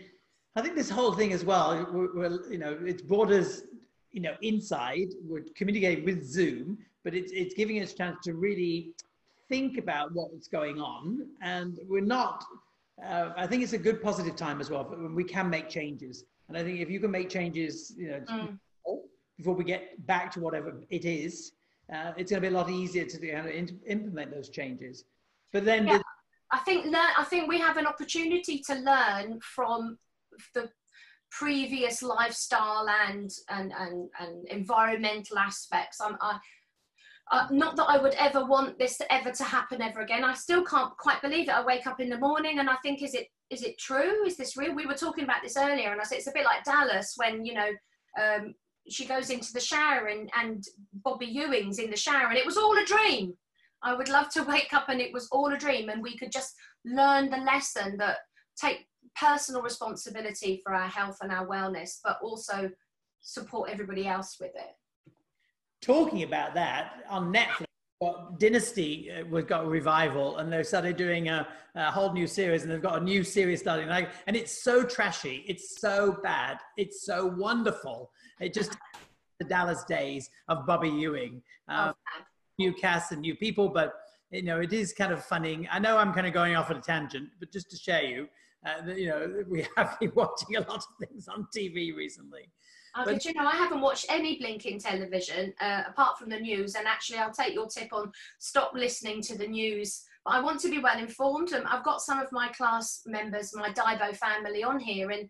I 0.55 0.61
think 0.61 0.78
this 0.78 0.89
whole 0.89 1.11
thing 1.11 1.34
as 1.34 1.43
well. 1.43 1.86
We're, 1.91 2.15
we're, 2.15 2.49
you 2.49 2.57
know, 2.57 2.80
it's 2.86 3.01
borders 3.01 3.63
you 4.12 4.22
know, 4.22 4.36
inside, 4.41 5.10
we're 5.24 5.43
communicating 5.55 6.05
with 6.05 6.24
Zoom, 6.26 6.78
but 7.03 7.14
it's, 7.14 7.32
it's 7.32 7.53
giving 7.53 7.82
us 7.82 7.93
a 7.93 7.95
chance 7.95 8.18
to 8.24 8.34
really 8.34 8.91
think 9.47 9.78
about 9.78 10.12
what's 10.14 10.47
going 10.47 10.80
on. 10.80 11.28
And 11.41 11.80
we're 11.88 12.01
not, 12.01 12.43
uh, 13.05 13.30
I 13.36 13.47
think 13.47 13.64
it's 13.64 13.74
a 13.74 13.78
good 13.78 14.01
positive 14.01 14.36
time 14.36 14.60
as 14.62 14.70
well, 14.70 14.84
but 14.84 14.97
we 15.14 15.24
can 15.24 15.49
make 15.49 15.70
changes. 15.70 16.24
And 16.47 16.57
I 16.57 16.64
think 16.64 16.80
if 16.80 16.89
you 16.89 16.99
can 16.99 17.12
make 17.12 17.30
changes, 17.30 17.93
you 17.97 18.10
know, 18.10 18.22
mm. 18.30 18.57
before 19.38 19.53
we 19.53 19.64
get 19.64 20.05
back 20.07 20.32
to 20.34 20.39
whatever 20.39 20.82
it 20.89 21.05
is, 21.05 21.53
uh, 21.93 22.12
it's 22.18 22.32
going 22.32 22.41
to 22.41 22.49
be 22.49 22.53
a 22.53 22.57
lot 22.57 22.70
easier 22.70 23.05
to 23.05 23.78
implement 23.88 24.32
those 24.32 24.49
changes. 24.49 25.05
But 25.51 25.66
then, 25.66 25.88
yeah, 25.88 25.99
I 26.51 26.60
think 26.60 26.86
learn, 26.86 27.12
I 27.18 27.24
think 27.24 27.47
we 27.47 27.60
have 27.60 27.78
an 27.78 27.88
opportunity 27.88 28.62
to 28.68 28.76
learn 28.76 29.39
from 29.41 29.97
the 30.53 30.70
previous 31.32 32.01
lifestyle 32.01 32.88
and 33.07 33.32
and 33.49 33.73
and, 33.77 34.09
and 34.19 34.47
environmental 34.47 35.38
aspects. 35.38 35.99
I'm, 36.01 36.17
I, 36.21 36.39
uh, 37.32 37.47
not 37.51 37.75
that 37.75 37.86
I 37.86 37.97
would 37.97 38.15
ever 38.15 38.43
want 38.43 38.80
this 38.80 38.97
to 38.97 39.13
ever 39.13 39.32
to 39.32 39.43
happen 39.43 39.82
ever 39.82 40.01
again. 40.01 40.23
I 40.23 40.34
still 40.34 40.63
can't 40.63 40.95
quite 40.97 41.21
believe 41.21 41.47
it. 41.47 41.53
I 41.53 41.63
wake 41.63 41.86
up 41.86 41.99
in 41.99 42.09
the 42.09 42.17
morning 42.17 42.59
and 42.59 42.69
I 42.69 42.75
think, 42.77 43.03
is 43.03 43.13
it 43.13 43.27
is 43.49 43.63
it 43.63 43.77
true? 43.77 44.25
Is 44.25 44.38
this 44.38 44.57
real? 44.57 44.75
We 44.75 44.86
were 44.86 44.95
talking 44.95 45.23
about 45.23 45.43
this 45.43 45.57
earlier, 45.57 45.91
and 45.91 46.01
I 46.01 46.03
said 46.03 46.17
it's 46.19 46.27
a 46.27 46.34
bit 46.34 46.45
like 46.45 46.63
Dallas 46.63 47.13
when 47.17 47.45
you 47.45 47.53
know 47.53 47.69
um, 48.19 48.53
she 48.89 49.05
goes 49.05 49.30
into 49.30 49.53
the 49.53 49.59
shower 49.59 50.07
and 50.07 50.30
and 50.36 50.63
Bobby 51.03 51.27
Ewing's 51.27 51.80
in 51.80 51.91
the 51.91 51.97
shower, 51.97 52.27
and 52.27 52.38
it 52.38 52.45
was 52.45 52.57
all 52.57 52.77
a 52.77 52.86
dream. 52.86 53.34
I 53.82 53.93
would 53.93 54.09
love 54.09 54.30
to 54.32 54.43
wake 54.47 54.73
up 54.73 54.89
and 54.89 54.99
it 54.99 55.13
was 55.13 55.27
all 55.32 55.53
a 55.53 55.57
dream, 55.57 55.89
and 55.89 56.01
we 56.01 56.17
could 56.17 56.32
just 56.32 56.55
learn 56.86 57.30
the 57.30 57.38
lesson 57.38 57.97
that 57.97 58.17
take 58.59 58.88
personal 59.16 59.62
responsibility 59.62 60.62
for 60.64 60.74
our 60.74 60.88
health 60.88 61.18
and 61.22 61.32
our 61.32 61.47
wellness, 61.47 61.99
but 62.03 62.20
also 62.22 62.72
support 63.22 63.70
everybody 63.70 64.07
else 64.07 64.38
with 64.39 64.51
it. 64.55 64.76
Talking 65.82 66.24
about 66.24 66.53
that 66.55 67.03
on 67.10 67.34
Netflix, 67.34 67.66
got 68.01 68.39
Dynasty 68.39 69.12
uh, 69.12 69.26
was 69.26 69.45
got 69.45 69.66
a 69.66 69.68
revival, 69.68 70.38
and 70.38 70.51
they 70.51 70.64
started 70.64 70.95
doing 70.95 71.30
a, 71.30 71.47
a, 71.76 71.91
whole 71.91 72.14
new 72.14 72.28
series, 72.28 72.64
and 72.64 72.72
they've 72.72 72.82
got 72.82 73.01
a 73.01 73.03
new 73.03 73.24
series 73.24 73.60
starting. 73.60 73.88
Like, 73.88 74.10
and 74.28 74.36
it's 74.36 74.64
so 74.64 74.84
trashy, 74.84 75.43
it's 75.47 75.80
so 75.80 76.18
bad, 76.24 76.57
it's 76.78 77.05
so 77.05 77.26
wonderful. 77.26 78.12
It 78.39 78.53
just 78.53 78.78
the 79.39 79.45
Dallas 79.45 79.84
days 79.86 80.30
of 80.47 80.66
Bobby 80.66 80.89
Ewing, 80.89 81.41
uh, 81.70 81.93
oh, 81.93 82.24
new 82.57 82.74
cast 82.74 83.12
and 83.12 83.22
new 83.22 83.36
people, 83.36 83.70
but 83.70 83.93
you 84.32 84.43
know 84.43 84.60
it 84.60 84.74
is 84.74 84.93
kind 84.93 85.12
of 85.12 85.24
funny. 85.24 85.68
I 85.72 85.80
know 85.80 85.97
I'm 85.97 86.14
kind 86.14 86.28
of 86.28 86.34
going 86.34 86.55
off 86.55 86.70
on 86.70 86.78
a 86.78 86.82
tangent, 86.82 87.30
but 87.39 87.51
just 87.51 87.70
to 87.72 87.78
share 87.78 88.03
you, 88.03 88.28
uh, 88.66 88.91
you 88.91 89.07
know, 89.07 89.43
we 89.47 89.66
have 89.78 89.97
been 89.99 90.12
watching 90.16 90.55
a 90.55 90.62
lot 90.62 90.78
of 90.78 91.07
things 91.07 91.28
on 91.28 91.47
TV 91.55 91.95
recently. 91.95 92.51
Oh, 92.95 93.03
but, 93.05 93.24
you 93.24 93.34
know, 93.34 93.45
I 93.45 93.55
haven't 93.55 93.82
watched 93.82 94.07
any 94.10 94.38
blinking 94.39 94.80
television 94.80 95.53
uh, 95.62 95.84
apart 95.88 96.18
from 96.18 96.30
the 96.30 96.39
news. 96.39 96.76
And 96.76 96.88
actually, 96.88 97.20
I'll 97.20 97.32
take 97.32 97.53
your 97.53 97.68
tip 97.68 97.93
on 97.93 98.12
stop 98.39 98.72
listening 98.74 99.22
to 99.24 99.38
the 99.38 99.47
news. 99.47 100.03
But 100.26 100.34
I 100.34 100.41
want 100.41 100.60
to 100.62 100.70
be 100.70 100.80
well 100.80 100.97
informed. 100.97 101.51
And 101.51 101.66
I've 101.68 101.84
got 101.84 102.01
some 102.01 102.20
of 102.20 102.32
my 102.32 102.49
class 102.49 103.03
members, 103.05 103.55
my 103.55 103.70
Dibo 103.70 104.16
family, 104.16 104.64
on 104.64 104.80
here, 104.80 105.12
and 105.12 105.30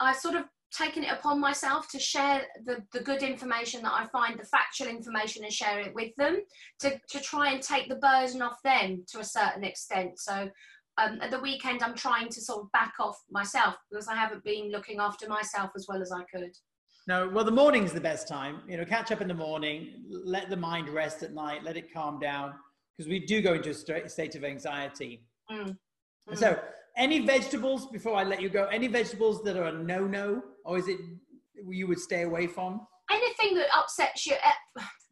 I 0.00 0.12
sort 0.12 0.34
of 0.34 0.44
taken 0.76 1.04
it 1.04 1.12
upon 1.12 1.40
myself 1.40 1.88
to 1.88 1.98
share 1.98 2.42
the, 2.64 2.82
the 2.92 3.00
good 3.00 3.22
information 3.22 3.82
that 3.82 3.92
I 3.92 4.06
find, 4.06 4.38
the 4.38 4.44
factual 4.44 4.88
information, 4.88 5.44
and 5.44 5.52
share 5.52 5.80
it 5.80 5.94
with 5.94 6.14
them 6.16 6.40
to, 6.80 7.00
to 7.10 7.20
try 7.20 7.52
and 7.52 7.62
take 7.62 7.88
the 7.88 7.96
burden 7.96 8.42
off 8.42 8.60
them 8.62 9.04
to 9.08 9.20
a 9.20 9.24
certain 9.24 9.64
extent. 9.64 10.18
So 10.18 10.50
um, 10.98 11.18
at 11.20 11.30
the 11.30 11.40
weekend, 11.40 11.82
I'm 11.82 11.94
trying 11.94 12.28
to 12.30 12.40
sort 12.40 12.62
of 12.62 12.72
back 12.72 12.94
off 12.98 13.20
myself 13.30 13.76
because 13.90 14.08
I 14.08 14.14
haven't 14.14 14.44
been 14.44 14.70
looking 14.70 14.98
after 14.98 15.28
myself 15.28 15.70
as 15.76 15.86
well 15.88 16.00
as 16.00 16.10
I 16.12 16.22
could. 16.24 16.52
No, 17.08 17.28
well, 17.28 17.44
the 17.44 17.52
morning's 17.52 17.92
the 17.92 18.00
best 18.00 18.26
time. 18.26 18.62
You 18.68 18.78
know, 18.78 18.84
catch 18.84 19.12
up 19.12 19.20
in 19.20 19.28
the 19.28 19.34
morning, 19.34 20.04
let 20.08 20.50
the 20.50 20.56
mind 20.56 20.88
rest 20.88 21.22
at 21.22 21.32
night, 21.32 21.62
let 21.62 21.76
it 21.76 21.92
calm 21.92 22.18
down 22.18 22.54
because 22.96 23.08
we 23.08 23.20
do 23.20 23.42
go 23.42 23.54
into 23.54 23.70
a 23.70 24.08
state 24.08 24.34
of 24.34 24.44
anxiety. 24.44 25.22
Mm. 25.50 25.76
Mm. 26.28 26.36
So, 26.36 26.58
any 26.96 27.20
vegetables 27.20 27.86
before 27.86 28.16
I 28.16 28.24
let 28.24 28.40
you 28.40 28.48
go? 28.48 28.64
Any 28.66 28.88
vegetables 28.88 29.42
that 29.44 29.56
are 29.56 29.66
a 29.66 29.72
no-no, 29.72 30.42
or 30.64 30.78
is 30.78 30.88
it 30.88 30.98
you 31.68 31.86
would 31.86 32.00
stay 32.00 32.22
away 32.22 32.46
from? 32.46 32.80
Anything 33.10 33.54
that 33.56 33.68
upsets 33.76 34.26
you. 34.26 34.34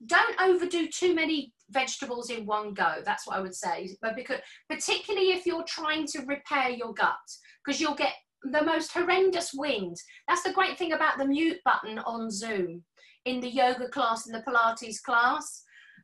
Don't 0.06 0.40
overdo 0.40 0.88
too 0.88 1.14
many 1.14 1.52
vegetables 1.70 2.30
in 2.30 2.46
one 2.46 2.74
go. 2.74 2.96
That's 3.04 3.26
what 3.26 3.36
I 3.36 3.40
would 3.40 3.54
say. 3.54 3.96
But 4.02 4.16
because 4.16 4.40
particularly 4.68 5.28
if 5.28 5.46
you're 5.46 5.64
trying 5.64 6.06
to 6.08 6.24
repair 6.26 6.70
your 6.70 6.92
gut, 6.92 7.16
because 7.64 7.80
you'll 7.80 7.94
get 7.94 8.14
the 8.44 8.62
most 8.62 8.92
horrendous 8.92 9.52
wind. 9.54 9.96
That's 10.28 10.42
the 10.42 10.52
great 10.52 10.78
thing 10.78 10.92
about 10.92 11.18
the 11.18 11.26
mute 11.26 11.58
button 11.64 11.98
on 12.00 12.30
Zoom 12.30 12.82
in 13.24 13.40
the 13.40 13.48
yoga 13.48 13.88
class 13.88 14.26
and 14.26 14.34
the 14.34 14.42
Pilates 14.42 15.02
class, 15.02 15.62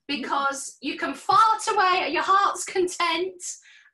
because 0.09 0.79
you 0.81 0.97
can 0.97 1.15
fart 1.15 1.63
away 1.69 2.01
at 2.03 2.13
your 2.13 2.23
heart's 2.23 2.65
content 2.65 3.43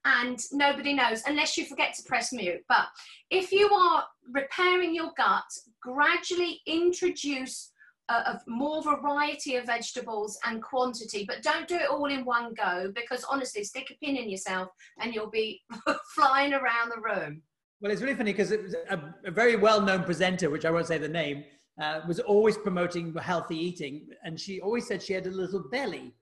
and 0.04 0.38
nobody 0.52 0.94
knows 0.94 1.22
unless 1.26 1.56
you 1.56 1.64
forget 1.64 1.92
to 1.94 2.04
press 2.04 2.32
mute. 2.32 2.62
But 2.68 2.86
if 3.30 3.50
you 3.50 3.68
are 3.68 4.04
repairing 4.32 4.94
your 4.94 5.10
gut, 5.16 5.44
gradually 5.82 6.60
introduce 6.66 7.72
of 8.08 8.40
more 8.46 8.82
variety 8.82 9.56
of 9.56 9.66
vegetables 9.66 10.38
and 10.44 10.62
quantity, 10.62 11.24
but 11.26 11.42
don't 11.42 11.66
do 11.66 11.76
it 11.76 11.90
all 11.90 12.06
in 12.06 12.24
one 12.24 12.54
go 12.54 12.92
because 12.94 13.24
honestly, 13.24 13.64
stick 13.64 13.90
a 13.90 14.04
pin 14.04 14.16
in 14.16 14.28
yourself 14.28 14.68
and 15.00 15.14
you'll 15.14 15.30
be 15.30 15.62
flying 16.14 16.52
around 16.52 16.92
the 16.94 17.00
room. 17.00 17.42
Well, 17.80 17.92
it's 17.92 18.00
really 18.00 18.14
funny 18.14 18.32
because 18.32 18.52
a, 18.52 19.14
a 19.24 19.30
very 19.30 19.56
well-known 19.56 20.04
presenter, 20.04 20.48
which 20.50 20.64
I 20.64 20.70
won't 20.70 20.86
say 20.86 20.98
the 20.98 21.08
name, 21.08 21.44
uh, 21.80 22.00
was 22.08 22.20
always 22.20 22.56
promoting 22.56 23.14
healthy 23.14 23.56
eating, 23.56 24.06
and 24.24 24.40
she 24.40 24.60
always 24.60 24.86
said 24.86 25.02
she 25.02 25.12
had 25.12 25.26
a 25.26 25.30
little 25.30 25.64
belly, 25.70 26.14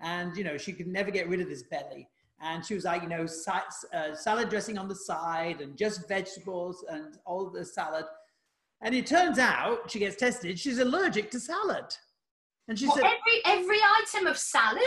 and 0.00 0.36
you 0.36 0.44
know 0.44 0.56
she 0.56 0.72
could 0.72 0.86
never 0.86 1.10
get 1.10 1.28
rid 1.28 1.40
of 1.40 1.48
this 1.48 1.64
belly. 1.64 2.08
and 2.40 2.64
she 2.64 2.74
was 2.74 2.84
like, 2.84 3.02
you 3.02 3.08
know, 3.08 3.26
uh, 3.48 4.14
salad 4.14 4.48
dressing 4.48 4.78
on 4.78 4.88
the 4.88 4.94
side 4.94 5.60
and 5.60 5.76
just 5.76 6.08
vegetables 6.08 6.84
and 6.88 7.18
all 7.26 7.50
the 7.50 7.64
salad. 7.64 8.04
And 8.82 8.94
it 8.94 9.06
turns 9.06 9.38
out 9.38 9.90
she 9.90 9.98
gets 9.98 10.16
tested, 10.16 10.58
she's 10.58 10.78
allergic 10.78 11.30
to 11.32 11.40
salad. 11.40 11.84
And 12.68 12.78
she 12.78 12.86
well, 12.86 12.96
said, 12.96 13.04
every, 13.04 13.60
every 13.60 13.78
item 14.02 14.26
of 14.26 14.38
salad? 14.38 14.82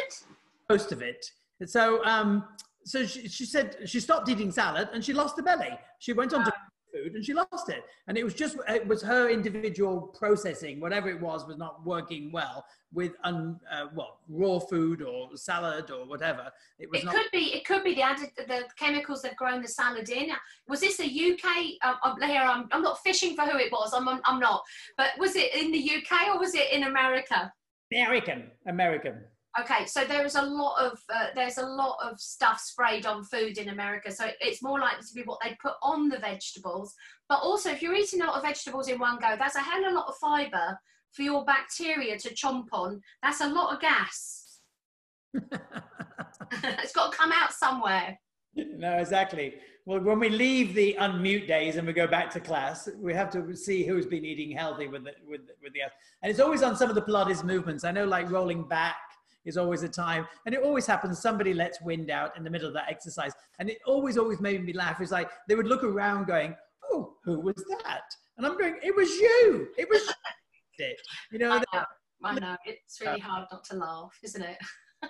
Most 0.70 0.92
of 0.92 1.02
it. 1.02 1.26
So, 1.66 2.04
um, 2.06 2.46
so 2.86 3.06
she, 3.06 3.28
she 3.28 3.46
said 3.46 3.78
she 3.86 4.00
stopped 4.00 4.30
eating 4.30 4.52
salad 4.52 4.90
and 4.94 5.04
she 5.04 5.14
lost 5.14 5.36
the 5.36 5.44
belly. 5.44 5.78
She 6.00 6.14
went 6.14 6.34
on 6.34 6.44
to 6.46 6.54
food 6.94 7.16
and 7.16 7.26
she 7.26 7.34
lost 7.34 7.70
it. 7.70 7.84
And 8.08 8.18
it 8.18 8.24
was 8.24 8.34
just, 8.34 8.58
it 8.68 8.88
was 8.88 9.02
her 9.02 9.30
individual 9.30 10.14
processing, 10.18 10.80
whatever 10.80 11.10
it 11.10 11.20
was, 11.20 11.46
was 11.48 11.58
not 11.58 11.86
working 11.86 12.32
well 12.32 12.66
with 12.94 13.14
un, 13.24 13.60
uh, 13.72 13.88
well, 13.96 14.20
raw 14.30 14.60
food 14.60 15.02
or 15.02 15.36
salad 15.36 15.90
or 15.90 16.06
whatever. 16.06 16.52
It 16.80 16.90
was. 16.92 17.02
It 17.02 17.06
not- 17.06 17.16
could 17.16 17.32
be. 17.32 17.56
It 17.56 17.66
could 17.66 17.84
be 17.84 17.96
the 17.96 18.04
added 18.04 18.30
the 18.38 18.64
chemicals 18.78 19.24
they've 19.24 19.36
grown 19.36 19.62
the 19.62 19.68
salad 19.68 20.10
in. 20.10 20.30
Was 20.68 20.82
this 20.82 21.00
a 21.00 21.06
UK? 21.06 21.46
Um, 21.84 21.96
I'm, 22.04 22.22
here, 22.22 22.42
I'm, 22.42 22.68
I'm 22.72 22.84
not 22.84 23.02
fishing 23.04 23.36
for 23.36 23.44
who 23.44 23.58
it 23.58 23.72
was. 23.72 23.94
I'm, 23.94 24.08
I'm 24.08 24.40
not. 24.40 24.64
But 24.98 25.12
was 25.18 25.36
it 25.36 25.56
in 25.56 25.72
the 25.72 25.80
UK 25.98 26.28
or 26.28 26.40
was 26.40 26.54
it 26.54 26.72
in 26.72 26.84
America? 26.84 27.52
American. 27.92 28.52
American. 28.68 29.22
Okay, 29.60 29.86
so 29.86 30.04
there 30.04 30.26
is 30.26 30.34
a 30.36 30.42
lot 30.42 30.84
of 30.84 31.00
uh, 31.14 31.28
there's 31.36 31.60
a 31.60 31.66
lot 31.66 31.98
of 32.04 32.20
stuff 32.20 32.60
sprayed 32.60 33.06
on 33.06 33.24
food 33.24 33.60
in 33.60 33.70
America, 33.70 34.12
so 34.12 34.26
it's 34.42 34.64
more 34.64 34.80
likely 34.80 35.06
to 35.06 35.14
be 35.14 35.22
what 35.22 35.40
they 35.44 35.56
put 35.62 35.74
on 35.84 36.10
the 36.10 36.18
vegetables. 36.18 36.96
But 37.30 37.40
also, 37.40 37.70
if 37.70 37.82
you're 37.82 37.94
eating 37.94 38.22
a 38.22 38.26
lot 38.26 38.38
of 38.38 38.44
vegetables 38.44 38.88
in 38.88 38.98
one 38.98 39.20
go, 39.20 39.36
that's 39.38 39.56
a 39.56 39.60
hell 39.60 39.86
of 39.86 39.92
a 39.92 39.96
lot 39.96 40.08
of 40.08 40.16
fibre 40.16 40.80
for 41.12 41.22
your 41.22 41.46
bacteria 41.46 42.18
to 42.18 42.34
chomp 42.34 42.66
on. 42.72 43.00
That's 43.22 43.42
a 43.42 43.48
lot 43.48 43.76
of 43.76 43.82
gas. 43.82 44.60
it's 46.64 46.94
got 46.94 47.12
to 47.12 47.18
come 47.18 47.32
out 47.32 47.54
somewhere. 47.54 48.20
No, 48.56 48.98
exactly. 48.98 49.56
Well, 49.86 50.00
when 50.00 50.20
we 50.20 50.30
leave 50.30 50.74
the 50.74 50.96
unmute 51.00 51.48
days 51.48 51.76
and 51.76 51.86
we 51.86 51.94
go 51.94 52.08
back 52.08 52.30
to 52.32 52.40
class, 52.40 52.88
we 52.98 53.14
have 53.14 53.30
to 53.32 53.56
see 53.56 53.86
who's 53.86 54.06
been 54.06 54.24
eating 54.24 54.56
healthy 54.56 54.88
with 54.88 55.04
the, 55.04 55.12
with, 55.28 55.42
with 55.62 55.74
the, 55.74 55.82
and 56.22 56.30
it's 56.30 56.40
always 56.40 56.64
on 56.64 56.76
some 56.76 56.90
of 56.90 56.96
the 56.96 57.02
Pilates 57.02 57.44
movements. 57.44 57.84
I 57.84 57.92
know 57.92 58.06
like 58.06 58.32
rolling 58.32 58.64
back 58.64 58.96
is 59.46 59.58
always 59.58 59.84
a 59.84 59.90
time. 59.90 60.28
And 60.46 60.56
it 60.56 60.62
always 60.62 60.86
happens, 60.86 61.20
somebody 61.20 61.54
lets 61.54 61.82
wind 61.82 62.10
out 62.10 62.36
in 62.38 62.44
the 62.44 62.50
middle 62.50 62.68
of 62.68 62.74
that 62.74 62.90
exercise. 62.90 63.34
And 63.60 63.70
it 63.70 63.80
always, 63.86 64.18
always 64.18 64.40
made 64.40 64.64
me 64.66 64.74
laugh. 64.74 65.02
It's 65.02 65.12
like 65.12 65.30
they 65.48 65.56
would 65.56 65.68
look 65.68 65.84
around 65.84 66.28
going, 66.28 66.56
oh, 66.92 67.14
who 67.24 67.40
was 67.40 67.56
that? 67.84 68.04
And 68.38 68.46
I'm 68.46 68.58
going, 68.58 68.78
it 68.84 68.96
was 68.96 69.10
you. 69.10 69.68
It 69.78 69.88
was 69.90 70.02
it. 70.80 71.00
You 71.32 71.40
know, 71.40 71.52
I 71.52 71.64
know. 71.74 71.84
I 72.24 72.40
know. 72.40 72.58
It's 72.66 73.00
really 73.02 73.20
hard 73.20 73.48
not 73.52 73.64
to 73.66 73.76
laugh, 73.76 74.18
isn't 74.24 74.42
it? 74.42 74.58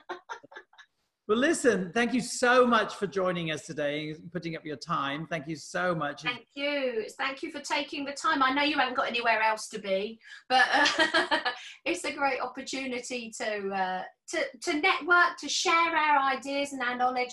Well, 1.25 1.37
listen, 1.37 1.89
thank 1.93 2.13
you 2.13 2.19
so 2.19 2.67
much 2.67 2.95
for 2.95 3.07
joining 3.07 3.51
us 3.51 3.65
today 3.65 4.09
and 4.09 4.29
putting 4.33 4.57
up 4.57 4.65
your 4.65 4.75
time. 4.75 5.25
Thank 5.29 5.47
you 5.47 5.55
so 5.55 5.95
much. 5.95 6.23
Thank 6.23 6.47
you. 6.53 7.05
Thank 7.17 7.41
you 7.41 7.49
for 7.49 7.61
taking 7.61 8.03
the 8.03 8.11
time. 8.11 8.43
I 8.43 8.51
know 8.51 8.63
you 8.63 8.77
haven't 8.77 8.97
got 8.97 9.07
anywhere 9.07 9.41
else 9.41 9.69
to 9.69 9.79
be, 9.79 10.19
but 10.49 10.65
uh, 10.73 11.37
it's 11.85 12.03
a 12.03 12.11
great 12.11 12.41
opportunity 12.41 13.31
to, 13.37 13.69
uh, 13.69 14.01
to, 14.31 14.43
to 14.63 14.81
network, 14.81 15.37
to 15.39 15.47
share 15.47 15.95
our 15.95 16.19
ideas 16.19 16.73
and 16.73 16.81
our 16.81 16.97
knowledge. 16.97 17.31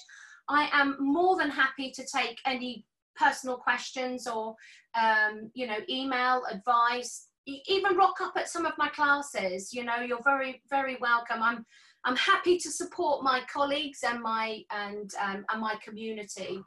I 0.49 0.69
am 0.73 0.97
more 1.01 1.37
than 1.37 1.51
happy 1.51 1.91
to 1.91 2.07
take 2.07 2.39
any 2.47 2.87
personal 3.17 3.57
questions 3.57 4.29
or, 4.29 4.55
um, 4.97 5.51
you 5.55 5.67
know, 5.67 5.79
email, 5.89 6.45
advice, 6.49 7.27
even 7.47 7.97
rock 7.97 8.21
up 8.21 8.35
at 8.37 8.49
some 8.49 8.67
of 8.67 8.73
my 8.79 8.89
classes. 8.89 9.73
You 9.73 9.83
know, 9.83 9.97
you're 9.97 10.23
very, 10.23 10.63
very 10.71 10.97
welcome. 11.01 11.43
I'm 11.43 11.67
I'm 12.05 12.17
happy 12.17 12.57
to 12.59 12.71
support 12.71 13.23
my 13.23 13.43
colleagues 13.53 14.01
and 14.07 14.23
my 14.23 14.63
and 14.71 15.11
um, 15.21 15.45
and 15.51 15.61
my 15.61 15.75
community 15.85 16.61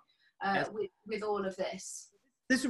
uh, 0.44 0.66
with 0.72 0.92
with 1.08 1.24
all 1.24 1.46
of 1.46 1.56
this. 1.56 2.10
This 2.50 2.66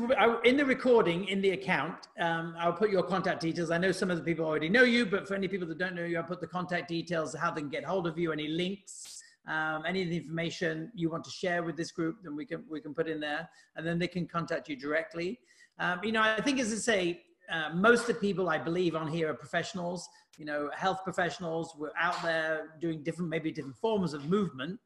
in 0.45 0.55
the 0.55 0.65
recording 0.65 1.27
in 1.27 1.41
the 1.41 1.51
account. 1.51 2.07
Um, 2.19 2.55
I'll 2.57 2.73
put 2.73 2.89
your 2.89 3.03
contact 3.03 3.41
details. 3.41 3.71
I 3.71 3.77
know 3.77 3.91
some 3.91 4.09
of 4.11 4.17
the 4.17 4.23
people 4.23 4.45
already 4.45 4.69
know 4.69 4.83
you, 4.83 5.05
but 5.05 5.27
for 5.27 5.33
any 5.33 5.47
people 5.47 5.67
that 5.67 5.77
don't 5.77 5.95
know 5.95 6.05
you, 6.05 6.17
I'll 6.17 6.23
put 6.23 6.39
the 6.39 6.47
contact 6.47 6.87
details, 6.87 7.35
how 7.35 7.51
they 7.51 7.61
can 7.61 7.69
get 7.69 7.83
hold 7.83 8.07
of 8.07 8.17
you, 8.17 8.31
any 8.31 8.47
links, 8.47 9.21
um, 9.47 9.83
any 9.85 10.03
of 10.03 10.09
the 10.09 10.17
information 10.17 10.91
you 10.93 11.09
want 11.09 11.23
to 11.25 11.31
share 11.31 11.63
with 11.63 11.75
this 11.75 11.91
group, 11.91 12.17
then 12.23 12.35
we 12.35 12.45
can 12.45 12.63
we 12.69 12.79
can 12.79 12.93
put 12.93 13.09
in 13.09 13.19
there, 13.19 13.49
and 13.75 13.85
then 13.85 13.99
they 13.99 14.07
can 14.07 14.25
contact 14.25 14.69
you 14.69 14.77
directly. 14.77 15.39
Um, 15.79 15.99
you 16.03 16.11
know, 16.11 16.21
I 16.21 16.39
think 16.39 16.59
as 16.59 16.71
I 16.71 16.77
say, 16.77 17.23
uh, 17.53 17.69
most 17.75 18.01
of 18.01 18.07
the 18.07 18.13
people 18.15 18.49
I 18.49 18.57
believe 18.57 18.95
on 18.95 19.07
here 19.07 19.29
are 19.29 19.35
professionals, 19.35 20.09
you 20.37 20.45
know, 20.45 20.71
health 20.75 21.03
professionals. 21.03 21.75
We're 21.77 21.91
out 21.99 22.21
there 22.23 22.75
doing 22.81 23.03
different, 23.03 23.29
maybe 23.29 23.51
different 23.51 23.77
forms 23.77 24.13
of 24.13 24.27
movement. 24.27 24.79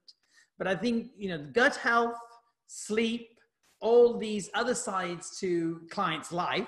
But 0.58 0.68
I 0.68 0.76
think, 0.76 1.12
you 1.18 1.30
know, 1.30 1.48
gut 1.54 1.78
health, 1.78 2.18
sleep, 2.68 3.30
all 3.80 4.18
these 4.18 4.50
other 4.54 4.76
sides 4.76 5.38
to 5.40 5.82
clients' 5.90 6.32
life 6.34 6.68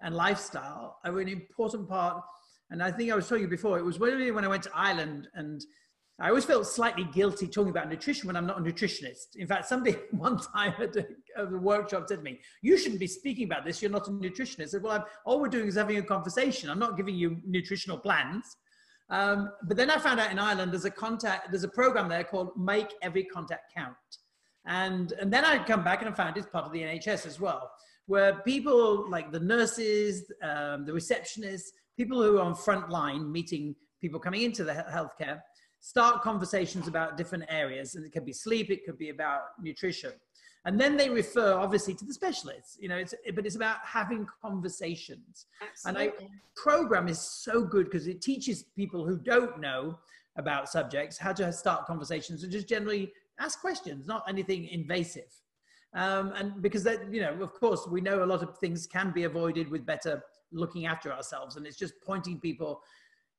and 0.00 0.14
lifestyle 0.14 0.98
are 1.04 1.20
an 1.20 1.28
important 1.28 1.88
part. 1.88 2.22
And 2.70 2.82
I 2.82 2.90
think 2.90 3.12
I 3.12 3.14
was 3.14 3.28
telling 3.28 3.42
you 3.42 3.48
before, 3.48 3.78
it 3.78 3.84
was 3.84 3.98
when 3.98 4.44
I 4.44 4.48
went 4.48 4.62
to 4.62 4.70
Ireland 4.74 5.28
and 5.34 5.60
I 6.20 6.30
always 6.30 6.44
felt 6.44 6.66
slightly 6.66 7.04
guilty 7.04 7.46
talking 7.46 7.70
about 7.70 7.88
nutrition 7.88 8.26
when 8.26 8.34
I'm 8.34 8.46
not 8.46 8.58
a 8.58 8.60
nutritionist. 8.60 9.36
In 9.36 9.46
fact, 9.46 9.66
somebody 9.66 9.96
one 10.10 10.38
time 10.38 10.74
at 10.80 10.96
a, 10.96 11.06
at 11.36 11.50
workshop 11.52 12.06
said 12.08 12.18
to 12.18 12.22
me, 12.22 12.40
"You 12.60 12.76
shouldn't 12.76 13.00
be 13.00 13.06
speaking 13.06 13.44
about 13.44 13.64
this. 13.64 13.80
You're 13.80 13.90
not 13.90 14.08
a 14.08 14.10
nutritionist." 14.10 14.62
I 14.62 14.66
said, 14.66 14.82
"Well, 14.82 14.92
I'm, 14.92 15.04
all 15.24 15.40
we're 15.40 15.48
doing 15.48 15.68
is 15.68 15.76
having 15.76 15.98
a 15.98 16.02
conversation. 16.02 16.70
I'm 16.70 16.78
not 16.78 16.96
giving 16.96 17.14
you 17.14 17.40
nutritional 17.46 17.98
plans." 17.98 18.56
Um, 19.10 19.50
but 19.62 19.76
then 19.76 19.90
I 19.90 19.98
found 19.98 20.20
out 20.20 20.32
in 20.32 20.38
Ireland 20.38 20.72
there's 20.72 20.84
a 20.84 20.90
contact, 20.90 21.50
there's 21.50 21.64
a 21.64 21.68
program 21.68 22.08
there 22.08 22.24
called 22.24 22.50
Make 22.58 22.92
Every 23.00 23.24
Contact 23.24 23.72
Count, 23.74 23.94
and 24.66 25.12
and 25.12 25.32
then 25.32 25.44
I 25.44 25.62
come 25.62 25.84
back 25.84 26.02
and 26.02 26.10
I 26.10 26.12
found 26.12 26.36
it's 26.36 26.48
part 26.48 26.64
of 26.64 26.72
the 26.72 26.80
NHS 26.80 27.26
as 27.26 27.38
well, 27.38 27.70
where 28.06 28.40
people 28.40 29.08
like 29.08 29.30
the 29.30 29.40
nurses, 29.40 30.32
um, 30.42 30.84
the 30.84 30.92
receptionists, 30.92 31.68
people 31.96 32.20
who 32.20 32.38
are 32.38 32.42
on 32.42 32.56
front 32.56 32.90
line 32.90 33.30
meeting 33.30 33.76
people 34.00 34.18
coming 34.18 34.42
into 34.42 34.64
the 34.64 34.72
healthcare 34.72 35.40
start 35.80 36.22
conversations 36.22 36.88
about 36.88 37.16
different 37.16 37.44
areas 37.48 37.94
and 37.94 38.04
it 38.04 38.12
could 38.12 38.24
be 38.24 38.32
sleep 38.32 38.70
it 38.70 38.84
could 38.84 38.98
be 38.98 39.10
about 39.10 39.42
nutrition. 39.60 40.12
And 40.64 40.78
then 40.78 40.96
they 40.96 41.08
refer 41.08 41.54
obviously 41.54 41.94
to 41.94 42.04
the 42.04 42.12
specialists 42.12 42.76
you 42.80 42.88
know 42.88 42.96
it's 42.96 43.14
but 43.34 43.46
it's 43.46 43.56
about 43.56 43.78
having 43.84 44.26
conversations. 44.42 45.46
Absolutely. 45.62 46.06
and 46.08 46.12
i 46.20 46.26
program 46.56 47.08
is 47.08 47.20
so 47.20 47.62
good 47.62 47.86
because 47.86 48.06
it 48.06 48.20
teaches 48.20 48.64
people 48.76 49.06
who 49.06 49.16
don't 49.16 49.60
know 49.60 49.98
about 50.36 50.68
subjects 50.68 51.18
how 51.18 51.32
to 51.32 51.52
start 51.52 51.86
conversations 51.86 52.42
and 52.42 52.52
just 52.52 52.68
generally 52.68 53.12
ask 53.40 53.60
questions 53.60 54.06
not 54.06 54.24
anything 54.28 54.66
invasive. 54.68 55.32
Um, 55.94 56.32
and 56.36 56.60
because 56.60 56.84
that 56.84 57.12
you 57.12 57.22
know 57.22 57.32
of 57.40 57.54
course 57.54 57.86
we 57.88 58.00
know 58.00 58.22
a 58.22 58.26
lot 58.26 58.42
of 58.42 58.58
things 58.58 58.86
can 58.86 59.10
be 59.10 59.24
avoided 59.24 59.70
with 59.70 59.86
better 59.86 60.22
looking 60.52 60.86
after 60.86 61.12
ourselves 61.12 61.56
and 61.56 61.66
it's 61.66 61.76
just 61.76 61.94
pointing 62.04 62.40
people 62.40 62.82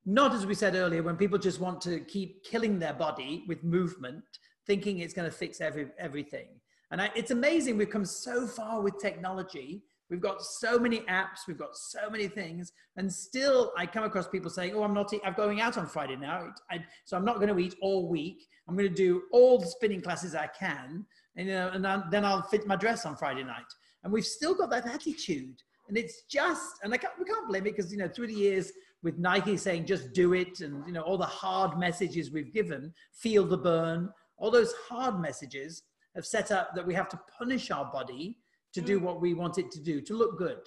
not 0.06 0.34
as 0.34 0.46
we 0.46 0.56
said 0.56 0.76
earlier, 0.76 1.04
when 1.04 1.18
people 1.18 1.38
just 1.38 1.60
want 1.60 1.82
to 1.82 2.00
keep 2.00 2.44
killing 2.44 2.80
their 2.80 2.94
body 2.94 3.44
with 3.48 3.64
movement, 3.64 4.24
thinking 4.66 5.00
it's 5.00 5.14
going 5.14 5.30
to 5.30 5.36
fix 5.36 5.62
every, 5.62 5.88
everything. 5.98 6.48
And 6.92 7.02
I, 7.02 7.12
it's 7.16 7.32
amazing 7.32 7.78
we've 7.78 7.90
come 7.90 8.06
so 8.06 8.48
far 8.48 8.82
with 8.82 9.00
technology. 9.00 9.84
We've 10.10 10.22
got 10.22 10.42
so 10.42 10.80
many 10.80 11.02
apps, 11.02 11.46
we've 11.48 11.58
got 11.58 11.78
so 11.78 12.10
many 12.10 12.28
things, 12.28 12.72
and 12.98 13.12
still 13.14 13.72
I 13.78 13.86
come 13.86 14.04
across 14.04 14.28
people 14.28 14.50
saying, 14.50 14.74
"Oh, 14.76 14.82
I'm 14.82 14.94
not. 14.94 15.14
I'm 15.24 15.34
going 15.34 15.62
out 15.62 15.78
on 15.78 15.86
Friday 15.86 16.16
now, 16.16 16.52
I, 16.72 16.84
so 17.06 17.16
I'm 17.16 17.26
not 17.26 17.36
going 17.36 17.56
to 17.56 17.60
eat 17.60 17.76
all 17.80 18.10
week. 18.10 18.48
I'm 18.68 18.76
going 18.76 18.90
to 18.90 18.96
do 18.96 19.24
all 19.32 19.60
the 19.60 19.68
spinning 19.68 20.02
classes 20.02 20.34
I 20.34 20.48
can, 20.48 21.06
and, 21.36 21.48
you 21.48 21.54
know, 21.54 21.70
and 21.70 21.86
then 22.12 22.26
I'll 22.26 22.42
fit 22.42 22.66
my 22.66 22.76
dress 22.76 23.06
on 23.06 23.16
Friday 23.18 23.44
night." 23.44 23.72
And 24.04 24.12
we've 24.12 24.26
still 24.26 24.56
got 24.56 24.72
that 24.72 24.88
attitude, 24.88 25.62
and 25.90 25.96
it's 25.96 26.24
just, 26.24 26.80
and 26.82 26.92
I 26.92 26.98
can't, 26.98 27.14
we 27.20 27.26
can't 27.26 27.48
blame 27.48 27.68
it 27.68 27.76
because 27.76 27.92
you 27.92 28.00
know 28.00 28.08
through 28.08 28.28
the 28.28 28.34
years 28.34 28.72
with 29.04 29.18
Nike 29.18 29.58
saying 29.58 29.86
just 29.86 30.14
do 30.14 30.34
it 30.34 30.62
and 30.62 30.86
you 30.86 30.94
know 30.94 31.02
all 31.02 31.18
the 31.18 31.26
hard 31.26 31.78
messages 31.78 32.32
we've 32.32 32.54
given, 32.54 32.94
feel 33.14 33.46
the 33.46 33.58
burn, 33.58 34.10
all 34.38 34.52
those 34.52 34.74
hard 34.88 35.20
messages 35.20 35.84
have 36.16 36.26
set 36.26 36.52
up 36.52 36.74
that 36.76 36.86
we 36.86 36.94
have 36.94 37.10
to 37.10 37.20
punish 37.38 37.72
our 37.72 37.92
body 37.92 38.38
to 38.74 38.82
do 38.82 39.00
mm. 39.00 39.04
what 39.04 39.22
we 39.22 39.34
want 39.34 39.58
it 39.58 39.72
to 39.72 39.82
do, 39.82 40.02
to 40.02 40.14
look 40.14 40.38
good. 40.38 40.60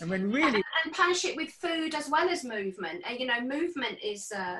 And 0.00 0.10
when 0.10 0.30
really 0.30 0.62
and 0.84 0.94
punish 0.94 1.24
it 1.24 1.36
with 1.36 1.50
food 1.50 1.94
as 1.94 2.10
well 2.10 2.28
as 2.28 2.44
movement. 2.44 3.02
And 3.06 3.18
you 3.18 3.26
know, 3.26 3.40
movement 3.40 3.98
is 4.02 4.30
uh, 4.34 4.58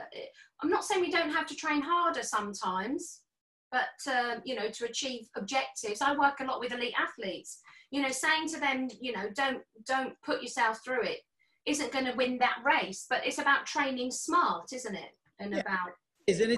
I'm 0.63 0.71
not 0.71 0.85
saying 0.85 1.01
we 1.01 1.11
don't 1.11 1.31
have 1.31 1.47
to 1.47 1.55
train 1.55 1.83
harder 1.83 2.23
sometimes, 2.23 3.21
but 3.71 4.11
uh, 4.11 4.37
you 4.45 4.55
know, 4.55 4.71
to 4.71 4.85
achieve 4.87 5.29
objectives. 5.37 6.01
I 6.01 6.17
work 6.17 6.41
a 6.41 6.45
lot 6.45 6.61
with 6.61 6.73
elite 6.73 6.95
athletes. 6.99 7.61
You 7.91 8.03
know, 8.03 8.11
saying 8.11 8.49
to 8.49 8.61
them, 8.61 8.89
you 9.01 9.13
know, 9.13 9.29
don't 9.35 9.63
don't 9.87 10.15
put 10.25 10.43
yourself 10.43 10.81
through 10.85 11.03
it 11.03 11.21
isn't 11.67 11.93
going 11.93 12.05
to 12.07 12.13
win 12.13 12.39
that 12.39 12.59
race. 12.65 13.07
But 13.09 13.27
it's 13.27 13.39
about 13.39 13.67
training 13.67 14.11
smart, 14.11 14.73
isn't 14.73 14.95
it? 14.95 15.11
And 15.39 15.53
yeah. 15.53 15.61
about 15.61 15.91
isn't 16.27 16.51
it? 16.51 16.57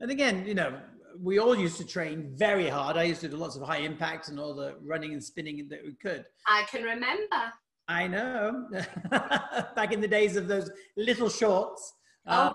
And 0.00 0.10
again, 0.10 0.46
you 0.46 0.54
know, 0.54 0.80
we 1.18 1.38
all 1.38 1.56
used 1.56 1.76
to 1.78 1.86
train 1.86 2.32
very 2.34 2.68
hard. 2.68 2.96
I 2.96 3.04
used 3.04 3.20
to 3.20 3.28
do 3.28 3.36
lots 3.36 3.56
of 3.56 3.62
high 3.62 3.78
impact 3.78 4.28
and 4.28 4.38
all 4.38 4.54
the 4.54 4.76
running 4.82 5.12
and 5.12 5.22
spinning 5.22 5.66
that 5.68 5.80
we 5.84 5.94
could. 5.94 6.24
I 6.46 6.64
can 6.70 6.82
remember. 6.82 7.52
I 7.88 8.06
know. 8.06 8.68
Back 9.10 9.92
in 9.92 10.00
the 10.00 10.08
days 10.08 10.36
of 10.36 10.48
those 10.48 10.70
little 10.96 11.28
shorts. 11.28 11.92
Oh. 12.26 12.32
Uh, 12.32 12.52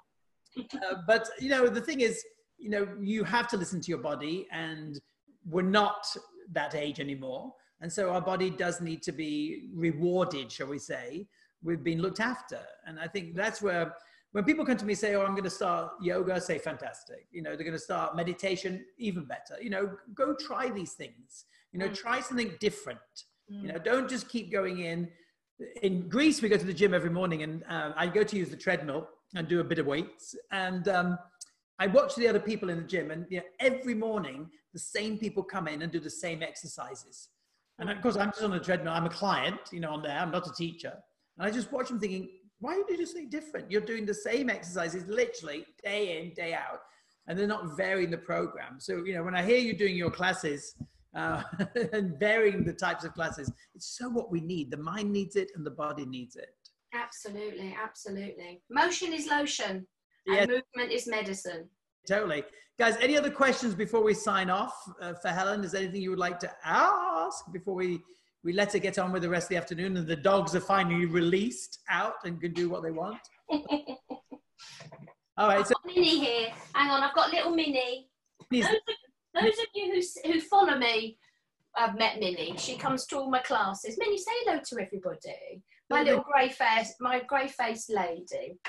uh, 0.59 0.95
but, 1.05 1.29
you 1.39 1.49
know, 1.49 1.67
the 1.67 1.81
thing 1.81 2.01
is, 2.01 2.23
you 2.57 2.69
know, 2.69 2.87
you 3.01 3.23
have 3.25 3.47
to 3.49 3.57
listen 3.57 3.81
to 3.81 3.89
your 3.89 3.99
body, 3.99 4.47
and 4.51 4.99
we're 5.47 5.61
not 5.61 6.07
that 6.53 6.73
age 6.73 6.99
anymore. 6.99 7.53
And 7.81 7.91
so 7.91 8.11
our 8.11 8.21
body 8.21 8.49
does 8.49 8.79
need 8.79 9.03
to 9.03 9.11
be 9.11 9.67
rewarded, 9.73 10.51
shall 10.51 10.67
we 10.67 10.79
say, 10.79 11.27
with 11.65 11.83
been 11.83 12.01
looked 12.01 12.19
after. 12.19 12.59
And 12.85 12.99
I 12.99 13.07
think 13.07 13.35
that's 13.35 13.61
where, 13.61 13.95
when 14.31 14.43
people 14.43 14.65
come 14.65 14.77
to 14.77 14.85
me 14.85 14.93
and 14.93 14.99
say, 14.99 15.15
Oh, 15.15 15.25
I'm 15.25 15.31
going 15.31 15.43
to 15.43 15.49
start 15.49 15.91
yoga, 16.01 16.39
say, 16.39 16.57
fantastic. 16.57 17.27
You 17.31 17.41
know, 17.41 17.55
they're 17.55 17.65
going 17.65 17.71
to 17.71 17.79
start 17.79 18.15
meditation, 18.15 18.85
even 18.97 19.25
better. 19.25 19.61
You 19.61 19.69
know, 19.69 19.91
go 20.13 20.35
try 20.35 20.69
these 20.69 20.93
things. 20.93 21.45
You 21.71 21.79
know, 21.79 21.89
mm. 21.89 21.95
try 21.95 22.21
something 22.21 22.51
different. 22.59 22.99
Mm. 23.51 23.61
You 23.61 23.67
know, 23.73 23.79
don't 23.79 24.09
just 24.09 24.29
keep 24.29 24.51
going 24.51 24.79
in. 24.79 25.09
In 25.83 26.07
Greece, 26.09 26.41
we 26.41 26.49
go 26.49 26.57
to 26.57 26.65
the 26.65 26.73
gym 26.73 26.93
every 26.93 27.09
morning 27.09 27.43
and 27.43 27.63
uh, 27.69 27.91
I 27.95 28.07
go 28.07 28.23
to 28.23 28.37
use 28.37 28.49
the 28.49 28.57
treadmill 28.57 29.07
and 29.35 29.47
do 29.47 29.59
a 29.61 29.63
bit 29.63 29.79
of 29.79 29.85
weights. 29.85 30.35
And 30.51 30.87
um, 30.89 31.17
I 31.79 31.87
watch 31.87 32.15
the 32.15 32.27
other 32.27 32.39
people 32.39 32.69
in 32.69 32.77
the 32.77 32.87
gym, 32.87 33.11
and 33.11 33.25
you 33.29 33.37
know, 33.37 33.43
every 33.59 33.93
morning 33.93 34.49
the 34.73 34.79
same 34.79 35.17
people 35.17 35.43
come 35.43 35.67
in 35.67 35.81
and 35.81 35.91
do 35.91 35.99
the 35.99 36.09
same 36.09 36.41
exercises. 36.41 37.29
And 37.79 37.89
of 37.89 38.01
course, 38.01 38.15
I'm 38.15 38.31
just 38.31 38.43
on 38.43 38.51
the 38.51 38.59
treadmill. 38.59 38.93
I'm 38.93 39.05
a 39.05 39.09
client, 39.09 39.59
you 39.71 39.81
know, 39.81 39.91
on 39.91 40.01
there. 40.01 40.17
I'm 40.17 40.31
not 40.31 40.47
a 40.47 40.53
teacher. 40.53 40.93
And 41.37 41.47
I 41.47 41.51
just 41.51 41.71
watch 41.71 41.89
them 41.89 41.99
thinking, 41.99 42.29
why 42.59 42.75
do 42.75 42.85
you 42.89 42.97
do 42.97 43.05
something 43.05 43.29
different? 43.29 43.69
You're 43.69 43.81
doing 43.81 44.05
the 44.05 44.13
same 44.13 44.49
exercises 44.49 45.05
literally 45.07 45.65
day 45.83 46.19
in, 46.19 46.33
day 46.33 46.53
out, 46.53 46.79
and 47.27 47.37
they're 47.37 47.47
not 47.47 47.75
varying 47.75 48.11
the 48.11 48.17
program. 48.17 48.79
So, 48.79 49.03
you 49.05 49.13
know, 49.13 49.23
when 49.23 49.35
I 49.35 49.43
hear 49.43 49.57
you 49.57 49.77
doing 49.77 49.95
your 49.95 50.11
classes 50.11 50.75
uh, 51.15 51.43
and 51.93 52.17
varying 52.19 52.63
the 52.63 52.73
types 52.73 53.03
of 53.03 53.13
classes, 53.13 53.51
it's 53.73 53.97
so 53.97 54.09
what 54.09 54.31
we 54.31 54.41
need. 54.41 54.71
The 54.71 54.77
mind 54.77 55.11
needs 55.11 55.35
it 55.35 55.51
and 55.55 55.65
the 55.65 55.71
body 55.71 56.05
needs 56.05 56.35
it. 56.35 56.49
Absolutely, 56.93 57.75
absolutely. 57.81 58.61
Motion 58.69 59.11
is 59.11 59.27
lotion, 59.27 59.85
and 60.27 60.35
yes. 60.35 60.47
movement 60.47 60.91
is 60.91 61.07
medicine. 61.07 61.69
Totally. 62.07 62.43
Guys, 62.77 62.97
any 62.99 63.17
other 63.17 63.31
questions 63.31 63.73
before 63.73 64.03
we 64.03 64.13
sign 64.13 64.49
off 64.49 64.75
uh, 65.01 65.13
for 65.21 65.29
Helen? 65.29 65.63
Is 65.63 65.71
there 65.71 65.81
anything 65.81 66.01
you 66.01 66.09
would 66.09 66.19
like 66.19 66.39
to 66.39 66.51
ask 66.63 67.51
before 67.51 67.73
we, 67.73 67.99
we 68.45 68.53
let 68.53 68.71
her 68.71 68.79
get 68.79 68.99
on 68.99 69.11
with 69.11 69.23
the 69.23 69.29
rest 69.29 69.45
of 69.45 69.49
the 69.49 69.57
afternoon 69.57 69.97
and 69.97 70.07
the 70.07 70.15
dogs 70.15 70.55
are 70.55 70.61
finally 70.61 71.07
released 71.07 71.79
out 71.89 72.13
and 72.25 72.39
can 72.39 72.53
do 72.53 72.69
what 72.69 72.83
they 72.83 72.91
want? 72.91 73.17
All 75.37 75.47
right. 75.47 75.59
I've 75.59 75.67
so, 75.67 75.73
Minnie 75.83 76.19
here. 76.19 76.49
Hang 76.75 76.91
on, 76.91 77.01
I've 77.01 77.15
got 77.15 77.33
little 77.33 77.55
Minnie. 77.55 78.07
Those 78.51 78.65
of, 78.65 78.75
those 79.33 79.53
of 79.53 79.65
you 79.73 79.95
who, 79.95 80.31
who 80.31 80.39
follow 80.41 80.77
me 80.77 81.17
have 81.75 81.97
met 81.97 82.19
Minnie. 82.19 82.53
She 82.57 82.77
comes 82.77 83.07
to 83.07 83.17
all 83.17 83.31
my 83.31 83.39
classes. 83.39 83.97
Minnie, 83.97 84.17
say 84.17 84.31
hello 84.45 84.61
to 84.63 84.79
everybody. 84.79 85.63
My 85.89 86.03
little 86.03 86.23
grey 86.23 86.49
face, 86.49 86.93
my 87.01 87.21
grey 87.27 87.47
faced 87.47 87.91
lady. 87.91 88.59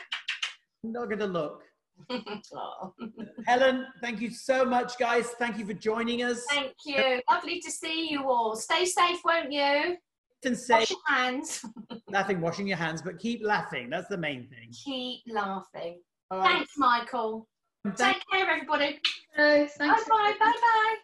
I'm 0.85 0.93
not 0.93 1.07
going 1.07 1.19
to 1.19 1.27
look. 1.27 1.63
Helen, 3.47 3.87
thank 4.01 4.21
you 4.21 4.31
so 4.31 4.65
much, 4.65 4.99
guys. 4.99 5.31
Thank 5.39 5.59
you 5.59 5.67
for 5.67 5.75
joining 5.75 6.23
us. 6.23 6.45
Thank 6.49 6.75
you. 6.85 7.21
Lovely 7.31 7.61
to 7.61 7.71
see 7.71 8.11
you 8.11 8.29
all. 8.29 8.57
Stay 8.57 8.85
safe, 8.85 9.21
won't 9.25 9.53
you? 9.53 9.97
And 10.45 10.57
say, 10.57 10.75
Wash 10.75 10.91
your 10.91 10.99
hands. 11.09 11.65
nothing 12.09 12.41
washing 12.41 12.69
your 12.69 12.77
hands, 12.77 13.03
but 13.03 13.19
keep 13.19 13.43
laughing. 13.43 13.91
That's 13.91 14.09
the 14.09 14.19
main 14.19 14.47
thing. 14.49 14.71
Keep 14.85 15.23
laughing. 15.29 16.01
Right. 16.31 16.45
Thanks, 16.45 16.73
Michael. 16.77 17.49
Thank 17.85 17.97
Take 17.97 18.23
care, 18.31 18.49
everybody. 18.49 19.01
Bye 19.37 19.69
bye. 19.79 20.35
Bye 20.39 20.53
bye. 20.53 20.97